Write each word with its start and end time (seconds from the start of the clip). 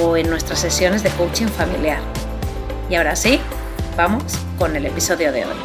o 0.00 0.16
en 0.16 0.30
nuestras 0.30 0.60
sesiones 0.60 1.02
de 1.02 1.10
coaching 1.10 1.46
familiar. 1.46 2.00
Y 2.88 2.94
ahora 2.94 3.14
sí, 3.16 3.40
vamos 3.96 4.38
con 4.58 4.74
el 4.76 4.86
episodio 4.86 5.32
de 5.32 5.44
hoy. 5.44 5.56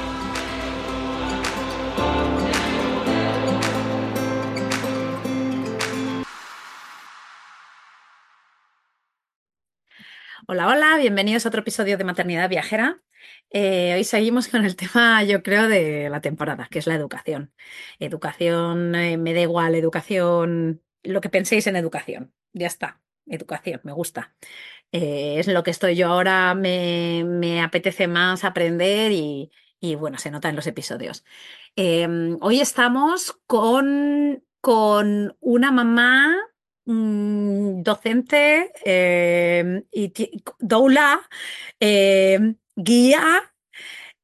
Hola, 10.50 10.68
hola, 10.68 10.98
bienvenidos 10.98 11.46
a 11.46 11.50
otro 11.50 11.62
episodio 11.62 11.98
de 11.98 12.04
Maternidad 12.04 12.50
Viajera. 12.50 13.02
Eh, 13.50 13.94
hoy 13.96 14.04
seguimos 14.04 14.48
con 14.48 14.64
el 14.66 14.76
tema, 14.76 15.24
yo 15.24 15.44
creo, 15.44 15.68
de 15.68 16.10
la 16.10 16.22
temporada, 16.22 16.68
que 16.72 16.80
es 16.80 16.88
la 16.88 16.96
educación. 16.96 17.54
Educación, 18.00 18.96
eh, 18.96 19.18
me 19.18 19.34
da 19.34 19.42
igual, 19.42 19.76
educación, 19.76 20.82
lo 21.04 21.22
que 21.22 21.30
penséis 21.30 21.68
en 21.68 21.76
educación, 21.76 22.34
ya 22.54 22.68
está 22.68 23.02
educación, 23.30 23.82
me 23.84 23.94
gusta. 23.94 24.36
Eh, 24.92 25.36
es 25.40 25.48
lo 25.48 25.64
que 25.64 25.72
estoy 25.72 25.96
yo 25.96 26.08
ahora, 26.08 26.54
me, 26.56 27.62
apetece 27.62 28.08
más 28.08 28.44
aprender 28.44 29.12
y, 29.12 29.52
bueno, 29.96 30.18
se 30.18 30.32
nota 30.32 30.50
en 30.50 30.56
los 30.56 30.68
episodios. 30.68 31.24
Em, 31.76 32.38
hoy 32.42 32.60
estamos 32.62 33.40
con, 33.48 34.44
con 34.62 35.36
una 35.40 35.72
mamá 35.72 36.36
mm, 36.86 37.84
docente 37.84 38.72
em, 38.86 39.84
y 39.92 40.12
doula, 40.60 41.22
em, 41.80 42.56
guía, 42.76 43.54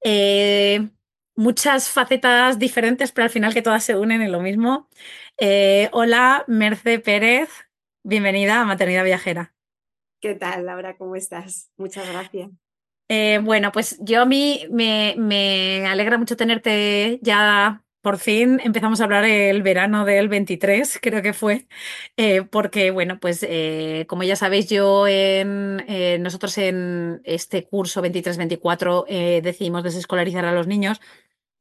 eh, 0.04 0.90
muchas 1.36 1.90
facetas 1.90 2.60
diferentes, 2.60 3.12
pero 3.12 3.26
al 3.26 3.32
final 3.32 3.54
que 3.54 3.62
todas 3.62 3.84
se 3.84 3.96
unen 3.98 4.22
en 4.22 4.32
lo 4.32 4.42
mismo. 4.42 4.90
Eh, 5.38 5.90
hola, 5.94 6.44
Merce 6.48 7.00
Pérez. 7.00 7.50
Bienvenida 8.06 8.60
a 8.60 8.66
Maternidad 8.66 9.06
Viajera. 9.06 9.54
¿Qué 10.20 10.36
tal, 10.36 10.66
Laura? 10.66 10.98
¿Cómo 10.98 11.16
estás? 11.16 11.72
Muchas 11.78 12.10
gracias. 12.10 12.50
Eh, 13.08 13.40
bueno, 13.42 13.72
pues 13.72 13.98
yo 14.02 14.22
a 14.22 14.26
mí 14.26 14.68
me, 14.70 15.86
alegra 15.88 16.18
mucho 16.18 16.36
tenerte 16.36 17.20
ya. 17.22 17.80
Por 18.02 18.18
fin 18.18 18.60
empezamos 18.62 19.00
a 19.00 19.06
hablar 19.06 19.24
el 19.24 19.64
verano 19.64 20.04
del 20.04 20.28
23, 20.28 21.00
creo 21.02 21.22
que 21.22 21.32
fue, 21.32 21.68
eh, 22.18 22.42
porque, 22.42 22.92
bueno, 22.92 23.18
pues 23.22 23.46
eh, 23.48 24.06
como 24.10 24.24
ya 24.24 24.36
sabéis, 24.36 24.68
yo 24.68 25.08
en, 25.08 25.78
nosotros 26.22 26.58
en 26.58 27.22
este 27.24 27.64
curso 27.64 28.02
23-24 28.04 29.06
decidimos 29.42 29.84
desescolarizar 29.84 30.44
a 30.44 30.52
los 30.52 30.68
niños 30.68 31.00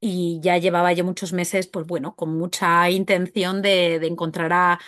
y 0.01 0.41
ya 0.43 0.59
llevaba 0.59 0.93
yo 0.93 1.05
muchos 1.05 1.33
meses, 1.33 1.69
pues 1.69 1.87
bueno, 1.87 2.17
con 2.17 2.37
mucha 2.37 2.91
intención 2.91 3.63
de 3.63 4.05
encontrar 4.05 4.53
a, 4.53 4.81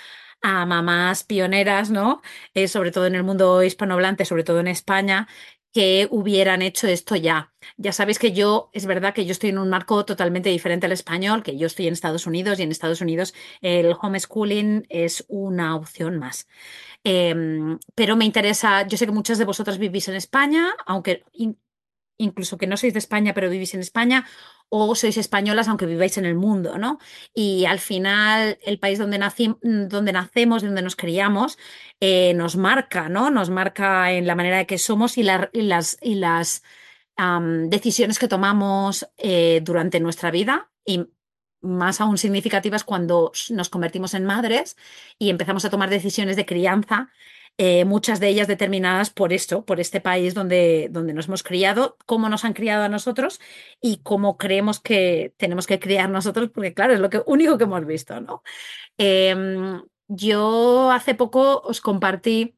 a 0.44 0.66
mamás 0.66 1.24
pioneras, 1.24 1.90
¿no? 1.90 2.20
Eh, 2.52 2.68
sobre 2.68 2.92
todo 2.92 3.06
en 3.06 3.14
el 3.14 3.24
mundo 3.24 3.62
hispanohablante, 3.62 4.26
sobre 4.26 4.44
todo 4.44 4.60
en 4.60 4.68
España, 4.68 5.26
que 5.72 6.06
hubieran 6.10 6.60
hecho 6.62 6.86
esto 6.86 7.16
ya. 7.16 7.52
Ya 7.78 7.92
sabéis 7.92 8.18
que 8.18 8.32
yo, 8.32 8.70
es 8.74 8.84
verdad 8.84 9.14
que 9.14 9.24
yo 9.24 9.32
estoy 9.32 9.50
en 9.50 9.58
un 9.58 9.70
marco 9.70 10.04
totalmente 10.04 10.50
diferente 10.50 10.84
al 10.86 10.92
español, 10.92 11.42
que 11.42 11.56
yo 11.56 11.66
estoy 11.66 11.86
en 11.88 11.94
Estados 11.94 12.26
Unidos 12.26 12.60
y 12.60 12.62
en 12.62 12.70
Estados 12.70 13.00
Unidos 13.00 13.34
el 13.62 13.96
homeschooling 14.00 14.86
es 14.90 15.24
una 15.28 15.74
opción 15.76 16.18
más. 16.18 16.46
Em, 17.04 17.78
pero 17.94 18.16
me 18.16 18.24
interesa, 18.26 18.86
yo 18.86 18.96
sé 18.98 19.06
que 19.06 19.12
muchas 19.12 19.38
de 19.38 19.44
vosotras 19.46 19.78
vivís 19.78 20.08
en 20.08 20.14
España, 20.16 20.74
aunque 20.86 21.24
incluso 22.18 22.58
que 22.58 22.66
no 22.66 22.76
sois 22.76 22.92
de 22.92 22.98
España, 22.98 23.34
pero 23.34 23.50
vivís 23.50 23.74
en 23.74 23.80
España, 23.80 24.26
o 24.68 24.94
sois 24.94 25.16
españolas 25.16 25.68
aunque 25.68 25.86
viváis 25.86 26.18
en 26.18 26.24
el 26.24 26.34
mundo, 26.34 26.78
¿no? 26.78 26.98
Y 27.34 27.64
al 27.66 27.78
final 27.78 28.58
el 28.62 28.78
país 28.78 28.98
donde, 28.98 29.18
donde 29.62 30.12
nacemos, 30.12 30.62
donde 30.62 30.82
nos 30.82 30.96
criamos, 30.96 31.58
eh, 32.00 32.34
nos 32.34 32.56
marca, 32.56 33.08
¿no? 33.08 33.30
Nos 33.30 33.50
marca 33.50 34.12
en 34.12 34.26
la 34.26 34.34
manera 34.34 34.58
de 34.58 34.66
que 34.66 34.78
somos 34.78 35.18
y, 35.18 35.22
las, 35.22 35.98
y 36.02 36.14
las 36.16 36.62
decisiones 37.68 38.18
que 38.18 38.28
tomamos 38.28 39.06
eh, 39.16 39.60
durante 39.62 40.00
nuestra 40.00 40.30
vida 40.30 40.70
y 40.84 41.06
más 41.60 42.00
aún 42.00 42.18
significativas 42.18 42.84
cuando 42.84 43.32
nos 43.50 43.68
convertimos 43.70 44.14
en 44.14 44.24
madres 44.24 44.76
y 45.18 45.30
empezamos 45.30 45.64
a 45.64 45.70
tomar 45.70 45.90
decisiones 45.90 46.36
de 46.36 46.44
crianza 46.44 47.10
eh, 47.56 47.84
muchas 47.84 48.18
de 48.18 48.28
ellas 48.28 48.48
determinadas 48.48 49.10
por 49.10 49.32
esto, 49.32 49.64
por 49.64 49.78
este 49.78 50.00
país 50.00 50.34
donde, 50.34 50.88
donde 50.90 51.14
nos 51.14 51.28
hemos 51.28 51.44
criado, 51.44 51.96
cómo 52.06 52.28
nos 52.28 52.44
han 52.44 52.52
criado 52.52 52.82
a 52.84 52.88
nosotros 52.88 53.40
y 53.80 53.98
cómo 54.02 54.36
creemos 54.36 54.80
que 54.80 55.34
tenemos 55.36 55.66
que 55.66 55.78
criar 55.78 56.10
nosotros, 56.10 56.50
porque 56.52 56.74
claro, 56.74 56.94
es 56.94 57.00
lo 57.00 57.08
único 57.26 57.56
que 57.56 57.64
hemos 57.64 57.86
visto, 57.86 58.20
¿no? 58.20 58.42
Em, 58.98 59.82
yo 60.08 60.90
hace 60.90 61.14
poco 61.14 61.60
os 61.64 61.80
compartí 61.80 62.56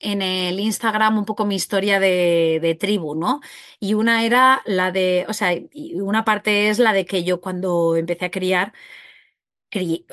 en 0.00 0.20
el 0.22 0.58
Instagram 0.60 1.18
un 1.18 1.24
poco 1.24 1.46
mi 1.46 1.54
historia 1.54 2.00
de, 2.00 2.58
de, 2.60 2.74
tribu, 2.74 3.14
¿no? 3.14 3.40
Y 3.80 3.94
una 3.94 4.24
era 4.24 4.62
la 4.66 4.90
de, 4.92 5.24
o 5.28 5.32
sea, 5.32 5.52
una 5.94 6.24
parte 6.24 6.68
es 6.70 6.78
la 6.80 6.92
de 6.92 7.06
que 7.06 7.24
yo 7.24 7.40
cuando 7.40 7.96
empecé 7.96 8.26
a 8.26 8.30
criar, 8.30 8.72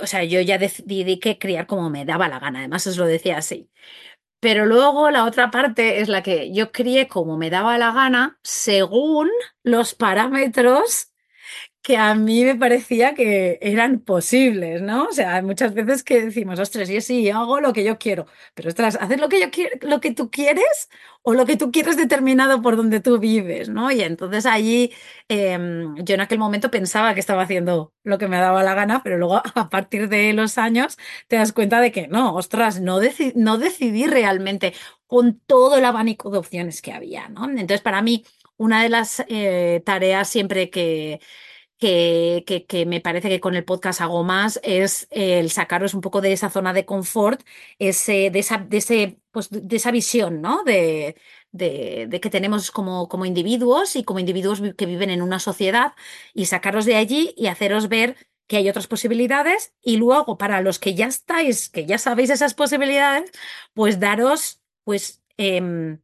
o 0.01 0.07
sea, 0.07 0.23
yo 0.23 0.41
ya 0.41 0.57
decidí 0.57 1.19
que 1.19 1.37
criar 1.37 1.67
como 1.67 1.89
me 1.89 2.05
daba 2.05 2.29
la 2.29 2.39
gana, 2.39 2.59
además 2.59 2.87
os 2.87 2.97
lo 2.97 3.05
decía 3.05 3.37
así. 3.37 3.69
Pero 4.39 4.65
luego 4.65 5.11
la 5.11 5.25
otra 5.25 5.51
parte 5.51 5.99
es 6.01 6.09
la 6.09 6.23
que 6.23 6.53
yo 6.53 6.71
crié 6.71 7.07
como 7.07 7.37
me 7.37 7.49
daba 7.49 7.77
la 7.77 7.91
gana 7.91 8.39
según 8.43 9.29
los 9.63 9.95
parámetros 9.95 11.08
que 11.89 11.97
a 11.97 12.13
mí 12.13 12.45
me 12.45 12.53
parecía 12.55 13.15
que 13.15 13.57
eran 13.63 13.99
posibles, 14.01 14.79
¿no? 14.83 15.05
O 15.05 15.11
sea, 15.11 15.41
muchas 15.41 15.73
veces 15.73 16.03
que 16.03 16.21
decimos, 16.25 16.59
ostras, 16.59 16.87
yo 16.87 17.01
sí, 17.01 17.31
hago 17.31 17.59
lo 17.61 17.73
que 17.73 17.83
yo 17.83 17.97
quiero, 17.97 18.27
pero 18.53 18.69
ostras, 18.69 18.95
¿haces 19.01 19.19
lo 19.19 19.27
que 19.27 19.41
yo 19.41 19.49
quiero, 19.49 19.75
lo 19.81 19.99
que 19.99 20.13
tú 20.13 20.29
quieres 20.29 20.87
o 21.23 21.33
lo 21.33 21.47
que 21.47 21.57
tú 21.57 21.71
quieres 21.71 21.97
determinado 21.97 22.61
por 22.61 22.77
donde 22.77 22.99
tú 22.99 23.17
vives, 23.17 23.69
¿no? 23.69 23.89
Y 23.91 24.01
entonces 24.01 24.45
allí 24.45 24.93
em, 25.29 25.95
yo 26.05 26.13
en 26.13 26.21
aquel 26.21 26.37
momento 26.37 26.69
pensaba 26.69 27.15
que 27.15 27.21
estaba 27.21 27.41
haciendo 27.41 27.91
lo 28.03 28.19
que 28.19 28.27
me 28.27 28.37
daba 28.37 28.61
la 28.61 28.75
gana, 28.75 29.01
pero 29.03 29.17
luego 29.17 29.37
a 29.55 29.69
partir 29.71 30.09
de 30.09 30.31
los 30.33 30.59
años 30.59 30.95
te 31.27 31.37
das 31.37 31.53
cuenta 31.53 31.81
de 31.81 31.91
que 31.91 32.07
no, 32.07 32.35
ostras, 32.35 32.79
no, 32.79 32.99
no 33.33 33.57
decidí 33.57 34.05
realmente 34.05 34.75
con 35.07 35.39
todo 35.39 35.79
el 35.79 35.85
abanico 35.85 36.29
de 36.29 36.37
opciones 36.37 36.83
que 36.83 36.93
había, 36.93 37.29
¿no? 37.29 37.45
Entonces 37.45 37.81
para 37.81 38.03
mí 38.03 38.25
una 38.57 38.83
de 38.83 38.89
las 38.89 39.23
eh, 39.27 39.81
tareas 39.85 40.29
siempre 40.29 40.69
que 40.69 41.19
que, 41.79 42.65
que, 42.67 42.85
me 42.85 43.01
parece 43.01 43.29
que 43.29 43.39
con 43.39 43.55
el 43.55 43.63
podcast 43.63 44.01
hago 44.01 44.23
más, 44.23 44.59
es 44.63 45.07
el 45.11 45.49
sacaros 45.49 45.93
un 45.93 46.01
poco 46.01 46.21
de 46.21 46.33
esa 46.33 46.49
zona 46.49 46.73
de 46.73 46.85
confort, 46.85 47.41
ese, 47.79 48.29
de, 48.31 48.39
esa, 48.39 48.57
de, 48.57 48.77
ese, 48.77 49.19
pues, 49.31 49.49
de 49.49 49.75
esa 49.75 49.91
visión, 49.91 50.41
¿no? 50.41 50.63
De, 50.63 51.15
de, 51.51 52.19
que 52.21 52.29
tenemos 52.29 52.71
como, 52.71 53.07
como 53.07 53.25
individuos 53.25 53.95
y 53.95 54.03
como 54.03 54.19
individuos 54.19 54.61
que 54.77 54.85
viven 54.85 55.09
en 55.09 55.21
una 55.21 55.39
sociedad 55.39 55.93
y 56.33 56.45
sacaros 56.45 56.85
de 56.85 56.95
allí 56.95 57.33
y 57.37 57.47
haceros 57.47 57.87
ver 57.89 58.15
que 58.47 58.57
hay 58.57 58.69
otras 58.69 58.87
posibilidades 58.87 59.73
y 59.81 59.97
luego 59.97 60.37
para 60.37 60.61
los 60.61 60.79
que 60.79 60.95
ya 60.95 61.07
estáis, 61.07 61.69
que 61.69 61.85
ya 61.85 61.97
sabéis 61.97 62.29
esas 62.31 62.53
posibilidades, 62.55 63.31
pues 63.73 63.99
daros 63.99 64.61
pues 64.83 65.23
eh, 65.37 65.97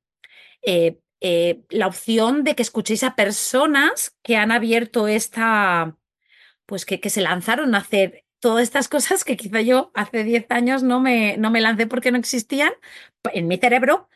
eh, 0.62 1.00
eh, 1.22 1.64
la 1.70 1.88
opción 1.88 2.44
de 2.44 2.56
que 2.56 2.62
escuchéis 2.62 3.04
a 3.04 3.16
personas 3.16 4.16
que 4.24 4.36
han 4.36 4.52
abierto 4.52 5.08
esta, 5.08 5.98
pues 6.66 6.86
que, 6.86 7.00
que 7.00 7.10
se 7.10 7.22
lanzaron 7.22 7.76
a 7.76 7.80
hacer 7.80 8.26
todas 8.40 8.64
estas 8.64 8.88
cosas 8.88 9.24
que 9.24 9.38
quizá 9.38 9.62
yo 9.62 9.92
hace 9.96 10.24
10 10.24 10.46
años 10.50 10.84
no 10.84 11.00
me, 11.00 11.38
no 11.38 11.52
me 11.52 11.62
lancé 11.62 11.88
porque 11.88 12.12
no 12.12 12.18
existían 12.18 12.74
en 13.34 13.48
mi 13.48 13.58
cerebro, 13.58 14.08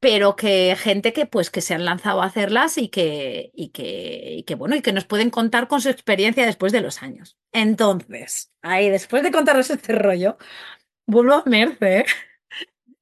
pero 0.00 0.36
que 0.36 0.76
gente 0.78 1.12
que 1.12 1.26
pues 1.26 1.50
que 1.50 1.60
se 1.60 1.74
han 1.74 1.84
lanzado 1.84 2.22
a 2.22 2.26
hacerlas 2.26 2.78
y 2.78 2.88
que, 2.88 3.50
y 3.54 3.68
que, 3.68 4.34
y 4.38 4.42
que 4.44 4.54
bueno, 4.54 4.76
y 4.76 4.82
que 4.82 4.92
nos 4.92 5.04
pueden 5.04 5.30
contar 5.30 5.68
con 5.68 5.80
su 5.80 5.90
experiencia 5.90 6.46
después 6.46 6.72
de 6.72 6.80
los 6.80 7.02
años. 7.02 7.36
Entonces, 7.52 8.52
ahí 8.62 8.88
después 8.88 9.22
de 9.22 9.32
contaros 9.32 9.70
este 9.70 9.94
rollo, 9.94 10.38
vuelvo 11.06 11.34
a 11.34 11.42
Merce, 11.44 11.98
eh, 11.98 12.04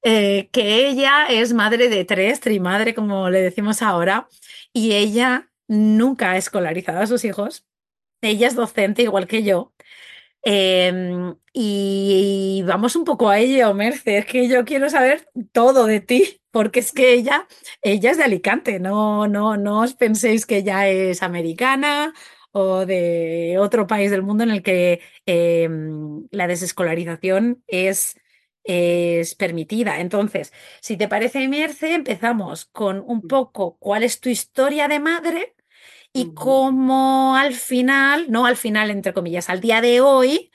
que 0.02 0.88
ella 0.88 1.26
es 1.26 1.52
madre 1.52 1.88
de 1.88 2.04
tres, 2.04 2.40
trimadre, 2.40 2.94
como 2.94 3.30
le 3.30 3.42
decimos 3.42 3.82
ahora, 3.82 4.28
y 4.72 4.92
ella 4.94 5.50
nunca 5.68 6.32
ha 6.32 6.36
escolarizado 6.36 7.00
a 7.00 7.06
sus 7.06 7.24
hijos. 7.24 7.66
Ella 8.22 8.48
es 8.48 8.54
docente 8.54 9.02
igual 9.02 9.26
que 9.26 9.42
yo. 9.44 9.72
Em, 10.42 11.36
y 11.52 12.62
vamos 12.66 12.96
un 12.96 13.04
poco 13.04 13.28
a 13.28 13.38
ello, 13.38 13.74
Merce, 13.74 14.18
es 14.18 14.26
que 14.26 14.48
yo 14.48 14.64
quiero 14.64 14.88
saber 14.88 15.28
todo 15.52 15.86
de 15.86 16.00
ti, 16.00 16.40
porque 16.50 16.80
es 16.80 16.92
que 16.92 17.12
ella, 17.12 17.46
ella 17.82 18.10
es 18.12 18.16
de 18.18 18.24
Alicante, 18.24 18.78
no, 18.80 19.28
no, 19.28 19.56
no 19.56 19.80
os 19.80 19.94
penséis 19.94 20.46
que 20.46 20.58
ella 20.58 20.88
es 20.88 21.22
americana 21.22 22.14
o 22.52 22.86
de 22.86 23.56
otro 23.58 23.86
país 23.86 24.10
del 24.10 24.22
mundo 24.22 24.44
en 24.44 24.50
el 24.50 24.62
que 24.62 25.00
em, 25.26 26.26
la 26.30 26.46
desescolarización 26.46 27.62
es, 27.66 28.16
es 28.68 29.34
permitida. 29.34 30.00
Entonces, 30.00 30.52
si 30.80 30.96
te 30.96 31.08
parece, 31.08 31.48
Merce, 31.48 31.94
empezamos 31.94 32.66
con 32.66 33.02
un 33.06 33.22
poco 33.22 33.78
cuál 33.78 34.04
es 34.04 34.20
tu 34.20 34.28
historia 34.28 34.88
de 34.88 35.00
madre 35.00 35.56
y 36.12 36.34
cómo 36.34 37.36
al 37.36 37.54
final, 37.54 38.30
no 38.30 38.46
al 38.46 38.56
final, 38.56 38.90
entre 38.90 39.14
comillas, 39.14 39.48
al 39.48 39.60
día 39.60 39.80
de 39.80 40.00
hoy, 40.00 40.50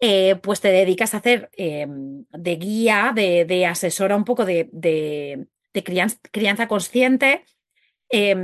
eh, 0.00 0.36
pues 0.42 0.60
te 0.60 0.68
dedicas 0.68 1.14
a 1.14 1.18
hacer 1.18 1.50
eh, 1.56 1.86
de 1.88 2.56
guía, 2.56 3.12
de, 3.14 3.44
de, 3.44 3.66
asesora 3.66 4.16
un 4.16 4.24
poco 4.24 4.44
de, 4.44 4.68
de, 4.72 5.46
de 5.72 5.84
crianza, 5.84 6.18
crianza, 6.32 6.66
consciente. 6.68 7.44
Eh, 8.10 8.36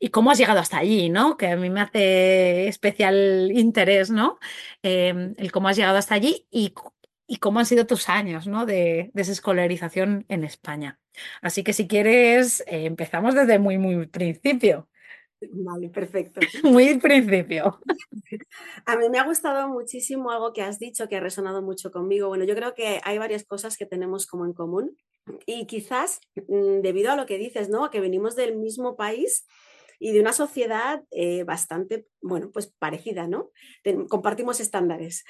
y 0.00 0.08
cómo 0.08 0.30
has 0.32 0.38
llegado 0.38 0.58
hasta 0.58 0.78
allí, 0.78 1.10
¿no? 1.10 1.36
Que 1.36 1.48
a 1.48 1.56
mí 1.56 1.70
me 1.70 1.80
hace 1.80 2.66
especial 2.66 3.52
interés, 3.54 4.10
¿no? 4.10 4.38
el 4.82 5.52
cómo 5.52 5.68
has 5.68 5.76
llegado 5.76 5.98
hasta 5.98 6.14
allí 6.14 6.46
y, 6.50 6.74
y, 7.26 7.38
cómo 7.38 7.58
han 7.58 7.66
sido 7.66 7.86
tus 7.86 8.08
años, 8.08 8.46
¿no? 8.46 8.66
De 8.66 9.10
desescolarización 9.14 10.24
en 10.28 10.44
España. 10.44 10.98
Así 11.42 11.64
que 11.64 11.72
si 11.72 11.88
quieres, 11.88 12.64
empezamos 12.66 13.34
desde 13.34 13.58
muy, 13.58 13.78
muy 13.78 14.06
principio. 14.06 14.88
Vale, 15.40 15.90
perfecto. 15.90 16.40
Muy 16.64 16.98
principio. 16.98 17.78
A 18.86 18.96
mí 18.96 19.08
me 19.10 19.18
ha 19.18 19.24
gustado 19.24 19.68
muchísimo 19.68 20.30
algo 20.30 20.52
que 20.52 20.62
has 20.62 20.78
dicho 20.78 21.08
que 21.08 21.16
ha 21.16 21.20
resonado 21.20 21.62
mucho 21.62 21.90
conmigo. 21.90 22.28
Bueno, 22.28 22.44
yo 22.44 22.54
creo 22.54 22.74
que 22.74 23.00
hay 23.04 23.18
varias 23.18 23.44
cosas 23.44 23.76
que 23.76 23.86
tenemos 23.86 24.26
como 24.26 24.46
en 24.46 24.54
común 24.54 24.96
y 25.44 25.66
quizás 25.66 26.20
mm, 26.36 26.80
debido 26.80 27.12
a 27.12 27.16
lo 27.16 27.26
que 27.26 27.38
dices, 27.38 27.68
¿no? 27.68 27.90
Que 27.90 28.00
venimos 28.00 28.34
del 28.34 28.56
mismo 28.56 28.96
país 28.96 29.46
y 29.98 30.12
de 30.12 30.20
una 30.20 30.32
sociedad 30.32 31.04
eh, 31.10 31.44
bastante, 31.44 32.06
bueno, 32.20 32.50
pues 32.52 32.72
parecida, 32.78 33.26
¿no? 33.26 33.50
compartimos 34.08 34.60
estándares. 34.60 35.24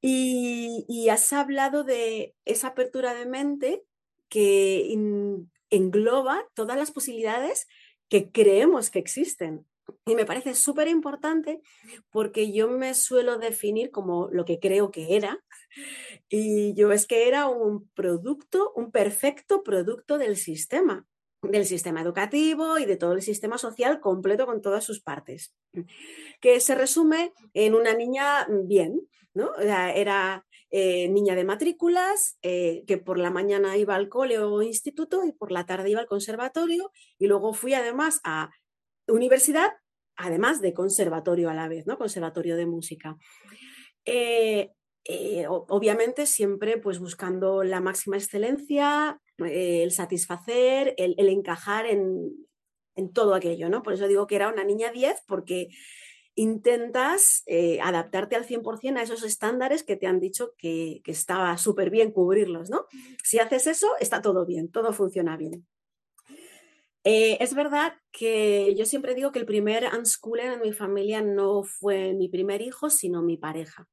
Y, 0.00 1.08
has 1.08 1.32
hablado 1.32 1.84
de 1.84 2.34
esa 2.44 2.68
apertura 2.68 3.14
de 3.14 3.26
mente 3.26 3.82
que 4.28 4.92
engloba 5.70 6.44
todas 6.54 6.76
las 6.76 6.90
posibilidades 6.90 7.66
que 8.08 8.30
creemos 8.30 8.90
que 8.90 8.98
existen. 8.98 9.66
Y 10.04 10.14
me 10.14 10.26
parece 10.26 10.54
súper 10.54 10.86
importante 10.88 11.62
porque 12.10 12.52
yo 12.52 12.68
me 12.68 12.92
suelo 12.94 13.38
definir 13.38 13.90
como 13.90 14.28
lo 14.30 14.44
que 14.44 14.58
creo 14.58 14.90
que 14.90 15.16
era. 15.16 15.42
Y 16.28 16.74
yo 16.74 16.92
es 16.92 17.06
que 17.06 17.26
era 17.26 17.48
un 17.48 17.88
producto, 17.90 18.72
un 18.76 18.90
perfecto 18.90 19.62
producto 19.62 20.18
del 20.18 20.36
sistema, 20.36 21.06
del 21.42 21.66
sistema 21.66 22.02
educativo 22.02 22.78
y 22.78 22.84
de 22.84 22.96
todo 22.96 23.12
el 23.12 23.22
sistema 23.22 23.58
social 23.58 24.00
completo 24.00 24.46
con 24.46 24.60
todas 24.60 24.84
sus 24.84 25.00
partes, 25.00 25.54
que 26.40 26.60
se 26.60 26.74
resume 26.74 27.32
en 27.54 27.74
una 27.74 27.94
niña 27.94 28.46
bien, 28.64 29.08
¿no? 29.34 29.56
Era 29.56 30.44
eh, 30.70 31.08
niña 31.08 31.36
de 31.36 31.44
matrículas, 31.44 32.38
eh, 32.42 32.84
que 32.86 32.98
por 32.98 33.18
la 33.18 33.30
mañana 33.30 33.76
iba 33.76 33.94
al 33.94 34.08
cole 34.08 34.38
o 34.40 34.62
instituto 34.62 35.24
y 35.24 35.32
por 35.32 35.52
la 35.52 35.64
tarde 35.64 35.90
iba 35.90 36.00
al 36.00 36.06
conservatorio 36.06 36.90
y 37.18 37.28
luego 37.28 37.54
fui 37.54 37.74
además 37.74 38.20
a 38.24 38.50
universidad, 39.06 39.70
además 40.16 40.60
de 40.60 40.74
conservatorio 40.74 41.50
a 41.50 41.54
la 41.54 41.68
vez, 41.68 41.86
¿no? 41.86 41.98
Conservatorio 41.98 42.56
de 42.56 42.66
música. 42.66 43.16
Eh, 44.04 44.72
obviamente 45.48 46.26
siempre 46.26 46.76
pues 46.76 46.98
buscando 46.98 47.62
la 47.62 47.80
máxima 47.80 48.16
excelencia, 48.16 49.18
el 49.38 49.90
satisfacer, 49.92 50.94
el, 50.96 51.28
encajar 51.28 51.86
en, 51.86 52.46
todo 53.14 53.34
aquello, 53.34 53.68
¿no? 53.68 53.82
Por 53.82 53.94
eso 53.94 54.08
digo 54.08 54.26
que 54.26 54.36
era 54.36 54.48
una 54.48 54.64
niña 54.64 54.90
10 54.90 55.22
porque 55.26 55.68
intentas 56.34 57.42
eh, 57.46 57.80
adaptarte 57.80 58.34
al 58.34 58.44
100% 58.44 58.96
a 58.96 59.02
esos 59.02 59.22
estándares 59.24 59.84
que 59.84 59.96
te 59.96 60.06
han 60.06 60.20
dicho 60.20 60.54
que, 60.58 61.00
que 61.04 61.12
estaba 61.12 61.56
súper 61.58 61.90
bien 61.90 62.10
cubrirlos, 62.10 62.70
¿no? 62.70 62.86
Si 63.22 63.38
haces 63.38 63.66
eso, 63.68 63.88
está 64.00 64.20
todo 64.20 64.44
bien, 64.46 64.70
todo 64.70 64.92
funciona 64.92 65.36
bien. 65.36 65.66
Eh, 67.10 67.42
es 67.42 67.54
verdad 67.54 67.94
que 68.10 68.74
yo 68.76 68.84
siempre 68.84 69.14
digo 69.14 69.32
que 69.32 69.38
el 69.38 69.46
primer 69.46 69.84
unschooler 69.96 70.52
en 70.52 70.60
mi 70.60 70.72
familia 70.72 71.22
no 71.22 71.62
fue 71.62 72.12
mi 72.12 72.28
primer 72.28 72.60
hijo, 72.60 72.90
sino 72.90 73.22
mi 73.22 73.36
pareja. 73.36 73.88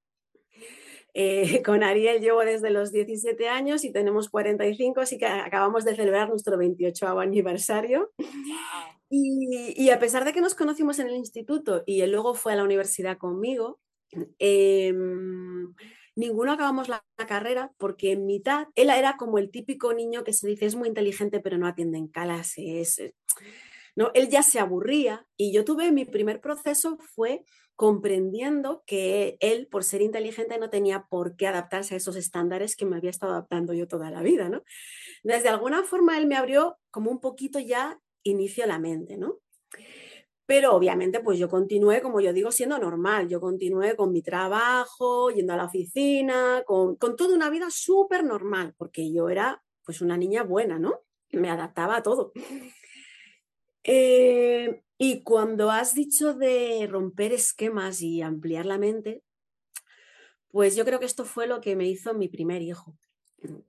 Eh, 1.18 1.64
con 1.64 1.82
Ariel 1.82 2.20
llevo 2.20 2.42
desde 2.42 2.70
los 2.70 2.92
17 2.92 3.48
años 3.48 3.86
y 3.86 3.92
tenemos 3.94 4.30
45, 4.30 5.00
así 5.00 5.18
que 5.18 5.26
acabamos 5.26 5.86
de 5.86 5.96
celebrar 5.96 6.28
nuestro 6.28 6.58
28 6.58 7.20
aniversario. 7.20 8.12
Y, 9.10 9.90
a 9.92 10.00
pesar 10.00 10.26
de 10.26 10.34
que 10.34 10.42
nos 10.42 10.56
conocimos 10.56 11.00
en 11.00 11.08
el 11.08 11.16
instituto 11.16 11.84
y 11.86 12.02
él 12.02 12.12
luego 12.12 12.34
fue 12.34 12.52
a 12.52 12.58
la 12.58 12.66
universidad 12.66 13.18
conmigo, 13.18 13.80
em, 14.40 15.74
ninguno 16.18 16.52
acabamos 16.52 16.90
la, 16.90 17.02
carrera 17.28 17.72
porque 17.78 18.12
en 18.12 18.26
mitad 18.26 18.68
él 18.76 18.90
era 18.90 19.16
como 19.16 19.38
el 19.38 19.50
típico 19.50 19.94
niño 19.94 20.26
que 20.26 20.34
se 20.34 20.48
dice 20.48 20.66
es 20.66 20.76
muy 20.76 20.90
inteligente 20.90 21.40
pero 21.40 21.58
no 21.58 21.66
atiende 21.66 21.98
en 21.98 22.08
clases. 22.08 23.00
Eh, 23.00 23.16
no, 23.96 24.12
él 24.14 24.28
ya 24.30 24.44
se 24.44 24.60
aburría 24.60 25.26
y 25.38 25.54
yo 25.54 25.64
tuve 25.64 25.94
mi 25.94 26.04
primer 26.04 26.42
proceso 26.42 26.98
fue 27.16 27.46
comprendiendo 27.76 28.84
que 28.86 29.38
él, 29.40 29.68
por 29.68 29.84
ser 29.84 30.02
inteligente, 30.02 30.58
no 30.58 30.70
tenía 30.70 31.08
por 31.10 31.36
qué 31.36 31.48
adaptarse 31.48 31.94
a 31.94 31.98
esos 31.98 32.16
estándares 32.16 32.76
que 32.76 32.86
me 32.86 32.96
había 32.96 33.10
estado 33.10 33.34
adaptando 33.34 33.74
yo 33.74 33.88
toda 33.88 34.10
la 34.12 34.22
vida, 34.22 34.50
¿no? 34.50 34.64
Desde 35.24 35.50
alguna 35.50 35.84
forma 35.84 36.18
él 36.18 36.28
me 36.28 36.38
abrió 36.38 36.78
como 36.92 37.12
un 37.12 37.20
poquito 37.20 37.60
ya 37.60 38.00
inicio 38.24 38.66
la 38.66 38.80
mente, 38.80 39.18
¿no? 39.18 39.40
Pero 40.46 40.76
obviamente, 40.76 41.22
pues 41.22 41.40
yo 41.40 41.50
continué, 41.50 42.02
como 42.02 42.22
yo 42.22 42.32
digo, 42.32 42.52
siendo 42.52 42.78
normal. 42.78 43.28
Yo 43.28 43.42
continué 43.42 43.96
con 43.96 44.12
mi 44.12 44.22
trabajo, 44.22 45.32
yendo 45.32 45.54
a 45.54 45.58
la 45.58 45.66
oficina, 45.66 46.64
con, 46.66 46.96
con 46.98 47.16
toda 47.16 47.36
una 47.36 47.50
vida 47.50 47.68
súper 47.72 48.24
normal, 48.24 48.76
porque 48.78 49.12
yo 49.12 49.30
era 49.30 49.64
pues 49.84 50.02
una 50.02 50.18
niña 50.18 50.44
buena, 50.44 50.78
¿no? 50.78 51.02
Me 51.32 51.50
adaptaba 51.50 51.98
a 51.98 52.04
todo. 52.04 52.32
Eh, 53.88 54.82
y 54.98 55.24
cuando 55.24 55.72
has 55.72 55.94
dicho 55.94 56.34
de 56.34 56.88
romper 56.90 57.34
esquemas 57.34 58.02
y 58.02 58.22
ampliar 58.22 58.66
la 58.66 58.78
mente, 58.78 59.24
pues 60.50 60.76
yo 60.76 60.86
creo 60.86 61.00
que 61.00 61.06
esto 61.06 61.26
fue 61.26 61.48
lo 61.48 61.60
que 61.60 61.76
me 61.76 61.88
hizo 61.88 62.14
mi 62.14 62.30
primer 62.30 62.62
hijo, 62.62 62.98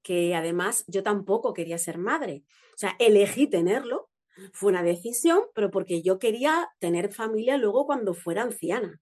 que 0.03 0.35
además 0.37 0.85
yo 0.87 1.03
tampoco 1.03 1.53
quería 1.53 1.79
ser 1.79 1.99
madre. 1.99 2.45
O 2.75 2.79
sea, 2.79 2.95
elegí 2.99 3.49
tenerlo, 3.49 4.09
fue 4.53 4.71
una 4.71 4.83
decisión, 4.83 5.41
pero 5.55 5.71
porque 5.71 6.03
yo 6.03 6.19
quería 6.19 6.69
tener 6.79 7.13
familia 7.13 7.57
luego 7.57 7.87
cuando 7.87 8.15
fuera 8.15 8.43
anciana. 8.43 9.01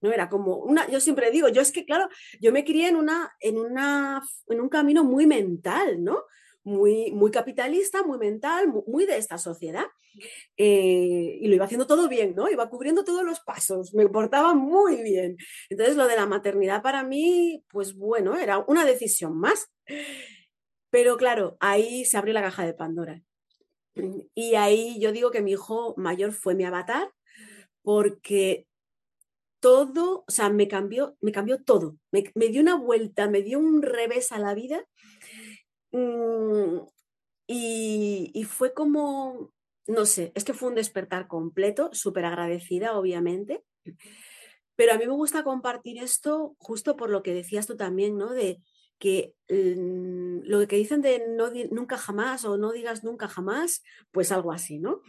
No 0.00 0.10
era 0.10 0.30
como 0.30 0.56
una, 0.56 0.88
yo 0.88 1.00
siempre 1.00 1.30
digo, 1.30 1.48
yo 1.48 1.60
es 1.60 1.72
que 1.72 1.84
claro, 1.84 2.08
yo 2.40 2.52
me 2.52 2.64
crié 2.64 2.88
en 2.88 2.96
una, 2.96 3.30
en 3.40 3.58
una, 3.58 4.22
en 4.48 4.60
un 4.60 4.68
camino 4.68 5.04
muy 5.04 5.26
mental, 5.26 6.02
¿no? 6.02 6.24
Muy, 6.64 7.12
muy 7.12 7.30
capitalista, 7.30 8.02
muy 8.02 8.18
mental, 8.18 8.68
muy, 8.86 9.06
de 9.06 9.16
esta 9.16 9.38
sociedad. 9.38 9.86
Eh, 10.56 11.38
y 11.40 11.48
lo 11.48 11.54
iba 11.54 11.64
haciendo 11.64 11.86
todo 11.86 12.08
bien, 12.08 12.34
¿no? 12.34 12.50
Iba 12.50 12.68
cubriendo 12.70 13.04
todos 13.04 13.24
los 13.24 13.40
pasos, 13.40 13.94
me 13.94 14.08
portaba 14.08 14.54
muy 14.54 15.02
bien. 15.02 15.36
Entonces, 15.70 15.96
lo 15.96 16.06
de 16.06 16.16
la 16.16 16.26
maternidad 16.26 16.82
para 16.82 17.02
mí, 17.02 17.64
pues 17.68 17.94
bueno, 17.96 18.36
era 18.36 18.58
una 18.66 18.84
decisión 18.84 19.38
más. 19.38 19.70
Pero 20.90 21.16
claro, 21.16 21.56
ahí 21.60 22.04
se 22.04 22.16
abrió 22.16 22.34
la 22.34 22.42
caja 22.42 22.64
de 22.64 22.74
Pandora. 22.74 23.22
Y 24.34 24.54
ahí 24.54 24.98
yo 25.00 25.12
digo 25.12 25.30
que 25.30 25.42
mi 25.42 25.52
hijo 25.52 25.94
mayor 25.96 26.32
fue 26.32 26.54
mi 26.54 26.64
avatar 26.64 27.10
porque 27.82 28.66
todo, 29.60 30.24
o 30.26 30.30
sea, 30.30 30.50
me 30.50 30.68
cambió, 30.68 31.16
me 31.20 31.32
cambió 31.32 31.62
todo. 31.62 31.96
Me, 32.12 32.48
dio 32.48 32.60
una 32.60 32.76
vuelta, 32.76 33.28
me 33.28 33.42
dio 33.42 33.58
un 33.58 33.82
revés 33.82 34.32
a 34.32 34.38
la 34.38 34.54
vida. 34.54 34.84
Mm, 35.92 36.80
y, 37.46 38.30
y, 38.34 38.44
fue 38.44 38.74
como, 38.74 39.52
no 39.88 40.04
sé, 40.06 40.32
es 40.34 40.44
que 40.44 40.54
fue 40.54 40.68
un 40.68 40.74
despertar 40.74 41.26
completo, 41.26 41.90
súper 41.92 42.26
agradecida, 42.26 42.96
obviamente. 42.96 43.64
Pero 44.76 44.92
a 44.92 44.98
mí 44.98 45.06
me 45.06 45.14
gusta 45.14 45.42
compartir 45.42 46.00
esto 46.02 46.54
justo 46.58 46.94
por 46.94 47.10
lo 47.10 47.22
que 47.22 47.34
decías 47.34 47.66
tú 47.66 47.76
también, 47.76 48.16
¿no? 48.16 48.32
De 48.32 48.60
que 48.98 49.34
mm, 49.48 50.40
lo 50.44 50.66
que 50.68 50.76
dicen 50.76 51.00
de 51.00 51.24
no 51.28 51.50
nunca 51.70 51.96
jamás 51.96 52.44
o 52.44 52.58
no 52.58 52.70
digas 52.70 53.02
nunca 53.02 53.28
jamás, 53.28 53.82
pues 54.10 54.30
algo 54.30 54.52
así, 54.52 54.78
¿no? 54.78 55.00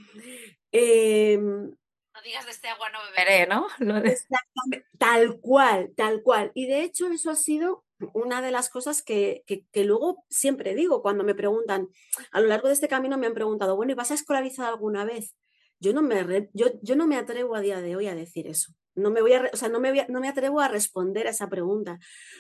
Em, 0.72 1.76
no 2.20 2.24
digas 2.24 2.46
de 2.46 2.52
este 2.52 2.68
agua 2.68 2.90
no 2.90 3.00
beberé, 3.10 3.48
¿no? 3.48 3.68
Exactamente, 4.04 4.86
tal 4.98 5.40
cual, 5.40 5.92
tal 5.96 6.22
cual. 6.22 6.52
Y 6.54 6.68
de 6.68 6.84
hecho 6.84 7.08
eso 7.08 7.32
ha 7.32 7.36
sido 7.36 7.86
una 8.14 8.42
de 8.42 8.52
las 8.52 8.70
cosas 8.70 9.02
que, 9.02 9.44
luego 9.74 10.26
siempre 10.30 10.76
digo 10.76 11.02
cuando 11.02 11.24
me 11.24 11.36
preguntan, 11.36 11.88
a 12.32 12.42
lo 12.42 12.48
largo 12.48 12.68
de 12.68 12.74
este 12.74 12.88
camino 12.88 13.18
me 13.18 13.28
han 13.28 13.34
preguntado, 13.34 13.76
bueno, 13.76 13.92
¿y 13.92 13.96
vas 13.96 14.12
a 14.12 14.16
escolarizar 14.16 14.68
alguna 14.68 15.06
vez? 15.06 15.36
Yo 15.80 15.94
no 15.94 16.02
me, 16.02 16.50
yo, 16.54 16.68
yo 16.82 16.96
no 16.96 17.08
me 17.08 17.16
atrevo 17.16 17.56
a 17.56 17.62
día 17.62 17.82
de 17.82 17.96
hoy 17.96 18.08
a 18.08 18.16
decir 18.16 18.48
eso. 18.48 18.74
No 18.96 19.12
me, 19.12 19.22
voy 19.22 19.32
a, 19.32 19.50
o 19.54 19.56
sea, 19.56 19.70
no, 19.70 19.80
me 19.80 20.06
no 20.10 20.20
me 20.20 20.28
atrevo 20.28 20.60
a 20.60 20.68
responder 20.68 21.28
a 21.28 21.30
esa 21.30 21.48
pregunta, 21.48 22.00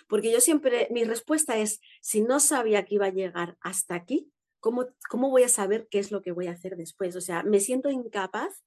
porque 0.10 0.30
yo 0.30 0.42
siempre, 0.42 0.90
mi 0.92 1.06
respuesta 1.06 1.58
es, 1.58 1.80
si 2.02 2.22
no 2.22 2.42
sabía 2.42 2.84
que 2.84 2.96
iba 2.96 3.06
a 3.06 3.14
llegar 3.14 3.56
hasta 3.62 3.96
aquí, 3.96 4.30
¿cómo, 4.60 4.88
cómo 5.10 5.30
voy 5.30 5.44
a 5.44 5.50
saber 5.50 5.88
qué 5.90 6.00
es 6.00 6.12
lo 6.12 6.22
que 6.22 6.34
voy 6.34 6.48
a 6.48 6.52
hacer 6.52 6.76
después? 6.76 7.16
O 7.16 7.22
sea, 7.22 7.44
me 7.44 7.62
siento 7.62 7.90
incapaz 7.90 8.62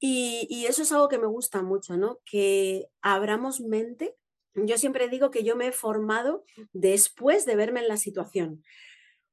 y, 0.00 0.64
eso 0.66 0.82
es 0.82 0.92
algo 0.92 1.08
que 1.08 1.18
me 1.18 1.26
gusta 1.26 1.62
mucho, 1.62 1.96
¿no? 1.96 2.20
Que 2.24 2.88
abramos 3.02 3.60
mente 3.60 4.16
yo 4.54 4.78
siempre 4.78 5.08
digo 5.08 5.30
que 5.30 5.44
yo 5.44 5.56
me 5.56 5.68
he 5.68 5.72
formado 5.72 6.44
después 6.72 7.46
de 7.46 7.56
verme 7.56 7.80
en 7.80 7.88
la 7.88 7.96
situación. 7.96 8.64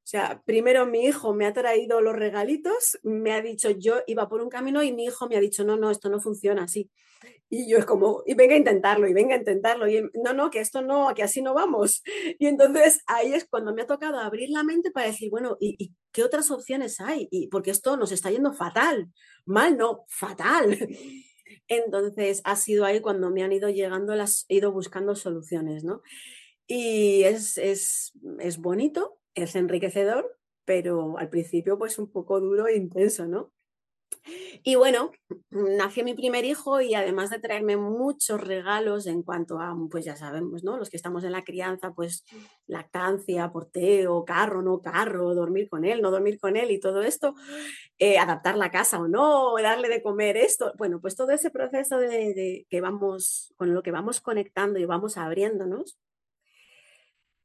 O 0.08 0.10
sea, 0.10 0.40
primero 0.46 0.86
mi 0.86 1.04
hijo 1.04 1.34
me 1.34 1.44
ha 1.44 1.52
traído 1.52 2.00
los 2.00 2.16
regalitos, 2.16 2.98
me 3.02 3.34
ha 3.34 3.42
dicho 3.42 3.68
yo 3.72 3.96
iba 4.06 4.26
por 4.26 4.40
un 4.40 4.48
camino 4.48 4.82
y 4.82 4.90
mi 4.90 5.04
hijo 5.04 5.28
me 5.28 5.36
ha 5.36 5.40
dicho, 5.40 5.64
no, 5.64 5.76
no, 5.76 5.90
esto 5.90 6.08
no 6.08 6.18
funciona 6.18 6.62
así. 6.62 6.90
Y 7.50 7.70
yo 7.70 7.76
es 7.76 7.84
como, 7.84 8.22
y 8.24 8.32
venga 8.32 8.54
a 8.54 8.56
intentarlo, 8.56 9.06
y 9.06 9.12
venga 9.12 9.34
a 9.34 9.38
intentarlo, 9.38 9.86
y 9.86 10.08
no, 10.24 10.32
no, 10.32 10.48
que 10.48 10.60
esto 10.60 10.80
no, 10.80 11.12
que 11.14 11.22
así 11.22 11.42
no 11.42 11.52
vamos. 11.52 12.02
Y 12.38 12.46
entonces 12.46 13.02
ahí 13.06 13.34
es 13.34 13.46
cuando 13.50 13.74
me 13.74 13.82
ha 13.82 13.86
tocado 13.86 14.18
abrir 14.18 14.48
la 14.48 14.62
mente 14.62 14.90
para 14.90 15.08
decir, 15.08 15.28
bueno, 15.28 15.58
¿y, 15.60 15.92
qué 16.10 16.24
otras 16.24 16.50
opciones 16.50 17.00
hay? 17.02 17.28
Y 17.30 17.48
porque 17.48 17.70
esto 17.70 17.98
nos 17.98 18.10
está 18.10 18.30
yendo 18.30 18.54
fatal, 18.54 19.12
mal, 19.44 19.76
no, 19.76 20.06
fatal. 20.08 20.88
Entonces 21.68 22.40
ha 22.44 22.56
sido 22.56 22.86
ahí 22.86 23.00
cuando 23.00 23.28
me 23.30 23.42
han 23.42 23.52
ido 23.52 23.68
llegando, 23.68 24.14
las 24.14 24.46
he 24.48 24.54
ido 24.54 24.72
buscando 24.72 25.14
soluciones, 25.14 25.84
¿no? 25.84 26.00
Y 26.66 27.24
es, 27.24 27.58
es, 27.58 28.12
es 28.40 28.56
bonito, 28.56 29.17
es 29.42 29.56
enriquecedor, 29.56 30.38
pero 30.64 31.18
al 31.18 31.28
principio 31.30 31.78
pues 31.78 31.98
un 31.98 32.10
poco 32.10 32.40
duro 32.40 32.66
e 32.66 32.76
intenso, 32.76 33.26
¿no? 33.26 33.52
Y 34.62 34.74
bueno, 34.74 35.12
nació 35.50 36.04
mi 36.04 36.14
primer 36.14 36.44
hijo 36.44 36.80
y 36.80 36.94
además 36.94 37.30
de 37.30 37.38
traerme 37.38 37.76
muchos 37.76 38.40
regalos 38.40 39.06
en 39.06 39.22
cuanto 39.22 39.60
a, 39.60 39.74
pues 39.90 40.04
ya 40.04 40.16
sabemos, 40.16 40.64
¿no? 40.64 40.76
Los 40.76 40.90
que 40.90 40.96
estamos 40.96 41.24
en 41.24 41.32
la 41.32 41.44
crianza, 41.44 41.92
pues 41.92 42.24
lactancia, 42.66 43.50
porteo, 43.50 44.24
carro, 44.24 44.62
no 44.62 44.80
carro, 44.82 45.34
dormir 45.34 45.68
con 45.68 45.84
él, 45.84 46.02
no 46.02 46.10
dormir 46.10 46.38
con 46.38 46.56
él 46.56 46.70
y 46.70 46.80
todo 46.80 47.02
esto, 47.02 47.34
eh, 47.98 48.18
adaptar 48.18 48.56
la 48.56 48.70
casa 48.70 48.98
o 48.98 49.08
no, 49.08 49.54
darle 49.62 49.88
de 49.88 50.02
comer 50.02 50.36
esto. 50.36 50.72
Bueno, 50.76 51.00
pues 51.00 51.16
todo 51.16 51.30
ese 51.30 51.50
proceso 51.50 51.98
de, 51.98 52.66
que 52.68 52.80
vamos, 52.80 53.54
con 53.56 53.74
lo 53.74 53.82
que 53.82 53.92
vamos 53.92 54.20
conectando 54.20 54.78
y 54.78 54.84
vamos 54.84 55.16
abriéndonos, 55.16 55.98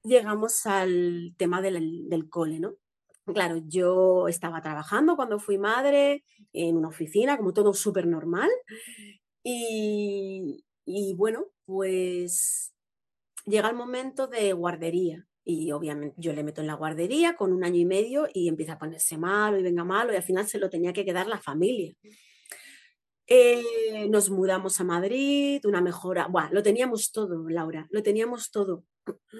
llegamos 0.03 0.65
al 0.65 1.33
tema 1.37 1.61
del, 1.61 2.27
cole, 2.29 2.59
¿no? 2.59 2.75
Claro, 3.25 3.61
yo 3.65 4.27
estaba 4.27 4.61
trabajando 4.61 5.15
cuando 5.15 5.39
fui 5.39 5.57
madre 5.57 6.25
en 6.51 6.77
una 6.77 6.89
oficina, 6.89 7.37
como 7.37 7.53
todo 7.53 7.73
súper 7.73 8.05
normal. 8.05 8.49
Y, 9.43 10.63
bueno, 11.15 11.47
pues 11.65 12.73
llega 13.45 13.69
el 13.69 13.75
momento 13.75 14.27
de 14.27 14.53
guardería. 14.53 15.25
Y 15.45 15.71
obviamente 15.73 16.15
yo 16.17 16.31
le 16.31 16.43
meto 16.43 16.61
en 16.61 16.67
la 16.67 16.75
guardería 16.75 17.35
con 17.35 17.51
un 17.51 17.65
año 17.65 17.77
y 17.77 17.85
medio 17.85 18.27
y 18.33 18.47
empieza 18.47 18.73
a 18.73 18.79
ponerse 18.79 19.17
malo 19.17 19.59
y 19.59 19.63
venga 19.63 19.83
malo 19.83 20.13
y 20.13 20.15
al 20.15 20.23
final 20.23 20.47
se 20.47 20.57
lo 20.57 20.69
tenía 20.69 20.93
que 20.93 21.03
quedar 21.03 21.27
la 21.27 21.37
familia. 21.37 21.93
Eh, 23.27 24.07
nos 24.09 24.29
mudamos 24.29 24.79
a 24.79 24.83
Madrid, 24.85 25.65
una 25.65 25.81
mejora, 25.81 26.27
bueno, 26.27 26.49
lo 26.53 26.63
teníamos 26.63 27.11
todo, 27.11 27.49
Laura, 27.49 27.87
lo 27.89 28.03
teníamos 28.03 28.51
todo. 28.51 28.85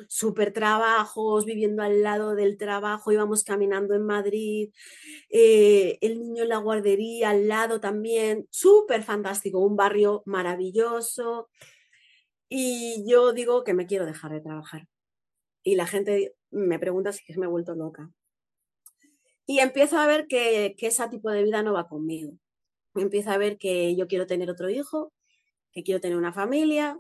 Super 0.08 0.54
trabajos, 0.54 1.46
viviendo 1.46 1.84
al 1.84 2.02
lado 2.04 2.36
del 2.36 2.58
trabajo, 2.58 3.12
íbamos 3.12 3.44
caminando 3.44 3.94
en 3.96 4.06
Madrid, 4.06 4.72
eh, 5.30 5.98
el 6.02 6.20
niño 6.20 6.44
en 6.44 6.50
la 6.50 6.58
guardería 6.58 7.32
al 7.32 7.48
lado 7.48 7.80
también, 7.80 8.48
súper 8.52 9.04
fantástico, 9.04 9.60
un 9.60 9.76
barrio 9.76 10.24
maravilloso. 10.26 11.50
Y 12.50 13.04
yo 13.08 13.34
digo 13.34 13.64
que 13.64 13.74
me 13.74 13.88
quiero 13.88 14.06
dejar 14.06 14.32
de 14.32 14.42
trabajar. 14.42 14.88
Y 15.64 15.76
la 15.76 15.88
gente 15.88 16.36
me 16.52 16.80
pregunta 16.80 17.12
si 17.12 17.24
me 17.38 17.46
he 17.46 17.50
vuelto 17.50 17.76
loca. 17.76 18.12
Y 19.46 19.60
empiezo 19.60 19.98
a 19.98 20.08
ver 20.08 20.28
que 20.28 20.76
ese 20.78 21.08
tipo 21.10 21.32
de 21.32 21.44
vida 21.44 21.64
no 21.64 21.74
va 21.74 21.88
conmigo 21.88 22.38
empiezo 23.02 23.32
a 23.32 23.38
ver 23.38 23.58
que 23.58 23.96
yo 23.96 24.08
quiero 24.08 24.28
tener 24.28 24.50
otro 24.50 24.70
hijo, 24.70 25.14
que 25.72 25.84
quiero 25.84 26.00
tener 26.00 26.18
una 26.18 26.34
familia, 26.34 27.00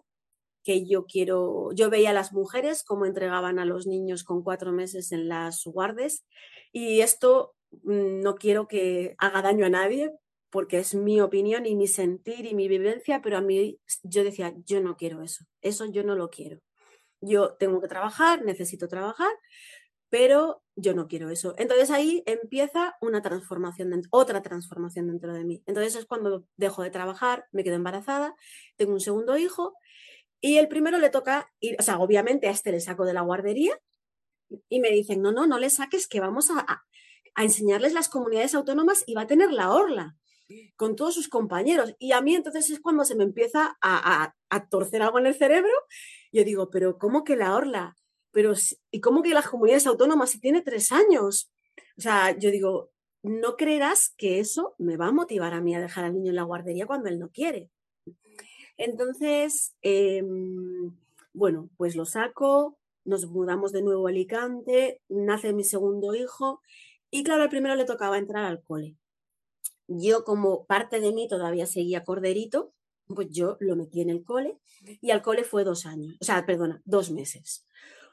que 0.63 0.86
yo 0.86 1.05
quiero, 1.05 1.72
yo 1.74 1.89
veía 1.89 2.12
a 2.12 2.13
las 2.13 2.34
mujeres 2.34 2.84
cómo 2.84 3.05
entregaban 3.05 3.60
a 3.60 3.65
los 3.65 3.86
niños 3.86 4.24
con 4.24 4.43
cuatro 4.43 4.72
meses 4.72 5.12
en 5.12 5.27
las 5.27 5.63
guardes 5.65 6.25
y 6.72 7.01
esto 7.01 7.55
mm, 7.84 8.22
no 8.22 8.36
quiero 8.36 8.67
que 8.67 9.15
haga 9.17 9.41
daño 9.41 9.65
a 9.65 9.70
nadie 9.70 10.12
porque 10.50 10.77
es 10.77 10.93
mi 10.93 11.20
opinión 11.20 11.65
y 11.65 11.75
mi 11.75 11.88
sentir 11.88 12.46
y 12.46 12.53
mi 12.53 12.67
vivencia, 12.67 13.22
pero 13.24 13.38
a 13.38 13.41
mí 13.41 13.79
yo 14.03 14.24
decía, 14.24 14.53
yo 14.65 14.82
no 14.82 14.96
quiero 14.96 15.24
eso, 15.24 15.46
eso 15.62 15.86
yo 15.86 16.03
no 16.03 16.15
lo 16.15 16.29
quiero. 16.29 16.60
Yo 17.22 17.55
tengo 17.55 17.82
que 17.82 17.88
trabajar, 17.88 18.43
necesito 18.43 18.88
trabajar, 18.88 19.32
pero 20.10 20.62
yo 20.75 20.93
no 20.93 21.08
quiero 21.08 21.32
eso. 21.32 21.55
Entonces 21.58 21.89
ahí 21.89 22.22
empieza 22.27 22.96
una 23.01 23.24
transformación, 23.24 24.03
otra 24.12 24.43
transformación 24.43 25.08
dentro 25.08 25.34
de 25.34 25.43
mí. 25.43 25.63
Entonces 25.65 25.96
es 25.96 26.05
cuando 26.05 26.46
dejo 26.55 26.84
de 26.84 26.91
trabajar, 26.91 27.48
me 27.51 27.63
quedo 27.63 27.74
embarazada, 27.74 28.36
tengo 28.75 28.93
un 28.93 29.00
segundo 29.00 29.39
hijo 29.39 29.74
y 30.44 30.58
el 30.58 30.68
primero 30.68 31.00
le 31.00 31.10
toca 31.10 31.52
ir, 31.60 31.76
o 31.80 31.82
sea, 31.82 32.00
obviamente 32.00 32.48
a 32.48 32.52
este 32.52 32.72
le 32.72 32.80
saco 32.80 33.06
de 33.06 33.14
la 33.14 33.22
guardería 33.22 33.80
y 34.70 34.80
me 34.80 34.90
dicen, 34.90 35.22
no, 35.22 35.32
no, 35.32 35.48
no 35.48 35.58
le 35.58 35.70
saques 35.70 36.08
que 36.08 36.20
vamos 36.20 36.52
a, 36.52 36.84
enseñarles 37.36 37.94
las 37.94 38.10
comunidades 38.10 38.54
autónomas 38.54 39.04
y 39.08 39.16
va 39.16 39.22
a 39.22 39.28
tener 39.28 39.52
la 39.52 39.72
orla 39.72 40.16
con 40.76 40.96
todos 40.96 41.16
sus 41.16 41.30
compañeros. 41.30 41.96
Y 41.98 42.12
a 42.12 42.22
mí 42.22 42.36
entonces 42.36 42.70
es 42.70 42.80
cuando 42.80 43.06
se 43.06 43.16
me 43.16 43.24
empieza 43.24 43.76
a, 43.82 44.36
a 44.50 44.70
torcer 44.70 45.02
algo 45.02 45.18
en 45.18 45.26
el 45.26 45.34
cerebro. 45.34 45.72
Yo 46.32 46.44
digo, 46.44 46.70
pero 46.70 47.00
¿cómo 47.00 47.24
que 47.24 47.36
la 47.36 47.56
orla? 47.56 47.96
pero 48.34 48.54
¿y 48.92 49.00
cómo 49.00 49.22
que 49.22 49.30
las 49.30 49.48
comunidades 49.48 49.88
autónomas 49.88 50.32
si 50.32 50.40
tiene 50.40 50.62
tres 50.62 50.92
años? 50.92 51.54
O 51.98 52.02
sea, 52.02 52.38
yo 52.38 52.50
digo, 52.50 52.92
no 53.22 53.56
creerás 53.56 54.14
que 54.18 54.40
eso 54.40 54.76
me 54.80 54.98
va 54.98 55.08
a 55.08 55.12
motivar 55.12 55.54
a 55.54 55.62
mí 55.62 55.76
a 55.76 55.80
dejar 55.80 56.04
al 56.04 56.14
niño 56.14 56.32
en 56.32 56.36
la 56.36 56.44
guardería 56.44 56.88
cuando 56.88 57.10
él 57.10 57.20
no 57.20 57.30
quiere. 57.30 57.70
Entonces, 58.77 59.75
em, 59.82 60.96
bueno, 61.34 61.70
pues 61.77 61.96
lo 61.96 62.06
saco, 62.06 62.77
nos 63.06 63.25
mudamos 63.27 63.72
de 63.72 63.82
nuevo 63.82 64.08
a 64.08 64.10
Alicante, 64.10 65.01
nace 65.10 65.53
mi 65.53 65.63
segundo 65.63 66.15
hijo 66.15 66.62
y 67.12 67.24
claro, 67.24 67.44
al 67.44 67.50
primero 67.50 67.75
le 67.75 67.86
tocaba 67.86 68.18
entrar 68.18 68.46
al 68.46 68.63
cole. 68.63 68.98
Yo 69.88 70.24
como 70.24 70.65
parte 70.65 71.00
de 71.00 71.12
mí 71.12 71.27
todavía 71.27 71.65
seguía 71.65 72.03
corderito, 72.03 72.74
pues 73.08 73.27
yo 73.30 73.58
lo 73.60 73.75
metí 73.75 74.01
en 74.01 74.10
el 74.10 74.24
cole 74.24 74.58
y 75.01 75.12
al 75.12 75.22
cole 75.22 75.44
fue 75.44 75.63
dos 75.63 75.86
años, 75.86 76.15
o 76.22 76.25
sea, 76.25 76.46
perdona, 76.46 76.82
dos 76.86 77.12
meses. 77.12 77.65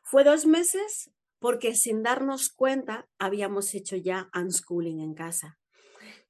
Fue 0.02 0.24
dos 0.24 0.46
meses 0.46 1.10
porque 1.38 1.74
sin 1.74 2.02
darnos 2.02 2.50
cuenta 2.50 3.08
habíamos 3.18 3.74
hecho 3.74 3.96
ya 3.96 4.30
unschooling 4.34 5.00
en 5.00 5.14
casa. 5.14 5.58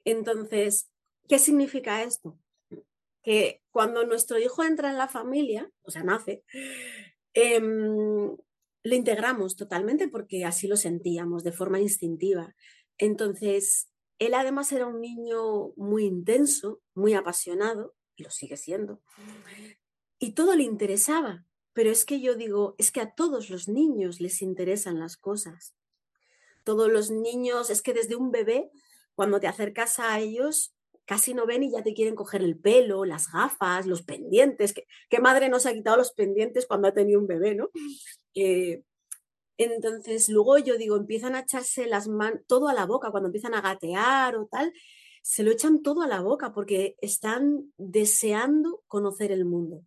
Entonces, 0.04 0.90
¿qué 1.28 1.38
significa 1.38 2.02
esto? 2.02 2.38
Que 3.22 3.59
cuando 3.70 4.04
nuestro 4.04 4.38
hijo 4.38 4.64
entra 4.64 4.90
en 4.90 4.98
la 4.98 5.08
familia, 5.08 5.70
o 5.82 5.90
sea, 5.90 6.02
nace, 6.02 6.44
em, 7.34 8.36
lo 8.82 8.94
integramos 8.94 9.56
totalmente 9.56 10.08
porque 10.08 10.44
así 10.44 10.66
lo 10.66 10.76
sentíamos 10.76 11.44
de 11.44 11.52
forma 11.52 11.80
instintiva. 11.80 12.54
Entonces, 12.98 13.90
él 14.18 14.34
además 14.34 14.72
era 14.72 14.86
un 14.86 15.00
niño 15.00 15.72
muy 15.76 16.04
intenso, 16.04 16.80
muy 16.94 17.14
apasionado, 17.14 17.94
y 18.16 18.22
lo 18.22 18.30
sigue 18.30 18.56
siendo, 18.56 19.00
y 20.18 20.32
todo 20.32 20.54
le 20.54 20.64
interesaba. 20.64 21.46
Pero 21.72 21.90
es 21.90 22.04
que 22.04 22.20
yo 22.20 22.34
digo, 22.34 22.74
es 22.78 22.90
que 22.90 23.00
a 23.00 23.14
todos 23.14 23.48
los 23.48 23.68
niños 23.68 24.20
les 24.20 24.42
interesan 24.42 24.98
las 24.98 25.16
cosas. 25.16 25.74
Todos 26.64 26.90
los 26.90 27.10
niños, 27.10 27.70
es 27.70 27.80
que 27.80 27.94
desde 27.94 28.16
un 28.16 28.30
bebé, 28.30 28.70
cuando 29.14 29.40
te 29.40 29.46
acercas 29.46 29.98
a 29.98 30.18
ellos, 30.18 30.74
casi 31.10 31.34
no 31.34 31.44
ven 31.44 31.64
y 31.64 31.72
ya 31.72 31.82
te 31.82 31.92
quieren 31.92 32.14
coger 32.14 32.40
el 32.40 32.56
pelo, 32.56 33.04
las 33.04 33.32
gafas, 33.32 33.84
los 33.84 34.02
pendientes. 34.02 34.72
¿Qué, 35.08 35.18
madre 35.18 35.48
nos 35.48 35.66
ha 35.66 35.72
quitado 35.72 35.96
los 35.96 36.12
pendientes 36.12 36.66
cuando 36.66 36.86
ha 36.86 36.94
tenido 36.94 37.18
un 37.18 37.26
bebé, 37.26 37.56
no? 37.56 37.70
Eh, 38.36 38.84
entonces, 39.58 40.28
luego 40.28 40.56
yo 40.58 40.78
digo, 40.78 40.96
empiezan 40.96 41.34
a 41.34 41.40
echarse 41.40 41.88
las 41.88 42.06
manos, 42.06 42.42
todo 42.46 42.68
a 42.68 42.74
la 42.74 42.86
boca, 42.86 43.10
cuando 43.10 43.26
empiezan 43.26 43.54
a 43.54 43.60
gatear 43.60 44.36
o 44.36 44.46
tal, 44.46 44.72
se 45.20 45.42
lo 45.42 45.50
echan 45.50 45.82
todo 45.82 46.02
a 46.02 46.06
la 46.06 46.20
boca 46.20 46.52
porque 46.52 46.94
están 47.00 47.72
deseando 47.76 48.84
conocer 48.86 49.32
el 49.32 49.44
mundo 49.44 49.82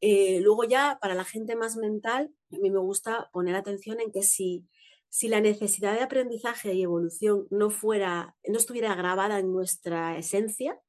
Eh, 0.00 0.38
luego 0.40 0.62
ya, 0.62 0.98
para 1.02 1.16
la 1.16 1.24
gente 1.24 1.56
más 1.56 1.76
mental, 1.76 2.32
a 2.52 2.58
mí 2.58 2.70
me 2.70 2.78
gusta 2.78 3.28
poner 3.32 3.56
atención 3.56 3.98
en 3.98 4.12
que 4.12 4.22
si, 4.22 4.68
si 5.10 5.28
la 5.28 5.40
necesidad 5.40 5.94
de 5.94 6.02
aprendizaje 6.02 6.72
y 6.72 6.82
evolución 6.82 7.46
no, 7.50 7.70
fuera, 7.70 8.36
no 8.48 8.58
estuviera 8.58 8.94
grabada 8.94 9.38
en 9.40 9.52
nuestra 9.52 10.16
esencia, 10.16 10.80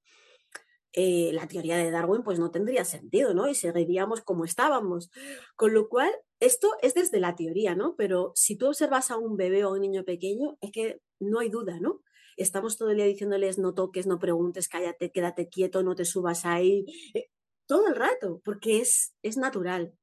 eh, 0.94 1.32
la 1.34 1.48
teoría 1.48 1.78
de 1.78 1.90
Darwin 1.90 2.22
pues 2.22 2.38
no 2.38 2.52
tendría 2.52 2.86
sentido, 2.86 3.34
¿no? 3.34 3.48
Y 3.48 3.56
seguiríamos 3.56 4.22
como 4.22 4.46
estábamos. 4.46 5.10
Con 5.56 5.74
lo 5.74 5.90
cual, 5.90 6.12
esto 6.40 6.70
es 6.82 6.94
desde 6.94 7.20
la 7.20 7.36
teoría, 7.36 7.76
¿no? 7.76 7.96
Pero 7.96 8.32
si 8.36 8.58
tú 8.58 8.68
observas 8.68 9.10
a 9.10 9.18
un 9.18 9.38
bebé 9.38 9.66
o 9.66 9.70
a 9.70 9.74
un 9.74 9.82
niño 9.82 10.04
pequeño, 10.04 10.58
es 10.62 10.72
que 10.72 11.02
no 11.20 11.40
hay 11.40 11.50
duda, 11.50 11.80
¿no? 11.80 12.02
Estamos 12.38 12.78
todo 12.78 12.92
el 12.92 12.98
día 12.98 13.06
diciéndoles 13.06 13.58
no 13.58 13.74
toques, 13.74 14.06
no 14.06 14.20
preguntes, 14.20 14.68
cállate, 14.68 15.12
quédate 15.12 15.50
quieto, 15.50 15.84
no 15.84 15.96
te 15.96 16.06
subas 16.06 16.46
ahí, 16.46 16.86
eh, 17.14 17.30
todo 17.68 17.88
el 17.88 17.96
rato, 17.96 18.42
porque 18.44 18.80
es, 18.80 19.16
es 19.24 19.38
natural. 19.38 19.94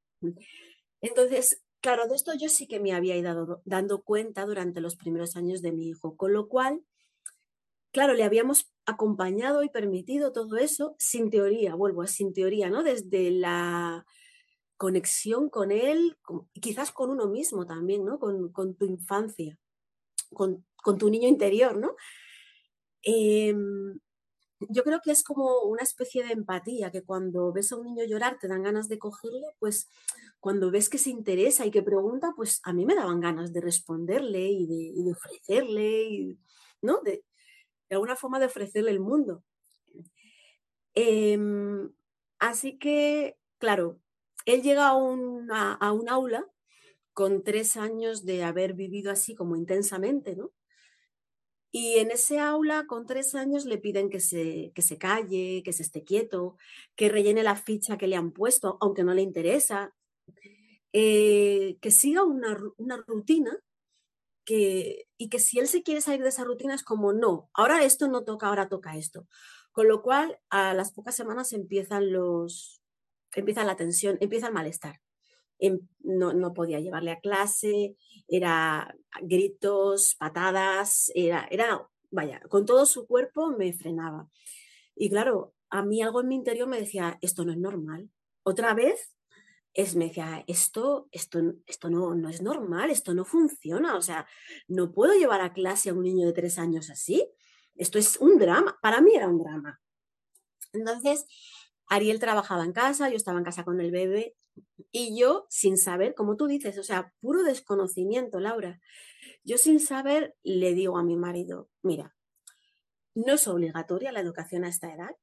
Entonces, 1.00 1.62
claro, 1.80 2.08
de 2.08 2.16
esto 2.16 2.32
yo 2.34 2.48
sí 2.48 2.66
que 2.66 2.80
me 2.80 2.92
había 2.92 3.16
ido 3.16 3.62
dando 3.64 4.02
cuenta 4.02 4.44
durante 4.46 4.80
los 4.80 4.96
primeros 4.96 5.36
años 5.36 5.62
de 5.62 5.72
mi 5.72 5.88
hijo, 5.88 6.16
con 6.16 6.32
lo 6.32 6.48
cual 6.48 6.82
claro, 7.92 8.14
le 8.14 8.24
habíamos 8.24 8.70
acompañado 8.86 9.62
y 9.62 9.68
permitido 9.68 10.32
todo 10.32 10.56
eso 10.56 10.94
sin 10.98 11.30
teoría, 11.30 11.74
vuelvo 11.74 12.02
a 12.02 12.06
sin 12.06 12.32
teoría, 12.32 12.70
¿no? 12.70 12.82
Desde 12.82 13.30
la 13.30 14.06
conexión 14.76 15.50
con 15.50 15.72
él, 15.72 16.16
quizás 16.60 16.92
con 16.92 17.10
uno 17.10 17.26
mismo 17.26 17.66
también, 17.66 18.04
¿no? 18.04 18.18
Con, 18.18 18.76
tu 18.76 18.84
infancia, 18.84 19.58
con, 20.32 20.64
tu 20.98 21.10
niño 21.10 21.28
interior, 21.28 21.76
¿no? 21.76 21.96
Em, 23.02 23.98
yo 24.60 24.82
creo 24.82 25.00
que 25.02 25.12
es 25.12 25.22
como 25.22 25.62
una 25.62 25.82
especie 25.82 26.24
de 26.24 26.32
empatía, 26.32 26.90
que 26.90 27.02
cuando 27.02 27.52
ves 27.52 27.72
a 27.72 27.76
un 27.76 27.84
niño 27.84 28.04
llorar 28.04 28.38
te 28.38 28.48
dan 28.48 28.62
ganas 28.62 28.88
de 28.88 28.98
cogerle, 28.98 29.46
pues 29.58 29.88
cuando 30.40 30.70
ves 30.70 30.88
que 30.88 30.98
se 30.98 31.10
interesa 31.10 31.66
y 31.66 31.70
que 31.70 31.82
pregunta, 31.82 32.32
pues 32.36 32.60
a 32.64 32.72
mí 32.72 32.84
me 32.84 32.94
daban 32.94 33.20
ganas 33.20 33.52
de 33.52 33.60
responderle 33.60 34.48
y 34.48 34.66
de, 34.66 35.12
ofrecerle, 35.12 36.36
¿no? 36.82 37.00
De, 37.02 37.24
alguna 37.90 38.16
forma 38.16 38.38
de 38.38 38.46
ofrecerle 38.46 38.90
el 38.90 39.00
mundo. 39.00 39.44
Em, 40.94 41.90
así 42.38 42.78
que, 42.78 43.38
claro, 43.58 44.00
él 44.44 44.62
llega 44.62 44.88
a, 44.88 44.94
un 44.96 46.08
aula 46.08 46.46
con 47.12 47.42
tres 47.44 47.76
años 47.76 48.24
de 48.24 48.44
haber 48.44 48.74
vivido 48.74 49.10
así 49.10 49.34
como 49.34 49.56
intensamente, 49.56 50.36
¿no? 50.36 50.52
Y 51.70 51.98
en 51.98 52.10
ese 52.10 52.38
aula, 52.38 52.86
con 52.86 53.06
tres 53.06 53.34
años, 53.34 53.64
le 53.66 53.78
piden 53.78 54.08
que 54.10 54.20
se, 54.20 54.72
que 54.74 54.82
se 54.82 54.98
calle, 54.98 55.62
que 55.64 55.72
se 55.72 55.82
esté 55.82 56.04
quieto, 56.04 56.56
que 56.96 57.08
rellene 57.08 57.42
la 57.42 57.56
ficha 57.56 57.98
que 57.98 58.06
le 58.06 58.16
han 58.16 58.32
puesto, 58.32 58.78
aunque 58.80 59.04
no 59.04 59.14
le 59.14 59.22
interesa, 59.22 59.94
eh, 60.92 61.76
que 61.80 61.90
siga 61.90 62.24
una, 62.24 62.58
una 62.78 62.96
rutina 63.06 63.58
y 64.50 65.28
que 65.28 65.38
si 65.38 65.58
él 65.58 65.68
se 65.68 65.82
quiere 65.82 66.00
salir 66.00 66.22
de 66.22 66.30
esa 66.30 66.44
rutina 66.44 66.74
es 66.74 66.82
como, 66.82 67.12
no, 67.12 67.50
ahora 67.52 67.84
esto 67.84 68.08
no 68.08 68.24
toca, 68.24 68.48
ahora 68.48 68.68
toca 68.68 68.96
esto. 68.96 69.26
Con 69.72 69.88
lo 69.88 70.02
cual, 70.02 70.38
a 70.50 70.74
las 70.74 70.92
pocas 70.92 71.14
semanas 71.14 71.52
empiezan 71.52 72.12
los, 72.12 72.80
empieza 73.34 73.64
la 73.64 73.76
tensión, 73.76 74.16
empieza 74.20 74.48
el 74.48 74.54
malestar. 74.54 75.00
Em, 75.58 75.80
no, 76.00 76.32
no, 76.32 76.54
podía 76.54 76.80
llevarle 76.80 77.10
a 77.10 77.20
clase, 77.20 77.96
era 78.28 78.94
gritos, 79.22 80.14
patadas, 80.14 81.10
era, 81.14 81.48
era, 81.50 81.88
vaya, 82.10 82.40
con 82.48 82.64
todo 82.64 82.86
su 82.86 83.06
cuerpo 83.06 83.50
me 83.50 83.72
frenaba. 83.72 84.28
Y 84.94 85.10
claro, 85.10 85.54
a 85.70 85.82
mí 85.82 86.02
algo 86.02 86.20
en 86.20 86.28
mi 86.28 86.34
interior 86.36 86.68
me 86.68 86.80
decía, 86.80 87.18
esto 87.20 87.44
no 87.44 87.52
es 87.52 87.58
normal. 87.58 88.10
Otra 88.42 88.74
vez 88.74 89.14
es, 89.74 89.94
me 89.94 90.06
decía, 90.06 90.44
esto, 90.46 91.08
esto, 91.12 91.40
esto 91.66 91.90
no, 91.90 92.14
no 92.14 92.28
es 92.28 92.42
normal, 92.42 92.90
esto 92.90 93.14
no 93.14 93.24
funciona, 93.24 93.96
o 93.96 94.02
sea, 94.02 94.26
no 94.66 94.92
puedo 94.92 95.14
llevar 95.14 95.40
a 95.40 95.52
clase 95.52 95.90
a 95.90 95.94
un 95.94 96.02
niño 96.02 96.26
de 96.26 96.32
tres 96.32 96.58
años 96.58 96.90
así, 96.90 97.30
esto 97.76 97.98
es 97.98 98.16
un 98.16 98.38
drama, 98.38 98.76
para 98.82 99.00
mí 99.00 99.14
era 99.14 99.28
un 99.28 99.38
drama. 99.38 99.80
Entonces, 100.72 101.26
Ariel 101.88 102.20
trabajaba 102.20 102.64
en 102.64 102.72
casa, 102.72 103.08
yo 103.08 103.16
estaba 103.16 103.38
en 103.38 103.44
casa 103.44 103.64
con 103.64 103.80
el 103.80 103.90
bebé 103.90 104.36
y 104.92 105.18
yo 105.18 105.46
sin 105.48 105.76
saber, 105.76 106.14
como 106.14 106.36
tú 106.36 106.46
dices, 106.46 106.78
o 106.78 106.82
sea, 106.82 107.12
puro 107.20 107.42
desconocimiento, 107.42 108.40
Laura, 108.40 108.80
yo 109.44 109.58
sin 109.58 109.80
saber 109.80 110.36
le 110.42 110.74
digo 110.74 110.98
a 110.98 111.02
mi 111.02 111.16
marido, 111.16 111.68
mira, 111.82 112.14
no 113.14 113.34
es 113.34 113.48
obligatoria 113.48 114.12
la 114.12 114.20
educación 114.20 114.64
a 114.64 114.68
esta 114.68 114.92
edad 114.92 115.16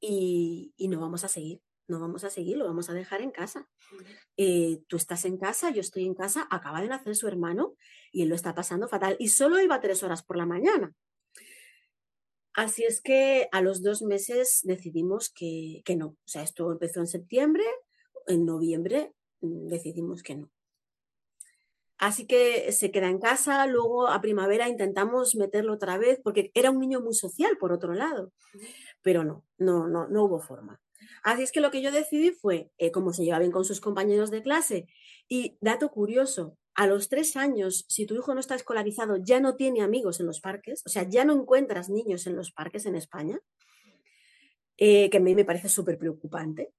y, 0.00 0.74
no 0.88 1.00
vamos 1.00 1.24
a 1.24 1.28
seguir 1.28 1.60
no 1.86 2.00
vamos 2.00 2.24
a 2.24 2.30
seguir, 2.30 2.56
lo 2.56 2.64
vamos 2.64 2.88
a 2.88 2.94
dejar 2.94 3.20
en 3.20 3.30
casa. 3.30 3.68
Eh, 4.38 4.82
tú 4.88 4.96
estás 4.96 5.26
en 5.26 5.36
casa, 5.36 5.70
yo 5.70 5.82
estoy 5.82 6.06
en 6.06 6.14
casa, 6.14 6.48
acaba 6.50 6.80
de 6.80 6.88
nacer 6.88 7.14
su 7.14 7.28
hermano 7.28 7.74
y 8.10 8.22
él 8.22 8.30
lo 8.30 8.34
está 8.34 8.54
pasando 8.54 8.88
fatal. 8.88 9.16
Y 9.18 9.28
solo 9.28 9.60
iba 9.60 9.82
tres 9.82 10.02
horas 10.02 10.22
por 10.22 10.38
la 10.38 10.46
mañana. 10.46 10.94
Así 12.54 12.84
es 12.84 13.00
que 13.00 13.48
a 13.50 13.60
los 13.60 13.82
dos 13.82 14.02
meses 14.02 14.60
decidimos 14.62 15.28
que, 15.28 15.82
que 15.84 15.96
no. 15.96 16.06
O 16.06 16.26
sea, 16.26 16.42
esto 16.42 16.70
empezó 16.70 17.00
en 17.00 17.08
septiembre, 17.08 17.64
en 18.26 18.46
noviembre 18.46 19.12
mm, 19.40 19.68
decidimos 19.68 20.22
que 20.22 20.36
no. 20.36 20.50
Así 21.98 22.26
que 22.26 22.70
se 22.72 22.90
queda 22.90 23.08
en 23.08 23.18
casa, 23.18 23.66
luego 23.66 24.08
a 24.08 24.20
primavera 24.20 24.68
intentamos 24.68 25.36
meterlo 25.36 25.74
otra 25.74 25.96
vez, 25.96 26.20
porque 26.22 26.50
era 26.54 26.70
un 26.70 26.80
niño 26.80 27.00
muy 27.00 27.14
social, 27.14 27.56
por 27.58 27.72
otro 27.72 27.94
lado, 27.94 28.32
pero 29.02 29.24
no, 29.24 29.44
no, 29.58 29.88
no, 29.88 30.08
no 30.08 30.24
hubo 30.24 30.40
forma. 30.40 30.80
Así 31.22 31.42
es 31.42 31.52
que 31.52 31.60
lo 31.60 31.70
que 31.70 31.82
yo 31.82 31.92
decidí 31.92 32.30
fue, 32.30 32.70
eh, 32.78 32.90
como 32.90 33.12
se 33.12 33.24
lleva 33.24 33.38
bien 33.38 33.52
con 33.52 33.64
sus 33.64 33.80
compañeros 33.80 34.30
de 34.30 34.42
clase, 34.42 34.86
y 35.28 35.56
dato 35.60 35.90
curioso, 35.90 36.58
a 36.74 36.86
los 36.86 37.08
tres 37.08 37.36
años, 37.36 37.84
si 37.88 38.06
tu 38.06 38.14
hijo 38.14 38.34
no 38.34 38.40
está 38.40 38.54
escolarizado, 38.54 39.16
ya 39.16 39.40
no 39.40 39.56
tiene 39.56 39.82
amigos 39.82 40.20
en 40.20 40.26
los 40.26 40.40
parques, 40.40 40.82
o 40.84 40.88
sea, 40.88 41.04
ya 41.08 41.24
no 41.24 41.32
encuentras 41.32 41.88
niños 41.88 42.26
en 42.26 42.36
los 42.36 42.50
parques 42.50 42.86
en 42.86 42.96
España, 42.96 43.40
eh, 44.76 45.08
que 45.10 45.18
a 45.18 45.20
mí 45.20 45.34
me 45.34 45.44
parece 45.44 45.68
súper 45.68 45.98
preocupante. 45.98 46.72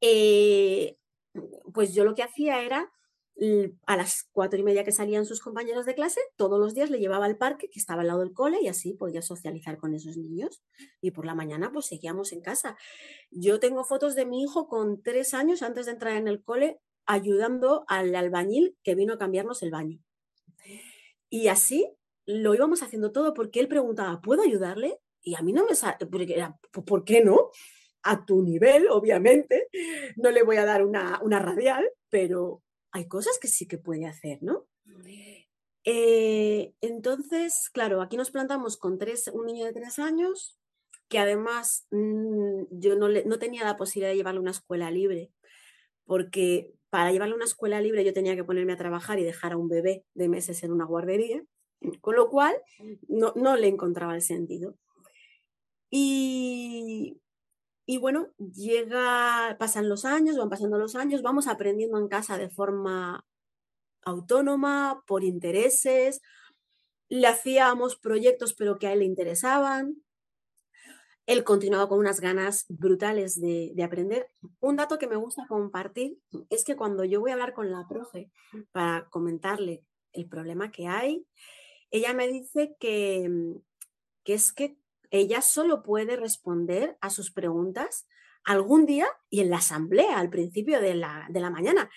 Eh, 0.00 0.96
pues 1.72 1.94
yo 1.94 2.04
lo 2.04 2.14
que 2.14 2.22
hacía 2.22 2.62
era 2.62 2.90
a 3.86 3.96
las 3.96 4.28
cuatro 4.32 4.58
y 4.58 4.62
media 4.62 4.84
que 4.84 4.92
salían 4.92 5.24
sus 5.24 5.40
compañeros 5.40 5.86
de 5.86 5.94
clase, 5.94 6.20
todos 6.36 6.60
los 6.60 6.74
días 6.74 6.90
le 6.90 6.98
llevaba 6.98 7.24
al 7.24 7.38
parque 7.38 7.70
que 7.70 7.78
estaba 7.78 8.02
al 8.02 8.08
lado 8.08 8.20
del 8.20 8.34
cole 8.34 8.58
y 8.60 8.68
así 8.68 8.92
podía 8.92 9.22
socializar 9.22 9.78
con 9.78 9.94
esos 9.94 10.18
niños. 10.18 10.62
Y 11.00 11.12
por 11.12 11.24
la 11.24 11.34
mañana 11.34 11.72
pues 11.72 11.86
seguíamos 11.86 12.32
en 12.32 12.42
casa. 12.42 12.76
Yo 13.30 13.58
tengo 13.58 13.84
fotos 13.84 14.14
de 14.14 14.26
mi 14.26 14.42
hijo 14.42 14.68
con 14.68 15.02
tres 15.02 15.32
años 15.32 15.62
antes 15.62 15.86
de 15.86 15.92
entrar 15.92 16.16
en 16.16 16.28
el 16.28 16.42
cole 16.42 16.80
ayudando 17.06 17.84
al 17.88 18.14
albañil 18.14 18.76
que 18.82 18.94
vino 18.94 19.14
a 19.14 19.18
cambiarnos 19.18 19.62
el 19.62 19.70
baño. 19.70 19.98
Y 21.28 21.48
así 21.48 21.92
lo 22.26 22.54
íbamos 22.54 22.82
haciendo 22.82 23.12
todo 23.12 23.34
porque 23.34 23.60
él 23.60 23.68
preguntaba, 23.68 24.20
¿puedo 24.20 24.42
ayudarle? 24.42 25.00
Y 25.22 25.34
a 25.34 25.42
mí 25.42 25.52
no 25.52 25.66
me 25.66 25.74
sale, 25.74 26.06
¿por 26.06 27.04
qué 27.04 27.24
no? 27.24 27.50
A 28.02 28.24
tu 28.24 28.42
nivel, 28.42 28.88
obviamente, 28.88 29.68
no 30.16 30.30
le 30.30 30.42
voy 30.42 30.56
a 30.56 30.64
dar 30.64 30.84
una, 30.84 31.20
una 31.22 31.38
radial, 31.38 31.88
pero 32.08 32.62
hay 32.92 33.06
cosas 33.06 33.38
que 33.38 33.48
sí 33.48 33.66
que 33.66 33.78
puede 33.78 34.06
hacer, 34.06 34.42
¿no? 34.42 34.66
Eh, 35.84 36.74
entonces, 36.80 37.70
claro, 37.72 38.02
aquí 38.02 38.16
nos 38.16 38.30
plantamos 38.30 38.76
con 38.76 38.98
tres, 38.98 39.28
un 39.28 39.46
niño 39.46 39.64
de 39.66 39.72
tres 39.72 39.98
años, 39.98 40.58
que 41.08 41.18
además 41.18 41.86
mm, 41.90 42.64
yo 42.70 42.96
no, 42.96 43.08
no 43.08 43.38
tenía 43.38 43.64
la 43.64 43.76
posibilidad 43.76 44.10
de 44.10 44.16
llevarle 44.16 44.38
a 44.38 44.42
una 44.42 44.50
escuela 44.50 44.90
libre, 44.90 45.30
porque 46.10 46.74
para 46.90 47.12
llevarle 47.12 47.34
a 47.34 47.36
una 47.36 47.44
escuela 47.44 47.80
libre 47.80 48.04
yo 48.04 48.12
tenía 48.12 48.34
que 48.34 48.42
ponerme 48.42 48.72
a 48.72 48.76
trabajar 48.76 49.20
y 49.20 49.22
dejar 49.22 49.52
a 49.52 49.56
un 49.56 49.68
bebé 49.68 50.04
de 50.14 50.28
meses 50.28 50.64
en 50.64 50.72
una 50.72 50.84
guardería, 50.84 51.40
con 52.00 52.16
lo 52.16 52.28
cual 52.28 52.52
no, 53.06 53.32
no 53.36 53.54
le 53.54 53.68
encontraba 53.68 54.16
el 54.16 54.22
sentido. 54.22 54.74
Y, 55.88 57.20
y 57.86 57.98
bueno, 57.98 58.32
llega, 58.38 59.56
pasan 59.60 59.88
los 59.88 60.04
años, 60.04 60.36
van 60.36 60.50
pasando 60.50 60.78
los 60.78 60.96
años, 60.96 61.22
vamos 61.22 61.46
aprendiendo 61.46 61.96
en 61.96 62.08
casa 62.08 62.38
de 62.38 62.50
forma 62.50 63.24
autónoma, 64.02 65.04
por 65.06 65.22
intereses, 65.22 66.22
le 67.08 67.28
hacíamos 67.28 67.94
proyectos 67.94 68.54
pero 68.54 68.80
que 68.80 68.88
a 68.88 68.94
él 68.94 68.98
le 68.98 69.04
interesaban. 69.04 70.02
Él 71.30 71.44
continuaba 71.44 71.88
con 71.88 72.00
unas 72.00 72.18
ganas 72.18 72.66
brutales 72.68 73.40
de, 73.40 73.72
aprender. 73.84 74.26
Un 74.58 74.74
dato 74.74 74.98
que 74.98 75.06
me 75.06 75.14
gusta 75.14 75.46
compartir 75.46 76.18
es 76.48 76.64
que 76.64 76.74
cuando 76.74 77.04
yo 77.04 77.20
voy 77.20 77.30
a 77.30 77.34
hablar 77.34 77.54
con 77.54 77.70
la 77.70 77.86
profe 77.88 78.32
para 78.72 79.08
comentarle 79.10 79.84
el 80.12 80.26
problema 80.28 80.72
que 80.72 80.88
hay, 80.88 81.24
ella 81.92 82.14
me 82.14 82.26
dice 82.26 82.74
que, 82.80 83.30
que 84.24 84.34
es 84.34 84.52
que 84.52 84.76
ella 85.12 85.40
solo 85.40 85.84
puede 85.84 86.16
responder 86.16 86.98
a 87.00 87.10
sus 87.10 87.30
preguntas 87.30 88.08
algún 88.42 88.84
día 88.84 89.06
y 89.28 89.38
en 89.38 89.50
la 89.50 89.58
asamblea, 89.58 90.18
al 90.18 90.30
principio 90.30 90.80
de 90.80 90.96
la, 90.96 91.28
mañana. 91.52 91.88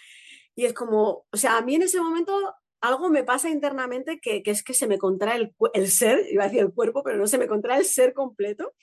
Y 0.54 0.66
es 0.66 0.74
como, 0.74 1.26
o 1.32 1.38
sea, 1.38 1.58
a 1.58 1.64
mí 1.64 1.74
en 1.74 1.82
ese 1.82 2.00
momento 2.00 2.54
algo 2.82 3.10
me 3.10 3.24
pasa 3.24 3.50
internamente 3.50 4.20
que, 4.20 4.44
es 4.46 4.64
que 4.64 4.76
se 4.76 4.86
me 4.86 5.00
contrae 5.00 5.38
el, 5.38 5.56
el, 5.74 5.90
ser, 5.90 6.20
iba 6.30 6.44
a 6.44 6.50
decir 6.50 6.62
el 6.62 6.72
cuerpo, 6.72 7.02
pero 7.02 7.18
no 7.18 7.26
se 7.26 7.40
me 7.40 7.48
contrae 7.48 7.80
el 7.80 7.86
ser 7.86 8.14
completo. 8.14 8.74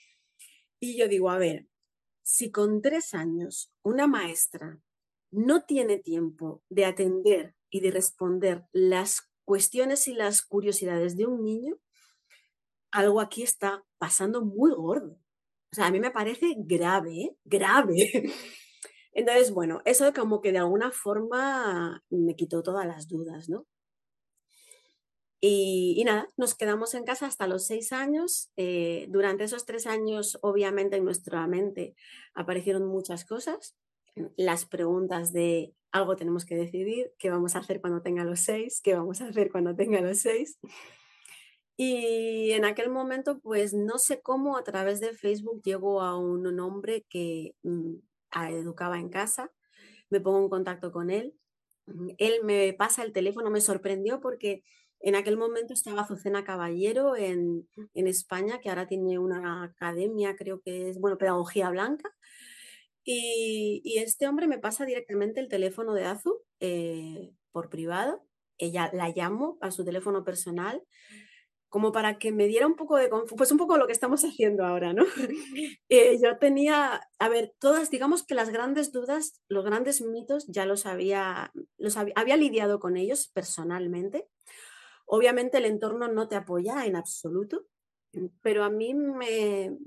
Y 0.83 0.97
yo 0.97 1.07
digo, 1.07 1.29
a 1.29 1.37
ver, 1.37 1.67
si 2.23 2.51
con 2.51 2.81
tres 2.81 3.13
años 3.13 3.71
una 3.83 4.07
maestra 4.07 4.81
no 5.29 5.63
tiene 5.63 5.99
tiempo 5.99 6.63
de 6.69 6.85
atender 6.85 7.55
y 7.69 7.81
de 7.81 7.91
responder 7.91 8.65
las 8.71 9.29
cuestiones 9.45 10.07
y 10.07 10.15
las 10.15 10.41
curiosidades 10.41 11.15
de 11.15 11.27
un 11.27 11.43
niño, 11.43 11.77
algo 12.91 13.21
aquí 13.21 13.43
está 13.43 13.85
pasando 13.99 14.43
muy 14.43 14.73
gordo. 14.73 15.19
O 15.71 15.75
sea, 15.75 15.85
a 15.85 15.91
mí 15.91 15.99
me 15.99 16.09
parece 16.09 16.55
grave, 16.57 17.37
grave. 17.45 18.33
Entonces, 19.13 19.51
bueno, 19.51 19.81
eso 19.85 20.11
como 20.13 20.41
que 20.41 20.51
de 20.51 20.57
alguna 20.57 20.91
forma 20.91 22.03
me 22.09 22.35
quitó 22.35 22.63
todas 22.63 22.87
las 22.87 23.07
dudas, 23.07 23.49
¿no? 23.49 23.67
Y, 25.43 26.03
nada, 26.05 26.29
nos 26.37 26.53
quedamos 26.53 26.93
en 26.93 27.03
casa 27.03 27.25
hasta 27.25 27.47
los 27.47 27.65
seis 27.65 27.91
años. 27.91 28.51
Eh, 28.57 29.07
durante 29.09 29.43
esos 29.43 29.65
tres 29.65 29.87
años, 29.87 30.37
obviamente, 30.43 30.97
en 30.97 31.03
nuestra 31.03 31.47
mente 31.47 31.95
aparecieron 32.35 32.85
muchas 32.85 33.25
cosas. 33.25 33.75
Las 34.37 34.65
preguntas 34.65 35.33
de 35.33 35.73
algo 35.91 36.15
tenemos 36.15 36.45
que 36.45 36.55
decidir, 36.55 37.11
qué 37.17 37.31
vamos 37.31 37.55
a 37.55 37.59
hacer 37.59 37.81
cuando 37.81 38.03
tenga 38.03 38.23
los 38.23 38.41
seis, 38.41 38.81
qué 38.83 38.93
vamos 38.93 39.19
a 39.21 39.29
hacer 39.29 39.51
cuando 39.51 39.75
tenga 39.75 39.99
los 40.01 40.19
seis. 40.19 40.59
Y 41.75 42.51
en 42.51 42.63
aquel 42.63 42.91
momento, 42.91 43.39
pues 43.39 43.73
no 43.73 43.97
sé 43.97 44.21
cómo 44.21 44.57
a 44.57 44.63
través 44.63 44.99
de 44.99 45.13
Facebook 45.13 45.63
llego 45.63 46.01
a 46.01 46.19
un 46.19 46.59
hombre 46.59 47.07
que 47.09 47.55
mm, 47.63 47.95
educaba 48.49 48.99
en 48.99 49.09
casa, 49.09 49.51
me 50.11 50.21
pongo 50.21 50.43
en 50.43 50.49
contacto 50.49 50.91
con 50.91 51.09
él, 51.09 51.33
él 52.19 52.43
me 52.43 52.73
pasa 52.73 53.03
el 53.03 53.13
teléfono, 53.13 53.49
me 53.49 53.61
sorprendió 53.61 54.21
porque 54.21 54.63
en 55.03 55.15
aquel 55.15 55.37
momento 55.37 55.73
estaba 55.73 56.01
Azucena 56.01 56.43
Caballero 56.43 57.15
en, 57.15 57.67
España, 57.93 58.59
que 58.59 58.69
ahora 58.69 58.87
tiene 58.87 59.19
una 59.19 59.63
academia, 59.63 60.35
creo 60.35 60.61
que 60.61 60.89
es, 60.89 60.99
bueno, 60.99 61.17
Pedagogía 61.17 61.69
Blanca. 61.69 62.13
Y, 63.03 63.97
este 63.97 64.27
hombre 64.27 64.47
me 64.47 64.59
pasa 64.59 64.85
directamente 64.85 65.39
el 65.39 65.47
teléfono 65.47 65.93
de 65.93 66.05
Azu 66.05 66.39
eh, 66.59 67.33
por 67.51 67.69
privado. 67.69 68.25
Ella 68.57 68.91
la 68.93 69.09
llamo 69.09 69.57
a 69.61 69.71
su 69.71 69.83
teléfono 69.83 70.23
personal 70.23 70.83
como 71.71 71.93
para 71.93 72.19
que 72.19 72.33
me 72.33 72.47
diera 72.47 72.67
un 72.67 72.75
poco 72.75 72.97
de 72.97 73.09
pues 73.37 73.49
un 73.49 73.57
poco 73.57 73.77
lo 73.77 73.87
que 73.87 73.93
estamos 73.93 74.25
haciendo 74.25 74.65
ahora, 74.65 74.93
¿no? 74.93 75.05
Eh, 75.89 76.19
yo 76.21 76.37
tenía, 76.37 77.01
a 77.17 77.29
ver, 77.29 77.53
todas, 77.59 77.89
digamos 77.89 78.23
que 78.23 78.35
las 78.35 78.49
grandes 78.49 78.91
dudas, 78.91 79.41
los 79.47 79.63
grandes 79.63 80.01
mitos 80.01 80.45
ya 80.47 80.65
los 80.65 80.85
había, 80.85 81.51
los 81.77 81.97
había 81.97 82.35
lidiado 82.35 82.79
con 82.79 82.97
ellos 82.97 83.29
personalmente 83.33 84.27
Obviamente 85.13 85.57
el 85.57 85.65
entorno 85.65 86.07
no 86.07 86.29
te 86.29 86.37
apoya 86.37 86.85
en 86.85 86.95
absoluto, 86.95 87.67
pero 88.41 88.63
a 88.63 88.69
mí 88.69 88.93
me... 88.93 89.77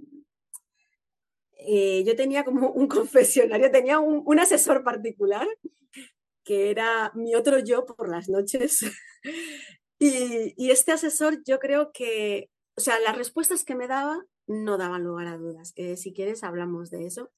Eh, 1.66 2.04
yo 2.04 2.14
tenía 2.14 2.44
como 2.44 2.70
un 2.72 2.88
confesionario, 2.88 3.70
tenía 3.70 4.00
un, 4.00 4.38
asesor 4.38 4.84
particular 4.84 5.48
que 6.44 6.70
era 6.70 7.10
mi 7.14 7.34
otro 7.34 7.58
yo 7.58 7.87
por 7.87 8.10
las 8.10 8.28
noches. 8.28 8.84
y, 9.98 10.70
este 10.70 10.92
asesor 10.92 11.42
yo 11.46 11.58
creo 11.58 11.90
que, 11.90 12.50
o 12.76 12.82
sea, 12.82 13.00
las 13.00 13.16
respuestas 13.16 13.64
que 13.64 13.74
me 13.74 13.88
daba 13.88 14.26
no 14.46 14.76
daban 14.76 15.04
lugar 15.04 15.28
a 15.28 15.38
dudas, 15.38 15.72
si 15.96 16.12
quieres 16.12 16.44
hablamos 16.44 16.90
de 16.90 17.06
eso. 17.06 17.32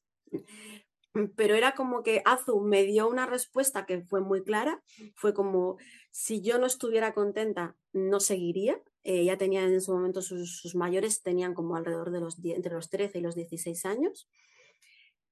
Pero 1.37 1.55
era 1.55 1.75
como 1.75 2.03
que 2.03 2.23
Azu 2.25 2.61
me 2.61 2.85
dio 2.85 3.09
una 3.09 3.27
respuesta 3.27 3.87
que 3.87 4.01
fue 4.03 4.21
muy 4.21 4.43
clara, 4.43 4.83
fue 5.15 5.35
como, 5.35 5.77
si 6.11 6.41
yo 6.41 6.59
no 6.59 6.67
estuviera 6.67 7.15
contenta, 7.15 7.77
no 7.93 8.21
seguiría. 8.21 8.81
Eh, 9.05 9.25
ya 9.25 9.37
tenía 9.37 9.63
en 9.63 9.75
ese 9.75 9.93
momento 9.93 10.21
sus, 10.21 10.75
mayores, 10.75 11.23
tenían 11.23 11.55
como 11.55 11.77
alrededor 11.77 12.11
de 12.11 12.21
los, 12.21 12.39
entre 12.45 12.75
los 12.75 12.91
13 12.91 13.19
y 13.19 13.23
los 13.23 13.35
16 13.35 13.87
años. 13.87 14.29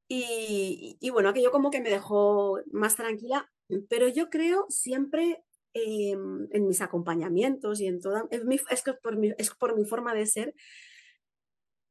Y, 0.06 1.10
bueno, 1.10 1.30
aquello 1.30 1.50
como 1.50 1.70
que 1.70 1.80
me 1.80 1.90
dejó 1.90 2.60
más 2.70 2.94
tranquila, 2.94 3.50
pero 3.88 4.06
yo 4.06 4.28
creo 4.28 4.66
siempre 4.68 5.42
em, 5.72 6.46
en 6.52 6.66
mis 6.68 6.82
acompañamientos 6.82 7.80
y 7.80 7.86
en 7.86 8.00
toda, 8.00 8.28
es, 8.30 8.42
por 9.02 9.16
mi, 9.16 9.32
es 9.38 9.50
por 9.50 9.76
mi 9.76 9.84
forma 9.84 10.14
de 10.14 10.26
ser, 10.26 10.54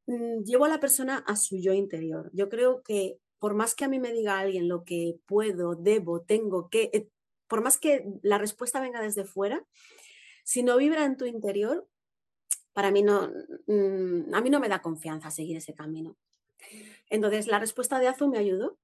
mm, 0.06 0.44
llevo 0.44 0.64
a 0.64 0.68
la 0.68 0.80
persona 0.80 1.18
a 1.26 1.36
su 1.36 1.58
yo 1.58 1.72
interior. 1.74 2.30
Yo 2.32 2.48
creo 2.48 2.82
que 2.82 3.18
por 3.38 3.54
más 3.54 3.74
que 3.74 3.84
a 3.84 3.88
mí 3.88 3.98
me 3.98 4.12
diga 4.12 4.38
alguien 4.38 4.68
lo 4.68 4.84
que 4.84 5.18
puedo, 5.26 5.74
debo, 5.74 6.22
tengo 6.22 6.68
que, 6.68 6.90
eh, 6.92 7.08
por 7.48 7.62
más 7.62 7.78
que 7.78 8.04
la 8.22 8.38
respuesta 8.38 8.80
venga 8.80 9.00
desde 9.00 9.24
fuera, 9.24 9.64
si 10.44 10.62
no 10.62 10.76
vibra 10.76 11.04
en 11.04 11.16
tu 11.16 11.26
interior, 11.26 11.88
para 12.72 12.90
mí 12.90 13.02
no, 13.02 13.30
mm, 13.66 14.34
a 14.34 14.40
mí 14.40 14.50
no 14.50 14.60
me 14.60 14.68
da 14.68 14.82
confianza 14.82 15.30
seguir 15.30 15.56
ese 15.56 15.74
camino. 15.74 16.16
Entonces, 17.08 17.46
la 17.46 17.58
respuesta 17.58 17.98
de 17.98 18.08
Azu 18.08 18.28
me 18.28 18.38
ayudó, 18.38 18.78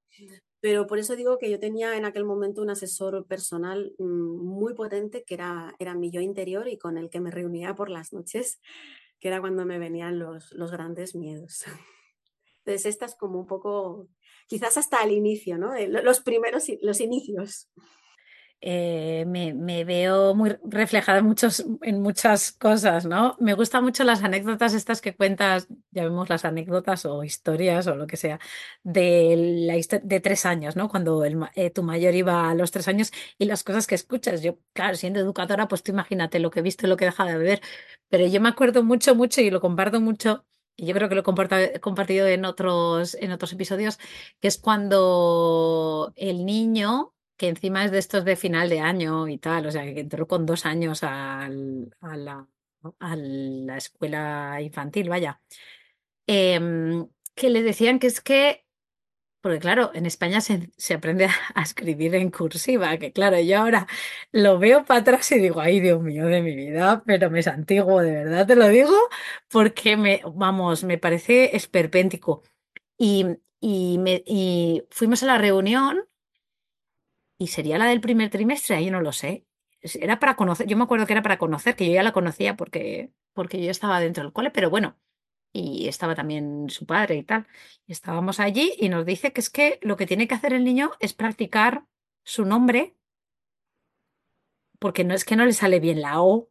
pero 0.61 0.87
por 0.87 0.99
eso 0.99 1.17
digo 1.17 1.39
que 1.39 1.51
yo 1.51 1.59
tenía 1.59 1.97
en 1.97 2.05
aquel 2.05 2.25
momento 2.25 2.63
un 2.63 2.71
asesor 2.71 3.27
personal 3.27 3.95
mm, 3.99 4.05
muy 4.05 4.75
potente 4.75 5.25
que 5.25 5.35
era, 5.35 5.75
era 5.79 5.95
mi 5.95 6.11
yo 6.11 6.21
interior 6.21 6.69
y 6.69 6.79
con 6.79 6.99
el 6.99 7.11
que 7.11 7.21
me 7.21 7.31
reunía 7.31 7.75
por 7.75 7.91
las 7.91 8.13
noches, 8.13 8.61
que 9.19 9.29
era 9.29 9.41
cuando 9.41 9.65
me 9.67 9.79
venían 9.79 10.19
los, 10.19 10.53
los 10.53 10.71
grandes 10.71 11.15
miedos. 11.15 11.65
Entonces, 12.65 12.87
esta 12.87 13.07
es 13.07 13.15
como 13.15 13.41
un 13.41 13.47
poco, 13.47 14.09
quizás 14.51 14.77
hasta 14.77 15.01
el 15.05 15.13
inicio, 15.13 15.59
¿no? 15.59 15.73
Los 16.03 16.21
primeros, 16.21 16.65
los 16.83 17.01
inicios. 17.01 17.69
Eh, 18.63 19.25
me, 19.27 19.85
veo 19.85 20.35
muy 20.35 20.59
reflejada 20.65 21.21
en, 21.21 22.03
muchas 22.03 22.53
cosas, 22.53 23.07
¿no? 23.07 23.37
Me 23.39 23.55
gustan 23.55 23.85
mucho 23.85 24.03
las 24.03 24.23
anécdotas 24.25 24.75
estas 24.75 25.01
que 25.01 25.15
cuentas, 25.15 25.69
ya 25.93 26.03
vemos 26.03 26.29
las 26.29 26.45
anécdotas 26.45 27.07
o 27.07 27.23
historias 27.23 27.87
o 27.87 27.95
lo 27.95 28.09
que 28.09 28.17
sea, 28.17 28.41
de, 28.83 29.35
la 29.67 30.01
de 30.03 30.21
tres 30.21 30.45
años, 30.45 30.75
¿no? 30.77 30.89
Cuando 30.89 31.25
eh, 31.25 31.71
tu 31.71 31.83
mayor 31.85 32.15
iba 32.15 32.51
a 32.51 32.55
los 32.55 32.73
tres 32.73 32.89
años 32.89 33.13
y 33.39 33.45
las 33.45 33.63
cosas 33.63 33.87
que 33.87 33.95
escuchas. 33.95 34.43
Yo, 34.43 34.59
claro, 34.73 34.97
siendo 34.97 35.21
educadora, 35.21 35.69
pues 35.69 35.85
tú 35.85 35.93
imagínate 35.93 36.41
lo 36.41 36.51
que 36.51 36.59
he 36.59 36.63
visto 36.63 36.87
y 36.87 36.91
lo 36.91 36.97
que 36.97 37.05
he 37.05 37.09
dejado 37.09 37.31
de 37.31 37.39
ver, 37.39 37.61
pero 38.09 38.27
yo 38.27 38.41
me 38.41 38.49
acuerdo 38.49 38.83
mucho, 38.83 39.15
mucho 39.15 39.41
y 39.41 39.51
lo 39.51 39.61
comparto 39.61 40.01
mucho. 40.01 40.45
Y 40.81 40.87
yo 40.87 40.95
creo 40.95 41.11
que 41.11 41.15
lo 41.15 41.21
he 41.21 41.81
compartido 41.81 42.27
en 42.27 42.47
otros, 42.47 43.15
en 43.21 43.33
otros 43.33 43.53
episodios, 43.53 43.99
que 44.41 44.49
es 44.49 44.57
cuando 44.57 46.11
el 46.17 46.47
niño 46.47 47.13
que 47.37 47.49
encima 47.49 47.85
es 47.85 47.91
de 47.91 47.99
estos 47.99 48.25
de 48.25 48.35
final 48.35 48.71
de 48.71 48.81
año 48.81 49.29
y 49.29 49.37
tal, 49.37 49.67
o 49.67 49.71
sea, 49.71 49.83
que 49.83 50.01
entró 50.01 50.27
con 50.27 50.47
dos 50.47 50.65
años 50.65 51.01
a, 51.03 51.51
la, 51.51 52.49
a, 52.99 53.17
la, 53.17 53.77
escuela 53.77 54.59
infantil, 54.63 55.11
vaya, 55.11 55.43
em, 56.27 57.07
que 57.35 57.51
le 57.51 57.63
decían 57.63 57.99
que 57.99 58.07
es 58.07 58.23
que, 58.23 58.65
porque 59.41 59.59
claro, 59.59 59.91
en 59.95 60.07
España 60.07 60.41
se, 60.41 60.95
aprende 60.95 61.27
a, 61.55 61.63
escribir 61.63 62.15
en 62.15 62.31
cursiva, 62.31 62.97
que 62.99 63.13
claro, 63.13 63.41
yo 63.41 63.59
ahora 63.59 63.87
lo 64.33 64.59
veo 64.59 64.85
para 64.85 65.01
atrás 65.01 65.31
y 65.33 65.39
digo, 65.41 65.61
ay 65.61 65.81
Dios 65.81 66.03
mío 66.03 66.27
de 66.27 66.43
mi 66.43 66.55
vida, 66.55 67.03
pero 67.07 67.31
me 67.31 67.41
es 67.41 67.49
antiguo, 67.49 68.03
de 68.03 68.13
verdad 68.13 68.47
te 68.47 68.57
lo 68.57 68.69
digo, 68.69 68.97
porque 69.49 69.97
me, 69.97 70.23
vamos, 70.35 70.85
me 70.85 70.99
parece 70.99 71.57
esperpéntico. 71.57 72.43
Y, 72.99 73.27
y, 73.61 73.99
me, 73.99 74.23
y 74.27 74.85
fuimos 74.91 75.23
a 75.23 75.27
la 75.27 75.39
reunión 75.39 76.05
y 77.39 77.49
sería 77.49 77.79
la 77.79 77.87
del 77.87 78.01
primer 78.03 78.31
trimestre, 78.31 78.77
ahí 78.77 78.91
no 78.91 79.01
lo 79.01 79.13
sé. 79.13 79.47
Era 79.81 80.19
para 80.21 80.37
conocer, 80.37 80.67
yo 80.67 80.77
me 80.77 80.85
acuerdo 80.85 81.07
que 81.07 81.15
era 81.15 81.23
para 81.23 81.39
conocer, 81.39 81.75
que 81.75 81.87
yo 81.87 81.95
ya 81.95 82.03
la 82.03 82.13
conocía 82.13 82.57
porque, 82.57 83.13
porque 83.33 83.65
yo 83.65 83.71
estaba 83.71 84.01
dentro 84.01 84.25
del 84.25 84.33
cole, 84.33 84.51
pero 84.51 84.69
bueno, 84.69 84.99
y 85.53 85.89
estaba 85.89 86.15
también 86.15 86.71
su 86.71 86.87
padre 86.87 87.17
y 87.17 87.23
tal. 87.23 87.47
Estábamos 87.87 88.41
allí 88.41 88.73
y 88.79 88.89
nos 88.89 89.05
dice 89.07 89.33
que 89.33 89.41
es 89.41 89.51
que 89.51 89.79
lo 89.83 89.97
que 89.97 90.07
tiene 90.07 90.29
que 90.29 90.35
hacer 90.35 90.53
el 90.53 90.65
niño 90.65 90.93
es 91.01 91.15
practicar 91.15 91.85
su 92.25 92.45
nombre, 92.45 92.95
porque 94.79 95.05
no 95.05 95.15
es 95.15 95.25
que 95.25 95.37
no 95.37 95.45
le 95.45 95.53
sale 95.53 95.81
bien 95.81 96.01
la 96.01 96.23
O, 96.23 96.51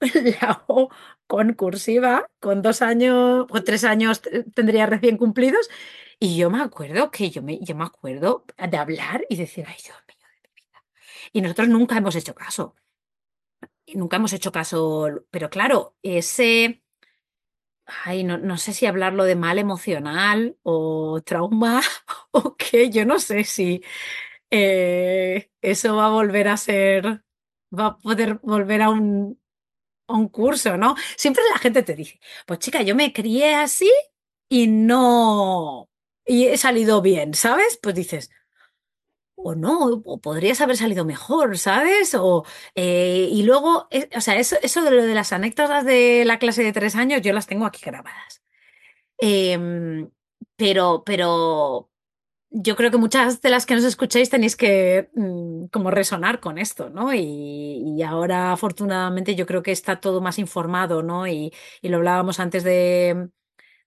la 0.40 0.64
O 0.66 0.90
con 1.26 1.54
cursiva, 1.54 2.26
con 2.40 2.62
dos 2.62 2.82
años, 2.82 3.46
o 3.48 3.62
tres 3.64 3.84
años 3.84 4.22
tendría 4.54 4.86
recién 4.86 5.16
cumplidos. 5.16 5.68
Y 6.18 6.36
yo 6.36 6.50
me 6.50 6.60
acuerdo 6.60 7.10
que 7.10 7.30
yo 7.30 7.42
me, 7.42 7.58
yo 7.60 7.74
me 7.74 7.84
acuerdo 7.84 8.44
de 8.58 8.76
hablar 8.76 9.24
y 9.28 9.36
decir, 9.36 9.64
ay 9.68 9.76
Dios 9.82 9.96
mío, 10.06 10.16
y 11.32 11.40
nosotros 11.40 11.68
nunca 11.68 11.96
hemos 11.96 12.16
hecho 12.16 12.34
caso. 12.34 12.74
Nunca 13.94 14.16
hemos 14.16 14.32
hecho 14.32 14.52
caso, 14.52 15.24
pero 15.30 15.50
claro, 15.50 15.96
ese, 16.02 16.82
ay, 18.04 18.24
no, 18.24 18.38
no 18.38 18.56
sé 18.58 18.72
si 18.72 18.86
hablarlo 18.86 19.24
de 19.24 19.36
mal 19.36 19.58
emocional 19.58 20.56
o 20.62 21.20
trauma 21.24 21.82
o 22.32 22.56
qué, 22.56 22.90
yo 22.90 23.04
no 23.04 23.18
sé 23.18 23.44
si 23.44 23.82
eh, 24.50 25.50
eso 25.60 25.96
va 25.96 26.06
a 26.06 26.10
volver 26.10 26.48
a 26.48 26.56
ser, 26.56 27.22
va 27.78 27.86
a 27.86 27.98
poder 27.98 28.40
volver 28.42 28.82
a 28.82 28.90
un, 28.90 29.40
a 30.08 30.14
un 30.14 30.28
curso, 30.28 30.76
¿no? 30.76 30.96
Siempre 31.16 31.42
la 31.52 31.58
gente 31.58 31.82
te 31.82 31.94
dice, 31.94 32.20
pues 32.46 32.60
chica, 32.60 32.82
yo 32.82 32.94
me 32.96 33.12
crié 33.12 33.54
así 33.56 33.90
y 34.48 34.66
no, 34.68 35.88
y 36.26 36.46
he 36.46 36.56
salido 36.58 37.02
bien, 37.02 37.34
¿sabes? 37.34 37.78
Pues 37.82 37.94
dices, 37.94 38.30
o 39.42 39.54
no, 39.54 40.02
o 40.04 40.20
podrías 40.20 40.60
haber 40.60 40.76
salido 40.76 41.04
mejor, 41.04 41.58
¿sabes? 41.58 42.14
O, 42.14 42.44
eh, 42.74 43.28
y 43.30 43.42
luego, 43.42 43.88
eh, 43.90 44.08
o 44.16 44.20
sea, 44.20 44.36
eso, 44.38 44.56
eso 44.62 44.82
de 44.82 44.90
lo 44.90 45.02
de 45.04 45.14
las 45.14 45.32
anécdotas 45.32 45.84
de 45.84 46.24
la 46.26 46.38
clase 46.38 46.62
de 46.62 46.72
tres 46.72 46.96
años, 46.96 47.22
yo 47.22 47.32
las 47.32 47.46
tengo 47.46 47.66
aquí 47.66 47.82
grabadas. 47.84 48.42
Em, 49.18 50.10
pero, 50.56 51.02
pero 51.04 51.90
yo 52.50 52.76
creo 52.76 52.90
que 52.90 52.98
muchas 52.98 53.40
de 53.42 53.50
las 53.50 53.66
que 53.66 53.74
nos 53.74 53.84
escucháis 53.84 54.30
tenéis 54.30 54.56
que 54.56 55.10
mm, 55.14 55.66
como 55.66 55.90
resonar 55.90 56.40
con 56.40 56.58
esto, 56.58 56.90
¿no? 56.90 57.14
Y, 57.14 57.82
y 57.96 58.02
ahora 58.02 58.52
afortunadamente 58.52 59.34
yo 59.36 59.46
creo 59.46 59.62
que 59.62 59.72
está 59.72 60.00
todo 60.00 60.20
más 60.20 60.38
informado, 60.38 61.02
¿no? 61.02 61.26
Y, 61.26 61.52
y 61.82 61.88
lo 61.88 61.98
hablábamos 61.98 62.40
antes 62.40 62.64
de, 62.64 63.30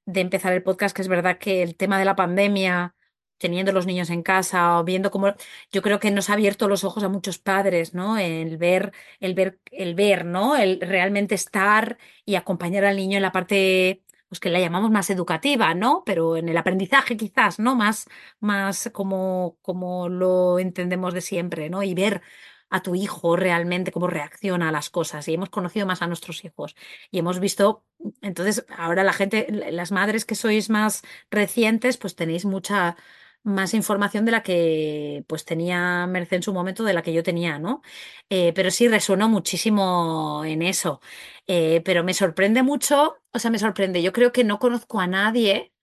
de 0.06 0.22
empezar 0.22 0.54
el 0.54 0.64
podcast, 0.64 0.96
que 0.96 1.02
es 1.02 1.08
verdad 1.08 1.38
que 1.40 1.64
el 1.64 1.76
tema 1.76 2.00
de 2.00 2.06
la 2.06 2.16
pandemia 2.16 2.96
teniendo 3.44 3.74
los 3.74 3.86
niños 3.86 4.10
en 4.10 4.24
casa 4.24 4.80
o 4.80 4.84
viendo 4.86 5.12
cómo 5.12 5.34
yo 5.72 5.82
creo 5.82 6.00
que 6.00 6.12
nos 6.12 6.30
ha 6.30 6.34
abierto 6.34 6.68
los 6.70 6.84
ojos 6.86 7.04
a 7.04 7.10
muchos 7.10 7.38
padres, 7.40 7.94
¿no? 7.94 8.18
El 8.18 8.58
ver, 8.58 8.94
el 9.20 9.34
ver, 9.36 9.60
el 9.72 9.96
ver, 9.96 10.26
¿no? 10.26 10.56
El 10.56 10.80
realmente 10.82 11.36
estar 11.36 11.98
y 12.26 12.36
acompañar 12.36 12.86
al 12.86 12.96
niño 12.96 13.18
en 13.18 13.24
la 13.24 13.34
parte 13.34 14.02
pues 14.30 14.40
que 14.40 14.50
la 14.50 14.60
llamamos 14.60 14.90
más 14.92 15.10
educativa, 15.10 15.76
¿no? 15.76 16.04
Pero 16.06 16.38
en 16.38 16.50
el 16.50 16.58
aprendizaje 16.58 17.18
quizás, 17.18 17.60
¿no? 17.60 17.76
Más, 17.76 18.08
más 18.40 18.90
como, 18.94 19.58
como 19.62 20.10
lo 20.10 20.58
entendemos 20.60 21.14
de 21.14 21.22
siempre, 21.22 21.70
¿no? 21.70 21.84
Y 21.84 21.94
ver 21.94 22.22
a 22.70 22.82
tu 22.82 22.96
hijo 22.96 23.36
realmente 23.36 23.92
cómo 23.92 24.08
reacciona 24.08 24.70
a 24.70 24.72
las 24.72 24.90
cosas 24.90 25.28
y 25.28 25.36
hemos 25.36 25.50
conocido 25.50 25.86
más 25.86 26.02
a 26.02 26.08
nuestros 26.08 26.44
hijos 26.44 26.76
y 27.12 27.20
hemos 27.20 27.40
visto, 27.40 27.86
entonces 28.22 28.66
ahora 28.76 29.04
la 29.04 29.14
gente, 29.14 29.46
las 29.52 29.92
madres 29.92 30.26
que 30.26 30.34
sois 30.34 30.72
más 30.72 31.04
recientes, 31.30 31.98
pues 31.98 32.16
tenéis 32.16 32.46
mucha 32.46 32.98
más 33.44 33.74
información 33.74 34.26
de 34.26 34.32
la 34.32 34.44
que 34.44 35.26
pues 35.28 35.46
tenía 35.46 36.08
Merced 36.08 36.38
en 36.38 36.44
su 36.44 36.54
momento, 36.54 36.84
de 36.84 36.94
la 36.94 37.02
que 37.02 37.14
yo 37.14 37.24
tenía, 37.24 37.60
¿no? 37.60 37.82
Eh, 38.30 38.54
pero 38.54 38.72
sí 38.72 38.88
resueno 38.88 39.30
muchísimo 39.30 40.44
en 40.46 40.62
eso. 40.62 41.02
Eh, 41.48 41.82
pero 41.86 42.04
me 42.04 42.14
sorprende 42.14 42.64
mucho, 42.64 43.18
o 43.32 43.40
sea, 43.40 43.52
me 43.52 43.60
sorprende, 43.60 44.02
yo 44.02 44.14
creo 44.14 44.32
que 44.32 44.44
no 44.44 44.60
conozco 44.60 45.00
a 45.00 45.08
nadie 45.08 45.74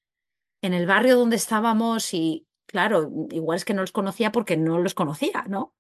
en 0.63 0.75
el 0.75 0.87
barrio 0.87 1.17
donde 1.17 1.37
estábamos 1.37 2.15
y, 2.15 2.47
claro, 2.67 3.11
igual 3.31 3.57
es 3.57 3.65
que 3.65 3.75
no 3.75 3.83
los 3.83 3.93
conocía 3.93 4.33
porque 4.33 4.57
no 4.57 4.79
los 4.79 4.95
conocía, 4.95 5.45
¿no? 5.49 5.75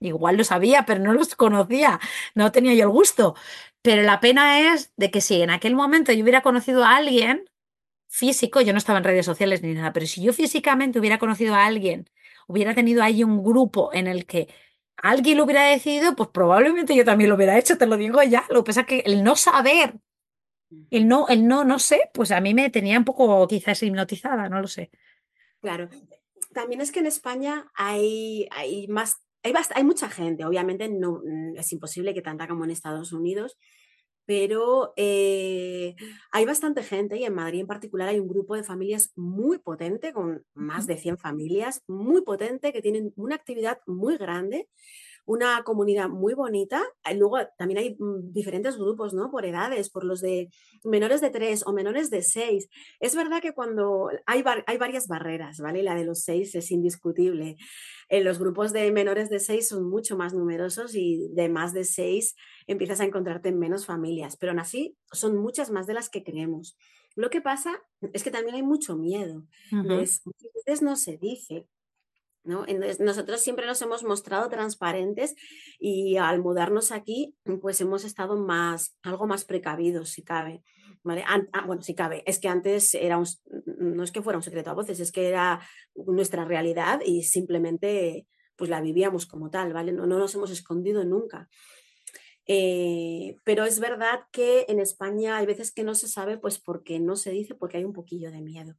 Igual 0.00 0.36
lo 0.36 0.44
sabía, 0.44 0.84
pero 0.86 1.00
no 1.02 1.14
los 1.14 1.34
conocía, 1.36 2.00
no 2.34 2.52
tenía 2.52 2.74
yo 2.74 2.84
el 2.84 2.90
gusto. 2.90 3.34
Pero 3.82 4.02
la 4.02 4.20
pena 4.20 4.74
es 4.74 4.92
de 4.96 5.10
que 5.10 5.20
si 5.22 5.40
en 5.42 5.50
aquel 5.50 5.74
momento 5.74 6.12
yo 6.12 6.22
hubiera 6.22 6.42
conocido 6.42 6.84
a 6.84 6.96
alguien, 6.96 7.48
físico, 8.08 8.60
yo 8.60 8.72
no 8.72 8.78
estaba 8.78 8.98
en 8.98 9.04
redes 9.04 9.26
sociales 9.26 9.62
ni 9.62 9.74
nada, 9.74 9.92
pero 9.92 10.06
si 10.06 10.22
yo 10.22 10.32
físicamente 10.32 10.98
hubiera 10.98 11.18
conocido 11.18 11.54
a 11.54 11.66
alguien, 11.66 12.08
hubiera 12.46 12.74
tenido 12.74 13.02
ahí 13.02 13.24
un 13.24 13.42
grupo 13.42 13.92
en 13.92 14.06
el 14.06 14.26
que 14.26 14.48
alguien 14.96 15.38
lo 15.38 15.44
hubiera 15.44 15.64
decidido, 15.64 16.16
pues 16.16 16.30
probablemente 16.30 16.94
yo 16.94 17.04
también 17.04 17.30
lo 17.30 17.36
hubiera 17.36 17.58
hecho, 17.58 17.78
te 17.78 17.86
lo 17.86 17.96
digo 17.96 18.22
ya. 18.22 18.44
Lo 18.50 18.62
que 18.62 18.68
pasa 18.68 18.80
es 18.82 18.86
que 18.86 18.98
el 19.00 19.22
no 19.22 19.36
saber, 19.36 19.94
el 20.90 21.08
no, 21.08 21.28
el 21.28 21.46
no, 21.46 21.64
no 21.64 21.78
sé, 21.78 22.10
pues 22.14 22.30
a 22.30 22.40
mí 22.40 22.54
me 22.54 22.70
tenía 22.70 22.98
un 22.98 23.04
poco 23.04 23.46
quizás 23.46 23.82
hipnotizada, 23.82 24.48
no 24.48 24.60
lo 24.60 24.68
sé. 24.68 24.90
Claro. 25.60 25.88
También 26.52 26.80
es 26.80 26.92
que 26.92 27.00
en 27.00 27.06
España 27.06 27.70
hay, 27.74 28.48
hay 28.50 28.88
más, 28.88 29.20
hay, 29.42 29.52
hay 29.74 29.84
mucha 29.84 30.08
gente, 30.08 30.44
obviamente 30.44 30.88
no 30.88 31.20
mm, 31.24 31.56
es 31.58 31.72
imposible 31.72 32.14
que 32.14 32.22
tanta 32.22 32.48
como 32.48 32.64
en 32.64 32.70
Estados 32.70 33.12
Unidos, 33.12 33.58
pero 34.26 34.92
eh, 34.96 35.94
hay 36.32 36.44
bastante 36.44 36.82
gente 36.82 37.16
y 37.16 37.24
en 37.24 37.34
Madrid 37.34 37.60
en 37.60 37.66
particular 37.66 38.08
hay 38.08 38.18
un 38.18 38.28
grupo 38.28 38.56
de 38.56 38.64
familias 38.64 39.12
muy 39.14 39.58
potente, 39.58 40.12
con 40.12 40.44
más 40.54 40.86
de 40.86 40.96
100 40.96 41.18
familias, 41.18 41.82
muy 41.86 42.22
potente, 42.22 42.72
que 42.72 42.82
tienen 42.82 43.12
una 43.16 43.36
actividad 43.36 43.78
muy 43.86 44.16
grande, 44.18 44.68
una 45.24 45.62
comunidad 45.64 46.08
muy 46.08 46.34
bonita. 46.34 46.82
Luego 47.14 47.38
también 47.56 47.78
hay 47.78 47.96
mm, 47.98 48.32
diferentes 48.32 48.76
grupos, 48.76 49.14
¿no? 49.14 49.30
Por 49.30 49.44
edades, 49.44 49.90
por 49.90 50.04
los 50.04 50.20
de 50.20 50.50
menores 50.84 51.20
de 51.20 51.30
3 51.30 51.64
o 51.66 51.72
menores 51.72 52.10
de 52.10 52.22
6. 52.22 52.68
Es 53.00 53.14
verdad 53.14 53.40
que 53.40 53.52
cuando 53.52 54.10
hay, 54.26 54.44
hay 54.66 54.78
varias 54.78 55.06
barreras, 55.06 55.58
¿vale? 55.58 55.82
La 55.82 55.94
de 55.94 56.04
los 56.04 56.22
6 56.22 56.54
es 56.54 56.70
indiscutible. 56.70 57.56
En 58.08 58.24
los 58.24 58.38
grupos 58.38 58.72
de 58.72 58.90
menores 58.92 59.30
de 59.30 59.40
6 59.40 59.68
son 59.68 59.88
mucho 59.88 60.16
más 60.16 60.32
numerosos 60.32 60.94
y 60.94 61.28
de 61.34 61.48
más 61.48 61.72
de 61.72 61.84
6 61.84 62.36
empiezas 62.66 63.00
a 63.00 63.04
encontrarte 63.04 63.48
en 63.48 63.58
menos 63.58 63.86
familias, 63.86 64.36
pero 64.36 64.52
aún 64.52 64.60
así 64.60 64.96
son 65.12 65.36
muchas 65.36 65.70
más 65.70 65.86
de 65.86 65.94
las 65.94 66.08
que 66.08 66.22
creemos. 66.22 66.78
Lo 67.16 67.30
que 67.30 67.40
pasa 67.40 67.82
es 68.12 68.22
que 68.22 68.30
también 68.30 68.54
hay 68.56 68.62
mucho 68.62 68.96
miedo. 68.96 69.46
muchas 69.72 70.22
veces 70.54 70.82
no 70.82 70.96
se 70.96 71.16
dice. 71.16 71.66
¿no? 72.44 72.64
Entonces, 72.66 73.00
nosotros 73.00 73.40
siempre 73.40 73.66
nos 73.66 73.82
hemos 73.82 74.04
mostrado 74.04 74.48
transparentes 74.48 75.34
y 75.78 76.16
al 76.16 76.40
mudarnos 76.40 76.92
aquí, 76.92 77.34
pues 77.60 77.80
hemos 77.80 78.04
estado 78.04 78.36
más, 78.36 78.96
algo 79.02 79.26
más 79.26 79.44
precavidos, 79.44 80.10
si 80.10 80.22
cabe. 80.22 80.62
Ah, 81.26 81.66
bueno, 81.66 81.82
si 81.82 81.94
cabe, 81.94 82.22
es 82.26 82.38
que 82.38 82.48
antes 82.48 82.94
era 82.94 83.18
un, 83.18 83.26
no 83.78 84.02
es 84.02 84.12
que 84.12 84.22
fuera 84.22 84.38
un 84.38 84.42
secreto 84.42 84.70
a 84.70 84.74
voces, 84.74 85.00
es 85.00 85.12
que 85.12 85.28
era 85.28 85.60
nuestra 85.94 86.44
realidad 86.44 87.00
y 87.04 87.22
simplemente 87.22 88.26
pues 88.56 88.70
la 88.70 88.80
vivíamos 88.80 89.26
como 89.26 89.50
tal, 89.50 89.72
¿vale? 89.72 89.92
No, 89.92 90.06
no 90.06 90.18
nos 90.18 90.34
hemos 90.34 90.50
escondido 90.50 91.04
nunca. 91.04 91.48
Eh, 92.46 93.36
pero 93.44 93.64
es 93.64 93.80
verdad 93.80 94.20
que 94.30 94.66
en 94.68 94.78
España 94.80 95.36
hay 95.36 95.46
veces 95.46 95.72
que 95.72 95.82
no 95.82 95.94
se 95.94 96.08
sabe, 96.08 96.38
pues 96.38 96.58
porque 96.58 97.00
no 97.00 97.16
se 97.16 97.30
dice, 97.30 97.54
porque 97.54 97.78
hay 97.78 97.84
un 97.84 97.92
poquillo 97.92 98.30
de 98.30 98.40
miedo. 98.40 98.74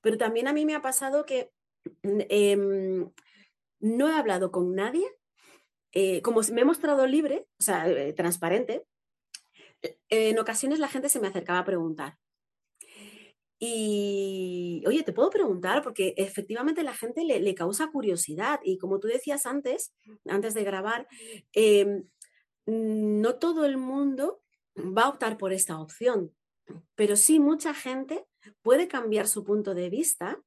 Pero 0.00 0.16
también 0.16 0.48
a 0.48 0.52
mí 0.52 0.64
me 0.64 0.74
ha 0.74 0.82
pasado 0.82 1.26
que 1.26 1.50
mm, 2.02 2.20
em, 2.28 3.10
no 3.80 4.08
he 4.08 4.14
hablado 4.14 4.50
con 4.50 4.74
nadie, 4.74 5.06
eh, 5.92 6.22
como 6.22 6.40
me 6.52 6.62
he 6.62 6.64
mostrado 6.64 7.06
libre, 7.06 7.46
o 7.58 7.62
sea, 7.62 7.88
eh, 7.88 8.12
transparente, 8.12 8.86
en 10.08 10.38
ocasiones 10.38 10.78
la 10.78 10.88
gente 10.88 11.08
se 11.08 11.20
me 11.20 11.28
acercaba 11.28 11.60
a 11.60 11.64
preguntar. 11.64 12.18
Y, 13.62 14.82
oye, 14.86 15.02
te 15.02 15.12
puedo 15.12 15.28
preguntar, 15.28 15.82
porque 15.82 16.14
efectivamente 16.16 16.82
la 16.82 16.94
gente 16.94 17.24
le, 17.24 17.54
causa 17.54 17.88
curiosidad. 17.88 18.58
Y 18.64 18.78
como 18.78 19.00
tú 19.00 19.08
decías 19.08 19.44
antes, 19.44 19.92
antes 20.26 20.54
de 20.54 20.64
grabar, 20.64 21.06
eh, 21.54 22.04
no 22.66 23.34
todo 23.36 23.66
el 23.66 23.76
mundo 23.76 24.42
va 24.76 25.02
a 25.02 25.08
optar 25.10 25.36
por 25.36 25.52
esta 25.52 25.78
opción, 25.78 26.34
pero 26.94 27.16
sí 27.16 27.38
mucha 27.38 27.74
gente 27.74 28.24
puede 28.62 28.88
cambiar 28.88 29.28
su 29.28 29.44
punto 29.44 29.74
de 29.74 29.90
vista 29.90 30.40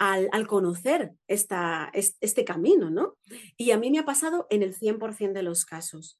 al, 0.00 0.46
conocer 0.46 1.12
esta, 1.28 1.92
este 1.92 2.44
camino, 2.44 2.90
¿no? 2.90 3.18
Y 3.58 3.70
a 3.72 3.78
mí 3.78 3.90
me 3.90 3.98
ha 3.98 4.04
pasado 4.06 4.46
en 4.48 4.62
el 4.62 4.74
100% 4.74 5.32
de 5.32 5.42
los 5.42 5.66
casos. 5.66 6.18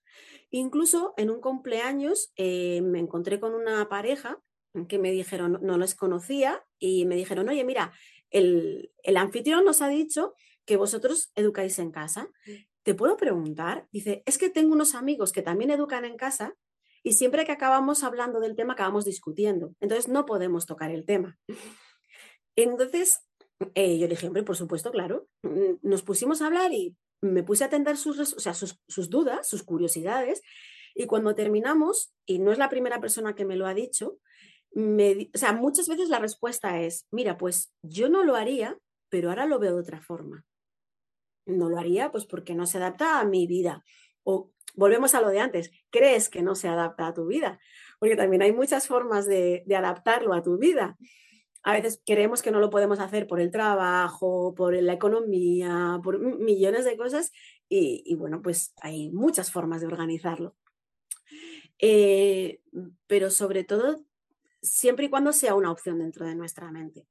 Incluso 0.50 1.14
en 1.16 1.30
un 1.30 1.40
cumpleaños 1.40 2.30
eh, 2.36 2.82
me 2.82 2.98
encontré 2.98 3.40
con 3.40 3.54
una 3.54 3.88
pareja 3.88 4.38
que 4.86 4.98
me 4.98 5.10
dijeron, 5.10 5.58
no, 5.62 5.78
los 5.78 5.94
conocía, 5.94 6.62
y 6.78 7.06
me 7.06 7.16
dijeron, 7.16 7.48
oye, 7.48 7.64
mira, 7.64 7.92
el, 8.30 8.92
el 9.02 9.16
anfitrión 9.16 9.64
nos 9.64 9.80
ha 9.80 9.88
dicho 9.88 10.34
que 10.66 10.76
vosotros 10.76 11.32
educáis 11.34 11.78
en 11.78 11.90
casa. 11.90 12.28
¿te 12.82 12.94
puedo 12.94 13.16
preguntar? 13.16 13.86
Dice, 13.92 14.22
es 14.26 14.38
que 14.38 14.50
tengo 14.50 14.72
unos 14.72 14.94
amigos 14.94 15.32
que 15.32 15.42
también 15.42 15.70
educan 15.70 16.04
en 16.04 16.16
casa 16.16 16.54
y 17.02 17.14
siempre 17.14 17.44
que 17.44 17.52
acabamos 17.52 18.02
hablando 18.04 18.40
del 18.40 18.56
tema 18.56 18.74
acabamos 18.74 19.04
discutiendo. 19.04 19.74
Entonces 19.80 20.08
no 20.08 20.26
podemos 20.26 20.66
tocar 20.66 20.90
el 20.90 21.04
tema. 21.04 21.38
Entonces 22.56 23.20
eh, 23.74 23.98
yo 23.98 24.06
le 24.06 24.14
dije, 24.14 24.26
hombre, 24.26 24.42
por 24.42 24.56
supuesto, 24.56 24.90
claro. 24.90 25.28
Mm, 25.42 25.78
nos 25.82 26.02
pusimos 26.02 26.42
a 26.42 26.46
hablar 26.46 26.72
y 26.72 26.96
me 27.20 27.42
puse 27.42 27.64
a 27.64 27.68
atender 27.68 27.96
sus, 27.96 28.16
dudas, 29.10 29.48
sus 29.48 29.62
curiosidades. 29.62 30.42
Y 30.94 31.06
cuando 31.06 31.34
terminamos, 31.34 32.12
y 32.26 32.38
no 32.38 32.52
es 32.52 32.58
la 32.58 32.68
primera 32.68 33.00
persona 33.00 33.34
que 33.34 33.44
me 33.44 33.56
lo 33.56 33.66
ha 33.66 33.74
dicho, 33.74 34.18
me, 34.72 35.30
muchas 35.58 35.88
veces 35.88 36.08
la 36.08 36.18
respuesta 36.18 36.80
es, 36.80 37.06
mira, 37.10 37.36
pues 37.36 37.72
yo 37.82 38.08
no 38.08 38.24
lo 38.24 38.36
haría, 38.36 38.78
pero 39.08 39.30
ahora 39.30 39.46
lo 39.46 39.58
veo 39.58 39.74
de 39.74 39.80
otra 39.80 40.00
forma 40.00 40.44
no 41.46 41.68
lo 41.68 41.78
haría 41.78 42.10
pues 42.10 42.26
porque 42.26 42.54
no 42.54 42.66
se 42.66 42.78
adapta 42.78 43.20
a 43.20 43.24
mi 43.24 43.46
vida. 43.46 43.84
O 44.22 44.52
volvemos 44.74 45.14
a 45.14 45.20
lo 45.20 45.28
de 45.28 45.40
antes, 45.40 45.70
crees 45.90 46.28
que 46.28 46.42
no 46.42 46.54
se 46.54 46.68
adapta 46.68 47.08
a 47.08 47.14
tu 47.14 47.26
vida, 47.26 47.58
porque 47.98 48.16
también 48.16 48.42
hay 48.42 48.52
muchas 48.52 48.86
formas 48.86 49.26
de, 49.26 49.64
adaptarlo 49.76 50.34
a 50.34 50.42
tu 50.42 50.58
vida. 50.58 50.96
A 51.62 51.72
veces 51.74 52.02
creemos 52.06 52.42
que 52.42 52.50
no 52.50 52.60
lo 52.60 52.70
podemos 52.70 53.00
hacer 53.00 53.26
por 53.26 53.40
el 53.40 53.50
trabajo, 53.50 54.54
por 54.54 54.74
la 54.74 54.92
economía, 54.94 56.00
por 56.02 56.18
millones 56.18 56.84
de 56.84 56.96
cosas 56.96 57.32
y, 57.68 58.14
bueno, 58.16 58.42
pues 58.42 58.74
hay 58.80 59.10
muchas 59.10 59.52
formas 59.52 59.80
de 59.80 59.86
organizarlo. 59.86 60.56
Eh, 61.78 62.60
pero 63.06 63.30
sobre 63.30 63.64
todo, 63.64 64.04
siempre 64.62 65.06
y 65.06 65.10
cuando 65.10 65.32
sea 65.32 65.54
una 65.54 65.70
opción 65.70 65.98
dentro 65.98 66.26
de 66.26 66.34
nuestra 66.34 66.70
mente. 66.70 67.06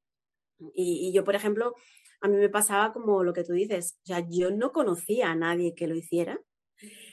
y 0.76 1.14
yo, 1.14 1.24
por 1.24 1.36
ejemplo, 1.36 1.74
a 2.22 2.28
mí 2.28 2.38
me 2.38 2.50
pasaba 2.50 2.92
como 2.92 3.24
lo 3.24 3.34
que 3.34 3.44
tú 3.44 3.54
dices, 3.54 3.98
o 4.04 4.08
sea, 4.08 4.26
yo 4.30 4.52
no 4.52 4.72
conocía 4.72 5.32
a 5.32 5.36
nadie 5.36 5.76
que 5.76 5.88
lo 5.88 5.96
hiciera. 5.96 6.40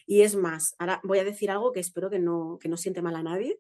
Y 0.07 0.23
es 0.23 0.37
más, 0.37 0.77
ahora 0.79 1.01
voy 1.03 1.19
a 1.19 1.25
decir 1.25 1.51
algo 1.51 1.73
que 1.73 1.81
espero 1.81 2.09
que 2.09 2.21
no, 2.21 2.59
que 2.61 2.69
no 2.69 2.77
siente 2.77 3.03
mal 3.03 3.17
a 3.17 3.23
nadie, 3.25 3.59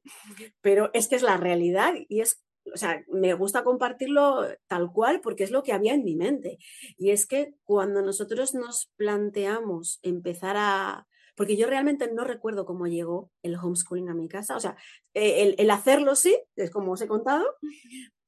pero 0.60 0.90
es 0.92 1.08
que 1.08 1.16
es 1.16 1.22
la 1.22 1.36
realidad 1.36 1.94
y 2.08 2.20
es, 2.20 2.45
o 2.72 2.76
sea, 2.76 3.04
me 3.08 3.34
gusta 3.34 3.64
compartirlo 3.64 4.46
tal 4.66 4.92
cual 4.92 5.20
porque 5.20 5.44
es 5.44 5.50
lo 5.50 5.62
que 5.62 5.72
había 5.72 5.94
en 5.94 6.04
mi 6.04 6.16
mente. 6.16 6.58
Y 6.96 7.10
es 7.10 7.26
que 7.26 7.54
cuando 7.64 8.02
nosotros 8.02 8.54
nos 8.54 8.90
planteamos 8.96 9.98
empezar 10.02 10.56
a, 10.58 11.06
porque 11.36 11.56
yo 11.56 11.66
realmente 11.66 12.10
no 12.12 12.24
recuerdo 12.24 12.66
cómo 12.66 12.86
llegó 12.86 13.30
el 13.42 13.56
homeschooling 13.56 14.08
a 14.08 14.14
mi 14.14 14.28
casa, 14.28 14.56
o 14.56 14.60
sea, 14.60 14.76
el, 15.14 15.54
el 15.58 15.70
hacerlo 15.70 16.14
sí, 16.14 16.38
es 16.56 16.70
como 16.70 16.92
os 16.92 17.00
he 17.00 17.08
contado, 17.08 17.44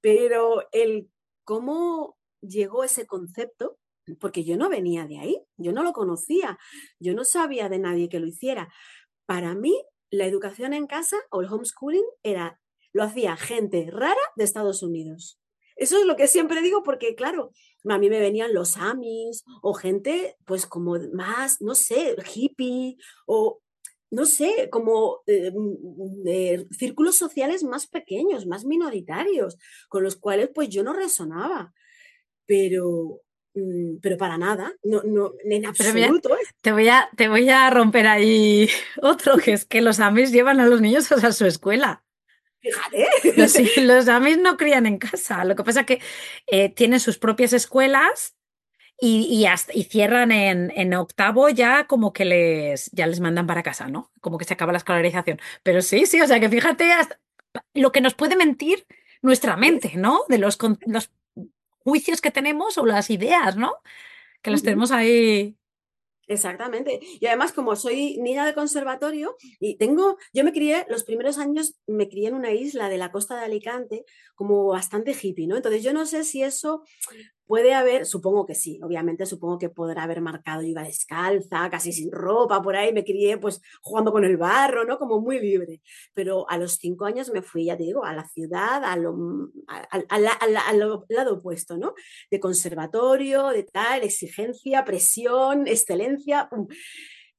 pero 0.00 0.68
el 0.72 1.10
cómo 1.44 2.16
llegó 2.40 2.84
ese 2.84 3.06
concepto, 3.06 3.78
porque 4.20 4.44
yo 4.44 4.56
no 4.56 4.68
venía 4.68 5.06
de 5.06 5.18
ahí, 5.18 5.42
yo 5.56 5.72
no 5.72 5.82
lo 5.82 5.92
conocía, 5.92 6.58
yo 6.98 7.14
no 7.14 7.24
sabía 7.24 7.68
de 7.68 7.78
nadie 7.78 8.08
que 8.08 8.20
lo 8.20 8.26
hiciera. 8.26 8.72
Para 9.26 9.54
mí, 9.54 9.82
la 10.10 10.24
educación 10.26 10.72
en 10.72 10.86
casa 10.86 11.16
o 11.30 11.40
el 11.40 11.52
homeschooling 11.52 12.04
era, 12.22 12.60
lo 12.92 13.02
hacía 13.02 13.36
gente 13.36 13.88
rara 13.90 14.16
de 14.36 14.44
Estados 14.44 14.82
Unidos. 14.82 15.38
Eso 15.78 15.98
es 15.98 16.06
lo 16.06 16.16
que 16.16 16.26
siempre 16.26 16.60
digo 16.60 16.82
porque, 16.82 17.14
claro, 17.14 17.52
a 17.88 17.98
mí 17.98 18.10
me 18.10 18.18
venían 18.18 18.52
los 18.52 18.76
amis 18.76 19.44
o 19.62 19.74
gente, 19.74 20.36
pues 20.44 20.66
como 20.66 20.96
más, 21.12 21.60
no 21.60 21.76
sé, 21.76 22.16
hippie 22.34 22.96
o, 23.26 23.60
no 24.10 24.26
sé, 24.26 24.68
como 24.70 25.22
eh, 25.26 25.52
mm, 25.54 26.74
círculos 26.74 27.16
sociales 27.16 27.62
más 27.62 27.86
pequeños, 27.86 28.46
más 28.46 28.64
minoritarios, 28.64 29.56
con 29.88 30.02
los 30.02 30.16
cuales 30.16 30.50
pues 30.52 30.68
yo 30.68 30.82
no 30.82 30.92
resonaba. 30.92 31.72
Pero, 32.44 33.20
mm, 33.54 33.98
pero 34.02 34.16
para 34.16 34.36
nada, 34.36 34.74
no, 34.82 35.02
no, 35.04 35.34
en 35.44 35.64
absoluto. 35.64 36.30
te, 36.60 36.72
voy 36.72 36.88
a, 36.88 37.08
te 37.16 37.28
voy 37.28 37.48
a 37.50 37.70
romper 37.70 38.08
ahí 38.08 38.68
otro, 39.02 39.36
que 39.36 39.52
es 39.52 39.64
que 39.64 39.80
los 39.80 40.00
amis 40.00 40.32
llevan 40.32 40.58
a 40.58 40.66
los 40.66 40.80
niños 40.80 41.12
a 41.12 41.30
su 41.30 41.46
escuela. 41.46 42.02
Fíjate. 42.60 43.80
Los, 43.82 44.08
amis 44.08 44.38
no 44.38 44.56
crían 44.56 44.86
en 44.86 44.98
casa. 44.98 45.44
Lo 45.44 45.56
que 45.56 45.64
pasa 45.64 45.80
es 45.80 45.86
que 45.86 46.00
eh, 46.46 46.68
tienen 46.70 47.00
sus 47.00 47.18
propias 47.18 47.52
escuelas 47.52 48.36
y, 49.00 49.46
y, 49.74 49.84
cierran 49.84 50.32
en, 50.32 50.72
en, 50.74 50.94
octavo 50.94 51.48
ya 51.50 51.86
como 51.86 52.12
que 52.12 52.24
les, 52.24 52.90
ya 52.90 53.06
les 53.06 53.20
mandan 53.20 53.46
para 53.46 53.62
casa, 53.62 53.86
¿no? 53.86 54.10
Como 54.20 54.38
que 54.38 54.44
se 54.44 54.54
acaba 54.54 54.72
la 54.72 54.78
escolarización. 54.78 55.40
Pero 55.62 55.82
sí, 55.82 56.06
sí, 56.06 56.20
o 56.20 56.26
sea 56.26 56.40
que 56.40 56.48
fíjate 56.48 56.90
lo 57.74 57.92
que 57.92 58.00
nos 58.00 58.14
puede 58.14 58.36
mentir 58.36 58.86
nuestra 59.22 59.56
mente, 59.56 59.92
¿no? 59.96 60.22
De 60.28 60.38
los, 60.38 60.58
los 60.86 61.10
juicios 61.78 62.20
que 62.20 62.30
tenemos 62.30 62.76
o 62.76 62.86
las 62.86 63.10
ideas, 63.10 63.56
¿no? 63.56 63.76
Que 64.42 64.50
las 64.50 64.62
tenemos 64.62 64.90
ahí 64.90 65.57
Exactamente. 66.28 67.00
Y 67.20 67.26
además, 67.26 67.52
como 67.52 67.74
soy 67.74 68.18
niña 68.18 68.44
de 68.44 68.54
conservatorio 68.54 69.36
y 69.58 69.76
tengo, 69.78 70.18
yo 70.34 70.44
me 70.44 70.52
crié, 70.52 70.86
los 70.88 71.02
primeros 71.02 71.38
años 71.38 71.78
me 71.86 72.08
crié 72.08 72.28
en 72.28 72.34
una 72.34 72.52
isla 72.52 72.90
de 72.90 72.98
la 72.98 73.10
costa 73.10 73.36
de 73.36 73.46
Alicante, 73.46 74.04
como 74.34 74.66
bastante 74.66 75.16
hippie, 75.20 75.46
¿no? 75.46 75.56
Entonces 75.56 75.82
yo 75.82 75.92
no 75.94 76.04
sé 76.04 76.24
si 76.24 76.42
eso 76.42 76.82
Puede 77.48 77.72
haber, 77.72 78.04
supongo 78.04 78.44
que 78.44 78.54
sí, 78.54 78.78
obviamente 78.82 79.24
supongo 79.24 79.58
que 79.58 79.70
podrá 79.70 80.02
haber 80.02 80.20
marcado, 80.20 80.62
iba 80.62 80.82
descalza, 80.82 81.70
casi 81.70 81.92
sin 81.92 82.12
ropa, 82.12 82.60
por 82.60 82.76
ahí 82.76 82.92
me 82.92 83.04
crié 83.04 83.38
pues 83.38 83.62
jugando 83.80 84.12
con 84.12 84.22
el 84.22 84.36
barro, 84.36 84.84
¿no? 84.84 84.98
Como 84.98 85.18
muy 85.18 85.40
libre. 85.40 85.80
Pero 86.12 86.48
a 86.50 86.58
los 86.58 86.74
cinco 86.74 87.06
años 87.06 87.30
me 87.30 87.40
fui, 87.40 87.64
ya 87.64 87.76
te 87.78 87.84
digo, 87.84 88.04
a 88.04 88.12
la 88.12 88.28
ciudad, 88.28 88.84
a 88.84 88.96
lo, 88.98 89.50
al 89.66 90.78
lado 91.08 91.34
opuesto, 91.34 91.78
¿no? 91.78 91.94
De 92.30 92.38
conservatorio, 92.38 93.48
de 93.48 93.62
tal, 93.62 94.02
exigencia, 94.02 94.84
presión, 94.84 95.66
excelencia. 95.66 96.50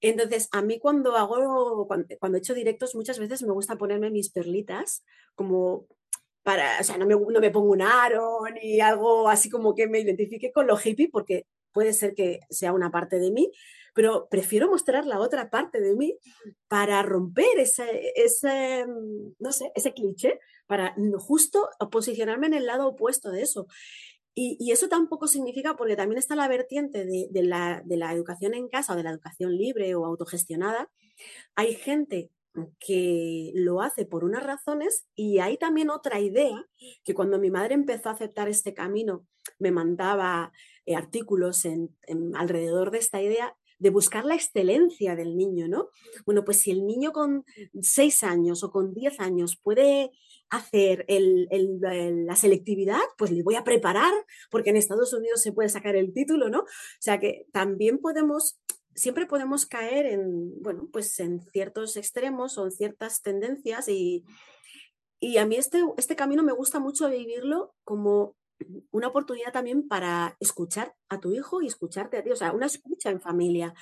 Entonces, 0.01 0.49
a 0.51 0.63
mí 0.63 0.79
cuando 0.79 1.17
hago, 1.17 1.85
cuando, 1.87 2.07
cuando 2.19 2.39
he 2.39 2.41
hecho 2.41 2.55
directos, 2.55 2.95
muchas 2.95 3.19
veces 3.19 3.43
me 3.43 3.53
gusta 3.53 3.77
ponerme 3.77 4.09
mis 4.09 4.31
perlitas 4.31 5.03
como 5.35 5.85
para, 6.49 6.79
o 6.79 6.83
sea, 6.83 6.97
no 6.97 7.05
me, 7.05 7.13
no 7.13 7.39
me 7.39 7.51
pongo 7.51 7.69
un 7.69 7.83
aro 7.83 8.39
ni 8.59 8.81
algo 8.81 9.29
así 9.29 9.51
como 9.51 9.75
que 9.75 9.85
me 9.85 9.99
identifique 9.99 10.51
con 10.51 10.65
lo 10.65 10.79
hippie, 10.83 11.07
porque 11.07 11.45
puede 11.71 11.93
ser 11.93 12.15
que 12.15 12.39
sea 12.49 12.73
una 12.73 12.89
parte 12.89 13.19
de 13.19 13.29
mí, 13.29 13.51
pero 13.93 14.27
prefiero 14.31 14.67
mostrar 14.67 15.05
la 15.05 15.19
otra 15.19 15.51
parte 15.51 15.79
de 15.79 15.95
mí 15.95 16.17
para 16.67 17.03
romper 17.03 17.59
ese, 17.59 18.13
ese 18.15 18.83
no 19.37 19.51
sé, 19.51 19.71
ese 19.75 19.93
cliché, 19.93 20.39
para 20.65 20.95
justo 21.19 21.69
posicionarme 21.91 22.47
en 22.47 22.55
el 22.55 22.65
lado 22.65 22.87
opuesto 22.87 23.29
de 23.29 23.43
eso. 23.43 23.67
Y, 24.33 24.57
y 24.59 24.71
eso 24.71 24.89
tampoco 24.89 25.27
significa, 25.27 25.75
porque 25.75 25.95
también 25.95 26.17
está 26.17 26.35
la 26.35 26.47
vertiente 26.47 27.05
de, 27.05 27.27
de, 27.29 27.43
la, 27.43 27.83
de 27.85 27.97
la 27.97 28.11
educación 28.11 28.55
en 28.55 28.69
casa 28.69 28.93
o 28.93 28.95
de 28.95 29.03
la 29.03 29.11
educación 29.11 29.55
libre 29.55 29.93
o 29.93 30.03
autogestionada. 30.03 30.89
Hay 31.53 31.75
gente 31.75 32.31
que 32.79 33.51
lo 33.55 33.81
hace 33.81 34.05
por 34.05 34.23
unas 34.23 34.43
razones 34.43 35.07
y 35.15 35.39
hay 35.39 35.57
también 35.57 35.89
otra 35.89 36.19
idea 36.19 36.65
que 37.03 37.13
cuando 37.13 37.39
mi 37.39 37.51
madre 37.51 37.75
empezó 37.75 38.09
a 38.09 38.13
aceptar 38.13 38.49
este 38.49 38.73
camino 38.73 39.27
me 39.59 39.71
mandaba 39.71 40.51
eh, 40.85 40.95
artículos 40.95 41.65
en, 41.65 41.95
alrededor 42.35 42.91
de 42.91 42.99
esta 42.99 43.21
idea 43.21 43.55
de 43.77 43.91
buscar 43.91 44.25
la 44.25 44.35
excelencia 44.35 45.15
del 45.15 45.37
niño, 45.37 45.69
¿no? 45.69 45.89
Bueno, 46.25 46.43
pues 46.43 46.57
si 46.57 46.71
el 46.71 46.85
niño 46.85 47.13
con 47.13 47.45
seis 47.81 48.23
años 48.23 48.61
o 48.63 48.71
con 48.71 48.93
diez 48.93 49.21
años 49.21 49.57
puede 49.63 50.11
hacer 50.49 51.05
la 51.07 52.35
selectividad, 52.35 52.99
pues 53.17 53.31
le 53.31 53.41
voy 53.41 53.55
a 53.55 53.63
preparar, 53.63 54.11
porque 54.51 54.71
en 54.71 54.75
Estados 54.75 55.13
Unidos 55.13 55.41
se 55.41 55.53
puede 55.53 55.69
sacar 55.69 55.95
el 55.95 56.11
título, 56.11 56.49
¿no? 56.49 56.59
O 56.59 56.65
sea 56.99 57.21
que 57.21 57.45
también 57.53 57.99
podemos 57.99 58.59
siempre 58.99 59.25
podemos 59.25 59.65
caer 59.65 60.05
en, 60.05 60.61
bueno, 60.61 60.89
pues 60.91 61.19
en 61.19 61.41
ciertos 61.41 61.95
extremos 61.95 62.57
o 62.57 62.65
en 62.65 62.71
ciertas 62.71 63.21
tendencias 63.21 63.87
y, 63.87 64.25
y 65.19 65.37
a 65.37 65.45
mí 65.45 65.55
este, 65.55 65.81
este 65.97 66.15
camino 66.15 66.43
me 66.43 66.51
gusta 66.51 66.79
mucho 66.79 67.09
vivirlo 67.09 67.73
como 67.85 68.35
una 68.91 69.07
oportunidad 69.07 69.53
también 69.53 69.87
para 69.87 70.35
escuchar 70.41 70.93
a 71.07 71.21
tu 71.21 71.31
hijo 71.31 71.61
y 71.61 71.67
escucharte 71.67 72.17
a 72.17 72.23
ti, 72.23 72.31
o 72.31 72.35
sea, 72.35 72.51
una 72.51 72.65
escucha 72.65 73.09
en 73.09 73.21
familia, 73.21 73.73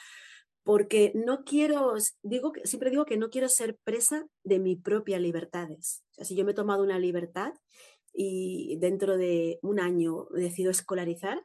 porque 0.63 1.13
no 1.15 1.43
quiero, 1.43 1.95
digo, 2.21 2.53
siempre 2.63 2.91
digo 2.91 3.05
que 3.05 3.17
no 3.17 3.31
quiero 3.31 3.49
ser 3.49 3.77
presa 3.83 4.27
de 4.43 4.59
mis 4.59 4.79
propias 4.79 5.19
libertades. 5.19 6.03
O 6.17 6.25
si 6.25 6.35
yo 6.35 6.45
me 6.45 6.51
he 6.51 6.55
tomado 6.55 6.83
una 6.83 6.99
libertad 6.99 7.53
y 8.13 8.77
dentro 8.79 9.17
de 9.17 9.57
un 9.63 9.79
año 9.79 10.27
decido 10.31 10.69
escolarizar, 10.69 11.43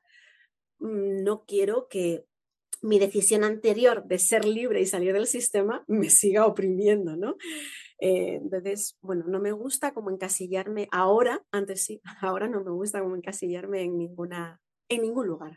mm, 0.81 1.23
no 1.23 1.45
quiero 1.47 1.87
que 1.89 2.27
mi 2.83 2.99
decisión 2.99 3.45
anterior 3.45 4.05
de 4.05 4.18
ser 4.18 4.45
libre 4.45 4.81
y 4.81 4.87
salir 4.87 5.12
del 5.12 5.27
sistema 5.27 5.85
me 5.87 6.11
siga 6.11 6.47
oprimiendo, 6.47 7.16
¿no? 7.16 7.37
Eh, 7.99 8.40
entonces, 8.42 8.99
bueno, 9.01 9.25
no 9.29 9.38
me 9.38 9.53
gusta 9.53 9.95
como 9.95 10.11
encasillarme 10.11 10.88
ahora, 10.90 11.40
antes 11.53 11.85
sí, 11.85 12.01
ahora 12.21 12.49
no 12.49 12.62
me 12.62 12.73
gusta 12.73 13.01
como 13.01 13.16
encasillarme 13.16 13.83
en 13.83 13.97
ninguna, 13.97 14.61
en 14.88 15.03
ningún 15.03 15.29
lugar. 15.29 15.57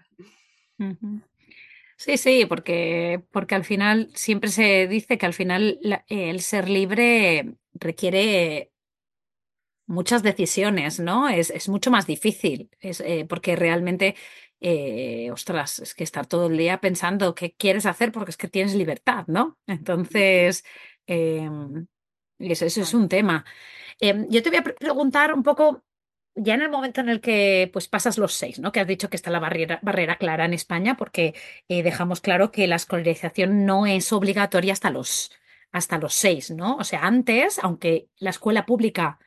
Sí, 1.97 2.17
sí, 2.17 2.45
porque, 2.45 3.23
porque 3.31 3.55
al 3.55 3.63
final 3.63 4.11
siempre 4.13 4.51
se 4.51 4.87
dice 4.87 5.17
que 5.17 5.25
al 5.25 5.33
final 5.33 5.79
el 6.07 6.41
ser 6.41 6.69
libre 6.69 7.55
requiere 7.73 8.71
muchas 9.87 10.23
decisiones, 10.23 10.99
¿no? 10.99 11.29
Es, 11.29 11.49
es 11.49 11.69
mucho 11.69 11.91
más 11.91 12.07
difícil, 12.07 12.69
es, 12.79 13.01
eh, 13.01 13.25
porque 13.27 13.55
realmente 13.55 14.15
eh, 14.67 15.29
ostras, 15.31 15.77
es 15.77 15.93
que 15.93 16.03
estar 16.03 16.25
todo 16.25 16.47
el 16.47 16.57
día 16.57 16.81
pensando 16.81 17.35
qué 17.35 17.53
quieres 17.53 17.85
hacer 17.85 18.11
porque 18.11 18.31
es 18.31 18.37
que 18.37 18.47
tienes 18.47 18.73
libertad, 18.73 19.25
¿no? 19.27 19.59
Entonces, 19.67 20.65
em, 21.05 21.85
eso, 22.39 22.65
es 22.65 22.93
un 22.95 23.07
tema. 23.07 23.45
Em, 23.99 24.27
yo 24.27 24.41
te 24.41 24.49
voy 24.49 24.57
a 24.59 24.63
preguntar 24.63 25.35
un 25.35 25.43
poco, 25.43 25.83
ya 26.33 26.55
en 26.55 26.63
el 26.63 26.69
momento 26.71 27.01
en 27.01 27.09
el 27.09 27.21
que 27.21 27.69
pues 27.73 27.87
pasas 27.87 28.17
los 28.17 28.33
seis, 28.33 28.59
¿no? 28.59 28.71
Que 28.71 28.79
has 28.79 28.87
dicho 28.87 29.07
que 29.09 29.17
está 29.17 29.29
la 29.29 29.39
barrera, 29.39 29.79
barrera 29.83 30.17
clara 30.17 30.45
en 30.45 30.55
España, 30.55 30.97
porque 30.97 31.35
eh, 31.69 31.83
dejamos 31.83 32.19
claro 32.21 32.51
que 32.51 32.65
la 32.67 32.77
escolarización 32.77 33.65
no 33.67 33.85
es 33.85 34.11
obligatoria 34.13 34.73
hasta 34.73 34.89
los, 34.89 35.31
hasta 35.71 35.99
los 35.99 36.15
seis, 36.15 36.49
¿no? 36.49 36.77
O 36.77 36.83
sea, 36.83 37.01
antes, 37.05 37.59
aunque 37.61 38.09
la 38.17 38.31
escuela 38.31 38.65
pública 38.65 39.19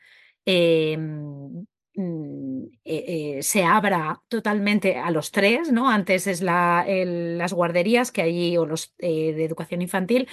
em, 0.45 1.67
eh, 1.99 3.39
eh, 3.39 3.43
se 3.43 3.65
abra 3.65 4.23
totalmente 4.29 4.97
a 4.99 5.11
los 5.11 5.33
tres, 5.33 5.73
¿no? 5.73 5.91
Antes 5.91 6.29
es 6.29 6.43
la, 6.43 6.85
las 6.87 7.53
guarderías 7.53 8.13
que 8.13 8.23
hay, 8.23 8.57
o 8.57 8.67
los 8.67 8.95
eh, 8.99 9.33
de 9.33 9.45
educación 9.45 9.83
infantil, 9.83 10.29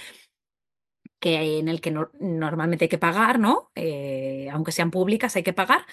que 1.18 1.58
en 1.58 1.68
el 1.68 1.80
que 1.80 1.90
normalmente 2.20 2.84
hay 2.84 2.88
que 2.88 2.98
pagar, 2.98 3.38
¿no? 3.40 3.70
aunque 4.52 4.72
sean 4.72 4.90
públicas, 4.90 5.34
hay 5.34 5.42
que 5.42 5.52
pagar, 5.52 5.84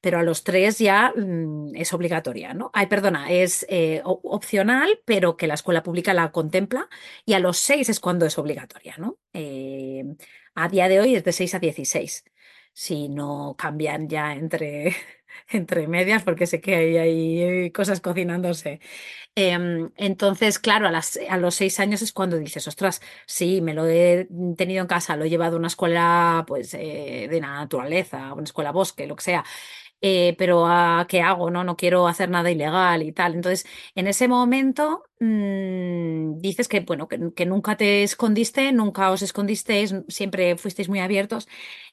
pero 0.00 0.18
a 0.18 0.22
los 0.22 0.44
tres 0.44 0.78
ya 0.78 1.12
mm, 1.16 1.76
es 1.76 1.92
obligatoria, 1.94 2.52
¿no? 2.52 2.70
Ay, 2.74 2.86
perdona, 2.86 3.30
es 3.30 3.66
opcional, 4.04 5.00
pero 5.04 5.36
que 5.36 5.46
la 5.46 5.54
escuela 5.54 5.82
pública 5.82 6.14
la 6.14 6.32
contempla, 6.32 6.88
y 7.24 7.34
a 7.34 7.38
los 7.40 7.58
seis 7.58 7.88
es 7.88 8.00
cuando 8.00 8.26
es 8.26 8.38
obligatoria, 8.38 8.96
¿no? 8.98 9.18
a 10.54 10.68
día 10.68 10.88
de 10.88 11.00
hoy 11.00 11.14
es 11.14 11.24
de 11.24 11.32
6 11.32 11.54
a 11.54 11.58
16 11.58 12.24
si 12.72 13.08
no 13.08 13.54
cambian 13.58 14.08
ya 14.08 14.34
entre, 14.34 14.94
entre 15.48 15.88
medias, 15.88 16.22
porque 16.22 16.46
sé 16.46 16.60
que 16.60 16.74
hay, 16.74 16.96
hay 16.96 17.70
cosas 17.70 18.00
cocinándose. 18.00 18.80
Em, 19.34 19.90
entonces, 19.96 20.58
claro, 20.58 20.86
a, 20.86 20.90
las, 20.90 21.18
a, 21.28 21.38
los 21.38 21.54
seis 21.54 21.80
años 21.80 22.02
es 22.02 22.12
cuando 22.12 22.36
dices, 22.38 22.68
ostras, 22.68 23.00
sí, 23.26 23.62
me 23.62 23.74
lo 23.74 23.86
he 23.88 24.28
tenido 24.56 24.82
en 24.82 24.88
casa, 24.88 25.16
lo 25.16 25.24
he 25.24 25.30
llevado 25.30 25.56
a 25.56 25.58
una 25.58 25.68
escuela 25.68 26.44
pues, 26.46 26.74
eh, 26.74 27.28
de 27.30 27.40
naturaleza, 27.40 28.34
una 28.34 28.44
escuela 28.44 28.72
bosque, 28.72 29.06
lo 29.06 29.16
que 29.16 29.24
sea. 29.24 29.44
Eh, 30.04 30.34
pero 30.36 30.66
¿a 30.66 31.06
¿qué 31.08 31.20
hago? 31.22 31.50
No, 31.50 31.62
no 31.62 31.76
quiero 31.76 32.08
hacer 32.08 32.28
nada 32.28 32.50
ilegal 32.50 33.04
y 33.04 33.12
tal. 33.12 33.34
Entonces, 33.36 33.64
en 33.94 34.08
ese 34.08 34.26
momento, 34.26 35.04
mmm, 35.20 36.38
dices 36.38 36.66
que, 36.66 36.80
bueno, 36.80 37.06
que, 37.08 37.46
nunca 37.46 37.76
te 37.76 38.02
escondiste, 38.02 38.72
nunca 38.72 39.12
os 39.12 39.22
escondisteis, 39.22 39.94
siempre 40.08 40.56
fuisteis 40.56 40.88
muy 40.88 40.98
abiertos. 40.98 41.48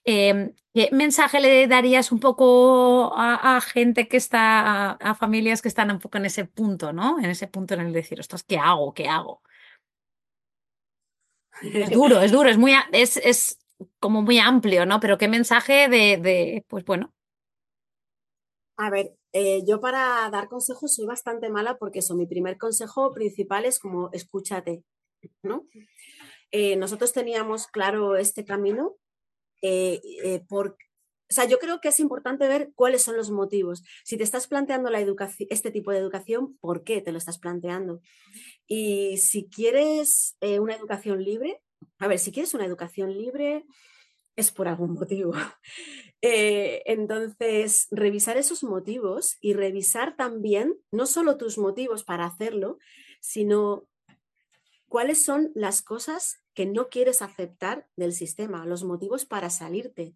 Em, 0.05 0.53
¿Qué 0.73 0.89
mensaje 0.91 1.39
le 1.39 1.67
darías 1.67 2.11
un 2.11 2.19
poco 2.19 3.13
a, 3.15 3.61
gente 3.61 4.07
que 4.07 4.17
está, 4.17 4.91
a, 4.93 5.15
familias 5.15 5.61
que 5.61 5.67
están 5.67 5.91
un 5.91 5.99
poco 5.99 6.17
en 6.17 6.25
ese 6.25 6.45
punto, 6.45 6.91
¿no? 6.93 7.19
En 7.19 7.29
ese 7.29 7.47
punto 7.47 7.75
en 7.75 7.81
el 7.81 7.93
decir, 7.93 8.19
ostras, 8.19 8.43
¿qué 8.43 8.57
hago? 8.57 8.93
¿Qué 8.93 9.07
hago? 9.07 9.41
Es 11.61 11.89
duro, 11.91 12.21
es 12.21 12.31
duro, 12.31 12.49
es 12.49 12.57
muy, 12.57 12.73
es, 12.91 13.17
es 13.17 13.59
como 13.99 14.21
muy 14.21 14.39
amplio, 14.39 14.85
¿no? 14.85 14.99
Pero 14.99 15.17
qué 15.17 15.27
mensaje 15.27 15.89
de, 15.89 16.17
de 16.17 16.65
pues 16.67 16.85
bueno. 16.85 17.13
A 18.81 18.89
ver, 18.89 19.13
eh, 19.33 19.61
yo 19.67 19.81
para 19.81 20.29
dar 20.31 20.47
consejos 20.47 20.95
soy 20.95 21.05
bastante 21.05 21.49
mala 21.49 21.77
porque 21.77 21.99
eso, 21.99 22.15
mi 22.15 22.25
primer 22.25 22.57
consejo 22.57 23.13
principal 23.13 23.65
es 23.65 23.77
como 23.77 24.09
escúchate, 24.13 24.85
¿no? 25.43 25.67
Eh, 26.51 26.77
nosotros 26.77 27.11
teníamos 27.11 27.67
claro 27.67 28.15
este 28.15 28.45
camino 28.45 28.95
eh, 29.61 30.45
por, 30.47 30.77
o 31.29 31.33
sea, 31.33 31.43
yo 31.43 31.59
creo 31.59 31.81
que 31.81 31.89
es 31.89 31.99
importante 31.99 32.47
ver 32.47 32.71
cuáles 32.73 33.01
son 33.01 33.17
los 33.17 33.31
motivos. 33.31 33.83
Si 34.05 34.15
te 34.15 34.23
estás 34.23 34.47
planteando 34.47 34.89
la 34.89 35.01
educación, 35.01 35.49
este 35.51 35.71
tipo 35.71 35.91
de 35.91 35.97
educación, 35.97 36.57
¿por 36.61 36.85
qué 36.85 37.01
te 37.01 37.11
lo 37.11 37.17
estás 37.17 37.37
planteando? 37.37 37.99
Y 38.65 39.17
si 39.17 39.49
quieres 39.49 40.37
una 40.41 40.73
educación 40.73 41.21
libre, 41.21 41.61
a 41.97 42.07
ver, 42.07 42.17
si 42.17 42.31
quieres 42.31 42.53
una 42.53 42.65
educación 42.65 43.11
libre, 43.11 43.65
es 44.39 44.51
por 44.51 44.67
algún 44.67 44.93
motivo. 44.93 45.33
Eh, 46.21 46.83
entonces, 46.85 47.87
revisar 47.91 48.35
esos 48.35 48.61
motivos 48.61 49.37
y 49.39 49.53
revisar 49.53 50.17
también 50.17 50.75
no 50.91 51.05
solo 51.05 51.37
tus 51.37 51.57
motivos 51.57 52.03
para 52.03 52.25
hacerlo, 52.25 52.77
sino 53.21 53.87
cuáles 54.89 55.23
son 55.23 55.53
las 55.55 55.81
cosas 55.81 56.43
que 56.53 56.65
no 56.65 56.89
quieres 56.89 57.21
aceptar 57.21 57.87
del 57.95 58.11
sistema, 58.11 58.65
los 58.65 58.83
motivos 58.83 59.23
para 59.23 59.49
salirte. 59.49 60.13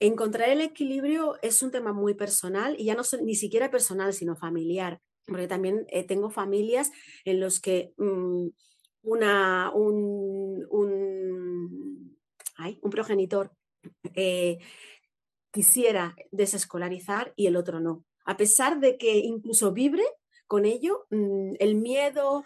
Encontrar 0.00 0.48
el 0.48 0.60
equilibrio 0.60 1.36
es 1.42 1.62
un 1.62 1.70
tema 1.70 1.92
muy 1.92 2.14
personal 2.14 2.74
y 2.76 2.86
ya 2.86 2.96
no 2.96 3.02
ni 3.22 3.36
siquiera 3.36 3.70
personal, 3.70 4.14
sino 4.14 4.34
familiar, 4.34 5.00
porque 5.26 5.46
también 5.46 5.86
eh, 5.90 6.02
tengo 6.02 6.30
familias 6.30 6.90
en 7.24 7.38
los 7.38 7.60
que 7.60 7.94
mm, 7.98 8.48
una, 9.04 9.70
un, 9.74 10.66
un, 10.70 11.13
un 12.82 12.90
progenitor 12.90 13.52
eh, 14.14 14.58
quisiera 15.50 16.16
desescolarizar 16.30 17.32
y 17.36 17.46
el 17.46 17.56
otro 17.56 17.80
no. 17.80 18.04
A 18.24 18.36
pesar 18.36 18.80
de 18.80 18.96
que 18.96 19.18
incluso 19.18 19.72
vibre 19.72 20.04
con 20.46 20.64
ello, 20.64 21.06
mm, 21.10 21.54
el 21.58 21.76
miedo 21.76 22.44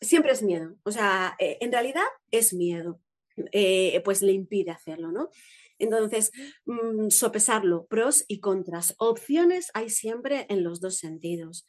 siempre 0.00 0.32
es 0.32 0.42
miedo. 0.42 0.76
O 0.82 0.90
sea, 0.90 1.36
eh, 1.38 1.58
en 1.60 1.72
realidad 1.72 2.06
es 2.30 2.52
miedo, 2.52 3.00
eh, 3.52 4.00
pues 4.04 4.22
le 4.22 4.32
impide 4.32 4.70
hacerlo, 4.70 5.12
¿no? 5.12 5.30
Entonces, 5.78 6.32
mm, 6.64 7.10
sopesarlo, 7.10 7.86
pros 7.86 8.24
y 8.28 8.40
contras. 8.40 8.94
Opciones 8.98 9.70
hay 9.74 9.90
siempre 9.90 10.46
en 10.48 10.64
los 10.64 10.80
dos 10.80 10.96
sentidos. 10.98 11.66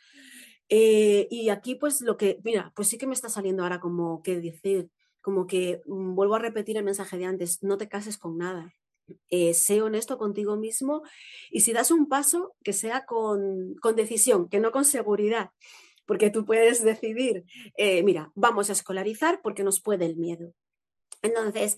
Y 0.69 1.49
aquí, 1.49 1.75
pues 1.75 2.01
lo 2.01 2.17
que, 2.17 2.39
mira, 2.43 2.73
pues 2.75 2.89
sí 2.89 2.97
que 2.97 3.07
me 3.07 3.13
está 3.13 3.29
saliendo 3.29 3.63
ahora 3.63 3.79
como 3.79 4.21
que 4.21 4.41
decir, 4.41 4.89
como 5.27 5.45
que 5.45 5.81
mm, 5.85 6.15
vuelvo 6.15 6.35
a 6.35 6.39
repetir 6.39 6.77
el 6.77 6.85
mensaje 6.85 7.17
de 7.17 7.25
antes, 7.25 7.61
no 7.61 7.77
te 7.77 7.89
cases 7.89 8.17
con 8.17 8.37
nada. 8.37 8.73
Eh, 9.29 9.53
sé 9.53 9.81
honesto 9.81 10.17
contigo 10.17 10.55
mismo 10.55 11.03
y 11.51 11.59
si 11.59 11.73
das 11.73 11.91
un 11.91 12.07
paso, 12.07 12.55
que 12.63 12.71
sea 12.71 13.05
con, 13.05 13.75
decisión, 13.93 14.47
que 14.47 14.61
no 14.61 14.71
con 14.71 14.85
seguridad, 14.85 15.49
porque 16.05 16.29
tú 16.29 16.45
puedes 16.45 16.81
decidir, 16.81 17.43
eh, 17.75 18.03
mira, 18.03 18.31
vamos 18.35 18.69
a 18.69 18.71
escolarizar 18.71 19.41
porque 19.41 19.65
nos 19.65 19.81
puede 19.81 20.05
el 20.05 20.15
miedo. 20.15 20.53
Entonces, 21.21 21.77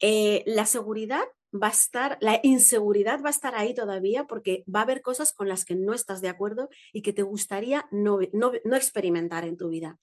eh, 0.00 0.42
la 0.44 0.66
seguridad 0.66 1.24
va 1.54 1.68
a 1.68 1.70
estar, 1.70 2.18
la 2.20 2.38
inseguridad 2.42 3.22
va 3.22 3.28
a 3.28 3.38
estar 3.38 3.54
ahí 3.54 3.72
todavía 3.72 4.26
porque 4.26 4.62
va 4.66 4.80
a 4.80 4.82
haber 4.82 5.00
cosas 5.00 5.32
con 5.32 5.48
las 5.48 5.64
que 5.64 5.74
no 5.74 5.94
estás 5.94 6.20
de 6.20 6.28
acuerdo 6.28 6.68
y 6.92 7.00
que 7.00 7.14
te 7.14 7.22
gustaría 7.22 7.86
no, 7.90 8.18
no 8.34 8.76
experimentar 8.76 9.46
en 9.46 9.56
tu 9.56 9.70
vida. 9.70 9.98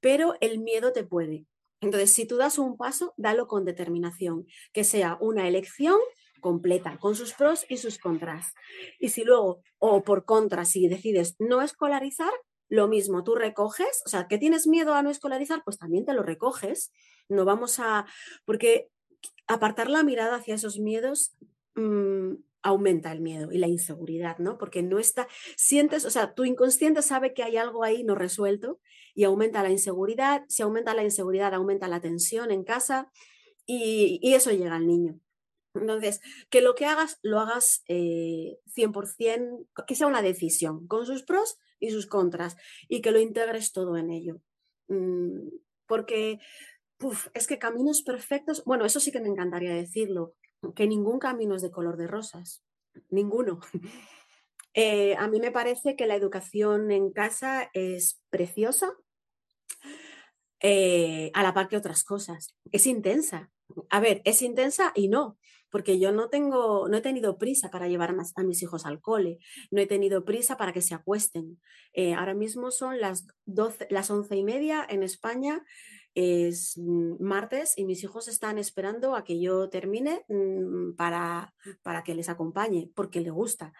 Pero 0.00 0.34
el 0.40 0.58
miedo 0.58 0.92
te 0.92 1.04
puede. 1.04 1.46
Entonces, 1.80 2.12
si 2.12 2.26
tú 2.26 2.36
das 2.36 2.58
un 2.58 2.76
paso, 2.76 3.14
dalo 3.16 3.46
con 3.46 3.64
determinación, 3.64 4.46
que 4.72 4.84
sea 4.84 5.16
una 5.20 5.46
elección 5.46 5.98
completa, 6.40 6.98
con 6.98 7.14
sus 7.14 7.34
pros 7.34 7.66
y 7.68 7.76
sus 7.76 7.98
contras. 7.98 8.54
Y 8.98 9.10
si 9.10 9.24
luego, 9.24 9.62
o 9.78 10.02
por 10.02 10.24
contra, 10.24 10.64
si 10.64 10.88
decides 10.88 11.36
no 11.38 11.62
escolarizar, 11.62 12.32
lo 12.68 12.86
mismo, 12.86 13.24
tú 13.24 13.34
recoges, 13.34 14.02
o 14.04 14.08
sea, 14.08 14.28
que 14.28 14.38
tienes 14.38 14.66
miedo 14.66 14.94
a 14.94 15.02
no 15.02 15.10
escolarizar, 15.10 15.62
pues 15.64 15.78
también 15.78 16.04
te 16.04 16.12
lo 16.12 16.22
recoges. 16.22 16.92
No 17.28 17.44
vamos 17.44 17.78
a, 17.78 18.06
porque 18.44 18.90
apartar 19.46 19.88
la 19.88 20.02
mirada 20.02 20.36
hacia 20.36 20.54
esos 20.54 20.78
miedos 20.78 21.34
mm, 21.78 22.36
aumenta 22.62 23.12
el 23.12 23.20
miedo 23.20 23.52
y 23.52 23.58
la 23.58 23.68
inseguridad, 23.68 24.38
¿no? 24.38 24.58
Porque 24.58 24.82
no 24.82 24.98
está, 24.98 25.28
sientes, 25.56 26.04
o 26.04 26.10
sea, 26.10 26.34
tu 26.34 26.44
inconsciente 26.44 27.02
sabe 27.02 27.32
que 27.32 27.42
hay 27.42 27.56
algo 27.56 27.84
ahí 27.84 28.04
no 28.04 28.14
resuelto 28.14 28.80
y 29.14 29.24
aumenta 29.24 29.62
la 29.62 29.70
inseguridad, 29.70 30.44
si 30.48 30.62
aumenta 30.62 30.94
la 30.94 31.04
inseguridad, 31.04 31.54
aumenta 31.54 31.88
la 31.88 32.00
tensión 32.00 32.50
en 32.50 32.64
casa 32.64 33.10
y, 33.66 34.20
eso 34.34 34.50
llega 34.50 34.76
al 34.76 34.86
niño. 34.86 35.20
Entonces, 35.74 36.20
que 36.50 36.60
lo 36.60 36.74
que 36.74 36.86
hagas, 36.86 37.18
lo 37.22 37.38
hagas 37.38 37.84
100%, 37.86 39.66
eh, 39.66 39.84
que 39.86 39.94
sea 39.94 40.06
una 40.06 40.22
decisión, 40.22 40.86
con 40.88 41.06
sus 41.06 41.22
pros 41.22 41.58
y 41.78 41.90
sus 41.90 42.06
contras, 42.06 42.56
y 42.88 43.00
que 43.00 43.12
lo 43.12 43.20
integres 43.20 43.72
todo 43.72 43.96
en 43.96 44.10
ello. 44.10 44.40
Mm, 44.88 45.48
porque 45.86 46.40
es 47.34 47.46
que 47.46 47.58
caminos 47.58 48.02
perfectos, 48.02 48.64
bueno, 48.64 48.84
eso 48.84 48.98
sí 48.98 49.12
que 49.12 49.20
me 49.20 49.28
encantaría 49.28 49.74
decirlo, 49.74 50.34
que 50.74 50.86
ningún 50.86 51.18
camino 51.18 51.54
es 51.54 51.62
de 51.62 51.70
color 51.70 51.96
de 51.96 52.06
rosas, 52.06 52.64
ninguno. 53.10 53.60
Eh, 54.74 55.16
a 55.16 55.26
mí 55.26 55.40
me 55.40 55.50
parece 55.50 55.96
que 55.96 56.06
la 56.06 56.14
educación 56.14 56.92
en 56.92 57.10
casa 57.10 57.68
es 57.72 58.20
preciosa, 58.30 58.92
eh, 60.60 61.32
a 61.34 61.42
la 61.42 61.54
par 61.54 61.68
que 61.68 61.76
otras 61.76 62.04
cosas. 62.04 62.54
Es 62.70 62.86
intensa. 62.86 63.50
A 63.90 63.98
ver, 63.98 64.22
es 64.24 64.40
intensa 64.40 64.92
y 64.94 65.08
no, 65.08 65.38
porque 65.70 65.98
yo 65.98 66.12
no 66.12 66.30
tengo, 66.30 66.88
no 66.88 66.96
he 66.96 67.00
tenido 67.00 67.38
prisa 67.38 67.70
para 67.70 67.88
llevar 67.88 68.14
a 68.34 68.42
mis 68.42 68.62
hijos 68.62 68.86
al 68.86 69.00
cole, 69.00 69.38
no 69.70 69.80
he 69.80 69.86
tenido 69.86 70.24
prisa 70.24 70.56
para 70.56 70.72
que 70.72 70.82
se 70.82 70.94
acuesten. 70.94 71.60
Eh, 71.92 72.14
ahora 72.14 72.34
mismo 72.34 72.70
son 72.70 73.00
las, 73.00 73.26
12, 73.46 73.88
las 73.90 74.10
once 74.10 74.36
y 74.36 74.42
media 74.42 74.86
en 74.88 75.02
España, 75.02 75.64
es 76.18 76.76
mm, 76.76 77.22
martes 77.22 77.78
y 77.78 77.84
mis 77.84 78.02
hijos 78.02 78.26
están 78.26 78.58
esperando 78.58 79.14
a 79.14 79.22
que 79.22 79.40
yo 79.40 79.68
termine 79.70 80.24
mm, 80.26 80.96
para, 80.96 81.54
para 81.82 82.02
que 82.02 82.16
les 82.16 82.28
acompañe, 82.28 82.90
porque 82.96 83.20
le 83.20 83.30
gusta. 83.30 83.72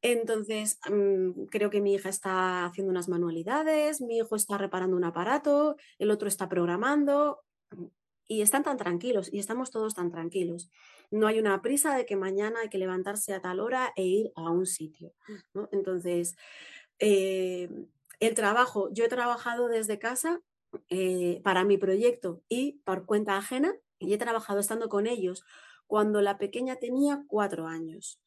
Entonces, 0.00 0.78
mm, 0.90 1.44
creo 1.50 1.68
que 1.68 1.82
mi 1.82 1.92
hija 1.92 2.08
está 2.08 2.64
haciendo 2.64 2.90
unas 2.90 3.10
manualidades, 3.10 4.00
mi 4.00 4.16
hijo 4.16 4.34
está 4.34 4.56
reparando 4.56 4.96
un 4.96 5.04
aparato, 5.04 5.76
el 5.98 6.10
otro 6.10 6.26
está 6.26 6.48
programando 6.48 7.40
y 8.26 8.40
están 8.40 8.62
tan 8.62 8.78
tranquilos 8.78 9.30
y 9.30 9.38
estamos 9.38 9.70
todos 9.70 9.94
tan 9.94 10.10
tranquilos. 10.10 10.70
No 11.10 11.26
hay 11.26 11.38
una 11.38 11.60
prisa 11.60 11.94
de 11.94 12.06
que 12.06 12.16
mañana 12.16 12.60
hay 12.60 12.70
que 12.70 12.78
levantarse 12.78 13.34
a 13.34 13.42
tal 13.42 13.60
hora 13.60 13.92
e 13.94 14.04
ir 14.04 14.32
a 14.36 14.50
un 14.50 14.64
sitio. 14.64 15.12
Entonces, 15.70 16.34
eh, 16.98 17.68
el 18.20 18.34
trabajo, 18.34 18.88
yo 18.90 19.04
he 19.04 19.08
trabajado 19.08 19.68
desde 19.68 19.98
casa 19.98 20.40
eh, 20.88 21.40
para 21.44 21.64
mi 21.64 21.78
proyecto 21.78 22.42
y 22.48 22.80
por 22.84 23.06
cuenta 23.06 23.36
ajena 23.36 23.74
y 23.98 24.12
he 24.12 24.18
trabajado 24.18 24.60
estando 24.60 24.88
con 24.88 25.06
ellos 25.06 25.44
cuando 25.86 26.20
la 26.22 26.38
pequeña 26.38 26.76
tenía 26.76 27.24
cuatro 27.28 27.66
años 27.66 28.20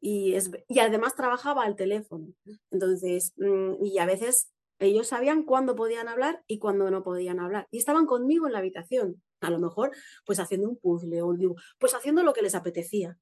y, 0.00 0.34
es, 0.34 0.50
y 0.68 0.80
además 0.80 1.14
trabajaba 1.14 1.62
al 1.62 1.76
teléfono. 1.76 2.26
Entonces, 2.70 3.32
mm, 3.36 3.84
y 3.84 3.98
a 3.98 4.06
veces 4.06 4.50
ellos 4.80 5.06
sabían 5.06 5.44
cuándo 5.44 5.76
podían 5.76 6.08
hablar 6.08 6.42
y 6.48 6.58
cuándo 6.58 6.90
no 6.90 7.04
podían 7.04 7.38
hablar. 7.38 7.68
Y 7.70 7.78
estaban 7.78 8.06
conmigo 8.06 8.46
en 8.46 8.52
la 8.52 8.58
habitación, 8.58 9.22
a 9.40 9.50
lo 9.50 9.60
mejor 9.60 9.92
pues 10.26 10.40
haciendo 10.40 10.68
un 10.68 10.76
puzzle 10.76 11.22
o 11.22 11.34
pues 11.78 11.94
haciendo 11.94 12.24
lo 12.24 12.32
que 12.32 12.42
les 12.42 12.56
apetecía. 12.56 13.16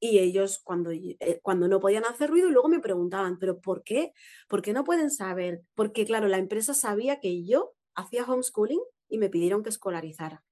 Y 0.00 0.18
ellos 0.18 0.60
cuando, 0.62 0.90
eh, 0.90 1.40
cuando 1.42 1.68
no 1.68 1.80
podían 1.80 2.04
hacer 2.04 2.28
ruido, 2.28 2.50
luego 2.50 2.68
me 2.68 2.80
preguntaban, 2.80 3.38
¿pero 3.38 3.60
por 3.60 3.84
qué? 3.84 4.12
¿Por 4.48 4.62
qué 4.62 4.72
no 4.72 4.84
pueden 4.84 5.10
saber? 5.10 5.62
Porque 5.74 6.04
claro, 6.04 6.26
la 6.28 6.38
empresa 6.38 6.74
sabía 6.74 7.20
que 7.20 7.46
yo 7.46 7.75
hacía 7.96 8.24
homeschooling 8.24 8.80
y 9.08 9.18
me 9.18 9.28
pidieron 9.28 9.62
que 9.62 9.70
escolarizara. 9.70 10.44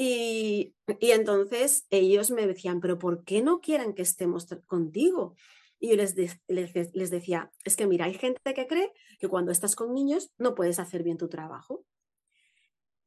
Y, 0.00 0.76
entonces 1.00 1.86
ellos 1.90 2.30
me 2.30 2.46
decían, 2.46 2.80
pero 2.80 3.00
¿por 3.00 3.24
qué 3.24 3.42
no 3.42 3.60
quieren 3.60 3.94
que 3.94 4.02
estemos 4.02 4.46
contigo? 4.66 5.34
Y 5.80 5.90
yo 5.90 5.96
les, 5.96 6.14
les, 6.46 7.10
decía, 7.10 7.50
es 7.64 7.74
que 7.74 7.88
mira, 7.88 8.04
hay 8.04 8.14
gente 8.14 8.54
que 8.54 8.68
cree 8.68 8.92
que 9.18 9.26
cuando 9.26 9.50
estás 9.50 9.74
con 9.74 9.92
niños 9.92 10.30
no 10.38 10.54
puedes 10.54 10.78
hacer 10.78 11.02
bien 11.02 11.18
tu 11.18 11.28
trabajo. 11.28 11.84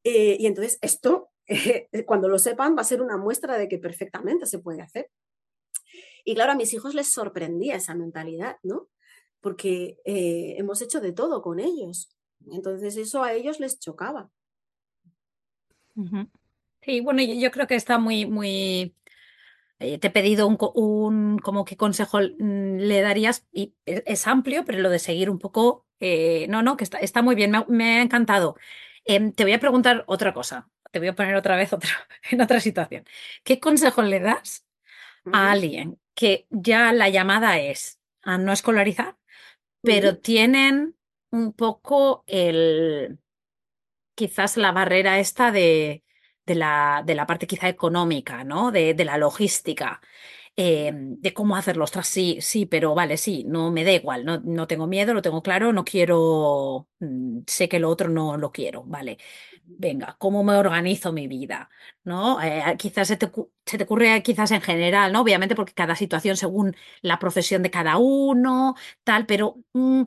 Eh, 0.04 0.36
y 0.38 0.46
entonces 0.46 0.78
esto, 0.82 1.30
cuando 2.06 2.28
lo 2.28 2.38
sepan, 2.38 2.76
va 2.76 2.82
a 2.82 2.84
ser 2.84 3.00
una 3.00 3.16
muestra 3.16 3.56
de 3.56 3.68
que 3.68 3.78
perfectamente 3.78 4.44
se 4.44 4.58
puede 4.58 4.82
hacer. 4.82 5.10
Y 6.26 6.34
claro, 6.34 6.52
a 6.52 6.56
mis 6.56 6.74
hijos 6.74 6.94
les 6.94 7.10
sorprendía 7.10 7.76
esa 7.76 7.94
mentalidad, 7.94 8.58
¿no? 8.62 8.90
Porque 9.40 9.98
eh, 10.04 10.56
hemos 10.58 10.82
hecho 10.82 11.00
de 11.00 11.12
todo 11.12 11.40
con 11.40 11.58
ellos. 11.58 12.14
Entonces 12.50 12.96
eso 12.96 13.22
a 13.22 13.32
ellos 13.32 13.60
les 13.60 13.78
chocaba. 13.78 14.30
Sí, 16.82 17.00
bueno, 17.00 17.22
yo, 17.22 17.50
creo 17.50 17.66
que 17.66 17.74
está 17.74 17.98
muy, 17.98 18.26
muy. 18.26 18.96
Eh, 19.78 19.98
te 19.98 20.08
he 20.08 20.10
pedido 20.10 20.46
un, 20.46 20.58
un, 20.74 21.38
como 21.38 21.64
qué 21.64 21.76
consejo 21.76 22.18
mm, 22.20 22.76
le 22.78 23.00
darías 23.02 23.46
y 23.52 23.74
es, 23.84 24.26
amplio, 24.26 24.64
pero 24.64 24.78
lo 24.78 24.90
de 24.90 24.98
seguir 24.98 25.28
un 25.30 25.38
poco, 25.38 25.86
eh, 26.00 26.46
no, 26.48 26.62
no, 26.62 26.76
que 26.76 26.84
está, 26.84 26.98
está 26.98 27.22
muy 27.22 27.34
bien, 27.34 27.52
me, 27.68 27.98
ha 27.98 28.02
encantado. 28.02 28.56
Em, 29.04 29.32
te 29.32 29.44
voy 29.44 29.52
a 29.52 29.60
preguntar 29.60 30.04
otra 30.06 30.32
cosa, 30.32 30.70
te 30.90 30.98
voy 30.98 31.08
a 31.08 31.14
poner 31.14 31.34
otra 31.36 31.56
vez 31.56 31.72
otra, 31.72 31.90
en 32.30 32.40
otra 32.40 32.60
situación. 32.60 33.04
¿Qué 33.44 33.60
consejo 33.60 34.02
le 34.02 34.20
das 34.20 34.66
a 35.32 35.52
alguien 35.52 35.98
que 36.14 36.46
ya 36.50 36.92
la 36.92 37.08
llamada 37.08 37.58
es 37.58 38.00
a 38.22 38.38
no 38.38 38.52
escolarizar, 38.52 39.16
pero 39.82 40.18
tienen 40.18 40.96
un 41.32 41.52
poco 41.54 42.24
el, 42.26 43.18
quizás 44.14 44.56
la 44.56 44.72
barrera 44.72 45.18
esta 45.20 45.52
de, 45.52 46.04
de, 46.46 46.54
la, 46.54 47.02
de 47.06 47.14
la 47.14 47.26
parte 47.26 47.46
quizá 47.46 47.68
económica, 47.68 48.44
¿no? 48.44 48.70
De, 48.72 48.94
de 48.94 49.04
la 49.04 49.18
logística. 49.18 50.00
Em, 50.56 51.20
de 51.20 51.34
cómo 51.34 51.56
hacer 51.56 51.76
los 51.76 51.90
tras. 51.92 52.08
Sí, 52.08 52.38
sí, 52.40 52.66
pero 52.66 52.94
vale, 52.94 53.16
sí, 53.18 53.44
no 53.48 53.72
me 53.72 53.84
da 53.84 53.92
igual, 53.92 54.24
no, 54.24 54.40
no 54.40 54.66
tengo 54.68 54.86
miedo, 54.86 55.14
lo 55.14 55.22
tengo 55.22 55.42
claro, 55.42 55.72
no 55.74 55.84
quiero, 55.84 56.88
mm, 57.00 57.40
sé 57.46 57.68
que 57.68 57.80
lo 57.80 57.90
otro 57.90 58.08
no 58.08 58.36
lo 58.38 58.52
quiero, 58.52 58.84
vale. 58.84 59.18
Venga, 59.64 60.16
¿cómo 60.18 60.44
me 60.44 60.54
organizo 60.56 61.12
mi 61.12 61.28
vida? 61.28 61.70
¿No? 62.04 62.40
Eh, 62.42 62.62
quizás 62.78 63.08
se 63.08 63.16
te, 63.18 63.30
se 63.66 63.78
te, 63.78 63.84
ocurre 63.84 64.22
quizás 64.22 64.50
en 64.52 64.60
general, 64.62 65.12
¿no? 65.12 65.22
Obviamente 65.22 65.54
porque 65.56 65.74
cada 65.74 65.96
situación 65.96 66.36
según 66.36 66.76
la 67.02 67.18
profesión 67.18 67.62
de 67.62 67.70
cada 67.70 67.96
uno, 67.98 68.74
tal, 69.04 69.26
pero 69.26 69.56
mm, 69.72 70.02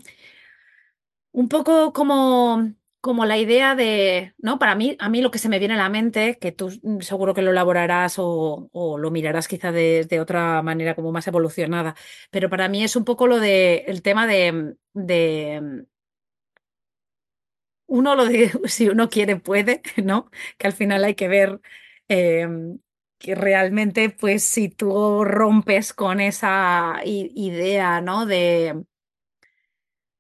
un 1.36 1.50
poco 1.50 1.94
como 1.94 2.74
como 3.02 3.26
la 3.26 3.38
idea 3.38 3.76
de, 3.76 4.34
¿no? 4.40 4.58
Para 4.58 4.74
mí, 4.74 4.98
a 5.00 5.10
mí 5.10 5.22
lo 5.22 5.30
que 5.30 5.38
se 5.38 5.48
me 5.50 5.60
viene 5.60 5.76
a 5.76 5.78
la 5.78 5.90
mente, 5.90 6.40
que 6.40 6.52
tú 6.52 6.72
seguro 7.02 7.36
que 7.36 7.44
lo 7.44 7.52
elaborarás 7.52 8.16
o, 8.18 8.70
lo 8.74 9.12
mirarás 9.12 9.48
quizá 9.48 9.72
de, 9.72 10.08
otra 10.20 10.64
manera 10.64 10.96
como 10.96 11.12
más 11.12 11.28
evolucionada, 11.28 11.96
pero 12.32 12.50
para 12.50 12.68
mí 12.68 12.84
es 12.84 12.96
un 12.96 13.06
poco 13.06 13.28
lo 13.28 13.40
de 13.40 13.86
el 13.88 14.02
tema 14.02 14.26
de, 14.26 14.76
de 14.94 15.86
uno 17.88 18.16
lo 18.16 18.26
de 18.26 18.52
si 18.66 18.90
uno 18.90 19.10
quiere 19.10 19.36
puede, 19.38 19.82
¿no? 20.04 20.30
Que 20.58 20.68
al 20.68 20.74
final 20.74 21.04
hay 21.04 21.16
que 21.16 21.28
ver 21.28 21.62
em, 22.08 22.80
que 23.20 23.36
realmente, 23.36 24.10
pues, 24.10 24.44
si 24.44 24.70
tú 24.70 25.24
rompes 25.24 25.94
con 25.94 26.20
esa 26.20 27.02
idea, 27.04 28.02
¿no? 28.02 28.26
De 28.26 28.86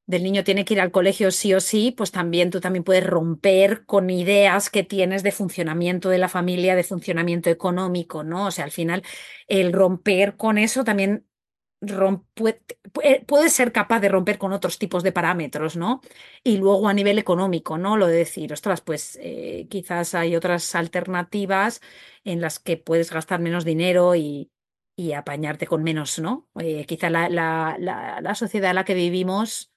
del 0.07 0.23
niño 0.23 0.43
tiene 0.43 0.65
que 0.65 0.75
ir 0.75 0.81
al 0.81 0.91
colegio 0.91 1.31
sí 1.31 1.53
o 1.53 1.59
sí, 1.59 1.91
pues 1.91 2.11
también 2.11 2.51
tú 2.51 2.61
también 2.61 2.83
puedes 2.83 3.05
romper 3.05 3.85
con 3.85 4.09
ideas 4.09 4.69
que 4.69 4.83
tienes 4.83 5.23
de 5.23 5.31
funcionamiento 5.31 6.09
de 6.09 6.19
la 6.19 6.29
familia, 6.29 6.75
de 6.75 6.83
funcionamiento 6.83 7.49
económico, 7.49 8.23
¿no? 8.23 8.47
O 8.47 8.51
sea, 8.51 8.65
al 8.65 8.71
final 8.71 9.03
el 9.47 9.73
romper 9.73 10.37
con 10.37 10.57
eso 10.57 10.83
también 10.83 11.25
puede, 12.33 13.49
ser 13.49 13.71
capaz 13.71 13.99
de 13.99 14.09
romper 14.09 14.37
con 14.37 14.53
otros 14.53 14.79
tipos 14.79 15.03
de 15.03 15.11
parámetros, 15.11 15.75
¿no? 15.75 16.01
Y 16.43 16.57
luego 16.57 16.87
a 16.87 16.93
nivel 16.93 17.19
económico, 17.19 17.77
¿no? 17.77 17.97
Lo 17.97 18.07
de 18.07 18.17
decir, 18.17 18.53
ostras, 18.53 18.81
pues 18.81 19.17
eh, 19.21 19.67
quizás 19.69 20.15
hay 20.15 20.35
otras 20.35 20.75
alternativas 20.75 21.81
en 22.23 22.41
las 22.41 22.59
que 22.59 22.77
puedes 22.77 23.11
gastar 23.11 23.39
menos 23.39 23.65
dinero 23.65 24.15
y, 24.15 24.51
apañarte 25.15 25.67
con 25.67 25.83
menos, 25.83 26.19
¿no? 26.19 26.47
Eh, 26.59 26.85
quizá 26.85 27.09
la, 27.09 27.27
la 27.29 28.35
sociedad 28.35 28.69
en 28.69 28.75
la 28.75 28.85
que 28.85 28.93
vivimos 28.93 29.74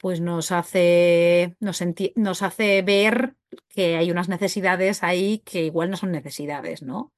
pues 0.00 0.20
nos 0.20 0.50
hace, 0.50 1.56
nos, 1.60 1.82
nos, 2.16 2.42
hace 2.42 2.80
ver 2.80 3.34
que 3.68 3.96
hay 3.96 4.10
unas 4.10 4.30
necesidades 4.30 5.02
ahí 5.02 5.40
que 5.40 5.64
igual 5.64 5.90
no 5.90 5.96
son 5.98 6.10
necesidades, 6.10 6.82
¿no? 6.82 7.12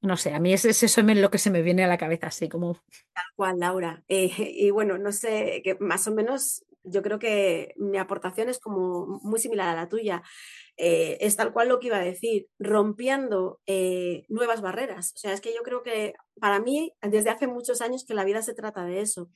No 0.00 0.16
sé, 0.16 0.32
a 0.32 0.40
mí 0.40 0.54
es, 0.54 0.64
eso 0.64 1.02
lo 1.02 1.30
que 1.30 1.38
se 1.38 1.50
me 1.50 1.60
viene 1.60 1.84
a 1.84 1.88
la 1.88 1.98
cabeza, 1.98 2.28
así 2.28 2.48
como... 2.48 2.74
Tal 3.12 3.24
cual, 3.36 3.58
Laura. 3.58 4.02
Eh, 4.08 4.30
y 4.38 4.70
bueno, 4.70 4.96
no 4.96 5.12
sé, 5.12 5.60
que 5.62 5.76
más 5.78 6.08
o 6.08 6.14
menos 6.14 6.64
yo 6.84 7.02
creo 7.02 7.18
que 7.18 7.74
mi 7.76 7.98
aportación 7.98 8.48
es 8.48 8.58
como 8.58 9.20
muy 9.22 9.38
similar 9.38 9.68
a 9.68 9.78
la 9.78 9.90
tuya. 9.90 10.22
Eh, 10.78 11.18
es 11.20 11.36
tal 11.36 11.52
cual 11.52 11.68
lo 11.68 11.80
que 11.80 11.88
iba 11.88 11.98
a 11.98 12.04
decir, 12.04 12.48
rompiendo 12.58 13.60
eh, 13.66 14.24
nuevas 14.28 14.62
barreras. 14.62 15.12
O 15.16 15.18
sea, 15.18 15.34
es 15.34 15.42
que 15.42 15.52
yo 15.54 15.62
creo 15.62 15.82
que 15.82 16.14
para 16.40 16.60
mí, 16.60 16.94
desde 17.02 17.28
hace 17.28 17.46
muchos 17.46 17.82
años, 17.82 18.06
que 18.06 18.14
la 18.14 18.24
vida 18.24 18.40
se 18.40 18.54
trata 18.54 18.84
de 18.86 19.02
eso 19.02 19.28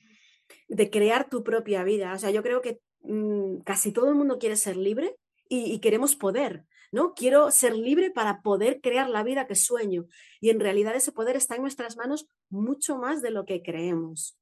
de 0.67 0.89
crear 0.89 1.29
tu 1.29 1.43
propia 1.43 1.83
vida. 1.83 2.13
O 2.13 2.19
sea, 2.19 2.31
yo 2.31 2.43
creo 2.43 2.61
que 2.61 2.79
mm, 3.01 3.61
casi 3.61 3.91
todo 3.91 4.09
el 4.09 4.15
mundo 4.15 4.39
quiere 4.39 4.55
ser 4.55 4.77
libre 4.77 5.17
y, 5.49 5.79
queremos 5.79 6.15
poder, 6.15 6.65
¿no? 6.91 7.13
Quiero 7.13 7.51
ser 7.51 7.75
libre 7.75 8.09
para 8.09 8.41
poder 8.41 8.81
crear 8.81 9.09
la 9.09 9.23
vida 9.23 9.45
que 9.45 9.55
sueño. 9.55 10.07
Y 10.41 10.49
en 10.49 10.59
realidad 10.59 10.95
ese 10.95 11.11
poder 11.11 11.35
está 11.35 11.55
en 11.55 11.61
nuestras 11.61 11.95
manos 11.95 12.27
mucho 12.49 12.97
más 12.97 13.21
de 13.21 13.29
lo 13.29 13.45
que 13.45 13.61
creemos. 13.61 14.37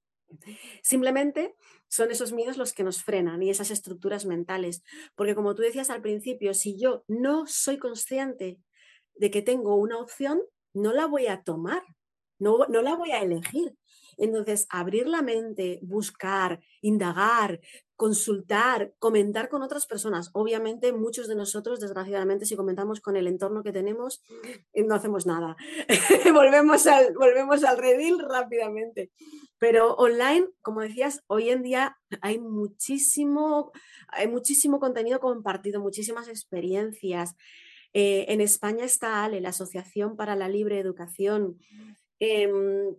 Simplemente 0.81 1.55
son 1.89 2.11
esos 2.11 2.31
miedos 2.31 2.57
los 2.57 2.71
que 2.71 2.83
nos 2.83 3.03
frenan 3.03 3.43
y 3.43 3.49
esas 3.49 3.71
estructuras 3.71 4.25
mentales. 4.25 4.83
Porque 5.15 5.35
como 5.35 5.55
tú 5.55 5.63
decías 5.63 5.89
al 5.89 6.01
principio, 6.01 6.53
si 6.53 6.79
yo 6.79 7.03
no 7.07 7.45
soy 7.47 7.77
consciente 7.77 8.61
de 9.15 9.31
que 9.31 9.41
tengo 9.41 9.75
una 9.75 9.97
opción, 9.97 10.41
no 10.73 10.93
la 10.93 11.05
voy 11.05 11.27
a 11.27 11.43
tomar, 11.43 11.83
no, 12.39 12.65
no 12.69 12.81
la 12.81 12.95
voy 12.95 13.11
a 13.11 13.21
elegir. 13.21 13.75
Entonces, 14.21 14.67
abrir 14.69 15.07
la 15.07 15.23
mente, 15.23 15.79
buscar, 15.81 16.61
indagar, 16.81 17.59
consultar, 17.95 18.93
comentar 18.99 19.49
con 19.49 19.63
otras 19.63 19.87
personas. 19.87 20.29
Obviamente, 20.33 20.93
muchos 20.93 21.27
de 21.27 21.35
nosotros, 21.35 21.79
desgraciadamente, 21.79 22.45
si 22.45 22.55
comentamos 22.55 23.01
con 23.01 23.17
el 23.17 23.25
entorno 23.25 23.63
que 23.63 23.71
tenemos, 23.71 24.23
eh, 24.73 24.83
no 24.83 24.93
hacemos 24.93 25.25
nada. 25.25 25.57
volvemos, 26.35 26.85
al, 26.85 27.13
volvemos 27.15 27.63
al 27.63 27.79
redil 27.79 28.19
rápidamente. 28.19 29.11
Pero 29.57 29.95
online, 29.95 30.47
como 30.61 30.81
decías, 30.81 31.23
hoy 31.25 31.49
en 31.49 31.63
día 31.63 31.97
hay 32.21 32.37
muchísimo, 32.37 33.71
hay 34.07 34.27
muchísimo 34.27 34.79
contenido 34.79 35.19
compartido, 35.19 35.81
muchísimas 35.81 36.27
experiencias. 36.27 37.35
Eh, 37.93 38.25
en 38.29 38.39
España 38.39 38.85
está 38.85 39.23
ALE, 39.23 39.41
la 39.41 39.49
Asociación 39.49 40.15
para 40.15 40.35
la 40.35 40.47
Libre 40.47 40.79
Educación. 40.79 41.57
Em, 42.19 42.95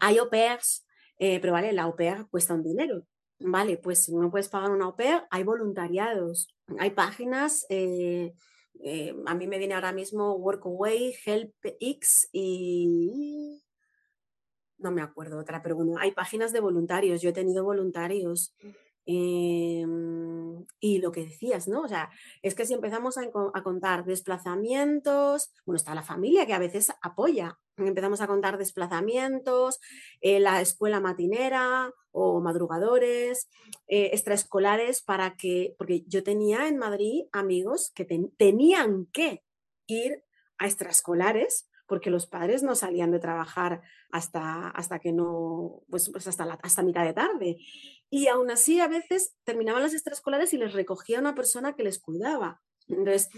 hay 0.00 0.18
au 0.18 0.28
pairs, 0.28 0.86
eh, 1.18 1.40
pero 1.40 1.52
vale, 1.52 1.72
la 1.72 1.84
au 1.84 1.96
pair 1.96 2.26
cuesta 2.30 2.54
un 2.54 2.62
dinero. 2.62 3.06
Vale, 3.40 3.76
pues 3.76 4.04
si 4.04 4.14
no 4.14 4.30
puedes 4.30 4.48
pagar 4.48 4.70
una 4.70 4.86
au 4.86 4.96
pair, 4.96 5.22
hay 5.30 5.44
voluntariados, 5.44 6.48
hay 6.78 6.90
páginas. 6.90 7.66
Eh, 7.68 8.34
eh, 8.80 9.14
a 9.26 9.34
mí 9.34 9.46
me 9.46 9.58
viene 9.58 9.74
ahora 9.74 9.92
mismo 9.92 10.34
Workaway, 10.34 11.14
HelpX 11.24 12.28
y 12.32 13.62
no 14.78 14.92
me 14.92 15.02
acuerdo 15.02 15.38
otra, 15.38 15.62
pero 15.62 15.76
bueno, 15.76 15.96
hay 15.98 16.12
páginas 16.12 16.52
de 16.52 16.60
voluntarios. 16.60 17.20
Yo 17.20 17.30
he 17.30 17.32
tenido 17.32 17.64
voluntarios. 17.64 18.54
Em, 19.10 20.66
y 20.80 20.98
lo 20.98 21.12
que 21.12 21.24
decías, 21.24 21.66
¿no? 21.66 21.80
O 21.80 21.88
sea, 21.88 22.10
es 22.42 22.54
que 22.54 22.66
si 22.66 22.74
empezamos 22.74 23.16
a, 23.16 23.30
contar 23.62 24.04
desplazamientos, 24.04 25.50
bueno, 25.64 25.78
está 25.78 25.94
la 25.94 26.02
familia 26.02 26.44
que 26.44 26.52
a 26.52 26.58
veces 26.58 26.92
apoya, 27.00 27.58
empezamos 27.78 28.20
a 28.20 28.26
contar 28.26 28.58
desplazamientos, 28.58 29.80
eh, 30.20 30.40
la 30.40 30.60
escuela 30.60 31.00
matinera 31.00 31.90
o 32.12 32.42
madrugadores, 32.42 33.48
eh, 33.86 34.10
extraescolares, 34.12 35.00
para 35.00 35.36
que, 35.36 35.74
porque 35.78 36.04
yo 36.06 36.22
tenía 36.22 36.68
en 36.68 36.76
Madrid 36.76 37.24
amigos 37.32 37.90
que 37.94 38.04
tenían 38.36 39.06
que 39.06 39.42
ir 39.86 40.22
a 40.58 40.66
extraescolares 40.66 41.70
porque 41.88 42.10
los 42.10 42.26
padres 42.26 42.62
no 42.62 42.74
salían 42.74 43.10
de 43.10 43.18
trabajar 43.18 43.80
hasta, 44.12 44.68
hasta 44.68 44.98
que 44.98 45.10
no, 45.10 45.82
pues, 45.88 46.10
pues 46.10 46.26
hasta, 46.26 46.44
hasta 46.62 46.82
mitad 46.82 47.04
de 47.04 47.14
tarde. 47.14 47.56
Y 48.10 48.28
aún 48.28 48.50
así 48.50 48.80
a 48.80 48.88
veces 48.88 49.34
terminaban 49.44 49.82
las 49.82 49.94
extraescolares 49.94 50.52
y 50.52 50.58
les 50.58 50.72
recogía 50.72 51.20
una 51.20 51.34
persona 51.34 51.74
que 51.74 51.82
les 51.82 51.98
cuidaba. 51.98 52.62
Entonces, 52.88 53.28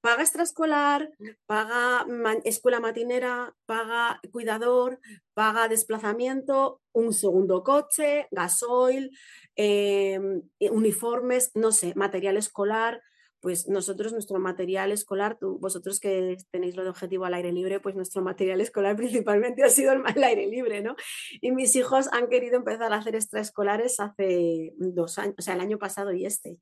paga 0.00 0.22
extraescolar, 0.22 1.10
paga 1.46 2.04
escuela 2.44 2.80
matinera, 2.80 3.54
paga 3.64 4.20
cuidador, 4.32 4.98
paga 5.32 5.68
desplazamiento, 5.68 6.80
un 6.92 7.12
segundo 7.12 7.62
coche, 7.62 8.26
gasoil, 8.32 9.16
em, 9.54 10.42
uniformes, 10.58 11.52
no 11.54 11.70
sé, 11.70 11.92
material 11.94 12.36
escolar 12.36 13.00
pues 13.46 13.68
nosotros 13.68 14.12
nuestro 14.12 14.40
material 14.40 14.90
escolar, 14.90 15.38
vosotros 15.40 16.00
que 16.00 16.36
tenéis 16.50 16.74
lo 16.74 16.82
de 16.82 16.90
objetivo 16.90 17.26
al 17.26 17.34
aire 17.34 17.52
libre, 17.52 17.78
pues 17.78 17.94
nuestro 17.94 18.20
material 18.20 18.60
escolar 18.60 18.96
principalmente 18.96 19.62
ha 19.62 19.68
sido 19.68 19.92
el, 19.92 20.24
aire 20.24 20.48
libre, 20.48 20.82
¿no? 20.82 20.96
Y 21.40 21.52
mis 21.52 21.76
hijos 21.76 22.08
han 22.10 22.28
querido 22.28 22.56
empezar 22.56 22.92
a 22.92 22.96
hacer 22.96 23.14
extraescolares 23.14 24.00
hace 24.00 24.72
dos 24.78 25.20
años, 25.20 25.36
o 25.38 25.42
sea, 25.42 25.54
el 25.54 25.60
año 25.60 25.78
pasado 25.78 26.12
y 26.12 26.26
este. 26.26 26.58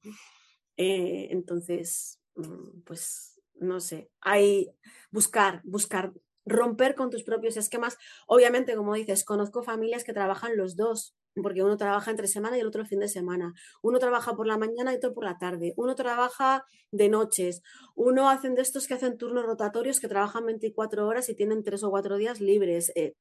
Eh, 0.77 1.29
entonces, 1.31 2.21
mm, 2.35 2.83
pues 2.85 3.41
no 3.55 3.81
sé, 3.81 4.11
hay 4.21 4.71
buscar, 5.11 5.63
buscar 5.65 6.13
romper 6.45 6.97
con 6.97 7.09
tus 7.09 7.23
propios 7.23 7.57
esquemas. 7.57 7.97
Obviamente, 8.27 8.77
como 8.77 8.93
dices, 8.93 9.25
conozco 9.25 9.63
familias 9.63 10.05
que 10.05 10.13
trabajan 10.13 10.59
los 10.59 10.77
dos 10.77 11.17
porque 11.43 11.63
uno 11.63 11.77
trabaja 11.77 12.11
entre 12.11 12.27
semana 12.27 12.57
y 12.57 12.61
el 12.61 12.67
otro 12.67 12.85
fin 12.87 13.01
de 13.01 13.09
semana. 13.09 13.55
Uno 13.83 13.99
trabaja 13.99 14.35
por 14.37 14.47
la 14.47 14.59
mañana 14.59 14.93
y 14.93 14.97
otro 14.97 15.15
por 15.15 15.25
la 15.25 15.39
tarde. 15.39 15.75
Uno 15.77 15.95
trabaja 15.95 16.65
de 16.93 17.09
noches. 17.09 17.63
Uno 17.95 18.29
hacen 18.29 18.55
de 18.55 18.63
estos 18.63 18.87
que 18.87 18.95
hacen 18.95 19.19
turnos 19.19 19.45
rotatorios 19.45 20.01
que 20.01 20.09
trabajan 20.09 20.47
24 20.47 21.07
horas 21.07 21.29
y 21.29 21.35
tienen 21.35 21.65
tres 21.65 21.83
o 21.83 21.91
cuatro 21.91 22.17
días 22.17 22.41
libres. 22.41 22.93
Eh, 22.95 23.15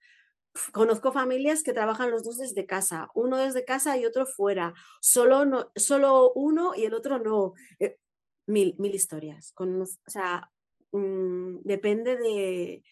conozco 0.71 1.11
familias 1.11 1.63
que 1.63 1.73
trabajan 1.73 2.11
los 2.11 2.23
dos 2.23 2.37
desde 2.37 2.65
casa, 2.65 3.09
uno 3.15 3.37
desde 3.37 3.65
casa 3.65 3.97
y 3.97 4.05
otro 4.05 4.25
fuera, 4.25 4.73
solo, 5.01 5.45
no, 5.45 5.71
solo 5.75 6.31
uno 6.33 6.73
y 6.75 6.85
el 6.85 6.93
otro 6.93 7.19
no. 7.19 7.53
Eh, 7.79 7.97
mil, 8.45 8.75
mil 8.77 8.93
historias. 8.93 9.53
O 9.57 9.85
sea, 10.07 10.51
mm, 10.91 11.59
depende 11.63 12.17
de, 12.17 12.83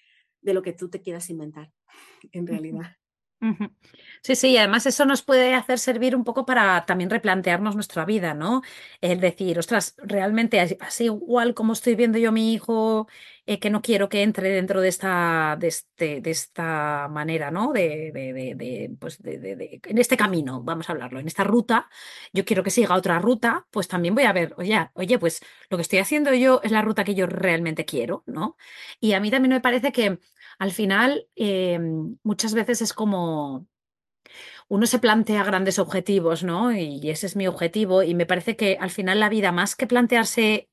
de 0.42 0.54
lo 0.54 0.62
que 0.62 0.74
tú 0.74 0.90
te 0.90 1.02
quieras 1.02 1.30
inventar, 1.30 1.72
en 2.32 2.48
realidad. 2.48 2.96
Sí, 4.22 4.36
sí, 4.36 4.50
y 4.52 4.58
además 4.58 4.86
eso 4.86 5.06
nos 5.06 5.24
puede 5.24 5.56
hacer 5.56 5.80
servir 5.80 6.16
un 6.16 6.24
poco 6.24 6.46
para 6.46 6.86
también 6.86 7.10
replantearnos 7.10 7.74
nuestra 7.76 8.06
vida, 8.06 8.34
¿no? 8.36 8.62
Es 9.02 9.20
decir, 9.20 9.58
ostras, 9.58 9.96
realmente 9.98 10.60
así 10.80 11.06
igual 11.06 11.54
como 11.56 11.74
estoy 11.74 11.96
viendo 11.96 12.20
yo 12.20 12.30
a 12.30 12.32
mi 12.32 12.54
hijo, 12.54 13.08
eh, 13.46 13.60
que 13.60 13.70
no 13.70 13.82
quiero 13.82 14.10
que 14.10 14.22
entre 14.24 14.50
dentro 14.50 14.82
de 14.82 14.90
esta, 14.90 15.58
de 15.60 15.68
este, 15.68 16.22
de 16.22 16.32
esta 16.32 17.08
manera, 17.10 17.52
¿no? 17.52 17.74
De, 17.74 18.12
de, 18.14 18.34
de, 18.56 18.96
pues 19.00 19.22
de, 19.22 19.82
en 19.84 19.98
este 19.98 20.18
camino, 20.18 20.62
vamos 20.64 20.90
a 20.90 20.94
hablarlo, 20.94 21.20
en 21.20 21.28
esta 21.28 21.44
ruta, 21.44 21.90
yo 22.34 22.46
quiero 22.46 22.64
que 22.64 22.70
siga 22.70 22.96
otra 22.96 23.20
ruta, 23.20 23.68
pues 23.72 23.88
también 23.88 24.16
voy 24.16 24.26
a 24.26 24.34
ver, 24.34 24.54
oye, 24.58 24.90
oye, 24.94 25.20
pues 25.20 25.42
lo 25.70 25.78
que 25.78 25.82
estoy 25.84 26.00
haciendo 26.00 26.34
yo 26.34 26.62
es 26.64 26.72
la 26.72 26.82
ruta 26.82 27.04
que 27.04 27.16
yo 27.16 27.26
realmente 27.28 27.86
quiero, 27.86 28.24
¿no? 28.28 28.58
Y 29.00 29.14
a 29.14 29.20
mí 29.20 29.32
también 29.32 29.54
me 29.54 29.62
parece 29.62 29.92
que 29.92 30.20
al 30.60 30.72
final 30.72 31.28
em, 31.36 32.18
muchas 32.24 32.54
veces 32.54 32.82
es 32.82 32.94
como 32.94 33.68
uno 34.68 34.86
se 34.86 35.00
plantea 35.00 35.44
grandes 35.44 35.80
objetivos, 35.80 36.44
¿no? 36.44 36.72
Y 36.74 37.10
ese 37.10 37.26
es 37.28 37.36
mi 37.36 37.48
objetivo 37.48 38.04
y 38.04 38.14
me 38.16 38.26
parece 38.26 38.56
que 38.56 38.78
al 38.80 38.90
final 38.90 39.20
la 39.20 39.30
vida, 39.30 39.52
más 39.52 39.76
que 39.76 39.88
plantearse 39.88 40.70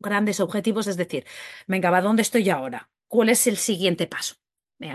grandes 0.00 0.40
objetivos, 0.40 0.86
es 0.86 0.96
decir, 0.96 1.26
venga, 1.66 1.90
va, 1.90 2.00
¿dónde 2.00 2.22
estoy 2.22 2.48
ahora? 2.50 2.90
¿Cuál 3.08 3.30
es 3.30 3.46
el 3.46 3.56
siguiente 3.56 4.06
paso? 4.06 4.36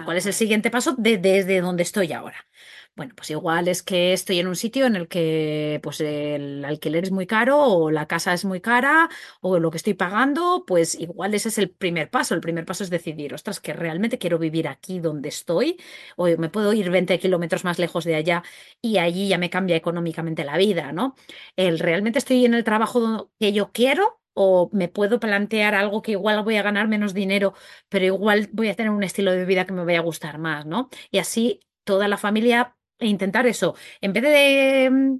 ¿cuál 0.05 0.17
es 0.17 0.25
el 0.25 0.33
siguiente 0.33 0.71
paso 0.71 0.95
desde 0.97 1.61
donde 1.61 1.83
estoy 1.83 2.13
ahora? 2.13 2.47
Bueno, 2.95 3.13
pues 3.15 3.31
igual 3.31 3.67
es 3.67 3.81
que 3.81 4.13
estoy 4.13 4.39
en 4.39 4.47
un 4.47 4.55
sitio 4.55 4.85
en 4.85 4.95
el 4.95 5.07
que 5.07 5.79
pues 5.81 5.99
el 5.99 6.63
alquiler 6.63 7.03
es 7.03 7.11
muy 7.11 7.25
caro 7.25 7.59
o 7.59 7.89
la 7.91 8.07
casa 8.07 8.33
es 8.33 8.45
muy 8.45 8.61
cara 8.61 9.09
o 9.41 9.57
lo 9.59 9.71
que 9.71 9.77
estoy 9.77 9.95
pagando, 9.95 10.63
pues 10.67 10.95
igual 10.95 11.33
ese 11.33 11.49
es 11.49 11.57
el 11.57 11.71
primer 11.71 12.09
paso. 12.11 12.35
El 12.35 12.41
primer 12.41 12.65
paso 12.65 12.83
es 12.83 12.91
decidir, 12.91 13.33
ostras, 13.33 13.59
que 13.59 13.73
realmente 13.73 14.19
quiero 14.19 14.37
vivir 14.37 14.67
aquí 14.67 14.99
donde 14.99 15.29
estoy 15.29 15.77
o 16.17 16.27
me 16.37 16.49
puedo 16.49 16.71
ir 16.73 16.91
20 16.91 17.19
kilómetros 17.19 17.63
más 17.63 17.79
lejos 17.79 18.05
de 18.05 18.15
allá 18.15 18.43
y 18.81 18.97
allí 18.99 19.27
ya 19.27 19.37
me 19.39 19.49
cambia 19.49 19.75
económicamente 19.75 20.43
la 20.43 20.57
vida, 20.57 20.91
¿no? 20.91 21.15
El 21.55 21.79
realmente 21.79 22.19
estoy 22.19 22.45
en 22.45 22.53
el 22.53 22.63
trabajo 22.63 23.31
que 23.39 23.53
yo 23.53 23.71
quiero 23.71 24.22
o 24.33 24.69
me 24.73 24.87
puedo 24.87 25.19
plantear 25.19 25.75
algo 25.75 26.01
que 26.01 26.11
igual 26.13 26.43
voy 26.43 26.57
a 26.57 26.63
ganar 26.63 26.87
menos 26.87 27.13
dinero, 27.13 27.53
pero 27.89 28.05
igual 28.05 28.49
voy 28.53 28.69
a 28.69 28.75
tener 28.75 28.91
un 28.91 29.03
estilo 29.03 29.31
de 29.31 29.45
vida 29.45 29.65
que 29.65 29.73
me 29.73 29.85
vaya 29.85 29.99
a 29.99 30.01
gustar 30.03 30.37
más, 30.39 30.65
¿no? 30.65 30.89
Y 31.11 31.19
así 31.19 31.59
toda 31.83 32.07
la 32.07 32.17
familia 32.17 32.75
e 32.99 33.07
intentar 33.07 33.47
eso, 33.47 33.75
en 34.01 34.13
vez 34.13 34.23
de, 34.23 34.89
mm, 34.91 35.17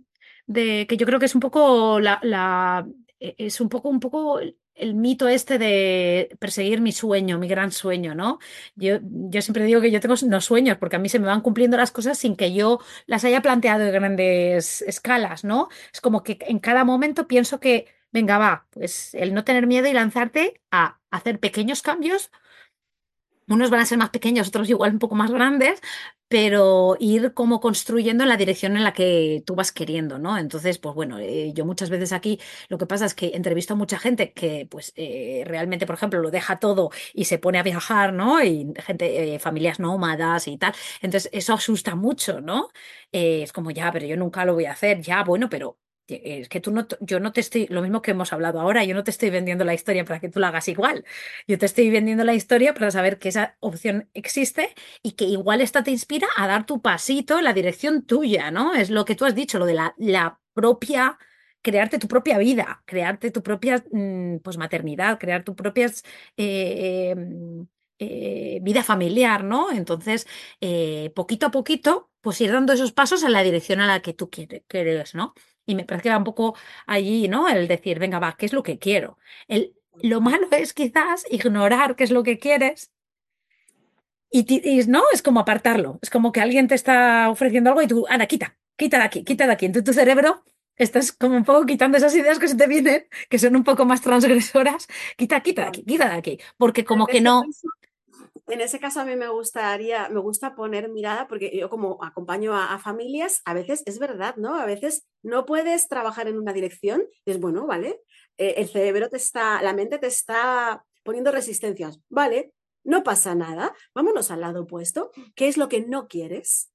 de, 0.48 0.88
que 0.88 0.98
yo 0.98 1.06
creo 1.06 1.20
que 1.20 1.26
es 1.26 1.36
un 1.36 1.42
poco 1.42 2.00
la, 2.00 2.20
la 2.24 2.88
e, 3.20 3.36
es 3.38 3.62
un 3.62 3.70
poco 3.70 3.90
un 3.90 4.00
poco 4.00 4.40
el 4.76 4.96
mito 4.96 5.28
este 5.28 5.58
de 5.60 6.36
perseguir 6.40 6.82
mi 6.82 6.92
sueño, 6.92 7.38
mi 7.38 7.48
gran 7.48 7.72
sueño, 7.72 8.16
¿no? 8.16 8.40
Yo, 8.76 9.00
yo 9.02 9.42
siempre 9.42 9.66
digo 9.66 9.82
que 9.82 9.92
yo 9.92 10.00
tengo 10.00 10.16
unos 10.24 10.46
sueños 10.46 10.78
porque 10.78 10.96
a 10.96 11.00
mí 11.00 11.10
se 11.10 11.20
me 11.20 11.28
van 11.28 11.42
cumpliendo 11.42 11.78
las 11.78 11.92
cosas 11.92 12.18
sin 12.18 12.36
que 12.36 12.54
yo 12.54 12.80
las 13.06 13.24
haya 13.24 13.42
planteado 13.42 13.84
en 13.86 13.94
grandes 13.94 14.82
escalas, 14.84 15.44
¿no? 15.44 15.70
Es 15.94 16.02
como 16.02 16.24
que 16.24 16.38
en 16.42 16.60
cada 16.60 16.84
momento 16.86 17.28
pienso 17.28 17.60
que 17.60 17.88
venga, 18.14 18.38
va, 18.38 18.68
pues 18.72 19.14
el 19.16 19.34
no 19.34 19.44
tener 19.44 19.68
miedo 19.68 19.88
y 19.90 19.94
lanzarte 19.94 20.62
a 20.72 21.00
hacer 21.12 21.40
pequeños 21.40 21.82
cambios. 21.82 22.32
Unos 23.48 23.70
van 23.70 23.82
a 23.82 23.86
ser 23.86 23.98
más 23.98 24.10
pequeños, 24.10 24.48
otros 24.48 24.70
igual 24.70 24.94
un 24.94 25.00
poco 25.00 25.16
más 25.16 25.30
grandes, 25.30 25.82
pero 26.30 26.96
ir 27.00 27.34
como 27.34 27.60
construyendo 27.60 28.24
en 28.24 28.30
la 28.30 28.38
dirección 28.38 28.78
en 28.78 28.84
la 28.86 28.94
que 28.94 29.44
tú 29.46 29.54
vas 29.56 29.72
queriendo, 29.74 30.18
¿no? 30.18 30.38
Entonces, 30.38 30.78
pues 30.80 30.96
bueno, 30.96 31.20
eh, 31.20 31.52
yo 31.54 31.66
muchas 31.66 31.90
veces 31.90 32.14
aquí 32.14 32.40
lo 32.70 32.78
que 32.78 32.86
pasa 32.88 33.06
es 33.06 33.14
que 33.14 33.32
entrevisto 33.36 33.74
a 33.74 33.78
mucha 33.78 34.00
gente 34.00 34.32
que 34.34 34.66
pues 34.70 34.94
eh, 34.96 35.44
realmente, 35.46 35.86
por 35.86 35.96
ejemplo, 35.96 36.22
lo 36.22 36.32
deja 36.32 36.58
todo 36.60 36.90
y 37.14 37.26
se 37.26 37.38
pone 37.38 37.60
a 37.60 37.64
viajar, 37.64 38.14
¿no? 38.14 38.42
Y 38.44 38.74
gente, 38.78 39.36
eh, 39.36 39.40
familias 39.40 39.80
nómadas 39.80 40.48
y 40.48 40.58
tal. 40.58 40.74
Entonces, 41.02 41.30
eso 41.34 41.54
asusta 41.54 41.96
mucho, 41.96 42.42
¿no? 42.42 42.70
es 43.12 43.54
como, 43.54 43.70
ya, 43.72 43.92
pero 43.92 44.06
yo 44.08 44.18
nunca 44.18 44.44
lo 44.46 44.54
voy 44.56 44.66
a 44.66 44.72
hacer, 44.72 45.02
ya, 45.02 45.24
bueno, 45.24 45.48
pero 45.50 45.78
es 46.08 46.50
que 46.50 46.60
tú 46.60 46.72
no, 46.72 46.88
yo 47.00 47.20
no 47.20 47.32
te 47.32 47.40
estoy, 47.42 47.68
lo 47.68 47.82
mismo 47.82 48.02
que 48.02 48.12
hemos 48.12 48.34
hablado 48.34 48.60
ahora, 48.60 48.84
yo 48.84 48.94
no 48.96 49.04
te 49.04 49.12
estoy 49.12 49.30
vendiendo 49.30 49.64
la 49.64 49.74
historia 49.74 50.06
para 50.06 50.20
que 50.20 50.30
tú 50.30 50.40
la 50.40 50.50
hagas 50.50 50.68
igual. 50.68 51.06
Yo 51.48 51.58
te 51.58 51.66
estoy 51.66 51.90
vendiendo 51.90 52.24
la 52.24 52.34
historia 52.34 52.74
para 52.74 52.92
saber 52.92 53.20
que 53.20 53.30
esa 53.30 53.56
opción 53.60 54.10
existe 54.14 54.74
y 55.02 55.14
que 55.14 55.26
igual 55.26 55.62
esta 55.62 55.84
te 55.84 55.92
inspira 55.92 56.28
a 56.36 56.48
dar 56.48 56.66
tu 56.66 56.82
pasito 56.82 57.38
en 57.38 57.46
la 57.46 57.54
dirección 57.54 58.06
tuya, 58.06 58.52
¿no? 58.52 58.74
Es 58.74 58.90
lo 58.90 59.06
que 59.06 59.16
tú 59.16 59.26
has 59.26 59.36
dicho, 59.36 59.60
lo 59.60 59.66
de 59.66 59.74
la, 59.76 59.94
la 59.98 60.40
propia, 60.54 61.18
crearte 61.62 62.00
tu 62.00 62.08
propia 62.08 62.38
vida, 62.38 62.84
crearte 62.86 63.32
tu 63.32 63.42
propia 63.44 63.84
mm, 63.92 64.38
pues, 64.40 64.58
maternidad, 64.58 65.20
crear 65.20 65.44
tu 65.44 65.56
propia 65.56 65.88
eh, 66.38 67.12
em, 67.12 67.68
eh, 68.00 68.60
vida 68.62 68.84
familiar, 68.84 69.44
¿no? 69.44 69.72
Entonces, 69.72 70.28
eh, 70.62 71.12
poquito 71.16 71.48
a 71.48 71.52
poquito, 71.52 72.12
pues 72.22 72.42
ir 72.42 72.52
dando 72.52 72.74
esos 72.74 72.92
pasos 72.92 73.24
en 73.24 73.32
la 73.34 73.44
dirección 73.44 73.80
a 73.82 73.88
la 73.88 74.02
que 74.02 74.14
tú 74.14 74.30
quieres, 74.30 75.16
¿no? 75.16 75.34
Y 75.66 75.76
me 75.76 75.86
parece 75.86 76.04
que 76.04 76.10
va 76.10 76.18
un 76.18 76.24
poco 76.24 76.56
allí, 76.88 77.28
¿no? 77.28 77.48
El 77.50 77.68
decir, 77.68 78.00
venga, 78.00 78.20
va, 78.20 78.36
¿qué 78.38 78.46
es 78.46 78.54
lo 78.54 78.64
que 78.64 78.80
quiero? 78.80 79.18
El, 79.48 79.76
lo 80.02 80.22
malo 80.22 80.48
es 80.52 80.74
quizás 80.74 81.26
ignorar 81.30 81.96
qué 81.96 82.04
es 82.04 82.12
lo 82.12 82.24
que 82.24 82.40
quieres 82.40 82.92
y, 84.36 84.82
no, 84.88 85.04
es 85.14 85.22
como 85.22 85.40
apartarlo. 85.42 86.00
Es 86.02 86.10
como 86.10 86.32
que 86.32 86.42
alguien 86.42 86.68
te 86.68 86.74
está 86.74 87.30
ofreciendo 87.30 87.70
algo 87.70 87.84
y 87.84 87.88
tú, 87.88 88.06
Ana, 88.10 88.26
quita, 88.26 88.58
quita 88.76 88.98
de 88.98 89.04
aquí, 89.04 89.24
quita 89.24 89.46
de 89.46 89.54
aquí. 89.54 89.68
Entonces 89.68 89.86
tu 89.86 89.94
cerebro 89.94 90.44
estás 90.76 91.12
como 91.12 91.38
un 91.38 91.46
poco 91.46 91.68
quitando 91.68 91.98
esas 92.00 92.16
ideas 92.16 92.40
que 92.40 92.48
se 92.48 92.56
te 92.56 92.66
vienen, 92.66 93.06
que 93.30 93.38
son 93.38 93.56
un 93.56 93.64
poco 93.64 93.86
más 93.86 94.02
transgresoras. 94.02 94.88
Quita, 95.18 95.42
quita 95.42 95.62
de 95.62 95.68
aquí, 95.68 95.84
quita 95.86 96.10
de 96.10 96.16
aquí. 96.16 96.40
Porque 96.58 96.84
como 96.84 97.06
que 97.06 97.22
no 97.22 97.44
en 98.48 98.62
ese 98.62 98.80
caso 98.80 99.00
a 99.00 99.06
mí 99.06 99.16
me 99.16 99.30
gustaría, 99.30 100.10
me 100.10 100.20
gusta 100.20 100.56
poner 100.56 100.90
mirada, 100.90 101.28
porque 101.28 101.56
yo 101.56 101.70
como 101.70 102.04
acompaño 102.04 102.56
a, 102.56 102.78
familias, 102.80 103.42
a 103.46 103.54
veces 103.54 103.84
es 103.86 104.00
verdad, 104.00 104.36
¿no? 104.36 104.56
A 104.56 104.66
veces 104.66 105.08
no 105.22 105.46
puedes 105.46 105.88
trabajar 105.88 106.28
en 106.28 106.38
una 106.38 106.52
dirección, 106.52 107.04
es 107.26 107.40
bueno, 107.40 107.66
¿vale? 107.66 108.02
Eh, 108.38 108.56
el 108.58 108.68
cerebro 108.68 109.10
te 109.10 109.18
está, 109.18 109.62
la 109.62 109.74
mente 109.74 109.98
te 109.98 110.08
está 110.08 110.84
poniendo 111.04 111.32
resistencias, 111.32 112.02
¿vale? 112.10 112.54
No 112.84 113.04
pasa 113.04 113.34
nada, 113.34 113.74
vámonos 113.96 114.30
al 114.30 114.42
lado 114.42 114.64
opuesto, 114.64 115.12
¿qué 115.36 115.48
es 115.48 115.58
lo 115.58 115.70
que 115.70 115.82
no 115.82 116.08
quieres? 116.08 116.70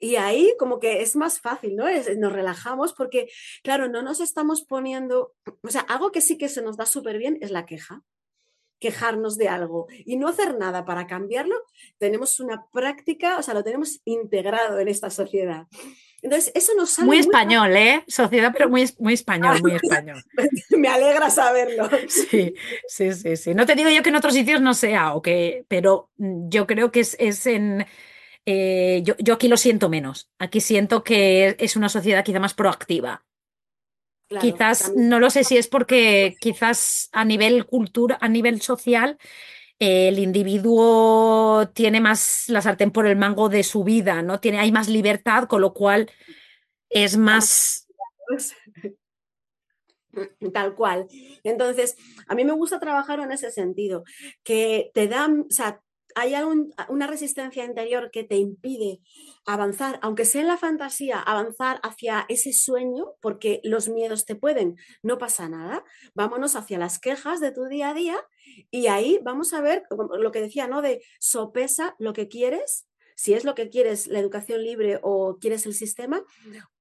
Y 0.00 0.16
ahí 0.16 0.52
como 0.58 0.80
que 0.80 1.00
es 1.00 1.14
más 1.14 1.40
fácil, 1.40 1.76
¿no? 1.76 1.84
nos 2.18 2.32
relajamos 2.32 2.92
porque, 2.92 3.30
claro, 3.62 3.88
no 3.88 4.02
nos 4.02 4.18
estamos 4.18 4.64
poniendo, 4.64 5.32
o 5.62 5.68
sea, 5.68 5.82
algo 5.82 6.10
que 6.10 6.20
sí 6.20 6.36
que 6.36 6.48
se 6.48 6.60
nos 6.60 6.76
da 6.76 6.86
súper 6.86 7.18
bien 7.18 7.38
es 7.40 7.52
la 7.52 7.66
queja 7.66 8.02
quejarnos 8.82 9.38
de 9.38 9.48
algo 9.48 9.86
y 10.04 10.16
no 10.16 10.26
hacer 10.28 10.58
nada 10.58 10.84
para 10.84 11.06
cambiarlo, 11.06 11.54
tenemos 11.98 12.40
una 12.40 12.66
práctica, 12.72 13.38
o 13.38 13.42
sea, 13.42 13.54
lo 13.54 13.62
tenemos 13.62 14.00
integrado 14.04 14.80
en 14.80 14.88
esta 14.88 15.08
sociedad. 15.08 15.68
Entonces, 16.20 16.52
eso 16.54 16.72
nos 16.76 16.90
sale 16.90 17.06
muy, 17.06 17.18
español, 17.18 17.76
¿eh? 17.76 18.02
Sociedad, 18.08 18.52
pero 18.52 18.68
muy, 18.68 18.88
muy 18.98 19.14
español, 19.14 19.60
muy 19.62 19.72
español. 19.82 20.22
Me 20.70 20.88
alegra 20.88 21.30
saberlo. 21.30 21.88
Sí, 22.08 22.54
sí, 22.88 23.12
sí, 23.12 23.36
sí. 23.36 23.54
No 23.54 23.66
te 23.66 23.76
digo 23.76 23.88
yo 23.88 24.02
que 24.02 24.08
en 24.08 24.16
otros 24.16 24.34
sitios 24.34 24.60
no 24.60 24.74
sea, 24.74 25.14
o 25.14 25.22
que, 25.22 25.64
pero 25.68 26.10
yo 26.16 26.66
creo 26.66 26.90
que 26.90 27.00
es, 27.00 27.16
es 27.20 27.46
en... 27.46 27.86
Eh, 28.46 29.02
yo, 29.04 29.14
yo 29.18 29.34
aquí 29.34 29.46
lo 29.46 29.56
siento 29.56 29.88
menos. 29.88 30.28
Aquí 30.40 30.60
siento 30.60 31.04
que 31.04 31.54
es 31.60 31.76
una 31.76 31.88
sociedad 31.88 32.24
quizá 32.24 32.40
más 32.40 32.54
proactiva 32.54 33.24
quizás, 34.40 34.92
no 34.96 35.20
lo 35.20 35.30
sé 35.30 35.44
si 35.44 35.56
es 35.56 35.68
porque 35.68 36.36
quizás 36.40 37.08
a 37.12 37.24
nivel 37.24 37.66
cultura, 37.66 38.18
a 38.20 38.28
nivel 38.28 38.60
social, 38.60 39.18
el 39.78 40.18
individuo 40.20 41.68
tiene 41.74 42.00
más 42.00 42.48
la 42.48 42.62
sartén 42.62 42.92
por 42.92 43.06
el 43.06 43.16
mango 43.16 43.48
de 43.48 43.64
su 43.64 43.82
vida, 43.82 44.22
¿no? 44.22 44.38
Tiene, 44.38 44.60
hay 44.60 44.70
más 44.70 44.88
libertad, 44.88 45.48
con 45.48 45.60
lo 45.60 45.74
cual 45.74 46.08
es 46.88 47.16
más. 47.16 47.88
Tal 50.52 50.74
cual. 50.74 51.08
Entonces, 51.42 51.96
a 52.28 52.36
mí 52.36 52.44
me 52.44 52.52
gusta 52.52 52.78
trabajar 52.78 53.18
en 53.20 53.32
ese 53.32 53.50
sentido, 53.50 54.04
que 54.44 54.92
te 54.94 55.08
dan, 55.08 55.46
o 55.48 55.52
sea, 55.52 55.81
hay 56.14 56.34
una 56.88 57.06
resistencia 57.06 57.64
interior 57.64 58.10
que 58.10 58.24
te 58.24 58.36
impide 58.36 59.00
avanzar, 59.46 59.98
aunque 60.02 60.24
sea 60.24 60.42
en 60.42 60.48
la 60.48 60.56
fantasía, 60.56 61.18
avanzar 61.20 61.80
hacia 61.82 62.24
ese 62.28 62.52
sueño, 62.52 63.14
porque 63.20 63.60
los 63.64 63.88
miedos 63.88 64.24
te 64.24 64.34
pueden, 64.34 64.76
no 65.02 65.18
pasa 65.18 65.48
nada. 65.48 65.84
Vámonos 66.14 66.56
hacia 66.56 66.78
las 66.78 66.98
quejas 66.98 67.40
de 67.40 67.52
tu 67.52 67.64
día 67.64 67.90
a 67.90 67.94
día 67.94 68.16
y 68.70 68.86
ahí 68.86 69.18
vamos 69.22 69.52
a 69.52 69.60
ver 69.60 69.84
lo 69.90 70.32
que 70.32 70.40
decía, 70.40 70.66
¿no? 70.66 70.82
De 70.82 71.02
sopesa 71.18 71.96
lo 71.98 72.12
que 72.12 72.28
quieres 72.28 72.86
si 73.14 73.34
es 73.34 73.44
lo 73.44 73.54
que 73.54 73.68
quieres, 73.68 74.08
la 74.08 74.18
educación 74.18 74.64
libre 74.64 74.98
o 75.02 75.38
quieres 75.40 75.66
el 75.66 75.74
sistema, 75.74 76.24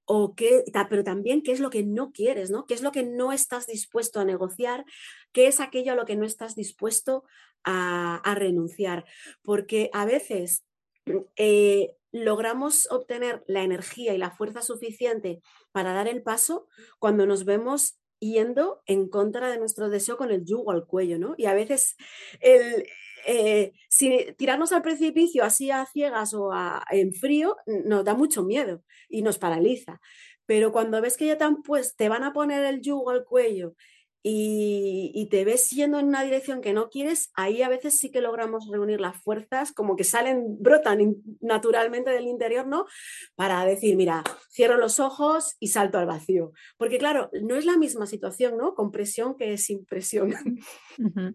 o 0.06 0.36
qué, 0.36 0.64
pero 0.89 1.04
también 1.04 1.41
qué 1.41 1.52
es 1.52 1.60
lo 1.60 1.70
que 1.70 1.84
no 1.84 2.12
quieres, 2.12 2.49
¿no? 2.49 2.66
¿Qué 2.66 2.74
es 2.74 2.82
lo 2.82 2.91
que 2.91 3.04
no 3.04 3.32
estás 3.32 3.68
dispuesto 3.68 4.20
a 4.20 4.26
negociar? 4.26 4.86
¿Qué 5.32 5.47
es 5.47 5.60
aquello 5.60 5.93
a 5.93 5.95
lo 5.95 6.06
que 6.06 6.16
no 6.16 6.26
estás 6.26 6.56
dispuesto 6.56 7.24
a, 7.64 8.18
a 8.18 8.36
renunciar? 8.36 9.06
Porque 9.43 9.89
a 9.93 10.06
veces 10.06 10.66
eh, 11.36 11.95
logramos 12.12 12.89
obtener 12.91 13.43
la 13.47 13.64
energía 13.64 14.14
y 14.14 14.18
la 14.18 14.32
fuerza 14.32 14.62
suficiente 14.62 15.41
para 15.72 15.93
dar 15.93 16.08
el 16.08 16.22
paso 16.22 16.68
cuando 16.99 17.26
nos 17.26 17.45
vemos 17.45 17.97
yendo 18.20 18.84
en 18.86 19.10
contra 19.10 19.49
de 19.49 19.58
nuestro 19.58 19.89
deseo 19.89 20.18
con 20.18 20.32
el 20.32 20.45
yugo 20.45 20.72
al 20.72 20.86
cuello, 20.86 21.18
¿no? 21.18 21.34
Y 21.38 21.45
a 21.45 21.54
veces 21.54 21.95
el, 22.39 22.86
eh, 23.26 23.74
si 23.90 24.34
tirarnos 24.38 24.72
al 24.72 24.82
precipicio 24.82 25.44
así 25.44 25.72
a 25.72 25.86
ciegas 25.86 26.34
o 26.34 26.52
en 26.90 27.14
frío 27.14 27.58
nos 27.86 28.04
da 28.04 28.14
mucho 28.14 28.44
miedo 28.44 28.84
y 29.10 29.22
nos 29.22 29.38
paraliza. 29.38 30.00
Pero 30.46 30.72
cuando 30.72 31.02
ves 31.02 31.18
que 31.18 31.28
ya 31.28 31.38
tan, 31.38 31.62
pues, 31.64 31.96
te 31.96 32.10
van 32.10 32.24
a 32.24 32.34
poner 32.34 32.64
el 32.66 32.82
yugo 32.82 33.12
al 33.12 33.24
cuello 33.24 33.76
y, 34.24 35.28
te 35.32 35.46
ves 35.46 35.70
yendo 35.70 35.98
en 35.98 36.08
una 36.08 36.24
dirección 36.24 36.62
que 36.62 36.74
no 36.74 36.90
quieres, 36.90 37.32
ahí 37.36 37.62
a 37.62 37.70
veces 37.70 37.98
sí 37.98 38.12
que 38.12 38.22
logramos 38.22 38.68
reunir 38.70 39.02
las 39.02 39.16
fuerzas, 39.22 39.72
como 39.72 39.96
que 39.96 40.04
salen, 40.04 40.58
brotan 40.60 41.16
naturalmente 41.40 42.12
del 42.12 42.28
interior, 42.28 42.68
¿no? 42.68 42.86
Para 43.36 43.66
decir, 43.66 43.96
mira, 43.96 44.24
cierro 44.52 44.78
los 44.78 45.00
ojos 45.00 45.56
y 45.60 45.70
salto 45.70 45.98
al 45.98 46.06
vacío. 46.06 46.52
Porque 46.78 46.98
claro, 46.98 47.30
no 47.42 47.56
es 47.56 47.66
la 47.66 47.78
misma 47.78 48.06
situación, 48.06 48.58
¿no? 48.58 48.76
Con 48.76 48.92
presión 48.92 49.36
que 49.36 49.58
sin 49.58 49.86
presión. 49.86 50.34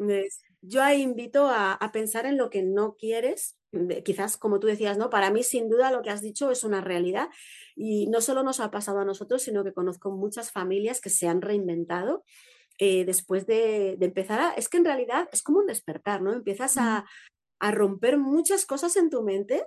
Yo 0.62 0.82
ahí 0.82 1.02
invito 1.02 1.48
a, 1.48 1.72
a, 1.72 1.92
pensar 1.92 2.26
en 2.26 2.36
lo 2.36 2.50
que 2.50 2.62
no 2.62 2.96
quieres. 2.96 3.56
Quizás, 4.04 4.36
como 4.36 4.58
tú 4.58 4.66
decías, 4.66 4.98
¿no? 4.98 5.10
Para 5.10 5.30
mí, 5.30 5.42
sin 5.42 5.68
duda, 5.68 5.90
lo 5.90 6.02
que 6.02 6.10
has 6.10 6.22
dicho 6.22 6.50
es 6.50 6.64
una 6.64 6.80
realidad. 6.80 7.28
Y 7.74 8.06
no 8.08 8.20
solo 8.20 8.42
nos 8.42 8.60
ha 8.60 8.70
pasado 8.70 9.00
a 9.00 9.04
nosotros, 9.04 9.42
sino 9.42 9.64
que 9.64 9.72
conozco 9.72 10.10
muchas 10.10 10.50
familias 10.50 11.00
que 11.00 11.10
se 11.10 11.28
han 11.28 11.42
reinventado 11.42 12.24
eh, 12.78 13.04
después 13.04 13.46
de, 13.46 13.96
empezar 14.00 14.40
a... 14.40 14.50
Es 14.50 14.68
que 14.68 14.78
en 14.78 14.84
realidad 14.84 15.28
es 15.32 15.42
como 15.42 15.58
un 15.60 15.66
despertar, 15.66 16.22
¿no? 16.22 16.32
Empiezas 16.32 16.76
a, 16.78 17.06
a 17.58 17.70
romper 17.70 18.18
muchas 18.18 18.66
cosas 18.66 18.96
en 18.96 19.10
tu 19.10 19.22
mente 19.22 19.64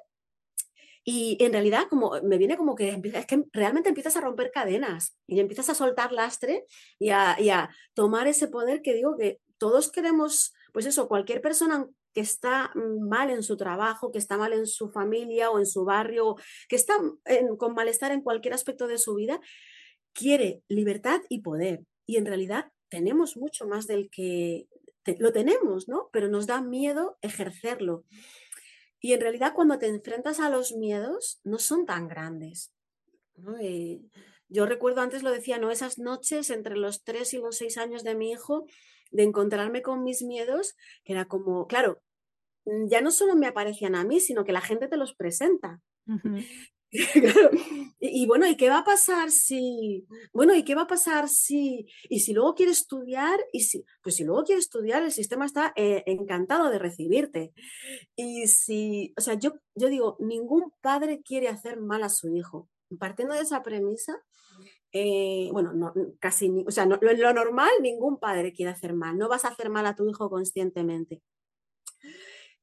y 1.04 1.38
en 1.40 1.54
realidad 1.54 1.88
como 1.90 2.12
me 2.24 2.38
viene 2.38 2.58
como 2.58 2.76
que 2.76 3.02
es 3.14 3.26
que 3.26 3.44
realmente 3.54 3.90
empiezas 3.90 4.18
a 4.18 4.22
romper 4.22 4.52
cadenas 4.52 5.18
y 5.26 5.40
empiezas 5.40 5.70
a 5.70 5.74
soltar 5.74 6.12
lastre 6.12 6.66
y 7.00 7.10
a, 7.10 7.36
y 7.40 7.50
a, 7.50 7.70
tomar 7.94 8.28
ese 8.28 8.48
poder 8.48 8.82
que 8.82 8.94
digo 8.94 9.18
que 9.18 9.40
todos 9.58 9.92
queremos, 9.92 10.54
pues 10.72 10.86
eso, 10.86 11.08
cualquier 11.08 11.42
persona 11.42 11.88
que 12.14 12.22
está 12.22 12.72
mal 12.76 13.30
en 13.30 13.44
su 13.44 13.58
trabajo, 13.58 14.12
que 14.12 14.18
está 14.18 14.38
mal 14.38 14.54
en 14.54 14.66
su 14.66 14.90
familia 14.90 15.52
o 15.52 15.60
en 15.60 15.66
su 15.66 15.86
barrio, 15.86 16.36
que 16.68 16.76
está 16.76 16.96
con 17.58 17.74
malestar 17.74 18.12
en 18.12 18.22
cualquier 18.22 18.54
aspecto 18.54 18.88
de 18.88 18.98
su 18.98 19.16
vida, 19.16 19.40
quiere 20.14 20.64
libertad 20.68 21.22
y 21.30 21.42
poder. 21.42 21.84
Y 22.06 22.18
en 22.18 22.26
realidad 22.26 22.72
tenemos 22.90 23.38
mucho 23.38 23.68
más 23.68 23.88
del 23.88 24.10
que 24.10 24.68
lo 25.18 25.32
tenemos, 25.32 25.88
¿no? 25.88 26.10
Pero 26.12 26.28
nos 26.28 26.48
da 26.48 26.62
miedo 26.62 27.18
ejercerlo. 27.22 28.06
Y 29.00 29.14
en 29.14 29.22
realidad 29.22 29.54
cuando 29.56 29.80
te 29.80 29.88
enfrentas 29.88 30.40
a 30.40 30.50
los 30.50 30.74
miedos 30.74 31.40
no 31.44 31.58
son 31.58 31.86
tan 31.86 32.08
grandes. 32.08 32.74
Eh, 33.62 34.02
yo 34.50 34.66
recuerdo 34.66 35.02
antes 35.02 35.24
lo 35.24 35.32
decía, 35.32 35.58
¿no? 35.58 35.72
Esas 35.72 36.00
noches 36.00 36.50
entre 36.50 36.76
los 36.76 37.04
tres 37.04 37.34
y 37.34 37.38
los 37.38 37.58
seis 37.58 37.78
años 37.78 38.04
de 38.04 38.16
mi 38.16 38.32
hijo, 38.32 38.66
de 39.12 39.24
encontrarme 39.24 39.82
con 39.82 40.04
mis 40.04 40.22
miedos, 40.22 40.76
que 41.04 41.14
era 41.14 41.26
como, 41.26 41.68
claro, 41.68 42.02
ya 42.88 43.02
no 43.02 43.12
solo 43.12 43.36
me 43.36 43.48
aparecían 43.48 43.96
a 43.96 44.04
mí, 44.04 44.20
sino 44.20 44.44
que 44.44 44.52
la 44.52 44.62
gente 44.62 44.88
te 44.88 44.98
los 44.98 45.14
presenta. 45.16 45.82
y, 48.00 48.26
bueno, 48.26 48.48
¿y 48.48 48.58
qué 48.58 48.70
va 48.70 48.80
a 48.80 48.84
pasar 48.84 49.30
si, 49.30 50.08
bueno, 50.34 50.56
¿y 50.56 50.64
qué 50.64 50.74
va 50.74 50.84
a 50.84 50.88
pasar 50.88 51.30
si, 51.30 51.88
y 52.10 52.22
si 52.22 52.34
luego 52.34 52.56
quiere 52.56 52.72
estudiar, 52.72 53.40
y 53.54 53.62
si, 53.62 53.86
pues 54.02 54.16
si 54.16 54.24
luego 54.24 54.44
quiere 54.44 54.60
estudiar, 54.60 55.04
el 55.04 55.12
sistema 55.12 55.46
está 55.46 55.72
eh, 55.76 56.04
encantado 56.08 56.70
de 56.70 56.80
recibirte. 56.80 57.54
Y 58.16 58.48
si, 58.48 59.14
o 59.18 59.22
sea, 59.22 59.36
yo, 59.36 59.54
yo 59.76 59.88
digo, 59.88 60.18
ningún 60.20 60.74
padre 60.82 61.22
quiere 61.22 61.48
hacer 61.48 61.80
mal 61.80 62.04
a 62.04 62.10
su 62.10 62.36
hijo. 62.36 62.70
Partiendo 62.98 63.36
de 63.36 63.42
esa 63.42 63.62
premisa, 63.62 64.20
eh, 64.92 65.50
bueno, 65.52 65.74
no, 65.74 65.94
casi, 66.20 66.64
o 66.66 66.72
sea, 66.72 66.86
lo, 66.86 66.98
lo 67.02 67.34
normal, 67.34 67.70
ningún 67.82 68.20
padre 68.20 68.54
quiere 68.54 68.72
hacer 68.72 68.94
mal. 68.94 69.18
No 69.18 69.30
vas 69.30 69.46
a 69.46 69.50
hacer 69.50 69.70
mal 69.70 69.86
a 69.86 69.96
tu 69.96 70.10
hijo 70.10 70.30
conscientemente. 70.30 71.22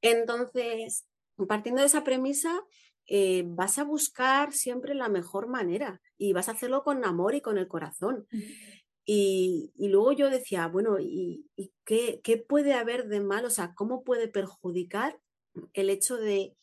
Entonces, 0.00 1.06
partiendo 1.48 1.80
de 1.80 1.86
esa 1.86 2.04
premisa, 2.04 2.62
eh, 3.06 3.44
vas 3.46 3.78
a 3.78 3.84
buscar 3.84 4.52
siempre 4.52 4.94
la 4.94 5.08
mejor 5.08 5.46
manera 5.46 6.00
y 6.18 6.32
vas 6.32 6.48
a 6.48 6.52
hacerlo 6.52 6.82
con 6.82 7.04
amor 7.04 7.34
y 7.34 7.40
con 7.40 7.58
el 7.58 7.68
corazón. 7.68 8.26
Y, 9.04 9.72
luego 9.78 10.10
yo 10.12 10.30
decía, 10.30 10.66
bueno, 10.66 10.98
¿y, 10.98 11.48
qué, 11.84 12.20
qué, 12.24 12.38
puede 12.38 12.74
haber 12.74 13.06
de 13.06 13.20
mal? 13.20 13.44
O 13.44 13.50
sea, 13.50 13.74
¿cómo 13.74 14.02
puede 14.02 14.26
perjudicar 14.26 15.20
el 15.74 15.90
hecho 15.90 16.16
de 16.16 16.56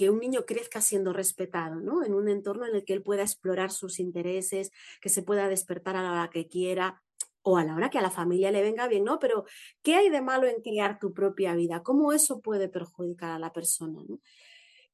que 0.00 0.08
un 0.08 0.18
niño 0.18 0.46
crezca 0.46 0.80
siendo 0.80 1.12
respetado, 1.12 1.74
¿no? 1.74 2.02
En 2.02 2.14
un 2.14 2.30
entorno 2.30 2.66
en 2.66 2.74
el 2.74 2.86
que 2.86 2.94
él 2.94 3.02
pueda 3.02 3.20
explorar 3.20 3.70
sus 3.70 4.00
intereses, 4.00 4.72
que 4.98 5.10
se 5.10 5.22
pueda 5.22 5.46
despertar 5.46 5.94
a 5.94 6.00
la 6.00 6.12
hora 6.12 6.30
que 6.30 6.48
quiera 6.48 7.02
o 7.42 7.58
a 7.58 7.64
la 7.64 7.74
hora 7.76 7.90
que 7.90 7.98
a 7.98 8.00
la 8.00 8.08
familia 8.08 8.50
le 8.50 8.62
venga 8.62 8.88
bien, 8.88 9.04
¿no? 9.04 9.18
Pero, 9.18 9.44
¿qué 9.82 9.96
hay 9.96 10.08
de 10.08 10.22
malo 10.22 10.46
en 10.46 10.62
criar 10.62 10.98
tu 10.98 11.12
propia 11.12 11.54
vida? 11.54 11.82
¿Cómo 11.82 12.14
eso 12.14 12.40
puede 12.40 12.70
perjudicar 12.70 13.32
a 13.32 13.38
la 13.38 13.52
persona? 13.52 14.02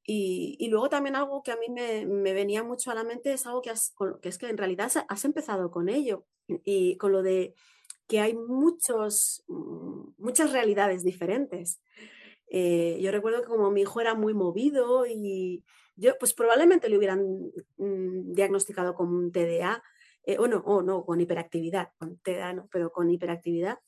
Y, 0.03 0.67
luego 0.69 0.89
también 0.89 1.15
algo 1.15 1.41
que 1.41 1.53
a 1.53 1.55
mí 1.55 1.69
me, 1.69 2.03
venía 2.33 2.61
mucho 2.65 2.91
a 2.91 2.93
la 2.93 3.05
mente 3.05 3.31
es 3.31 3.47
algo 3.47 3.61
que, 3.61 3.71
que 4.21 4.27
es 4.27 4.37
que 4.37 4.49
en 4.49 4.57
realidad 4.57 4.91
has, 5.07 5.23
empezado 5.23 5.71
con 5.71 5.87
ello 5.87 6.25
y 6.65 6.97
con 6.97 7.13
lo 7.13 7.23
de 7.23 7.53
que 8.09 8.19
hay 8.19 8.33
muchos, 8.33 9.45
mm, 9.47 10.15
muchas 10.17 10.51
realidades 10.51 11.05
diferentes. 11.05 11.79
Eh, 12.49 12.97
yo 13.01 13.11
recuerdo 13.11 13.41
que 13.41 13.47
como 13.47 13.71
mi 13.71 13.81
hijo 13.81 13.99
era 13.99 14.13
muy 14.15 14.33
movido 14.33 15.05
y 15.05 15.63
yo 15.95 16.17
pues 16.17 16.33
probablemente 16.33 16.89
le 16.89 16.97
hubieran 16.97 17.21
mm, 17.77 18.33
diagnosticado 18.33 18.93
con 18.93 19.31
TDA, 19.31 19.83
eh, 20.23 20.37
o 20.39 20.47
no, 20.47 20.57
o 20.57 20.81
no, 20.81 21.05
con 21.05 21.21
hiperactividad, 21.21 21.89
con 21.97 22.17
TDA 22.19 22.53
no, 22.53 22.67
pero 22.71 22.91
con 22.91 23.09
hiperactividad. 23.09 23.79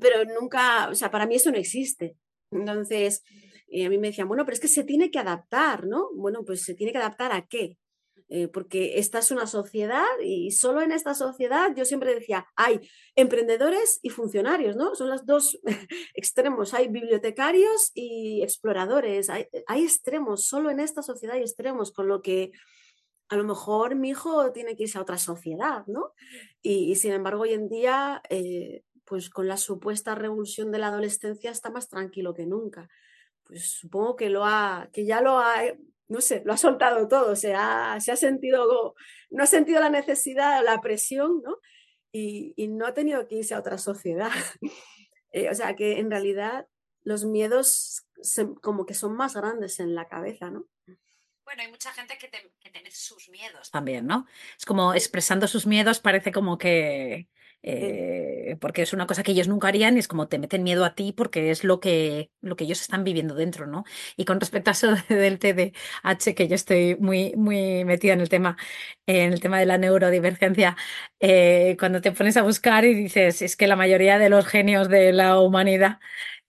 Pero 0.00 0.24
nunca, 0.24 0.88
o 0.88 0.94
sea, 0.94 1.10
para 1.10 1.26
mí 1.26 1.36
eso 1.36 1.50
no 1.50 1.58
existe. 1.58 2.16
Entonces, 2.50 3.22
y 3.68 3.84
a 3.84 3.90
mí 3.90 3.98
me 3.98 4.08
decían, 4.08 4.28
bueno, 4.28 4.44
pero 4.44 4.54
es 4.54 4.60
que 4.60 4.68
se 4.68 4.84
tiene 4.84 5.10
que 5.10 5.18
adaptar, 5.18 5.86
¿no? 5.86 6.08
Bueno, 6.14 6.44
pues 6.44 6.64
se 6.64 6.74
tiene 6.74 6.92
que 6.92 6.98
adaptar 6.98 7.32
a 7.32 7.46
qué? 7.46 7.76
Eh, 8.32 8.46
porque 8.46 9.00
esta 9.00 9.18
es 9.18 9.32
una 9.32 9.48
sociedad 9.48 10.06
y 10.22 10.52
solo 10.52 10.82
en 10.82 10.92
esta 10.92 11.14
sociedad 11.14 11.74
yo 11.74 11.84
siempre 11.84 12.14
decía, 12.14 12.46
hay 12.54 12.80
emprendedores 13.16 13.98
y 14.02 14.10
funcionarios, 14.10 14.76
¿no? 14.76 14.94
Son 14.94 15.10
los 15.10 15.26
dos 15.26 15.58
extremos, 16.14 16.72
hay 16.72 16.86
bibliotecarios 16.86 17.90
y 17.92 18.40
exploradores, 18.44 19.30
hay, 19.30 19.48
extremos, 19.66 20.46
solo 20.46 20.70
en 20.70 20.78
esta 20.78 21.02
sociedad 21.02 21.34
hay 21.34 21.42
extremos, 21.42 21.90
con 21.90 22.06
lo 22.06 22.22
que 22.22 22.52
a 23.30 23.36
lo 23.36 23.42
mejor 23.42 23.96
mi 23.96 24.10
hijo 24.10 24.52
tiene 24.52 24.76
que 24.76 24.84
irse 24.84 24.98
a 24.98 25.02
otra 25.02 25.18
sociedad, 25.18 25.84
¿no? 25.88 26.14
Y, 26.62 26.94
sin 26.94 27.10
embargo 27.10 27.42
hoy 27.42 27.54
en 27.54 27.68
día, 27.68 28.22
eh, 28.30 28.84
pues 29.04 29.28
con 29.28 29.48
la 29.48 29.56
supuesta 29.56 30.14
revolución 30.14 30.70
de 30.70 30.78
la 30.78 30.86
adolescencia 30.86 31.50
está 31.50 31.68
más 31.68 31.88
tranquilo 31.88 32.32
que 32.32 32.46
nunca 32.46 32.88
pues 33.42 33.68
supongo 33.68 34.14
que 34.14 34.30
lo 34.30 34.44
ha, 34.44 34.88
que 34.92 35.04
ya 35.04 35.20
lo 35.20 35.40
ha, 35.40 35.64
no 36.10 36.20
sé, 36.20 36.42
lo 36.44 36.52
ha 36.52 36.56
soltado 36.56 37.06
todo, 37.06 37.36
se 37.36 37.54
ha, 37.54 37.98
se 38.00 38.10
ha 38.10 38.16
sentido, 38.16 38.96
no 39.30 39.42
ha 39.44 39.46
sentido 39.46 39.80
la 39.80 39.90
necesidad, 39.90 40.62
la 40.64 40.80
presión, 40.80 41.40
¿no? 41.42 41.58
Y, 42.12 42.52
no 42.68 42.84
ha 42.84 42.94
tenido 42.94 43.28
que 43.28 43.36
irse 43.36 43.54
a 43.54 43.60
otra 43.60 43.78
sociedad. 43.78 44.30
Eh, 45.32 45.48
o 45.48 45.54
sea 45.54 45.76
que 45.76 46.00
en 46.00 46.10
realidad 46.10 46.66
los 47.04 47.24
miedos 47.24 48.04
como 48.62 48.84
que 48.84 48.94
son 48.94 49.14
más 49.14 49.36
grandes 49.36 49.78
en 49.78 49.94
la 49.94 50.08
cabeza, 50.08 50.50
¿no? 50.50 50.66
Bueno, 51.44 51.62
hay 51.62 51.70
mucha 51.70 51.92
gente 51.92 52.18
que, 52.18 52.28
que 52.28 52.70
tiene 52.70 52.90
sus 52.90 53.28
miedos 53.28 53.70
también, 53.70 54.08
¿no? 54.08 54.26
Es 54.58 54.66
como 54.66 54.92
expresando 54.92 55.46
sus 55.46 55.68
miedos 55.68 56.00
parece 56.00 56.32
como 56.32 56.58
que, 56.58 57.28
eh, 57.62 58.56
porque 58.60 58.82
es 58.82 58.92
una 58.92 59.06
cosa 59.06 59.22
que 59.22 59.32
ellos 59.32 59.48
nunca 59.48 59.68
harían 59.68 59.96
y 59.96 60.00
es 60.00 60.08
como 60.08 60.28
te 60.28 60.38
meten 60.38 60.62
miedo 60.62 60.84
a 60.84 60.94
ti 60.94 61.12
porque 61.12 61.50
es 61.50 61.64
lo 61.64 61.80
que, 61.80 62.30
lo 62.40 62.56
que 62.56 62.64
ellos 62.64 62.80
están 62.80 63.04
viviendo 63.04 63.34
dentro, 63.34 63.66
¿no? 63.66 63.84
Y 64.16 64.24
con 64.24 64.40
respecto 64.40 64.70
a 64.70 64.72
eso 64.72 64.94
del 65.08 65.38
TDAH, 65.38 66.34
que 66.34 66.48
yo 66.48 66.54
estoy 66.54 66.96
muy, 67.00 67.34
muy 67.36 67.84
metida 67.84 68.12
en 68.14 68.20
el 68.20 68.28
tema, 68.28 68.56
en 69.06 69.32
el 69.32 69.40
tema 69.40 69.58
de 69.58 69.66
la 69.66 69.78
neurodivergencia, 69.78 70.76
eh, 71.20 71.76
cuando 71.78 72.00
te 72.00 72.12
pones 72.12 72.36
a 72.36 72.42
buscar 72.42 72.84
y 72.84 72.94
dices, 72.94 73.42
es 73.42 73.56
que 73.56 73.66
la 73.66 73.76
mayoría 73.76 74.18
de 74.18 74.30
los 74.30 74.46
genios 74.46 74.88
de 74.88 75.12
la 75.12 75.38
humanidad 75.40 75.98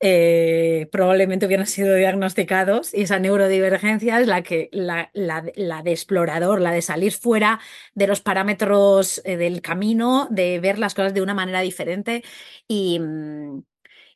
eh, 0.02 0.90
probablemente 0.92 1.46
hubieran 1.46 1.68
sido 1.68 1.96
diagnosticados 1.96 2.94
y 2.94 3.04
esa 3.04 3.20
neurodivergencia 3.20 4.20
es 4.20 4.28
la 4.28 4.42
que 4.42 4.70
la, 4.72 5.12
la, 5.14 5.42
de 5.84 5.92
explorador, 5.92 6.60
la 6.60 6.72
de 6.72 6.82
salir 6.82 7.12
fuera 7.12 7.60
de 7.94 8.08
los 8.08 8.22
parámetros 8.22 9.22
eh, 9.26 9.38
del 9.38 9.62
camino, 9.62 10.28
de 10.32 10.60
ver 10.60 10.80
las 10.80 10.96
cosas 10.96 11.14
de 11.14 11.22
una 11.22 11.36
manera 11.36 11.62
diferente. 11.62 12.24
Y, 12.68 13.00
mm, 13.00 13.64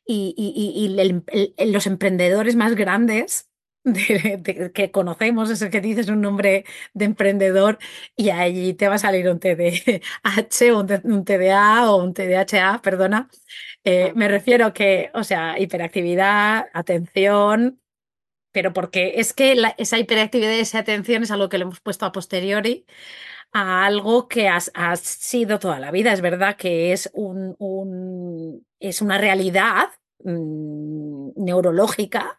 y, 0.08 0.34
y, 0.36 1.66
los 1.72 1.86
emprendedores 1.86 2.56
más 2.56 2.74
grandes 2.76 3.48
que 4.74 4.90
conocemos, 4.92 5.50
ese 5.50 5.70
que 5.70 5.80
dices 5.80 6.08
un 6.08 6.20
nombre 6.20 6.64
de 6.94 7.04
emprendedor 7.04 7.78
y 8.16 8.30
allí 8.30 8.74
te 8.74 8.88
va 8.88 8.96
a 8.96 8.98
salir 8.98 9.28
un 9.28 9.38
TDAH 9.38 10.72
o 10.74 10.80
un 11.04 11.24
TDA 11.24 11.90
o 11.90 12.02
un 12.02 12.14
TDHA, 12.14 12.82
perdona. 12.82 13.28
Eh, 13.84 14.12
me 14.16 14.28
refiero 14.28 14.72
que, 14.72 15.10
o 15.14 15.24
sea, 15.24 15.58
hiperactividad, 15.58 16.66
atención, 16.72 17.80
pero 18.52 18.72
porque 18.72 19.14
es 19.16 19.32
que 19.32 19.56
esa 19.78 19.98
hiperactividad 19.98 20.52
y 20.52 20.60
esa 20.60 20.80
atención 20.80 21.22
es 21.22 21.30
algo 21.30 21.48
que 21.48 21.58
le 21.58 21.64
hemos 21.64 21.80
puesto 21.80 22.06
a 22.06 22.12
posteriori 22.12 22.86
a 23.52 23.86
algo 23.86 24.28
que 24.28 24.48
has, 24.48 24.72
sido 25.00 25.58
toda 25.58 25.80
la 25.80 25.90
vida. 25.90 26.12
Es 26.12 26.20
verdad 26.20 26.56
que 26.56 26.92
es, 26.92 27.10
un, 27.14 28.66
es 28.80 29.02
una 29.02 29.18
realidad 29.18 29.88
mm, 30.24 31.30
neurológica, 31.36 32.38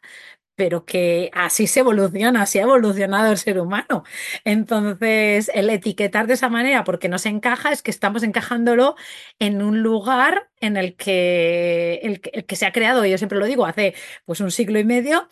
pero 0.58 0.86
que 0.86 1.30
así 1.34 1.68
se 1.68 1.82
evoluciona, 1.82 2.42
así 2.42 2.60
ha 2.60 2.64
evolucionado 2.64 3.32
el 3.32 3.38
ser 3.38 3.60
humano. 3.60 4.04
Entonces, 4.44 5.52
el 5.54 5.70
etiquetar 5.70 6.28
de 6.28 6.34
esa 6.34 6.50
manera 6.50 6.84
porque 6.84 7.10
no 7.10 7.20
se 7.20 7.30
encaja 7.30 7.72
es 7.72 7.84
que 7.84 7.92
estamos 7.92 8.24
encajándolo 8.24 8.96
en 9.40 9.62
un 9.62 9.84
lugar 9.84 10.50
en 10.60 10.76
el 10.76 10.96
que, 10.96 12.00
el, 12.04 12.22
que 12.22 12.56
se 12.56 12.66
ha 12.66 12.72
creado, 12.72 13.06
yo 13.06 13.18
siempre 13.20 13.38
lo 13.38 13.46
digo, 13.46 13.66
hace 13.68 13.94
pues 14.26 14.42
un 14.42 14.52
siglo 14.52 14.80
y 14.80 14.84
medio, 14.84 15.28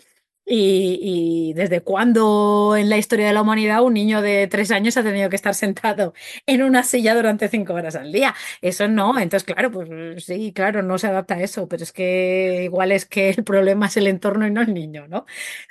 y, 0.46 1.54
desde 1.56 1.82
cuándo 1.82 2.76
en 2.78 2.90
la 2.90 2.98
historia 2.98 3.28
de 3.28 3.34
la 3.34 3.42
humanidad 3.42 3.82
un 3.84 3.94
niño 3.94 4.22
de 4.22 4.48
tres 4.48 4.72
años 4.72 4.98
ha 4.98 5.04
tenido 5.04 5.30
que 5.30 5.36
estar 5.36 5.56
sentado 5.56 6.14
en 6.46 6.64
una 6.64 6.84
silla 6.84 7.16
durante 7.16 7.48
cinco 7.48 7.74
horas 7.74 7.96
al 7.96 8.12
día. 8.12 8.36
Eso 8.62 8.88
no. 8.88 9.18
Entonces, 9.20 9.44
claro, 9.44 9.72
pues 9.72 10.24
sí, 10.26 10.54
claro, 10.54 10.84
no 10.84 10.98
se 10.98 11.08
adapta 11.08 11.36
a 11.36 11.42
eso, 11.42 11.68
pero 11.68 11.84
es 11.84 11.92
que 11.92 12.64
igual 12.66 12.92
es 12.92 13.06
que 13.06 13.30
el 13.30 13.44
problema 13.44 13.88
es 13.88 13.98
el 13.98 14.08
entorno 14.08 14.48
y 14.48 14.52
no 14.52 14.62
el 14.62 14.74
niño, 14.74 15.08
¿no? 15.08 15.26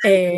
Eh, 0.04 0.36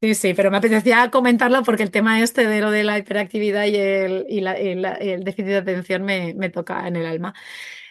sí, 0.00 0.14
sí, 0.14 0.34
pero 0.34 0.50
me 0.50 0.58
apetecía 0.58 1.10
comentarlo 1.10 1.62
porque 1.62 1.82
el 1.82 1.90
tema 1.90 2.22
este 2.22 2.46
de 2.46 2.60
lo 2.60 2.70
de 2.70 2.84
la 2.84 2.98
hiperactividad 2.98 3.66
y 3.66 3.76
el, 3.76 4.26
y 4.28 4.38
el 4.38 5.24
déficit 5.24 5.46
de 5.46 5.56
atención 5.56 6.02
me, 6.04 6.34
me, 6.34 6.50
toca 6.50 6.86
en 6.86 6.96
el 6.96 7.06
alma. 7.06 7.34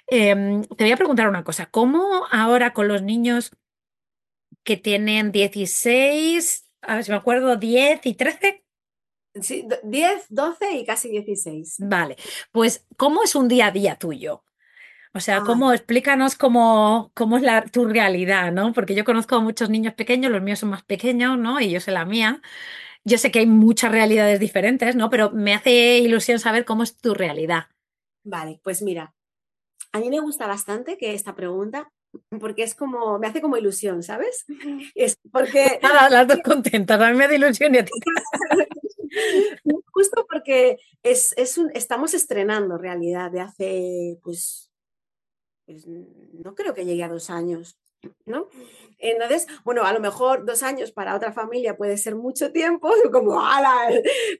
Em, 0.07 0.63
te 0.63 0.83
voy 0.83 0.91
a 0.93 0.97
preguntar 0.97 1.29
una 1.29 1.43
cosa. 1.43 1.67
¿Cómo 1.67 2.25
ahora 2.31 2.73
con 2.73 2.87
los 2.87 3.01
niños 3.03 3.51
que 4.63 4.77
tienen 4.77 5.31
16, 5.31 6.69
a 6.81 6.95
ver 6.95 7.03
si 7.03 7.11
me 7.11 7.17
acuerdo, 7.17 7.55
10 7.57 8.05
y 8.05 8.13
13. 8.13 8.65
Sí, 9.41 9.67
10, 9.83 10.25
12 10.29 10.71
y 10.73 10.85
casi 10.85 11.09
16. 11.09 11.77
Vale, 11.79 12.17
pues 12.51 12.85
¿cómo 12.97 13.23
es 13.23 13.35
un 13.35 13.47
día 13.47 13.67
a 13.67 13.71
día 13.71 13.95
tuyo? 13.95 14.43
O 15.13 15.19
sea, 15.19 15.37
ah. 15.37 15.43
¿cómo, 15.45 15.73
explícanos 15.73 16.35
cómo, 16.35 17.11
cómo 17.13 17.37
es 17.37 17.43
la, 17.43 17.63
tu 17.65 17.85
realidad, 17.85 18.51
¿no? 18.51 18.73
Porque 18.73 18.95
yo 18.95 19.03
conozco 19.03 19.35
a 19.35 19.39
muchos 19.39 19.69
niños 19.69 19.93
pequeños, 19.93 20.31
los 20.31 20.41
míos 20.41 20.59
son 20.59 20.69
más 20.69 20.83
pequeños, 20.83 21.37
¿no? 21.37 21.59
Y 21.59 21.69
yo 21.69 21.79
sé 21.79 21.91
la 21.91 22.05
mía. 22.05 22.41
Yo 23.03 23.17
sé 23.17 23.31
que 23.31 23.39
hay 23.39 23.45
muchas 23.45 23.91
realidades 23.91 24.39
diferentes, 24.39 24.95
¿no? 24.95 25.09
Pero 25.09 25.29
me 25.31 25.53
hace 25.53 25.99
ilusión 25.99 26.39
saber 26.39 26.65
cómo 26.65 26.83
es 26.83 26.97
tu 26.97 27.13
realidad. 27.13 27.67
Vale, 28.23 28.59
pues 28.63 28.81
mira, 28.81 29.13
a 29.91 29.99
mí 29.99 30.09
me 30.09 30.19
gusta 30.19 30.47
bastante 30.47 30.97
que 30.97 31.13
esta 31.13 31.35
pregunta 31.35 31.91
porque 32.39 32.63
es 32.63 32.75
como, 32.75 33.19
me 33.19 33.27
hace 33.27 33.41
como 33.41 33.57
ilusión, 33.57 34.03
¿sabes? 34.03 34.45
Es 34.95 35.17
porque... 35.31 35.79
Nada, 35.83 36.09
las 36.09 36.27
dos 36.27 36.39
contentas, 36.43 36.99
a 36.99 37.11
mí 37.11 37.17
me 37.17 37.27
da 37.27 37.35
ilusión 37.35 37.75
y 37.75 37.79
a 37.79 37.85
ti. 37.85 37.91
Justo 39.91 40.25
porque 40.27 40.77
es, 41.03 41.33
es 41.37 41.57
un, 41.57 41.69
estamos 41.75 42.13
estrenando 42.13 42.77
realidad 42.77 43.31
de 43.31 43.41
hace, 43.41 44.17
pues, 44.23 44.71
pues, 45.65 45.85
no 45.87 46.55
creo 46.55 46.73
que 46.73 46.85
llegue 46.85 47.03
a 47.03 47.09
dos 47.09 47.29
años. 47.29 47.77
¿No? 48.25 48.47
Entonces, 48.99 49.47
bueno, 49.63 49.83
a 49.83 49.93
lo 49.93 49.99
mejor 49.99 50.45
dos 50.45 50.63
años 50.63 50.91
para 50.91 51.15
otra 51.15 51.33
familia 51.33 51.75
puede 51.75 51.97
ser 51.97 52.15
mucho 52.15 52.51
tiempo, 52.51 52.89
como 53.11 53.41
¡ala! 53.41 53.89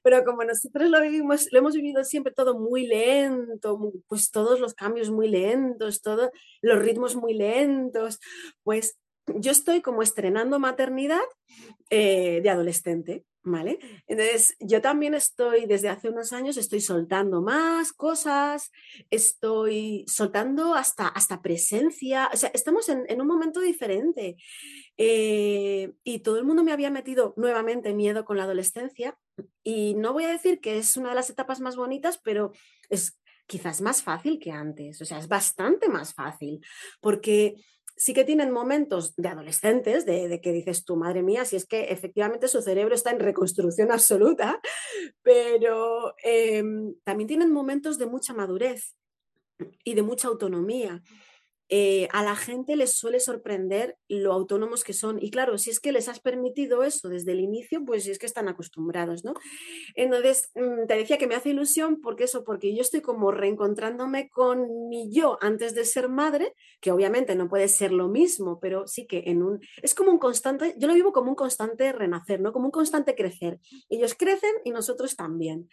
Pero 0.04 0.24
como 0.24 0.44
nosotros 0.44 0.90
lo 0.90 1.02
vivimos, 1.02 1.48
lo 1.52 1.60
hemos 1.60 1.74
vivido 1.74 2.04
siempre 2.04 2.34
todo 2.34 2.58
muy 2.58 2.88
lento, 2.88 3.78
pues 4.08 4.32
todos 4.32 4.60
los 4.60 4.74
cambios 4.74 5.10
muy 5.10 5.28
lentos, 5.28 6.02
todos 6.02 6.30
los 6.62 6.80
ritmos 6.80 7.16
muy 7.16 7.34
lentos, 7.34 8.20
pues 8.64 8.98
yo 9.28 9.52
estoy 9.52 9.82
como 9.82 10.02
estrenando 10.02 10.60
maternidad 10.60 11.22
eh, 11.90 12.42
de 12.42 12.50
adolescente, 12.50 13.26
¿vale? 13.44 13.80
Entonces, 14.08 14.56
yo 14.60 14.82
también 14.82 15.14
estoy, 15.14 15.66
desde 15.66 15.90
hace 15.90 16.10
unos 16.10 16.34
años, 16.34 16.58
estoy 16.58 16.82
soltando 16.82 17.42
más 17.42 17.92
cosas, 17.92 18.72
estoy 19.10 20.06
soltando 20.08 20.74
hasta, 20.76 21.08
hasta 21.08 21.42
presencia, 21.42 22.30
o 22.34 22.38
sea, 22.38 22.50
estamos 22.54 22.90
en, 22.90 23.22
un 23.22 23.28
momento 23.28 23.60
diferente. 23.60 24.38
Eh, 24.98 25.92
y 26.04 26.20
todo 26.20 26.38
el 26.38 26.46
mundo 26.46 26.64
me 26.64 26.72
había 26.72 26.90
metido 26.90 27.34
nuevamente 27.36 27.94
miedo 27.94 28.26
con 28.26 28.38
la 28.38 28.44
adolescencia 28.44 29.18
y 29.64 29.96
no 29.96 30.14
voy 30.14 30.26
a 30.26 30.32
decir 30.32 30.62
que 30.62 30.78
es 30.78 30.96
una 30.98 31.10
de 31.10 31.16
las 31.16 31.30
etapas 31.30 31.60
más 31.60 31.76
bonitas, 31.76 32.20
pero 32.24 32.52
es 32.90 33.20
quizás 33.48 33.82
más 33.82 34.04
fácil 34.04 34.40
que 34.40 34.52
antes, 34.52 35.02
o 35.02 35.06
sea, 35.06 35.20
es 35.20 35.28
bastante 35.28 35.90
más 35.90 36.14
fácil, 36.14 36.62
porque 37.02 37.56
sí 37.96 38.14
que 38.14 38.24
tienen 38.24 38.52
momentos 38.52 39.16
de 39.16 39.30
adolescentes, 39.30 40.06
de, 40.06 40.40
que 40.42 40.52
dices 40.52 40.86
tu 40.86 40.96
madre 40.96 41.24
mía, 41.24 41.46
si 41.46 41.56
es 41.56 41.66
que 41.66 41.86
efectivamente 41.86 42.48
su 42.48 42.62
cerebro 42.62 42.96
está 42.96 43.12
en 43.12 43.20
reconstrucción 43.20 43.92
absoluta, 43.92 44.60
pero 45.22 46.16
em, 46.24 46.96
también 47.04 47.28
tienen 47.28 47.52
momentos 47.52 47.98
de 47.98 48.08
mucha 48.08 48.34
madurez 48.34 48.96
y 49.84 49.94
de 49.94 50.02
mucha 50.02 50.28
autonomía. 50.28 51.02
Eh, 51.76 52.08
a 52.12 52.22
la 52.22 52.36
gente 52.36 52.76
les 52.76 52.94
suele 52.94 53.20
sorprender 53.20 53.98
lo 54.08 54.32
autónomos 54.32 54.84
que 54.84 54.94
son. 54.94 55.18
Y 55.20 55.32
claro, 55.32 55.58
si 55.58 55.72
es 55.72 55.80
que 55.80 55.92
les 55.92 56.08
has 56.08 56.20
permitido 56.20 56.84
eso 56.84 57.10
desde 57.10 57.32
el 57.32 57.40
inicio, 57.40 57.84
pues 57.84 58.06
es 58.06 58.20
que 58.20 58.28
están 58.28 58.48
acostumbrados, 58.48 59.26
¿no? 59.26 59.34
Entonces, 59.96 60.52
mm, 60.54 60.86
te 60.88 60.98
decía 60.98 61.18
que 61.18 61.26
me 61.26 61.34
hace 61.34 61.50
ilusión 61.50 62.00
porque 62.00 62.26
eso, 62.26 62.44
porque 62.44 62.76
yo 62.76 62.82
estoy 62.82 63.02
como 63.02 63.32
reencontrándome 63.32 64.30
con 64.30 64.88
mi 64.88 65.12
yo 65.12 65.40
antes 65.42 65.74
de 65.74 65.84
ser 65.84 66.10
madre, 66.10 66.54
que 66.80 66.92
obviamente 66.92 67.34
no 67.34 67.50
puede 67.50 67.68
ser 67.68 67.92
lo 67.92 68.08
mismo, 68.08 68.60
pero 68.60 68.86
sí 68.86 69.08
que. 69.08 69.24
Es 69.82 69.96
como 69.96 70.12
un 70.12 70.20
constante, 70.20 70.76
yo 70.78 70.88
lo 70.88 70.94
vivo 70.94 71.12
como 71.12 71.30
un 71.30 71.36
constante 71.36 71.92
renacer, 71.92 72.40
¿no? 72.40 72.54
Como 72.54 72.66
un 72.66 72.72
constante 72.72 73.16
crecer. 73.16 73.60
Ellos 73.90 74.14
crecen 74.14 74.54
y 74.64 74.70
nosotros 74.70 75.16
también. 75.16 75.70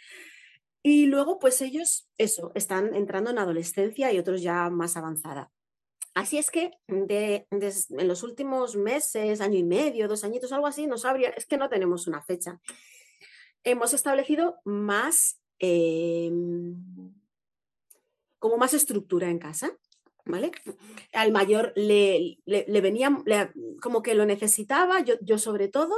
Y 0.83 1.05
luego, 1.05 1.39
pues 1.39 1.61
ellos, 1.61 2.09
eso, 2.17 2.53
están 2.55 2.95
entrando 2.95 3.31
en 3.31 3.39
adolescencia 3.39 4.11
y 4.15 4.19
otros 4.19 4.41
ya 4.41 4.71
más 4.71 4.97
avanzada. 4.97 5.51
Así 6.15 6.39
es 6.39 6.51
que 6.51 6.73
de, 6.89 7.47
en 7.51 8.09
los 8.09 8.23
últimos 8.23 8.77
meses, 8.77 9.41
año 9.41 9.59
y 9.59 9.63
medio, 9.63 10.09
dos 10.09 10.25
añitos, 10.25 10.53
algo 10.53 10.67
así, 10.67 10.87
no 10.87 10.99
sabría, 10.99 11.31
es 11.31 11.47
que 11.47 11.57
no 11.57 11.69
tenemos 11.69 12.07
una 12.09 12.21
fecha. 12.21 12.61
Hemos 13.63 13.95
establecido 13.95 14.61
más, 14.65 15.41
em, 15.59 16.75
como 18.39 18.57
más 18.57 18.75
estructura 18.75 19.31
en 19.31 19.39
casa. 19.39 19.71
¿Vale? 20.25 20.53
Al 21.13 21.33
mayor 21.33 21.73
le, 21.77 22.39
le, 22.45 22.81
venía, 22.81 23.23
como 23.81 24.03
que 24.03 24.15
lo 24.15 24.25
necesitaba, 24.27 25.01
yo, 25.01 25.15
yo, 25.21 25.39
sobre 25.39 25.69
todo, 25.69 25.95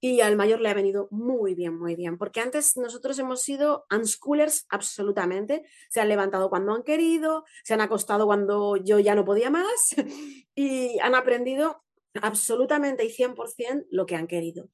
y 0.00 0.20
al 0.20 0.36
mayor 0.36 0.60
le 0.60 0.68
ha 0.68 0.74
venido 0.74 1.08
muy 1.10 1.54
bien, 1.54 1.78
muy 1.78 1.94
bien, 1.96 2.18
porque 2.18 2.40
antes 2.40 2.76
nosotros 2.76 3.18
hemos 3.18 3.42
sido 3.42 3.86
unschoolers 3.90 4.66
absolutamente, 4.68 5.64
se 5.90 6.00
han 6.00 6.08
levantado 6.08 6.50
cuando 6.50 6.74
han 6.74 6.82
querido, 6.82 7.44
se 7.64 7.74
han 7.74 7.80
acostado 7.80 8.26
cuando 8.26 8.76
yo 8.76 8.98
ya 8.98 9.14
no 9.14 9.24
podía 9.24 9.50
más 9.50 9.94
y 10.54 10.98
han 11.00 11.14
aprendido 11.14 11.82
absolutamente 12.22 13.04
y 13.04 13.10
100% 13.10 13.86
lo 13.90 14.06
que 14.06 14.16
han 14.16 14.26
querido. 14.26 14.68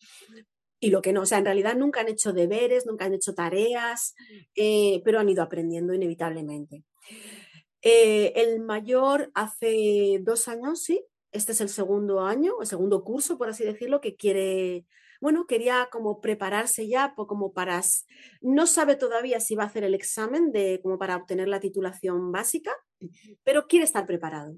Y 0.80 0.90
lo 0.90 1.00
que 1.00 1.12
no, 1.12 1.22
o 1.22 1.26
sea, 1.26 1.38
en 1.38 1.46
realidad 1.46 1.76
nunca 1.76 2.00
han 2.00 2.08
hecho 2.08 2.32
deberes, 2.32 2.84
nunca 2.84 3.06
han 3.06 3.14
hecho 3.14 3.34
tareas, 3.34 4.14
eh, 4.54 5.00
pero 5.04 5.18
han 5.18 5.28
ido 5.28 5.42
aprendiendo 5.42 5.94
inevitablemente. 5.94 6.84
Eh, 7.86 8.32
el 8.36 8.60
mayor 8.60 9.30
hace 9.34 10.18
dos 10.22 10.48
años, 10.48 10.82
sí, 10.82 11.04
este 11.32 11.52
es 11.52 11.60
el 11.60 11.68
segundo 11.68 12.20
año, 12.20 12.54
el 12.62 12.66
segundo 12.66 13.04
curso, 13.04 13.36
por 13.36 13.50
así 13.50 13.62
decirlo, 13.62 14.00
que 14.00 14.16
quiere, 14.16 14.86
bueno, 15.20 15.46
quería 15.46 15.90
como 15.92 16.22
prepararse 16.22 16.88
ya, 16.88 17.14
como 17.14 17.52
para, 17.52 17.82
no 18.40 18.66
sabe 18.66 18.96
todavía 18.96 19.38
si 19.38 19.54
va 19.54 19.64
a 19.64 19.66
hacer 19.66 19.84
el 19.84 19.92
examen 19.94 20.50
de, 20.50 20.80
como 20.82 20.98
para 20.98 21.16
obtener 21.16 21.46
la 21.46 21.60
titulación 21.60 22.32
básica, 22.32 22.74
pero 23.42 23.66
quiere 23.66 23.84
estar 23.84 24.06
preparado. 24.06 24.56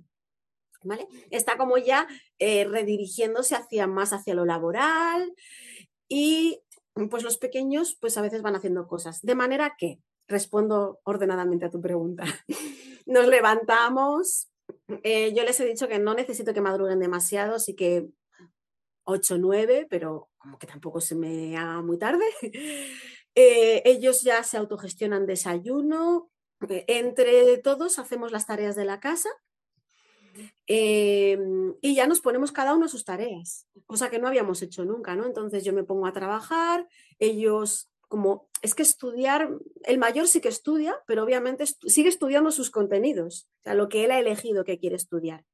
¿Vale? 0.85 1.09
Está 1.31 1.57
como 1.57 1.79
ya 1.79 2.07
eh, 2.39 2.65
redirigiéndose 2.65 3.57
hacia 3.57 3.89
más 3.89 4.13
hacia 4.13 4.35
lo 4.35 4.45
laboral 4.45 5.35
y 6.07 6.61
pues 7.11 7.25
los 7.25 7.39
pequeños 7.39 7.97
pues 8.01 8.17
a 8.19 8.23
veces 8.23 8.43
van 8.43 8.55
haciendo 8.55 8.87
cosas. 8.87 9.21
De 9.23 9.35
manera 9.35 9.75
que, 9.77 9.99
respondo 10.29 11.01
ordenadamente 11.05 11.65
a 11.65 11.71
tu 11.71 11.81
pregunta. 11.81 12.25
Nos 13.07 13.27
levantamos. 13.29 14.51
Eh, 15.03 15.33
yo 15.35 15.45
les 15.45 15.59
he 15.61 15.65
dicho 15.65 15.89
que 15.89 15.99
no 15.99 16.15
necesito 16.15 16.53
que 16.53 16.61
madruguen 16.61 16.99
demasiado, 16.99 17.55
así 17.55 17.75
que 17.75 18.09
8 19.05 19.39
9, 19.39 19.87
pero 19.89 20.29
como 20.37 20.59
que 20.59 20.67
tampoco 20.67 21.01
se 21.01 21.15
me 21.15 21.57
haga 21.57 21.81
muy 21.83 21.99
tarde. 21.99 22.25
Eh, 23.39 23.83
ellos 23.85 24.23
ya 24.23 24.43
se 24.43 24.57
autogestionan 24.57 25.27
desayuno. 25.27 26.31
Eh, 26.71 26.87
entre 26.89 27.59
todos 27.59 27.99
hacemos 27.99 28.33
las 28.33 28.47
tareas 28.47 28.77
de 28.77 28.87
la 28.87 28.99
casa. 28.99 29.29
Em, 30.67 31.75
y 31.83 31.95
ya 31.95 32.07
nos 32.07 32.23
ponemos 32.23 32.51
cada 32.51 32.75
uno 32.75 32.89
sus 32.89 33.05
tareas, 33.05 33.67
cosa 33.85 34.09
que 34.09 34.19
no 34.19 34.27
habíamos 34.27 34.63
hecho 34.63 34.87
nunca, 34.87 35.15
¿no? 35.17 35.27
Entonces 35.27 35.65
yo 35.65 35.75
me 35.75 35.85
pongo 35.85 36.07
a 36.07 36.15
trabajar, 36.15 36.89
ellos 37.19 37.91
como, 38.09 38.49
es 38.63 38.75
que 38.75 38.83
estudiar, 38.83 39.51
el 39.85 39.99
mayor 39.99 40.29
sí 40.29 40.41
que 40.41 40.49
estudia, 40.49 40.97
pero 41.07 41.25
obviamente 41.25 41.65
sigue 41.67 42.09
estudiando 42.09 42.51
sus 42.51 42.71
contenidos, 42.71 43.49
o 43.61 43.63
sea, 43.65 43.75
lo 43.75 43.89
que 43.89 44.05
él 44.05 44.11
ha 44.11 44.19
elegido 44.19 44.65
que 44.65 44.79
quiere 44.79 44.97
estudiar. 44.97 45.45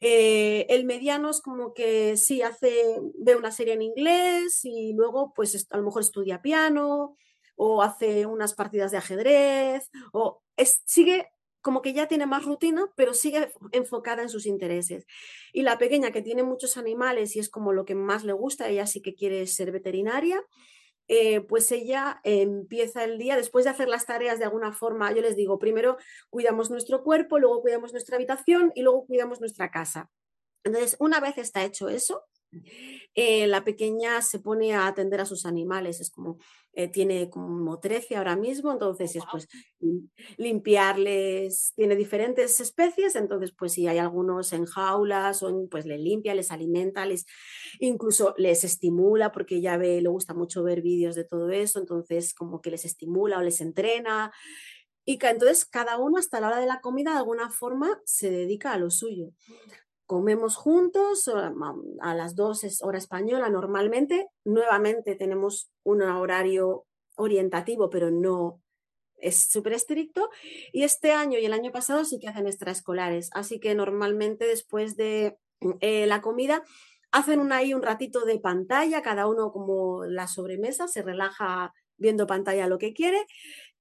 Eh, 0.00 0.66
el 0.68 0.84
mediano 0.84 1.30
es 1.30 1.40
como 1.40 1.72
que 1.72 2.16
sí, 2.16 2.42
hace, 2.42 3.00
ve 3.18 3.34
una 3.34 3.50
serie 3.50 3.74
en 3.74 3.82
inglés 3.82 4.60
y 4.64 4.92
luego 4.92 5.32
pues 5.34 5.66
a 5.70 5.76
lo 5.78 5.84
mejor 5.84 6.02
estudia 6.02 6.42
piano 6.42 7.16
o 7.56 7.82
hace 7.82 8.26
unas 8.26 8.52
partidas 8.52 8.90
de 8.90 8.98
ajedrez 8.98 9.90
o 10.12 10.42
sigue 10.84 11.30
como 11.62 11.82
que 11.82 11.92
ya 11.92 12.06
tiene 12.06 12.26
más 12.26 12.44
rutina, 12.44 12.86
pero 12.94 13.12
sigue 13.12 13.50
enfocada 13.72 14.22
en 14.22 14.28
sus 14.28 14.46
intereses. 14.46 15.04
Y 15.52 15.62
la 15.62 15.78
pequeña 15.78 16.12
que 16.12 16.22
tiene 16.22 16.44
muchos 16.44 16.76
animales 16.76 17.34
y 17.34 17.40
es 17.40 17.48
como 17.48 17.72
lo 17.72 17.84
que 17.84 17.96
más 17.96 18.22
le 18.22 18.34
gusta, 18.34 18.68
ella 18.68 18.86
sí 18.86 19.02
que 19.02 19.16
quiere 19.16 19.44
ser 19.48 19.72
veterinaria, 19.72 20.40
eh, 21.08 21.40
pues 21.40 21.70
ella 21.72 22.20
empieza 22.24 23.04
el 23.04 23.18
día, 23.18 23.36
después 23.36 23.64
de 23.64 23.70
hacer 23.70 23.88
las 23.88 24.06
tareas 24.06 24.38
de 24.38 24.44
alguna 24.44 24.72
forma, 24.72 25.12
yo 25.12 25.22
les 25.22 25.36
digo, 25.36 25.58
primero 25.58 25.96
cuidamos 26.30 26.70
nuestro 26.70 27.02
cuerpo, 27.02 27.38
luego 27.38 27.60
cuidamos 27.62 27.92
nuestra 27.92 28.16
habitación 28.16 28.72
y 28.74 28.82
luego 28.82 29.06
cuidamos 29.06 29.40
nuestra 29.40 29.70
casa. 29.70 30.10
Entonces, 30.64 30.96
una 30.98 31.20
vez 31.20 31.38
está 31.38 31.64
hecho 31.64 31.88
eso, 31.88 32.24
eh, 33.14 33.46
la 33.46 33.64
pequeña 33.64 34.22
se 34.22 34.38
pone 34.38 34.74
a 34.74 34.86
atender 34.86 35.20
a 35.20 35.26
sus 35.26 35.46
animales, 35.46 36.00
es 36.00 36.10
como, 36.10 36.38
eh, 36.72 36.88
tiene 36.88 37.30
como 37.30 37.80
13 37.80 38.16
ahora 38.16 38.36
mismo, 38.36 38.72
entonces 38.72 39.16
es 39.16 39.24
pues 39.30 39.48
limpiarles, 40.36 41.72
tiene 41.76 41.96
diferentes 41.96 42.60
especies, 42.60 43.16
entonces 43.16 43.52
pues 43.56 43.72
si 43.72 43.86
hay 43.86 43.98
algunos 43.98 44.52
en 44.52 44.66
jaulas, 44.66 45.42
o 45.42 45.68
pues 45.70 45.86
le 45.86 45.98
limpia, 45.98 46.34
les 46.34 46.50
alimenta, 46.50 47.06
les 47.06 47.26
incluso 47.80 48.34
les 48.36 48.64
estimula, 48.64 49.32
porque 49.32 49.60
ya 49.60 49.76
ve, 49.76 50.00
le 50.00 50.08
gusta 50.08 50.34
mucho 50.34 50.62
ver 50.62 50.82
vídeos 50.82 51.14
de 51.14 51.24
todo 51.24 51.50
eso, 51.50 51.78
entonces 51.80 52.34
como 52.34 52.60
que 52.60 52.70
les 52.70 52.84
estimula 52.84 53.38
o 53.38 53.42
les 53.42 53.60
entrena. 53.60 54.32
Y 55.08 55.18
entonces 55.24 55.64
cada 55.64 55.98
uno 55.98 56.18
hasta 56.18 56.40
la 56.40 56.48
hora 56.48 56.58
de 56.60 56.66
la 56.66 56.80
comida 56.80 57.12
de 57.12 57.18
alguna 57.18 57.48
forma 57.50 58.00
se 58.04 58.28
dedica 58.30 58.72
a 58.72 58.78
lo 58.78 58.90
suyo 58.90 59.30
comemos 60.06 60.56
juntos 60.56 61.28
a 62.00 62.14
las 62.14 62.36
dos 62.36 62.64
es 62.64 62.82
hora 62.82 62.98
española 62.98 63.50
normalmente. 63.50 64.28
Nuevamente 64.44 65.16
tenemos 65.16 65.70
un 65.82 66.02
horario 66.02 66.86
orientativo, 67.16 67.90
pero 67.90 68.10
no 68.10 68.62
es 69.18 69.48
súper 69.48 69.72
estricto. 69.72 70.30
Y 70.72 70.84
este 70.84 71.12
año 71.12 71.38
y 71.38 71.44
el 71.44 71.52
año 71.52 71.72
pasado 71.72 72.04
sí 72.04 72.18
que 72.18 72.28
hacen 72.28 72.46
extraescolares. 72.46 73.30
Así 73.32 73.58
que 73.58 73.74
normalmente 73.74 74.46
después 74.46 74.96
de 74.96 75.38
eh, 75.80 76.06
la 76.06 76.22
comida 76.22 76.62
hacen 77.10 77.52
ahí 77.52 77.74
un 77.74 77.82
ratito 77.82 78.24
de 78.24 78.38
pantalla, 78.38 79.02
cada 79.02 79.26
uno 79.26 79.52
como 79.52 80.04
la 80.04 80.26
sobremesa, 80.26 80.86
se 80.88 81.02
relaja 81.02 81.72
viendo 81.98 82.26
pantalla 82.26 82.68
lo 82.68 82.78
que 82.78 82.92
quiere 82.92 83.26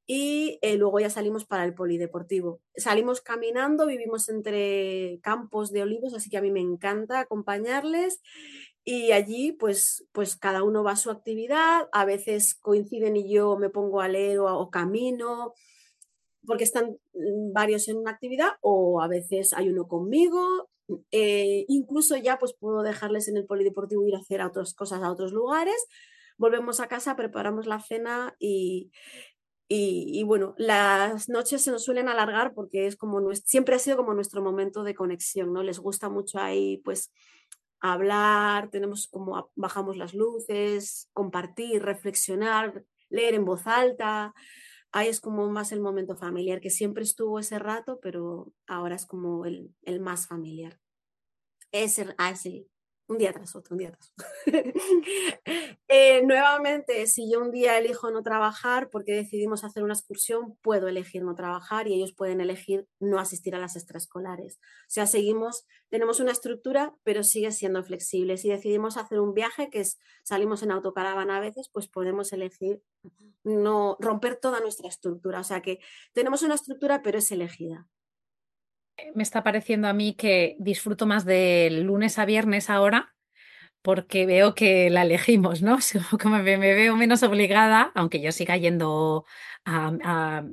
y 0.07 0.59
eh, 0.61 0.77
luego 0.77 0.99
ya 0.99 1.09
salimos 1.09 1.45
para 1.45 1.65
el 1.65 1.73
polideportivo. 1.73 2.61
Salimos 2.75 3.21
caminando, 3.21 3.87
vivimos 3.87 4.29
entre 4.29 5.19
campos 5.23 5.71
de 5.71 5.81
olivos, 5.81 6.13
así 6.13 6.29
que 6.29 6.37
a 6.37 6.41
mí 6.41 6.51
me 6.51 6.59
encanta 6.59 7.19
acompañarles 7.19 8.21
y 8.83 9.13
allí 9.13 9.51
pues, 9.51 10.05
pues 10.11 10.35
cada 10.35 10.61
uno 10.61 10.83
va 10.83 10.91
a 10.91 10.95
su 10.95 11.09
actividad, 11.09 11.89
a 11.91 12.05
veces 12.05 12.53
coinciden 12.53 13.17
y 13.17 13.33
yo 13.33 13.57
me 13.57 13.69
pongo 13.69 14.01
a 14.01 14.07
leer 14.07 14.39
o, 14.39 14.69
camino 14.69 15.53
porque 16.45 16.65
están 16.65 16.97
mm, 17.13 17.51
varios 17.53 17.87
en 17.87 17.97
una 17.97 18.11
actividad 18.11 18.49
o 18.61 19.01
a 19.01 19.07
veces 19.07 19.53
hay 19.53 19.69
uno 19.69 19.87
conmigo. 19.87 20.69
Eh, 21.11 21.65
incluso 21.67 22.15
ya 22.15 22.37
pues 22.37 22.53
puedo 22.53 22.83
dejarles 22.83 23.27
en 23.27 23.37
el 23.37 23.45
polideportivo 23.47 24.05
ir 24.05 24.13
a 24.13 24.19
hacer 24.19 24.43
otras 24.43 24.75
cosas 24.75 25.01
a 25.01 25.11
otros 25.11 25.31
lugares 25.31 25.87
volvemos 26.37 26.79
a 26.79 26.87
casa, 26.87 27.15
preparamos 27.15 27.65
la 27.65 27.79
cena 27.79 28.35
y, 28.39 28.91
y, 29.67 30.21
bueno, 30.23 30.53
las 30.57 31.27
noches 31.27 31.63
se 31.63 31.71
nos 31.71 31.83
suelen 31.83 32.07
alargar 32.07 32.53
porque 32.53 32.85
es 32.85 32.95
como 32.95 33.33
siempre 33.33 33.75
ha 33.75 33.79
sido 33.79 33.97
como 33.97 34.13
nuestro 34.13 34.43
momento 34.43 34.83
de 34.83 34.93
conexión, 34.93 35.53
¿no? 35.53 35.63
Les 35.63 35.79
gusta 35.79 36.07
mucho 36.07 36.39
ahí, 36.39 36.77
pues, 36.85 37.11
hablar, 37.79 38.69
tenemos 38.69 39.07
como 39.07 39.51
bajamos 39.55 39.97
las 39.97 40.13
luces, 40.13 41.09
compartir, 41.13 41.83
reflexionar, 41.83 42.83
leer 43.09 43.33
en 43.33 43.45
voz 43.45 43.65
alta. 43.65 44.33
Ahí 44.91 45.07
es 45.09 45.19
como 45.19 45.49
más 45.49 45.71
el 45.71 45.81
momento 45.81 46.15
familiar, 46.15 46.61
que 46.61 46.69
siempre 46.69 47.03
estuvo 47.03 47.39
ese 47.39 47.57
rato, 47.59 47.99
pero 48.01 48.53
ahora 48.67 48.95
es 48.95 49.05
como 49.05 49.45
el, 49.45 49.73
el 49.81 49.99
más 49.99 50.27
familiar. 50.27 50.79
Ese, 51.71 52.13
así, 52.17 52.69
un 53.07 53.17
día 53.17 53.31
tras 53.31 53.55
otro, 53.55 53.73
un 53.73 53.79
día 53.79 53.91
tras 53.91 54.11
otro. 54.11 54.25
Eh, 55.87 56.23
nuevamente, 56.25 57.05
si 57.07 57.31
yo 57.31 57.39
un 57.39 57.51
día 57.51 57.77
elijo 57.77 58.09
no 58.11 58.23
trabajar 58.23 58.89
porque 58.89 59.13
decidimos 59.13 59.63
hacer 59.63 59.83
una 59.83 59.93
excursión, 59.93 60.57
puedo 60.61 60.87
elegir 60.87 61.23
no 61.23 61.35
trabajar 61.35 61.87
y 61.87 61.93
ellos 61.93 62.13
pueden 62.13 62.41
elegir 62.41 62.87
no 62.99 63.19
asistir 63.19 63.55
a 63.55 63.59
las 63.59 63.75
extraescolares. 63.75 64.57
O 64.57 64.89
sea, 64.89 65.05
seguimos, 65.05 65.65
tenemos 65.89 66.19
una 66.19 66.31
estructura, 66.31 66.95
pero 67.03 67.23
sigue 67.23 67.51
siendo 67.51 67.83
flexible. 67.83 68.37
Si 68.37 68.49
decidimos 68.49 68.97
hacer 68.97 69.19
un 69.19 69.33
viaje, 69.33 69.69
que 69.69 69.81
es, 69.81 69.99
salimos 70.23 70.63
en 70.63 70.71
autocaravana 70.71 71.37
a 71.37 71.41
veces, 71.41 71.69
pues 71.71 71.87
podemos 71.87 72.33
elegir 72.33 72.81
no 73.43 73.95
romper 73.99 74.37
toda 74.37 74.59
nuestra 74.59 74.89
estructura. 74.89 75.39
O 75.39 75.43
sea 75.43 75.61
que 75.61 75.79
tenemos 76.13 76.41
una 76.41 76.55
estructura, 76.55 77.01
pero 77.03 77.19
es 77.19 77.31
elegida 77.31 77.87
me 79.13 79.23
está 79.23 79.43
pareciendo 79.43 79.87
a 79.87 79.93
mí 79.93 80.13
que 80.13 80.55
disfruto 80.59 81.05
más 81.05 81.25
de 81.25 81.69
lunes 81.71 82.17
a 82.19 82.25
viernes 82.25 82.69
ahora 82.69 83.15
porque 83.85 84.25
veo 84.25 84.55
que 84.55 84.89
la 84.89 85.03
elegimos, 85.03 85.61
¿no? 85.61 85.77
Como 86.21 86.37
me, 86.39 86.57
veo 86.57 86.95
menos 86.95 87.21
obligada, 87.21 87.91
aunque 87.93 88.19
yo 88.19 88.31
siga 88.31 88.57
yendo 88.57 89.25
a, 89.63 90.43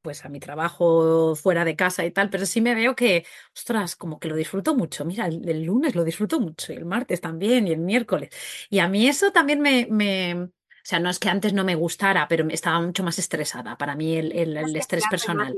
pues 0.00 0.24
a 0.24 0.28
mi 0.28 0.38
trabajo 0.38 1.34
fuera 1.34 1.64
de 1.64 1.74
casa 1.74 2.04
y 2.04 2.12
tal, 2.12 2.30
pero 2.30 2.46
sí 2.46 2.60
me 2.60 2.76
veo 2.76 2.94
que, 2.94 3.26
ostras, 3.54 3.96
como 3.96 4.20
que 4.20 4.28
lo 4.28 4.36
disfruto 4.36 4.76
mucho. 4.76 5.04
Mira, 5.04 5.26
el, 5.26 5.64
lunes 5.64 5.96
lo 5.96 6.04
disfruto 6.04 6.38
mucho 6.38 6.72
y 6.72 6.76
el 6.76 6.84
martes 6.84 7.20
también 7.20 7.66
y 7.66 7.72
el 7.72 7.80
miércoles. 7.80 8.30
Y 8.70 8.78
a 8.78 8.88
mí 8.88 9.08
eso 9.08 9.32
también 9.32 9.60
me, 9.60 9.88
me, 9.90 10.34
o 10.34 10.50
sea, 10.84 11.00
no 11.00 11.10
es 11.10 11.18
que 11.18 11.28
antes 11.28 11.52
no 11.52 11.64
me 11.64 11.74
gustara, 11.74 12.28
pero 12.28 12.48
estaba 12.48 12.80
mucho 12.80 13.02
más 13.02 13.18
estresada. 13.18 13.76
Para 13.76 13.96
mí 13.96 14.16
el, 14.16 14.30
el 14.32 14.76
estrés 14.76 15.02
personal. 15.10 15.56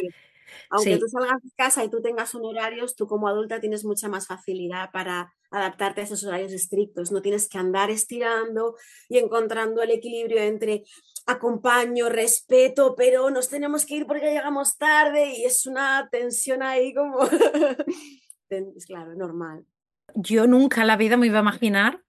Aunque 0.74 0.96
tú 0.96 1.06
salgas 1.06 1.42
de 1.42 1.50
casa 1.54 1.84
y 1.84 1.90
tú 1.90 2.00
tengas 2.00 2.34
un 2.34 2.46
horarios, 2.46 2.96
tú 2.96 3.06
como 3.06 3.28
adulta 3.28 3.60
tienes 3.60 3.84
mucha 3.84 4.08
más 4.08 4.26
facilidad 4.26 4.90
para 4.90 5.30
adaptarte 5.50 6.00
a 6.00 6.04
esos 6.04 6.24
horarios 6.24 6.52
estrictos. 6.52 7.12
No 7.12 7.20
tienes 7.20 7.46
que 7.46 7.58
andar 7.58 7.90
estirando 7.90 8.76
y 9.10 9.18
encontrando 9.18 9.82
el 9.82 9.90
equilibrio 9.90 10.40
entre 10.40 10.84
acompaño, 11.26 12.08
respeto, 12.08 12.94
pero 12.96 13.28
nos 13.28 13.50
tenemos 13.50 13.84
que 13.84 13.96
ir 13.96 14.06
porque 14.06 14.32
llegamos 14.32 14.78
tarde 14.78 15.34
y 15.36 15.44
es 15.44 15.66
una 15.66 16.08
tensión 16.10 16.62
ahí 16.62 16.94
como... 16.94 17.18
es 18.48 18.86
claro, 18.86 19.14
normal. 19.14 19.66
Yo 20.14 20.46
nunca 20.46 20.80
en 20.80 20.86
la 20.86 20.96
vida 20.96 21.18
me 21.18 21.26
iba 21.26 21.38
a 21.38 21.42
imaginar 21.42 22.02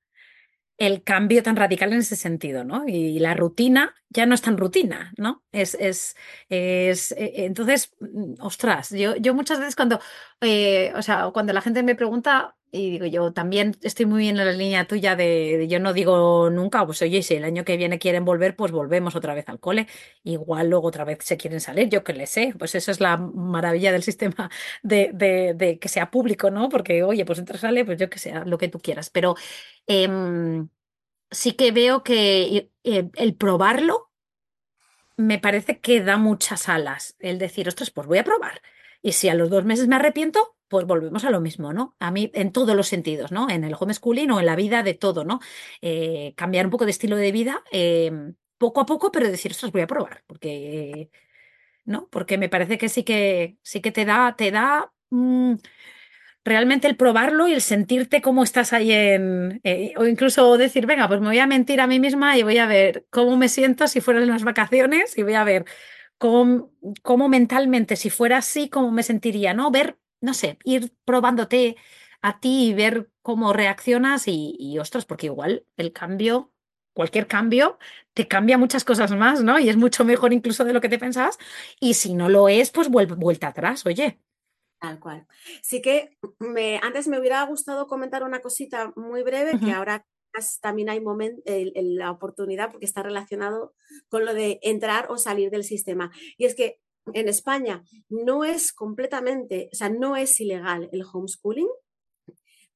el 0.83 1.03
cambio 1.03 1.43
tan 1.43 1.55
radical 1.55 1.93
en 1.93 1.99
ese 1.99 2.15
sentido, 2.15 2.63
¿no? 2.63 2.83
Y 2.87 3.19
la 3.19 3.33
rutina 3.33 3.95
ya 4.09 4.25
no 4.25 4.35
es 4.35 4.41
tan 4.41 4.57
rutina, 4.57 5.13
¿no? 5.17 5.43
Es, 5.51 5.75
es, 5.75 6.15
es 6.49 7.11
eh, 7.13 7.45
entonces, 7.45 7.93
mm, 7.99 8.35
ostras, 8.39 8.89
yo, 8.91 9.15
yo 9.15 9.33
muchas 9.33 9.59
veces 9.59 9.75
cuando, 9.75 9.99
eh, 10.41 10.93
o 10.95 11.01
sea, 11.01 11.31
cuando 11.33 11.53
la 11.53 11.61
gente 11.61 11.83
me 11.83 11.95
pregunta, 11.95 12.55
y 12.75 12.89
digo, 12.89 13.05
yo 13.05 13.31
también 13.33 13.77
estoy 13.83 14.07
muy 14.07 14.23
bien 14.23 14.39
en 14.39 14.47
la 14.47 14.51
línea 14.51 14.87
tuya 14.87 15.15
de, 15.15 15.67
yo 15.69 15.79
no 15.79 15.93
digo 15.93 16.49
nunca, 16.49 16.83
pues 16.87 17.03
oye, 17.03 17.21
si 17.21 17.35
el 17.35 17.43
año 17.43 17.63
que 17.63 17.77
viene 17.77 17.99
quieren 17.99 18.25
volver, 18.25 18.55
pues 18.55 18.71
volvemos 18.71 19.15
otra 19.15 19.35
vez 19.35 19.47
al 19.47 19.59
cole. 19.59 19.85
Igual 20.23 20.71
luego 20.71 20.87
otra 20.87 21.03
vez 21.03 21.19
se 21.21 21.37
quieren 21.37 21.61
salir, 21.61 21.89
yo 21.89 22.03
que 22.03 22.13
le 22.13 22.25
sé. 22.25 22.55
Pues 22.57 22.73
eso 22.73 22.89
es 22.89 22.99
la 22.99 23.17
maravilla 23.17 23.91
del 23.91 24.01
sistema 24.01 24.49
de, 24.81 25.11
de, 25.55 25.77
que 25.77 25.87
sea 25.87 26.09
público, 26.09 26.49
¿no? 26.49 26.67
Porque, 26.69 27.03
oye, 27.03 27.25
pues 27.25 27.37
entra, 27.37 27.59
sale, 27.59 27.85
pues 27.85 27.99
yo 27.99 28.09
que 28.09 28.17
sea, 28.17 28.43
lo 28.43 28.57
que 28.57 28.69
tú 28.69 28.79
quieras. 28.79 29.11
Pero 29.11 29.35
em, 29.85 30.67
sí 31.31 31.53
que 31.53 31.71
veo 31.71 32.03
que 32.03 32.71
eh, 32.83 33.09
el 33.15 33.35
probarlo 33.35 34.11
me 35.17 35.39
parece 35.39 35.79
que 35.79 36.01
da 36.01 36.17
muchas 36.17 36.69
alas. 36.69 37.15
El 37.19 37.37
decir, 37.39 37.67
ostras, 37.67 37.91
pues 37.91 38.07
voy 38.07 38.17
a 38.17 38.23
probar. 38.23 38.61
Y 39.03 39.11
si 39.13 39.29
a 39.29 39.35
los 39.35 39.49
dos 39.51 39.65
meses 39.65 39.87
me 39.87 39.95
arrepiento, 39.97 40.55
pues 40.73 40.87
volvemos 40.87 41.23
a 41.23 41.29
lo 41.29 41.39
mismo, 41.39 41.71
¿no? 41.71 41.95
A 41.99 42.09
mí 42.09 42.31
en 42.33 42.51
todos 42.51 42.75
los 42.75 42.87
sentidos, 42.87 43.31
¿no? 43.31 43.47
En 43.47 43.63
el 43.63 43.75
homeschooling 43.79 44.31
o 44.31 44.39
en 44.39 44.47
la 44.47 44.55
vida 44.55 44.81
de 44.81 44.95
todo, 44.95 45.23
¿no? 45.23 45.39
Eh, 45.83 46.33
cambiar 46.35 46.65
un 46.65 46.71
poco 46.71 46.85
de 46.85 46.91
estilo 46.91 47.15
de 47.15 47.31
vida 47.31 47.63
em, 47.71 48.33
poco 48.57 48.81
a 48.81 48.87
poco, 48.87 49.11
pero 49.11 49.29
decir, 49.29 49.51
ostras, 49.51 49.71
voy 49.71 49.81
a 49.81 49.87
probar, 49.87 50.23
porque, 50.25 51.11
¿no? 51.85 52.07
Porque 52.09 52.37
me 52.39 52.49
parece 52.49 52.77
que 52.79 52.89
sí 52.89 53.03
que, 53.03 53.57
sí 53.63 53.81
que 53.81 53.91
te 53.91 54.05
da, 54.05 54.35
te 54.35 54.51
da 54.51 54.91
mm, 55.11 55.55
realmente 56.45 56.87
el 56.87 56.97
probarlo 56.97 57.47
y 57.47 57.53
el 57.53 57.61
sentirte 57.61 58.21
cómo 58.23 58.43
estás 58.43 58.73
ahí 58.73 58.91
en, 58.91 59.61
eh, 59.63 59.93
o 59.97 60.05
incluso 60.07 60.57
decir, 60.57 60.85
venga, 60.87 61.07
pues 61.07 61.21
me 61.21 61.27
voy 61.27 61.39
a 61.39 61.47
mentir 61.47 61.81
a 61.81 61.87
mí 61.87 61.99
misma 61.99 62.37
y 62.37 62.43
voy 62.43 62.57
a 62.57 62.65
ver 62.67 63.05
cómo 63.11 63.37
me 63.37 63.49
siento 63.49 63.87
si 63.87 64.01
fueran 64.01 64.27
las 64.27 64.43
vacaciones 64.43 65.17
y 65.17 65.23
voy 65.23 65.35
a 65.35 65.43
ver 65.43 65.65
cómo, 66.17 66.71
cómo 67.01 67.29
mentalmente, 67.29 67.95
si 67.97 68.09
fuera 68.09 68.37
así, 68.39 68.69
cómo 68.69 68.91
me 68.91 69.03
sentiría, 69.03 69.53
¿no? 69.53 69.71
Ver 69.71 69.97
no 70.23 70.33
sé, 70.33 70.57
ir 70.63 70.93
probándote 71.05 71.75
a 72.21 72.39
ti 72.39 72.69
y 72.69 72.73
ver 72.73 73.11
cómo 73.21 73.53
reaccionas 73.53 74.27
y, 74.27 74.55
y 74.59 74.79
ostras, 74.79 75.05
porque 75.05 75.27
igual 75.27 75.65
el 75.77 75.93
cambio, 75.93 76.53
cualquier 76.93 77.27
cambio, 77.27 77.77
te 78.13 78.27
cambia 78.27 78.57
muchas 78.57 78.85
cosas 78.85 79.11
más, 79.11 79.43
¿no? 79.43 79.59
Y 79.59 79.69
es 79.69 79.77
mucho 79.77 80.05
mejor 80.05 80.33
incluso 80.33 80.63
de 80.65 80.73
lo 80.73 80.81
que 80.81 80.89
te 80.89 80.99
pensabas. 80.99 81.37
Y 81.79 81.95
si 81.95 82.13
no 82.15 82.29
lo 82.29 82.49
es, 82.49 82.71
pues 82.71 82.89
vuelve, 82.89 83.15
vuelta 83.15 83.47
atrás, 83.49 83.85
oye. 83.85 84.19
Tal 84.79 84.99
cual. 84.99 85.27
Sí 85.61 85.81
que 85.81 86.17
me, 86.39 86.77
antes 86.83 87.07
me 87.07 87.19
hubiera 87.19 87.41
gustado 87.45 87.87
comentar 87.87 88.23
una 88.23 88.41
cosita 88.41 88.91
muy 88.95 89.23
breve, 89.23 89.59
que 89.61 89.71
ahora 89.71 90.05
también 90.61 90.89
hay 90.89 90.99
moment, 90.99 91.39
el- 91.45 91.71
el- 91.75 91.95
la 91.95 92.11
oportunidad 92.11 92.71
porque 92.71 92.85
está 92.85 93.03
relacionado 93.03 93.75
con 94.09 94.25
lo 94.25 94.33
de 94.33 94.59
entrar 94.63 95.05
o 95.09 95.17
salir 95.17 95.51
del 95.51 95.63
sistema. 95.63 96.11
Y 96.37 96.45
es 96.45 96.55
que 96.55 96.79
en 97.13 97.27
España 97.27 97.83
no 98.09 98.43
es 98.45 98.71
completamente, 98.73 99.69
o 99.71 99.75
sea, 99.75 99.89
no 99.89 100.15
es 100.15 100.39
ilegal 100.39 100.89
el 100.91 101.03
homeschooling, 101.03 101.69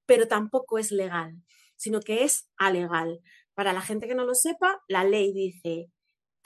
pero 0.06 0.28
tampoco 0.28 0.78
es 0.78 0.92
legal, 0.92 1.36
sino 1.76 2.02
que 2.02 2.24
es 2.24 2.50
alegal. 2.58 3.22
Para 3.54 3.74
la 3.74 3.82
gente 3.82 4.08
que 4.08 4.16
no 4.16 4.26
lo 4.26 4.36
sepa, 4.36 4.82
la 4.88 5.04
ley 5.04 5.34
dice 5.34 5.90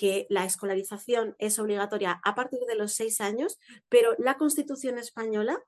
que 0.01 0.25
la 0.29 0.45
escolarización 0.45 1.35
es 1.37 1.59
obligatoria 1.59 2.19
a 2.23 2.33
partir 2.33 2.61
de 2.67 2.75
los 2.75 2.93
seis 2.93 3.21
años, 3.21 3.59
pero 3.87 4.15
la 4.17 4.35
Constitución 4.35 4.97
española 4.97 5.61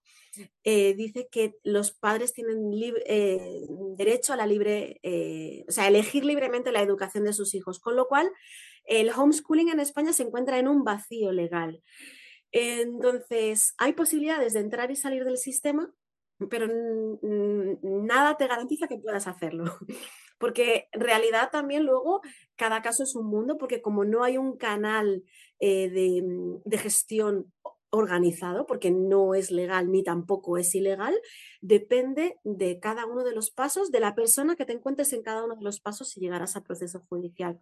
eh, 0.64 0.96
dice 0.96 1.28
que 1.32 1.54
los 1.64 1.92
padres 1.92 2.34
tienen 2.34 2.72
eh, 3.06 3.62
derecho 3.96 4.34
a 4.34 4.38
la 4.38 4.48
libre, 4.48 5.00
eh, 5.04 5.66
o 5.68 5.72
sea, 5.72 5.88
elegir 5.88 6.26
libremente 6.26 6.72
la 6.72 6.82
educación 6.82 7.26
de 7.26 7.34
sus 7.34 7.54
hijos, 7.54 7.80
con 7.80 7.96
lo 7.96 8.08
cual 8.08 8.32
el 8.86 9.10
homeschooling 9.10 9.70
en 9.70 9.80
España 9.80 10.14
se 10.14 10.24
encuentra 10.24 10.60
en 10.60 10.68
un 10.68 10.84
vacío 10.84 11.32
legal. 11.32 11.82
Entonces, 12.52 13.74
hay 13.78 13.94
posibilidades 13.94 14.54
de 14.54 14.60
entrar 14.60 14.92
y 14.92 14.96
salir 14.96 15.26
del 15.26 15.38
sistema, 15.38 15.92
pero 16.50 16.68
nada 17.82 18.38
te 18.38 18.48
garantiza 18.48 18.88
que 18.88 18.98
puedas 18.98 19.28
hacerlo. 19.28 19.66
Porque 20.38 20.88
en 20.92 21.02
realidad 21.02 21.50
también 21.52 21.84
luego 21.84 22.22
cada 22.56 22.82
caso 22.82 23.04
es 23.04 23.16
un 23.16 23.28
mundo, 23.28 23.58
porque 23.58 23.82
como 23.82 24.04
no 24.04 24.26
hay 24.26 24.38
un 24.38 24.58
canal 24.58 25.24
eh, 25.60 25.90
de, 25.90 26.22
de, 26.66 26.78
gestión 26.78 27.54
organizado, 27.92 28.66
porque 28.66 28.92
no 28.92 29.36
es 29.36 29.52
legal 29.52 29.90
ni 29.90 30.04
tampoco 30.04 30.58
es 30.58 30.76
ilegal, 30.76 31.16
depende 31.62 32.40
de 32.44 32.80
cada 32.80 33.06
uno 33.06 33.24
de 33.24 33.34
los 33.34 33.52
pasos, 33.52 33.90
de 33.90 34.02
la 34.02 34.16
persona 34.16 34.58
que 34.58 34.66
te 34.66 34.74
encuentres 34.74 35.14
en 35.14 35.22
cada 35.22 35.46
uno 35.46 35.56
de 35.56 35.64
los 35.64 35.80
pasos 35.80 36.10
si 36.10 36.20
llegarás 36.20 36.58
a 36.58 36.64
proceso 36.64 37.06
judicial. 37.08 37.62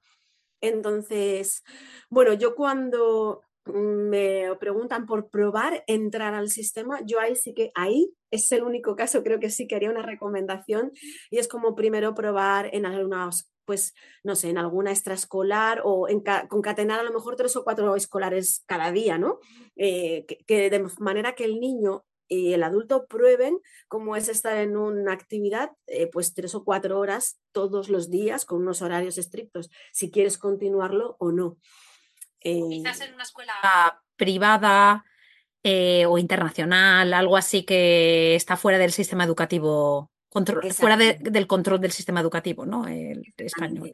Entonces, 0.61 1.63
bueno, 2.09 2.33
yo 2.33 2.55
cuando 2.55 3.41
me 3.65 4.55
preguntan 4.59 5.05
por 5.05 5.29
probar 5.29 5.83
entrar 5.87 6.33
al 6.33 6.49
sistema, 6.49 6.99
yo 7.05 7.19
ahí 7.19 7.35
sí 7.35 7.53
que, 7.53 7.71
ahí 7.75 8.13
es 8.31 8.51
el 8.51 8.63
único 8.63 8.95
caso, 8.95 9.23
creo 9.23 9.39
que 9.39 9.49
sí 9.49 9.67
que 9.67 9.75
haría 9.75 9.91
una 9.91 10.01
recomendación 10.01 10.91
y 11.29 11.37
es 11.37 11.47
como 11.47 11.75
primero 11.75 12.15
probar 12.15 12.69
en 12.73 12.85
algunas, 12.85 13.51
pues, 13.65 13.93
no 14.23 14.35
sé, 14.35 14.49
en 14.49 14.57
alguna 14.57 14.91
extraescolar 14.91 15.81
o 15.83 16.07
en 16.07 16.23
concatenar 16.49 16.99
a 16.99 17.03
lo 17.03 17.13
mejor 17.13 17.35
tres 17.35 17.55
o 17.55 17.63
cuatro 17.63 17.95
escolares 17.95 18.63
cada 18.65 18.91
día, 18.91 19.17
¿no? 19.17 19.39
Eh, 19.75 20.25
que 20.47 20.69
de 20.69 20.87
manera 20.99 21.33
que 21.33 21.45
el 21.45 21.59
niño 21.59 22.05
y 22.31 22.53
el 22.53 22.63
adulto 22.63 23.07
prueben 23.07 23.59
cómo 23.89 24.15
es 24.15 24.29
estar 24.29 24.55
en 24.55 24.77
una 24.77 25.11
actividad, 25.11 25.71
eh, 25.85 26.07
pues 26.07 26.33
tres 26.33 26.55
o 26.55 26.63
cuatro 26.63 26.97
horas 26.97 27.41
todos 27.51 27.89
los 27.89 28.09
días 28.09 28.45
con 28.45 28.61
unos 28.61 28.81
horarios 28.81 29.17
estrictos, 29.17 29.69
si 29.91 30.11
quieres 30.11 30.37
continuarlo 30.37 31.17
o 31.19 31.33
no. 31.33 31.57
Eh, 32.39 32.61
Quizás 32.69 33.01
en 33.01 33.15
una 33.15 33.23
escuela 33.23 33.53
privada 34.15 35.03
eh, 35.61 36.05
o 36.05 36.17
internacional, 36.17 37.13
algo 37.13 37.35
así 37.35 37.65
que 37.65 38.35
está 38.35 38.55
fuera 38.55 38.77
del 38.77 38.93
sistema 38.93 39.25
educativo, 39.25 40.09
control, 40.29 40.71
fuera 40.71 40.95
de, 40.95 41.17
del 41.19 41.47
control 41.47 41.81
del 41.81 41.91
sistema 41.91 42.21
educativo, 42.21 42.65
¿no? 42.65 42.87
El 42.87 43.23
español. 43.35 43.93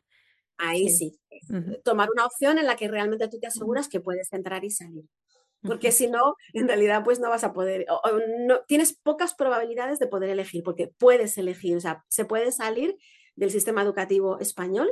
Ahí 0.59 0.89
sí. 0.89 1.19
sí. 1.31 1.39
Uh 1.49 1.55
-huh. 1.55 1.81
Tomar 1.83 2.09
una 2.11 2.27
opción 2.27 2.59
en 2.59 2.67
la 2.67 2.75
que 2.75 2.88
realmente 2.88 3.27
tú 3.29 3.39
te 3.39 3.47
aseguras 3.47 3.89
que 3.89 3.99
puedes 3.99 4.31
entrar 4.31 4.63
y 4.63 4.69
salir 4.69 5.05
porque 5.62 5.91
si 5.91 6.08
no, 6.08 6.36
en 6.53 6.68
realidad 6.68 7.03
pues 7.03 7.20
no 7.20 7.30
vas 7.30 7.43
a 7.43 7.53
poder, 7.53 7.86
o, 7.89 7.95
o 7.95 8.20
no, 8.45 8.62
tienes 8.68 8.93
pocas 8.93 9.34
probabilidades 9.34 9.99
de 9.99 10.08
poder 10.08 10.30
elegir, 10.30 10.64
porque 10.64 10.91
puedes 10.97 11.38
elegir, 11.38 11.78
o 11.78 11.80
sea, 11.80 12.03
se 12.08 12.26
puede 12.26 12.51
salir 12.51 12.97
del 13.36 13.51
sistema 13.51 13.82
educativo 13.82 14.39
español, 14.39 14.89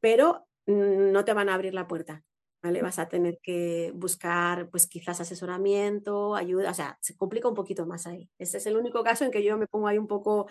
pero 0.00 0.46
no 0.66 1.24
te 1.24 1.32
van 1.32 1.48
a 1.48 1.54
abrir 1.54 1.74
la 1.74 1.88
puerta, 1.88 2.22
¿vale? 2.62 2.82
Vas 2.82 2.98
a 2.98 3.08
tener 3.08 3.38
que 3.42 3.92
buscar 3.94 4.68
pues 4.70 4.86
quizás 4.86 5.20
asesoramiento, 5.20 6.36
ayuda, 6.36 6.70
o 6.70 6.74
sea, 6.74 6.98
se 7.00 7.16
complica 7.16 7.48
un 7.48 7.54
poquito 7.54 7.86
más 7.86 8.06
ahí. 8.06 8.30
Ese 8.38 8.58
es 8.58 8.66
el 8.66 8.76
único 8.76 9.02
caso 9.02 9.24
en 9.24 9.30
que 9.30 9.42
yo 9.42 9.58
me 9.58 9.66
pongo 9.66 9.88
ahí 9.88 9.98
un 9.98 10.06
poco 10.06 10.46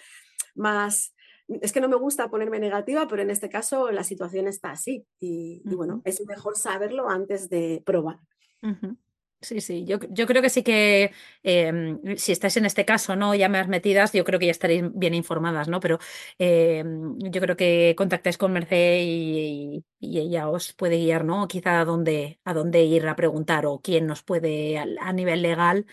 más 0.56 1.14
es 1.48 1.72
que 1.74 1.82
no 1.82 1.90
me 1.90 1.98
gusta 1.98 2.30
ponerme 2.30 2.60
negativa, 2.60 3.08
pero 3.08 3.22
en 3.22 3.30
este 3.30 3.50
caso 3.50 3.92
la 3.92 4.04
situación 4.04 4.48
está 4.48 4.72
así 4.72 5.06
y, 5.20 5.62
bueno, 5.66 6.02
es 6.06 6.26
mejor 6.26 6.58
saberlo 6.58 7.10
antes 7.10 7.50
de 7.50 7.84
probar. 7.86 8.20
Uh 8.62 8.70
-huh. 8.70 8.98
Sí, 9.44 9.60
sí, 9.60 9.86
yo, 9.86 9.98
yo, 10.12 10.28
creo 10.28 10.44
que 10.44 10.52
sí 10.52 10.62
que 10.62 11.12
eh, 11.42 11.98
si 12.16 12.32
estáis 12.32 12.58
en 12.58 12.66
este 12.68 12.86
caso, 12.86 13.16
¿no? 13.16 13.34
Ya 13.34 13.50
más 13.50 13.68
metidas, 13.68 14.14
yo 14.14 14.24
creo 14.24 14.40
que 14.40 14.46
ya 14.46 14.52
estaréis 14.52 14.84
bien 14.94 15.16
informadas, 15.16 15.68
¿no? 15.68 15.80
Pero 15.80 15.98
eh, 16.38 16.84
yo 17.18 17.42
creo 17.42 17.56
que 17.58 17.96
contactáis 17.98 18.38
con 18.38 18.54
Merced 18.54 19.00
y, 19.02 19.84
y, 20.00 20.20
ella 20.20 20.48
os 20.48 20.74
puede 20.74 20.98
guiar, 20.98 21.26
¿no? 21.26 21.48
Quizá 21.48 21.82
a 21.82 21.86
dónde, 21.86 22.40
a 22.46 22.54
dónde 22.54 22.84
ir 22.84 23.08
a 23.08 23.16
preguntar 23.16 23.66
o 23.66 23.82
quién 23.82 24.06
nos 24.06 24.22
puede 24.22 24.78
a, 24.78 24.86
a 25.02 25.12
nivel 25.12 25.42
legal. 25.42 25.88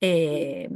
Eh, 0.00 0.70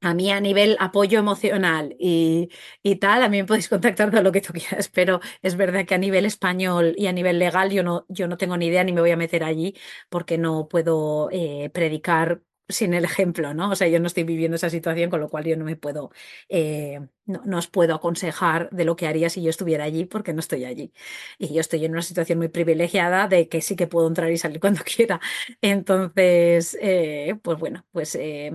a 0.00 0.14
mí 0.14 0.30
a 0.30 0.40
nivel 0.40 0.76
apoyo 0.80 1.18
emocional 1.18 1.94
y, 1.98 2.50
y, 2.82 2.96
tal, 2.96 3.22
a 3.22 3.28
mí 3.28 3.42
podéis 3.44 3.68
contactar 3.68 4.10
todo 4.10 4.22
lo 4.22 4.32
que 4.32 4.40
tú 4.40 4.52
quieras, 4.52 4.88
pero 4.88 5.20
es 5.42 5.56
verdad 5.56 5.84
que 5.86 5.94
a 5.94 5.98
nivel 5.98 6.24
español 6.26 6.94
y 6.96 7.06
a 7.06 7.12
nivel 7.12 7.38
legal 7.38 7.70
yo 7.70 7.82
no, 7.82 8.06
yo 8.08 8.28
no 8.28 8.36
tengo 8.36 8.56
ni 8.56 8.66
idea 8.66 8.84
ni 8.84 8.92
me 8.92 9.00
voy 9.00 9.10
a 9.10 9.16
meter 9.16 9.44
allí 9.44 9.74
porque 10.08 10.38
no 10.38 10.68
puedo 10.68 11.28
eh, 11.32 11.70
predicar 11.72 12.42
sin 12.68 12.94
el 12.94 13.04
ejemplo, 13.04 13.52
¿no? 13.52 13.70
O 13.70 13.76
sea, 13.76 13.88
yo 13.88 13.98
no 14.00 14.06
estoy 14.06 14.22
viviendo 14.24 14.54
esa 14.56 14.70
situación, 14.70 15.10
con 15.10 15.20
lo 15.20 15.28
cual 15.28 15.44
yo 15.44 15.56
no 15.56 15.64
me 15.64 15.74
puedo, 15.76 16.12
eh, 16.48 17.00
no, 17.30 17.58
os 17.58 17.68
puedo 17.68 17.94
aconsejar 17.94 18.68
de 18.70 18.84
lo 18.84 18.96
que 18.96 19.06
haría 19.06 19.30
si 19.30 19.42
yo 19.42 19.50
estuviera 19.50 19.84
allí, 19.84 20.04
porque 20.04 20.32
no 20.32 20.40
estoy 20.40 20.64
allí. 20.64 20.92
Y 21.38 21.54
yo 21.54 21.60
estoy 21.60 21.84
en 21.84 21.92
una 21.92 22.02
situación 22.02 22.38
muy 22.38 22.48
privilegiada 22.48 23.28
de 23.28 23.48
que 23.48 23.60
sí 23.62 23.76
que 23.76 23.86
puedo 23.86 24.06
entrar 24.08 24.30
y 24.30 24.38
salir 24.38 24.60
cuando 24.60 24.82
quiera. 24.84 25.20
Entonces, 25.60 26.76
eh, 26.80 27.36
pues 27.42 27.58
bueno, 27.58 27.84
pues 27.92 28.16
eh, 28.20 28.50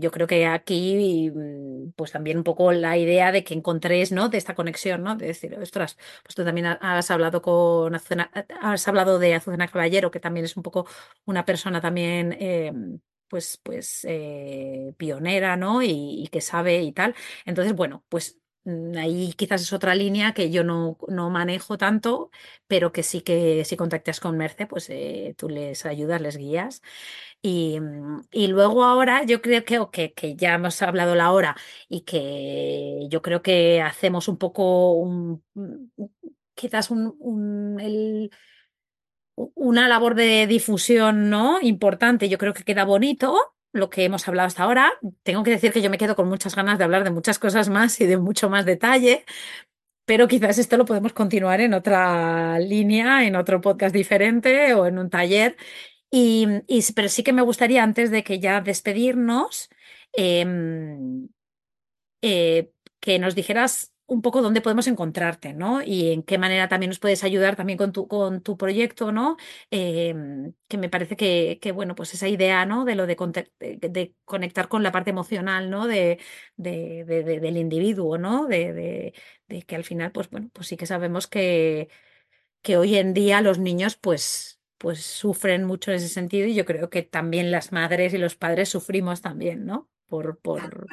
yo 0.00 0.10
creo 0.10 0.26
que 0.26 0.46
aquí, 0.46 1.30
pues 1.96 2.12
también 2.12 2.38
un 2.38 2.44
poco 2.44 2.72
la 2.72 2.96
idea 2.96 3.32
de 3.32 3.44
que 3.44 3.54
encontréis, 3.54 4.12
¿no? 4.12 4.28
De 4.28 4.38
esta 4.38 4.54
conexión, 4.54 5.02
¿no? 5.02 5.16
De 5.16 5.26
decir, 5.26 5.56
ostras, 5.58 5.96
pues 6.22 6.34
tú 6.34 6.44
también 6.44 6.66
has 6.66 7.10
hablado 7.10 7.42
con 7.42 7.94
Azucena, 7.94 8.30
has 8.60 8.86
hablado 8.88 9.18
de 9.18 9.34
Azucena 9.34 9.68
Caballero, 9.68 10.10
que 10.10 10.20
también 10.20 10.44
es 10.44 10.56
un 10.56 10.62
poco 10.62 10.86
una 11.24 11.44
persona 11.44 11.80
también 11.80 12.36
pues, 13.28 13.58
pues 13.62 14.04
eh, 14.08 14.92
pionera, 14.96 15.56
¿no? 15.56 15.82
Y, 15.82 16.28
que 16.32 16.40
sabe 16.40 16.82
y 16.82 16.92
tal. 16.92 17.14
Entonces, 17.44 17.74
bueno, 17.74 18.04
pues 18.08 18.38
ahí 18.96 19.32
quizás 19.36 19.62
es 19.62 19.72
otra 19.72 19.94
línea 19.94 20.34
que 20.34 20.50
yo 20.50 20.64
no, 20.64 20.98
no 21.08 21.30
manejo 21.30 21.78
tanto, 21.78 22.30
pero 22.66 22.92
que 22.92 23.02
sí 23.02 23.20
que 23.20 23.64
si 23.64 23.76
contactas 23.76 24.20
con 24.20 24.36
Merce, 24.36 24.66
pues 24.66 24.90
eh, 24.90 25.34
tú 25.38 25.48
les 25.48 25.86
ayudas, 25.86 26.20
les 26.20 26.36
guías. 26.36 26.82
Y, 27.42 27.78
y, 28.32 28.48
luego 28.48 28.84
ahora 28.84 29.24
yo 29.24 29.40
creo 29.42 29.64
que, 29.64 29.80
que, 29.92 30.12
que, 30.14 30.36
ya 30.36 30.54
hemos 30.54 30.82
hablado 30.82 31.14
la 31.14 31.32
hora 31.32 31.56
y 31.88 32.02
que 32.02 33.06
yo 33.10 33.22
creo 33.22 33.42
que 33.42 33.82
hacemos 33.82 34.28
un 34.28 34.38
poco 34.38 34.92
un, 34.94 35.44
quizás 36.54 36.90
un, 36.90 37.14
un 37.20 37.78
el, 37.80 38.30
una 39.36 39.88
labor 39.88 40.14
de 40.14 40.46
difusión 40.46 41.30
¿no? 41.30 41.60
importante. 41.60 42.28
Yo 42.28 42.38
creo 42.38 42.54
que 42.54 42.64
queda 42.64 42.84
bonito 42.84 43.36
lo 43.72 43.90
que 43.90 44.04
hemos 44.04 44.26
hablado 44.26 44.46
hasta 44.48 44.62
ahora. 44.64 44.92
Tengo 45.22 45.42
que 45.42 45.50
decir 45.50 45.72
que 45.72 45.82
yo 45.82 45.90
me 45.90 45.98
quedo 45.98 46.16
con 46.16 46.28
muchas 46.28 46.56
ganas 46.56 46.78
de 46.78 46.84
hablar 46.84 47.04
de 47.04 47.10
muchas 47.10 47.38
cosas 47.38 47.68
más 47.68 48.00
y 48.00 48.06
de 48.06 48.16
mucho 48.16 48.48
más 48.48 48.64
detalle, 48.64 49.24
pero 50.06 50.28
quizás 50.28 50.58
esto 50.58 50.76
lo 50.76 50.86
podemos 50.86 51.12
continuar 51.12 51.60
en 51.60 51.74
otra 51.74 52.58
línea, 52.58 53.26
en 53.26 53.36
otro 53.36 53.60
podcast 53.60 53.94
diferente 53.94 54.74
o 54.74 54.86
en 54.86 54.98
un 54.98 55.10
taller. 55.10 55.56
Y, 56.10 56.46
pero 56.94 57.08
sí 57.08 57.22
que 57.22 57.32
me 57.32 57.42
gustaría, 57.42 57.82
antes 57.82 58.10
de 58.10 58.24
que 58.24 58.38
ya 58.38 58.60
despedirnos, 58.60 59.68
eh, 60.16 60.46
eh, 62.22 62.70
que 63.00 63.18
nos 63.18 63.34
dijeras 63.34 63.92
un 64.06 64.22
poco 64.22 64.42
dónde 64.42 64.60
podemos 64.60 64.86
encontrarte, 64.86 65.52
¿no? 65.52 65.82
Y 65.82 66.12
en 66.12 66.22
qué 66.22 66.38
manera 66.38 66.68
también 66.68 66.90
nos 66.90 66.98
puedes 67.00 67.24
ayudar 67.24 67.56
también 67.56 67.76
con 67.76 67.92
tu, 67.92 68.06
con 68.08 68.40
tu 68.42 68.56
proyecto, 68.56 69.12
¿no? 69.12 69.36
Eh, 69.70 70.14
que 70.68 70.78
me 70.78 70.88
parece 70.88 71.16
que, 71.16 71.58
que, 71.60 71.72
bueno, 71.72 71.94
pues 71.94 72.14
esa 72.14 72.28
idea, 72.28 72.66
¿no? 72.66 72.84
De 72.84 72.94
lo 72.94 73.06
de, 73.06 73.16
de, 73.60 73.78
de 73.88 74.14
conectar 74.24 74.68
con 74.68 74.82
la 74.82 74.92
parte 74.92 75.10
emocional, 75.10 75.70
¿no? 75.70 75.86
De, 75.86 76.18
de 76.56 77.04
del 77.04 77.56
individuo, 77.56 78.18
¿no? 78.18 78.46
De, 78.46 79.12
que 79.66 79.76
al 79.76 79.84
final, 79.84 80.12
pues 80.12 80.30
bueno, 80.30 80.50
pues 80.52 80.68
sí 80.68 80.76
que 80.76 80.86
sabemos 80.86 81.26
que, 81.26 81.88
que 82.62 82.76
hoy 82.76 82.96
en 82.96 83.14
día 83.14 83.40
los 83.40 83.58
niños, 83.58 83.96
pues, 83.96 84.60
pues 84.78 85.02
sufren 85.04 85.64
mucho 85.64 85.90
en 85.90 85.98
ese 85.98 86.08
sentido 86.08 86.46
y 86.48 86.54
yo 86.54 86.64
creo 86.64 86.90
que 86.90 87.02
también 87.02 87.50
las 87.50 87.72
madres 87.72 88.14
y 88.14 88.18
los 88.18 88.36
padres 88.36 88.68
sufrimos 88.68 89.22
también, 89.22 89.64
¿no? 89.66 89.90
por, 90.06 90.38
por... 90.38 90.86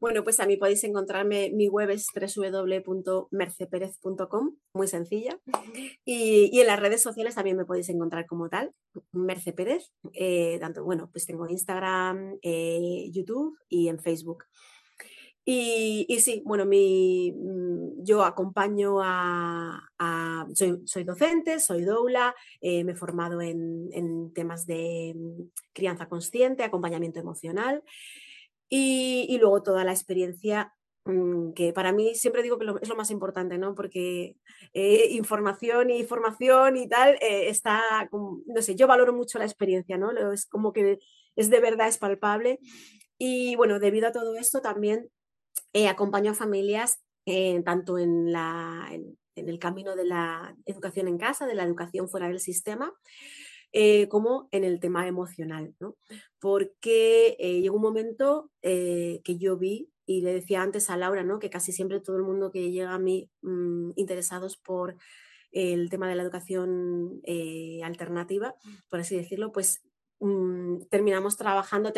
Bueno, 0.00 0.24
pues 0.24 0.40
a 0.40 0.46
mí 0.46 0.56
podéis 0.56 0.82
encontrarme, 0.84 1.50
mi 1.52 1.68
web 1.68 1.90
es 1.90 2.06
www.merceperez.com, 2.14 4.56
muy 4.74 4.88
sencilla. 4.88 5.38
Y, 6.04 6.60
en 6.60 6.66
las 6.66 6.80
redes 6.80 7.02
sociales 7.02 7.34
también 7.34 7.56
me 7.56 7.64
podéis 7.64 7.88
encontrar 7.88 8.26
como 8.26 8.48
tal, 8.48 8.72
Merce 9.12 9.54
eh, 10.12 10.58
tanto, 10.60 10.84
bueno, 10.84 11.08
pues 11.10 11.26
tengo 11.26 11.48
Instagram, 11.48 12.38
eh, 12.42 13.08
YouTube 13.10 13.58
y 13.68 13.88
en 13.88 13.98
Facebook. 14.00 14.44
Y, 15.50 16.06
sí, 16.20 16.42
bueno, 16.44 16.66
mi, 16.66 17.32
mm, 17.32 18.04
yo 18.04 18.22
acompaño 18.22 19.00
a, 19.02 19.80
soy, 20.52 21.04
docente, 21.04 21.58
soy 21.58 21.84
doula, 21.84 22.34
eh, 22.60 22.84
me 22.84 22.92
he 22.92 22.94
formado 22.94 23.40
en, 23.40 23.88
en, 23.92 24.30
temas 24.34 24.66
de 24.66 25.14
mm, 25.16 25.44
crianza 25.72 26.06
consciente, 26.06 26.64
acompañamiento 26.64 27.18
emocional 27.18 27.82
y, 28.68 29.38
luego 29.40 29.62
toda 29.62 29.84
la 29.84 29.92
experiencia 29.92 30.74
mm, 31.04 31.52
que 31.52 31.72
para 31.72 31.92
mí 31.92 32.14
siempre 32.14 32.42
digo 32.42 32.58
que 32.58 32.66
es 32.82 32.88
lo 32.88 32.96
más 32.96 33.10
importante, 33.10 33.58
¿no? 33.58 33.74
Porque 33.74 34.36
eh, 34.74 35.08
información 35.12 35.90
y 35.90 36.04
formación 36.04 36.76
y 36.76 36.88
tal 36.88 37.14
eh, 37.22 37.48
está, 37.48 37.80
no 38.12 38.62
sé, 38.62 38.74
yo 38.74 38.86
valoro 38.86 39.12
mucho 39.12 39.38
la 39.38 39.44
experiencia, 39.44 39.96
¿no? 39.96 40.10
Es 40.32 40.46
como 40.46 40.72
que 40.72 40.98
es 41.36 41.50
de 41.50 41.60
verdad, 41.60 41.88
es 41.88 41.98
palpable. 41.98 42.58
Y 43.18 43.56
bueno, 43.56 43.78
debido 43.78 44.08
a 44.08 44.12
todo 44.12 44.36
esto 44.36 44.60
también 44.60 45.08
eh, 45.72 45.88
acompaño 45.88 46.32
a 46.32 46.34
familias 46.34 47.00
tanto 47.64 47.98
en, 47.98 48.32
la, 48.32 48.88
en, 48.90 49.18
el 49.34 49.58
camino 49.58 49.94
de 49.96 50.06
la 50.06 50.56
educación 50.64 51.08
en 51.08 51.18
casa, 51.18 51.46
de 51.46 51.54
la 51.54 51.64
educación 51.64 52.08
fuera 52.08 52.26
del 52.26 52.40
sistema, 52.40 52.90
eh, 53.80 54.08
como 54.08 54.48
en 54.50 54.64
el 54.64 54.80
tema 54.80 55.06
emocional, 55.06 55.72
¿no? 55.78 55.96
Porque 56.40 57.36
eh, 57.38 57.60
llegó 57.60 57.76
un 57.76 57.82
momento 57.82 58.50
eh, 58.60 59.20
que 59.22 59.38
yo 59.38 59.56
vi, 59.56 59.88
y 60.04 60.22
le 60.22 60.34
decía 60.34 60.62
antes 60.62 60.90
a 60.90 60.96
Laura, 60.96 61.22
¿no? 61.22 61.38
Que 61.38 61.48
casi 61.48 61.70
siempre 61.70 62.00
todo 62.00 62.16
el 62.16 62.24
mundo 62.24 62.50
que 62.50 62.72
llega 62.72 62.92
a 62.92 62.98
mí 62.98 63.30
mm, 63.42 63.92
interesados 63.94 64.56
por 64.56 64.96
el 65.52 65.90
tema 65.90 66.08
de 66.08 66.16
la 66.16 66.24
educación 66.24 67.22
alternativa, 67.84 68.56
por 68.90 68.98
así 68.98 69.16
decirlo, 69.16 69.52
pues 69.52 69.80
mm, 70.18 70.86
terminamos 70.90 71.36
trabajando, 71.36 71.92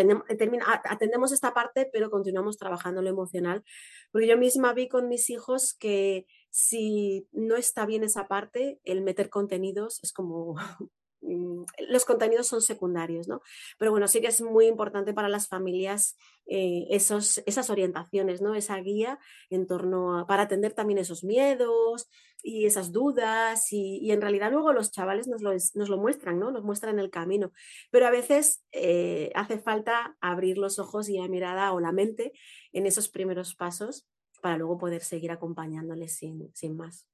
atendemos 0.84 1.32
esta 1.32 1.54
parte, 1.54 1.88
pero 1.90 2.10
continuamos 2.10 2.58
trabajando 2.58 3.00
lo 3.00 3.08
emocional, 3.08 3.64
porque 4.12 4.26
yo 4.26 4.36
misma 4.36 4.74
vi 4.74 4.86
con 4.86 5.08
mis 5.08 5.30
hijos 5.30 5.72
que 5.72 6.26
si 6.50 7.26
no 7.32 7.56
está 7.56 7.86
bien 7.86 8.04
esa 8.04 8.28
parte, 8.28 8.80
el 8.84 9.00
meter 9.00 9.30
contenidos 9.30 9.98
es 10.02 10.12
como 10.12 10.56
los 11.22 12.04
contenidos 12.04 12.46
son 12.46 12.62
secundarios, 12.62 13.28
¿no? 13.28 13.42
Pero 13.78 13.90
bueno, 13.90 14.08
sí 14.08 14.20
que 14.20 14.28
es 14.28 14.40
muy 14.40 14.66
importante 14.66 15.12
para 15.12 15.28
las 15.28 15.48
familias 15.48 16.16
eh, 16.46 16.86
esos, 16.90 17.42
esas 17.46 17.70
orientaciones, 17.70 18.40
¿no? 18.40 18.54
Esa 18.54 18.76
guía 18.78 19.18
en 19.50 19.66
torno 19.66 20.18
a, 20.18 20.26
para 20.26 20.44
atender 20.44 20.72
también 20.72 20.98
esos 20.98 21.22
miedos 21.22 22.08
y 22.42 22.66
esas 22.66 22.92
dudas 22.92 23.72
y, 23.72 24.10
en 24.10 24.20
realidad 24.20 24.50
luego 24.50 24.72
los 24.72 24.90
chavales 24.90 25.28
nos 25.28 25.42
lo, 25.42 25.98
muestran, 25.98 26.38
¿no? 26.38 26.50
Nos 26.50 26.64
muestran 26.64 26.98
el 26.98 27.10
camino. 27.10 27.52
Pero 27.90 28.06
a 28.06 28.10
veces 28.10 28.64
eh, 28.72 29.30
hace 29.34 29.58
falta 29.58 30.16
abrir 30.20 30.58
los 30.58 30.78
ojos 30.78 31.08
y 31.08 31.18
la 31.18 31.28
mirada 31.28 31.72
o 31.72 31.80
la 31.80 31.92
mente 31.92 32.32
en 32.72 32.86
esos 32.86 33.08
primeros 33.08 33.54
pasos 33.54 34.08
para 34.40 34.56
luego 34.56 34.78
poder 34.78 35.02
seguir 35.02 35.32
acompañándoles 35.32 36.16
sin 36.16 36.76
más 36.76 37.09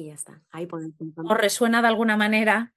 y 0.00 0.06
ya 0.06 0.14
está. 0.14 0.42
Ahí 0.50 0.66
podemos. 0.66 0.94
¿Os 1.16 1.38
resuena 1.38 1.82
de 1.82 1.88
alguna 1.88 2.16
manera? 2.16 2.72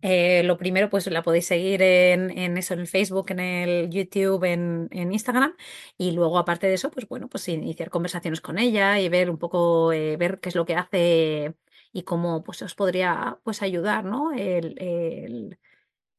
Eh, 0.00 0.42
lo 0.44 0.56
primero, 0.56 0.90
pues 0.90 1.06
la 1.08 1.22
podéis 1.22 1.46
seguir 1.46 1.82
en, 1.82 2.56
eso, 2.56 2.74
en 2.74 2.80
el 2.80 2.86
Facebook, 2.86 3.30
en 3.30 3.40
el 3.40 3.90
YouTube, 3.90 4.44
en, 4.44 4.88
Instagram. 4.92 5.54
Y 5.96 6.12
luego, 6.12 6.38
aparte 6.38 6.66
de 6.68 6.74
eso, 6.74 6.90
pues 6.90 7.08
bueno, 7.08 7.28
pues 7.28 7.48
iniciar 7.48 7.90
conversaciones 7.90 8.40
con 8.40 8.58
ella 8.58 9.00
y 9.00 9.08
ver 9.08 9.30
un 9.30 9.38
poco, 9.38 9.92
eh, 9.92 10.16
ver 10.16 10.40
qué 10.40 10.50
es 10.50 10.54
lo 10.54 10.66
que 10.66 10.76
hace 10.76 11.54
y 11.92 12.02
cómo 12.02 12.44
pues 12.44 12.62
os 12.62 12.74
podría 12.74 13.38
pues 13.42 13.62
ayudar, 13.62 14.04
¿no? 14.04 14.32
El, 14.32 15.58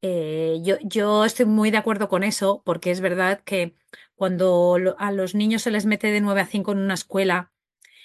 eh, 0.02 0.60
yo, 0.62 0.78
yo, 0.82 1.26
estoy 1.26 1.46
muy 1.46 1.72
de 1.72 1.78
acuerdo 1.78 2.08
con 2.10 2.24
eso, 2.24 2.62
porque 2.66 2.92
es 2.92 3.02
verdad 3.02 3.42
que 3.44 3.76
cuando 4.16 4.78
a 4.98 5.12
los 5.12 5.36
niños 5.36 5.62
se 5.64 5.72
les 5.72 5.86
mete 5.86 6.08
de 6.12 6.22
9 6.22 6.42
a 6.42 6.46
5 6.46 6.72
en 6.72 6.80
una 6.80 6.94
escuela, 6.94 7.52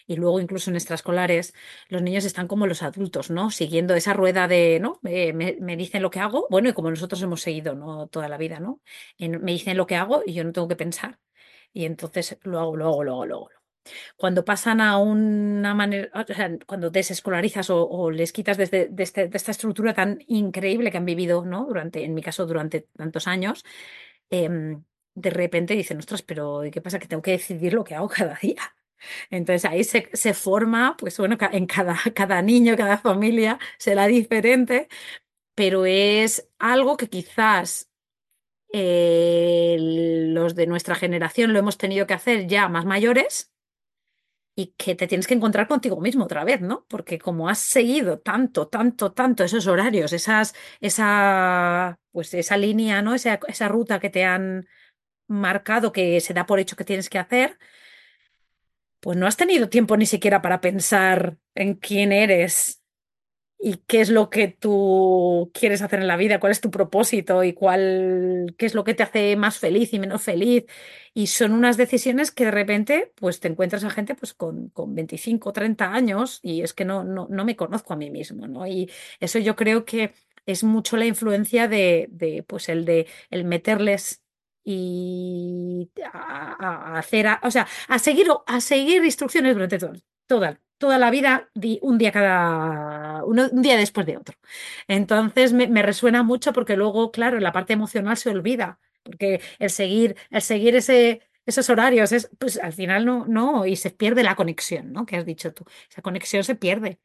y 0.06 0.16
luego 0.16 0.40
incluso 0.40 0.70
en 0.70 0.76
extraescolares 0.76 1.54
los 1.88 2.02
niños 2.02 2.24
están 2.24 2.48
como 2.48 2.66
los 2.66 2.82
adultos, 2.82 3.30
¿no? 3.30 3.50
Siguiendo 3.50 3.94
esa 3.94 4.12
rueda 4.12 4.48
de, 4.48 4.78
¿no? 4.80 4.98
me, 5.02 5.76
dicen 5.76 6.02
lo 6.02 6.10
que 6.10 6.20
hago, 6.20 6.46
bueno, 6.50 6.68
y 6.68 6.72
como 6.72 6.90
nosotros 6.90 7.22
hemos 7.22 7.40
seguido, 7.42 7.74
¿no? 7.74 8.08
Toda 8.08 8.28
la 8.28 8.38
vida, 8.38 8.60
¿no? 8.60 8.80
me 9.18 9.52
dicen 9.52 9.76
lo 9.76 9.86
que 9.86 9.96
hago 9.96 10.22
y 10.26 10.34
yo 10.34 10.44
no 10.44 10.52
tengo 10.52 10.68
que 10.68 10.76
pensar. 10.76 11.18
Y 11.72 11.86
entonces 11.86 12.38
lo 12.42 12.60
hago, 12.60 12.76
lo 12.76 12.86
hago, 12.86 13.04
lo 13.04 13.12
hago, 13.14 13.26
lo 13.26 13.36
hago. 13.36 13.50
Cuando 14.16 14.44
pasan 14.44 14.80
a 14.80 14.98
una 14.98 15.74
manera, 15.74 16.10
cuando 16.66 16.90
desescolarizas 16.90 17.68
o, 17.70 18.10
les 18.10 18.32
quitas 18.32 18.56
desde, 18.56 18.90
este, 18.98 19.28
de 19.28 19.36
esta 19.36 19.50
estructura 19.50 19.94
tan 19.94 20.18
increíble 20.26 20.90
que 20.90 20.96
han 20.98 21.04
vivido, 21.04 21.44
¿no? 21.44 21.66
Durante, 21.66 22.04
en 22.04 22.14
mi 22.14 22.22
caso, 22.22 22.46
durante 22.46 22.82
tantos 22.96 23.26
años, 23.28 23.64
em, 24.30 24.84
de 25.14 25.30
repente 25.30 25.74
dicen, 25.74 25.98
ostras, 25.98 26.22
pero 26.22 26.62
¿qué 26.72 26.80
pasa? 26.80 26.98
Que 26.98 27.08
tengo 27.08 27.22
que 27.22 27.32
decidir 27.32 27.74
lo 27.74 27.84
que 27.84 27.94
hago 27.94 28.08
cada 28.08 28.36
día. 28.40 28.74
Entonces 29.30 29.64
ahí 29.64 29.84
se, 29.84 30.34
forma, 30.34 30.96
pues 30.98 31.18
bueno, 31.18 31.36
en 31.52 31.66
cada, 31.66 31.96
cada 32.14 32.42
niño, 32.42 32.76
cada 32.76 32.98
familia 32.98 33.58
será 33.78 34.06
diferente, 34.06 34.88
pero 35.54 35.86
es 35.86 36.48
algo 36.58 36.96
que 36.96 37.08
quizás 37.08 37.90
eh, 38.72 39.76
los 39.78 40.54
de 40.54 40.66
nuestra 40.66 40.94
generación 40.96 41.52
lo 41.52 41.58
hemos 41.60 41.78
tenido 41.78 42.06
que 42.06 42.14
hacer 42.14 42.46
ya 42.48 42.68
más 42.68 42.84
mayores 42.86 43.52
y 44.56 44.74
que 44.76 44.94
te 44.94 45.06
tienes 45.06 45.26
que 45.26 45.34
encontrar 45.34 45.66
contigo 45.68 46.00
mismo 46.00 46.24
otra 46.24 46.44
vez, 46.44 46.60
¿no? 46.60 46.86
Porque 46.88 47.18
como 47.18 47.48
has 47.48 47.58
seguido 47.58 48.20
tanto, 48.20 48.68
tanto, 48.68 49.12
tanto 49.12 49.44
esos 49.44 49.66
horarios, 49.66 50.12
esas, 50.12 50.54
esa, 50.80 51.98
pues 52.12 52.32
esa 52.34 52.56
línea, 52.56 53.02
¿no? 53.02 53.14
Esa, 53.14 53.40
esa 53.48 53.68
ruta 53.68 53.98
que 54.00 54.10
te 54.10 54.24
han 54.24 54.68
marcado, 55.28 55.92
que 55.92 56.20
se 56.20 56.34
da 56.34 56.46
por 56.46 56.60
hecho 56.60 56.76
que 56.76 56.84
tienes 56.84 57.10
que 57.10 57.18
hacer, 57.18 57.58
pues 59.04 59.18
no 59.18 59.26
has 59.26 59.36
tenido 59.36 59.68
tiempo 59.68 59.98
ni 59.98 60.06
siquiera 60.06 60.40
para 60.42 60.62
pensar 60.62 61.36
en 61.54 61.74
quién 61.74 62.10
eres 62.10 62.82
y 63.58 63.78
qué 63.86 64.00
es 64.02 64.10
lo 64.10 64.30
que 64.30 64.48
tú 64.48 65.50
quieres 65.54 65.82
hacer 65.82 66.00
en 66.00 66.08
la 66.08 66.16
vida, 66.16 66.40
cuál 66.40 66.52
es 66.52 66.60
tu 66.62 66.70
propósito 66.70 67.44
y 67.44 67.54
cuál, 67.54 68.54
qué 68.58 68.66
es 68.66 68.74
lo 68.74 68.84
que 68.84 68.94
te 68.94 69.04
hace 69.04 69.36
más 69.36 69.58
feliz 69.58 69.92
y 69.94 70.00
menos 70.00 70.22
feliz. 70.22 70.64
Y 71.14 71.28
son 71.28 71.52
unas 71.52 71.76
decisiones 71.78 72.32
que 72.32 72.46
de 72.46 72.52
repente 72.52 73.12
pues 73.16 73.40
te 73.40 73.48
encuentras 73.48 73.84
a 73.84 73.90
gente 73.90 74.14
pues 74.16 74.34
con, 74.34 74.70
con 74.70 74.94
25, 74.94 75.52
30 75.52 75.92
años 75.94 76.40
y 76.42 76.62
es 76.62 76.74
que 76.74 76.86
no, 76.86 77.04
no, 77.04 77.28
no 77.30 77.44
me 77.44 77.56
conozco 77.56 77.94
a 77.94 77.96
mí 77.96 78.10
mismo, 78.10 78.48
¿no? 78.48 78.66
Y 78.66 78.90
eso 79.20 79.38
yo 79.38 79.56
creo 79.56 79.84
que 79.84 80.14
es 80.46 80.64
mucho 80.64 80.96
la 80.96 81.06
influencia 81.06 81.68
de, 81.68 82.08
de 82.10 82.42
pues 82.44 82.68
el 82.70 82.86
de 82.86 83.06
el 83.30 83.44
meterles 83.44 84.23
y 84.64 85.90
a, 86.12 86.98
hacer, 86.98 87.26
o 87.42 87.50
sea, 87.50 87.66
a 87.88 87.98
seguir, 87.98 88.26
a 88.46 88.60
seguir 88.60 89.04
instrucciones 89.04 89.54
durante 89.54 89.78
toda, 90.26 90.60
toda 90.78 90.98
la 90.98 91.10
vida, 91.10 91.50
un 91.82 91.98
día 91.98 92.12
cada, 92.12 93.24
un 93.24 93.62
día 93.62 93.76
después 93.76 94.06
de 94.06 94.16
otro. 94.16 94.36
Entonces 94.88 95.52
me, 95.52 95.82
resuena 95.82 96.22
mucho 96.22 96.52
porque 96.52 96.76
luego, 96.76 97.10
claro, 97.10 97.40
la 97.40 97.52
parte 97.52 97.74
emocional 97.74 98.16
se 98.16 98.30
olvida, 98.30 98.80
porque 99.02 99.40
el 99.58 99.70
seguir, 99.70 100.16
el 100.30 100.42
seguir 100.42 100.76
esos 101.46 101.70
horarios 101.70 102.12
es, 102.12 102.30
pues 102.38 102.58
al 102.58 102.72
final 102.72 103.04
no, 103.04 103.26
no, 103.26 103.66
y 103.66 103.76
se 103.76 103.90
pierde 103.90 104.22
la 104.22 104.34
conexión, 104.36 104.92
¿no? 104.92 105.06
Que 105.06 105.16
has 105.16 105.26
dicho 105.26 105.52
tú, 105.52 105.64
esa 105.90 106.02
conexión 106.02 106.44
se 106.44 106.54
pierde. 106.54 106.98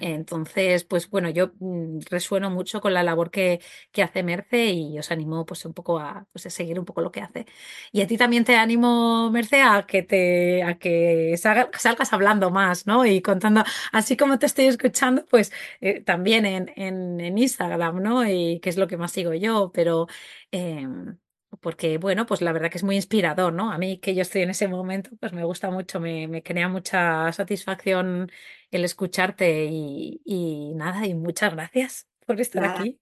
Entonces, 0.00 0.84
pues 0.84 1.08
bueno, 1.10 1.28
yo 1.30 1.52
mm, 1.58 2.00
resueno 2.10 2.50
mucho 2.50 2.80
con 2.80 2.94
la 2.94 3.02
labor 3.02 3.30
que, 3.30 3.60
que, 3.92 4.02
hace 4.02 4.22
Merce 4.22 4.66
y 4.72 4.98
os 4.98 5.10
animo 5.10 5.44
pues 5.46 5.64
un 5.64 5.74
poco 5.74 5.98
a, 5.98 6.26
pues, 6.32 6.46
a 6.46 6.50
seguir 6.50 6.78
un 6.78 6.84
poco 6.84 7.00
lo 7.00 7.10
que 7.10 7.20
hace. 7.20 7.46
Y 7.92 8.02
a 8.02 8.06
ti 8.06 8.16
también 8.16 8.44
te 8.44 8.56
animo, 8.56 9.30
Merce, 9.30 9.62
a 9.62 9.86
que 9.86 10.02
te 10.02 10.62
a 10.62 10.78
que 10.78 11.36
salgas 11.36 12.12
hablando 12.12 12.50
más, 12.50 12.86
¿no? 12.86 13.04
Y 13.06 13.22
contando, 13.22 13.64
así 13.92 14.16
como 14.16 14.38
te 14.38 14.46
estoy 14.46 14.66
escuchando, 14.66 15.24
pues 15.26 15.52
eh, 15.80 16.00
también 16.00 16.46
en, 16.46 16.72
en, 16.76 17.38
Instagram, 17.38 18.02
¿no? 18.02 18.26
Y 18.28 18.60
que 18.60 18.70
es 18.70 18.76
lo 18.76 18.86
que 18.88 18.96
más 18.96 19.12
sigo 19.12 19.34
yo, 19.34 19.70
pero 19.72 20.06
em, 20.50 21.16
porque 21.60 21.98
bueno, 21.98 22.26
pues 22.26 22.42
la 22.42 22.52
verdad 22.52 22.70
que 22.70 22.78
es 22.78 22.84
muy 22.84 22.96
inspirador, 22.96 23.52
¿no? 23.52 23.72
A 23.72 23.78
mí 23.78 23.98
que 23.98 24.14
yo 24.14 24.22
estoy 24.22 24.42
en 24.42 24.50
ese 24.50 24.68
momento, 24.68 25.10
pues 25.20 25.32
me 25.32 25.44
gusta 25.44 25.70
mucho, 25.70 26.00
me, 26.00 26.28
me 26.28 26.42
crea 26.42 26.68
mucha 26.68 27.32
satisfacción 27.32 28.30
el 28.70 28.84
escucharte 28.84 29.68
y, 29.70 30.72
nada, 30.74 31.06
y 31.06 31.14
muchas 31.14 31.54
gracias 31.54 32.08
por 32.26 32.40
estar 32.40 32.64
aquí. 32.64 33.00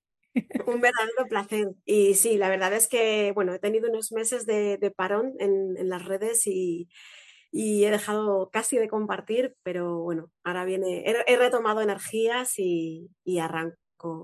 Un 0.66 0.81
verdadero 0.81 1.27
placer. 1.28 1.68
Y 1.85 2.14
sí, 2.14 2.36
la 2.36 2.48
verdad 2.48 2.73
es 2.74 2.89
que, 2.89 3.32
bueno, 3.35 3.55
he 3.55 3.59
tenido 3.59 3.89
unos 3.89 4.12
meses 4.12 4.47
de, 4.47 4.93
parón 4.97 5.35
en, 5.39 5.89
las 5.89 6.05
redes 6.05 6.47
y, 6.47 6.89
he 7.52 7.90
dejado 7.90 8.51
casi 8.51 8.77
de 8.77 8.89
compartir, 8.89 9.56
pero 9.62 10.01
bueno, 10.01 10.31
ahora 10.44 10.64
viene, 10.64 11.05
he, 11.06 11.36
retomado 11.36 11.81
energías 11.81 12.59
y, 12.59 13.09
y 13.24 13.39
arranco. 13.39 13.77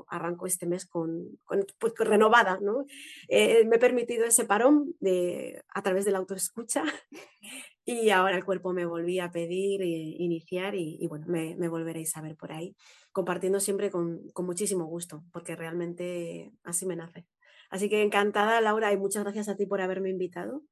Arranco 0.09 0.47
este 0.47 0.67
mes 0.67 0.87
con, 0.87 1.39
pues, 1.79 1.93
renovada. 1.99 2.59
¿no? 2.61 2.87
Eh, 3.29 3.65
me 3.65 3.77
he 3.77 3.79
permitido 3.79 4.25
ese 4.25 4.45
parón 4.45 4.95
de, 5.01 5.63
a 5.69 5.83
través 5.83 6.05
de 6.05 6.13
la 6.13 6.19
autoescucha 6.19 6.85
y 7.85 8.11
ahora 8.11 8.37
el 8.37 8.45
cuerpo 8.45 8.73
me 8.73 8.87
volvía 8.87 9.25
a 9.25 9.33
pedir 9.33 9.83
e, 9.83 9.87
iniciar 9.87 10.75
y, 10.75 11.07
bueno, 11.09 11.27
me, 11.29 11.69
volveréis 11.69 12.17
a 12.17 12.23
ver 12.23 12.37
por 12.37 12.53
ahí, 12.53 12.77
compartiendo 13.13 13.61
siempre 13.61 13.91
con, 13.91 14.29
con 14.31 14.47
muchísimo 14.47 14.87
gusto, 14.87 15.25
porque 15.33 15.57
realmente 15.57 16.53
así 16.65 16.87
me 16.87 16.97
nace. 16.97 17.27
Así 17.71 17.89
que 17.89 18.03
encantada, 18.03 18.61
Laura, 18.61 18.93
y 18.93 18.99
muchas 18.99 19.25
gracias 19.25 19.49
a 19.49 19.57
ti 19.57 19.67
por 19.67 19.81
haberme 19.81 20.11
invitado, 20.11 20.63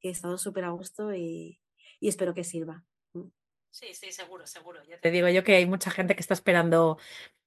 que 0.00 0.08
he 0.08 0.10
estado 0.10 0.36
súper 0.36 0.64
a 0.64 0.70
gusto 0.70 1.14
y, 1.14 1.60
y 1.98 2.08
espero 2.08 2.34
que 2.34 2.44
sirva. 2.44 2.84
Sí, 3.72 3.94
sí, 3.94 4.12
seguro, 4.12 4.46
seguro. 4.46 4.82
Ya 4.84 5.00
te 5.00 5.10
digo 5.10 5.28
yo 5.30 5.42
que 5.42 5.56
hay 5.56 5.64
mucha 5.64 5.90
gente 5.90 6.14
que 6.14 6.20
está 6.20 6.34
esperando 6.34 6.98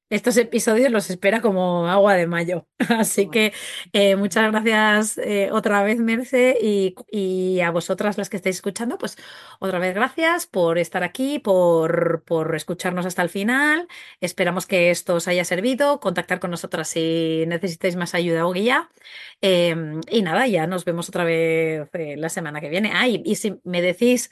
estos 0.10 0.38
episodios 0.38 0.92
los 0.92 1.10
espera 1.10 1.42
como 1.42 1.88
agua 1.88 2.14
de 2.16 2.28
mayo. 2.28 2.68
Así 2.90 3.30
que 3.30 3.54
eh, 3.94 4.16
muchas 4.16 4.52
gracias 4.52 5.18
eh, 5.18 5.50
otra 5.52 5.84
vez, 5.84 6.00
Merce, 6.00 6.58
y, 6.62 7.60
a 7.62 7.72
vosotras 7.72 8.18
las 8.18 8.30
que 8.30 8.38
estáis 8.38 8.58
escuchando, 8.58 8.98
pues 8.98 9.18
otra 9.60 9.80
vez 9.80 9.96
gracias 9.96 10.46
por 10.46 10.78
estar 10.78 11.04
aquí, 11.04 11.40
por, 11.40 12.24
por 12.26 12.56
escucharnos 12.56 13.06
hasta 13.06 13.22
el 13.22 13.30
final. 13.30 13.88
Esperamos 14.22 14.68
que 14.68 14.92
esto 14.92 15.16
os 15.16 15.28
haya 15.28 15.46
servido. 15.46 16.00
Contactar 16.00 16.40
con 16.40 16.52
nosotras 16.52 16.90
si 16.90 17.46
necesitáis 17.48 17.96
más 17.96 18.14
ayuda 18.14 18.46
o 18.46 18.52
guía. 18.54 18.90
Em, 19.42 20.02
y 20.10 20.22
nada, 20.22 20.48
ya 20.48 20.68
nos 20.68 20.86
vemos 20.86 21.10
otra 21.10 21.24
vez 21.24 21.88
eh, 21.94 22.16
la 22.18 22.30
semana 22.30 22.62
que 22.62 22.70
viene. 22.70 22.92
Ah, 22.94 23.08
y 23.08 23.36
si 23.36 23.60
me 23.64 23.82
decís 23.82 24.30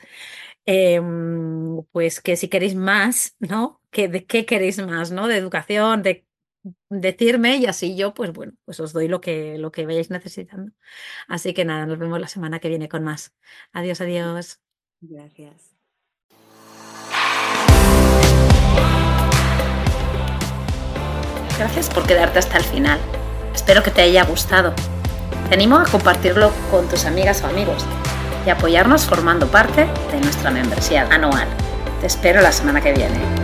Em, 0.66 1.84
pues 1.92 2.22
que 2.22 2.38
si 2.38 2.48
queréis 2.48 2.76
más, 2.76 3.36
¿no? 3.40 3.82
Que, 3.94 4.08
¿De 4.08 4.26
qué 4.26 4.46
queréis 4.46 4.84
más, 4.86 5.12
¿no? 5.12 5.28
De 5.28 5.38
educación, 5.38 6.02
de 6.04 6.26
decirme 6.90 7.58
y 7.58 7.66
así 7.66 7.96
yo, 7.96 8.14
pues 8.14 8.32
bueno, 8.32 8.54
pues 8.66 8.80
os 8.80 8.94
doy 8.94 9.08
lo 9.08 9.22
que, 9.22 9.58
lo 9.58 9.72
que 9.72 9.86
vayáis 9.86 10.10
necesitando. 10.10 10.72
Así 11.28 11.54
que 11.54 11.66
nada, 11.66 11.86
nos 11.86 12.00
vemos 12.00 12.20
la 12.20 12.28
semana 12.28 12.60
que 12.60 12.70
viene 12.70 12.90
con 12.90 13.04
más. 13.04 13.34
Adiós, 13.72 14.02
adiós. 14.02 14.60
Gracias. 15.02 15.76
Gracias 21.58 21.90
por 21.90 22.08
quedarte 22.08 22.40
hasta 22.40 22.58
el 22.58 22.64
final. 22.64 23.00
Espero 23.54 23.84
que 23.84 23.92
te 23.92 24.02
haya 24.02 24.24
gustado. 24.26 24.74
Te 25.50 25.56
animo 25.56 25.78
a 25.78 25.86
compartirlo 25.86 26.52
con 26.72 26.90
tus 26.90 27.06
amigas 27.06 27.44
o 27.44 27.48
amigos 27.48 27.86
y 28.46 28.50
apoyarnos 28.50 29.06
formando 29.06 29.48
parte 29.48 29.88
de 30.12 30.20
nuestra 30.22 30.52
membresía 30.52 31.08
anual. 31.10 31.48
Te 32.02 32.08
espero 32.08 32.42
la 32.42 32.52
semana 32.52 32.82
que 32.82 32.94
viene. 32.94 33.43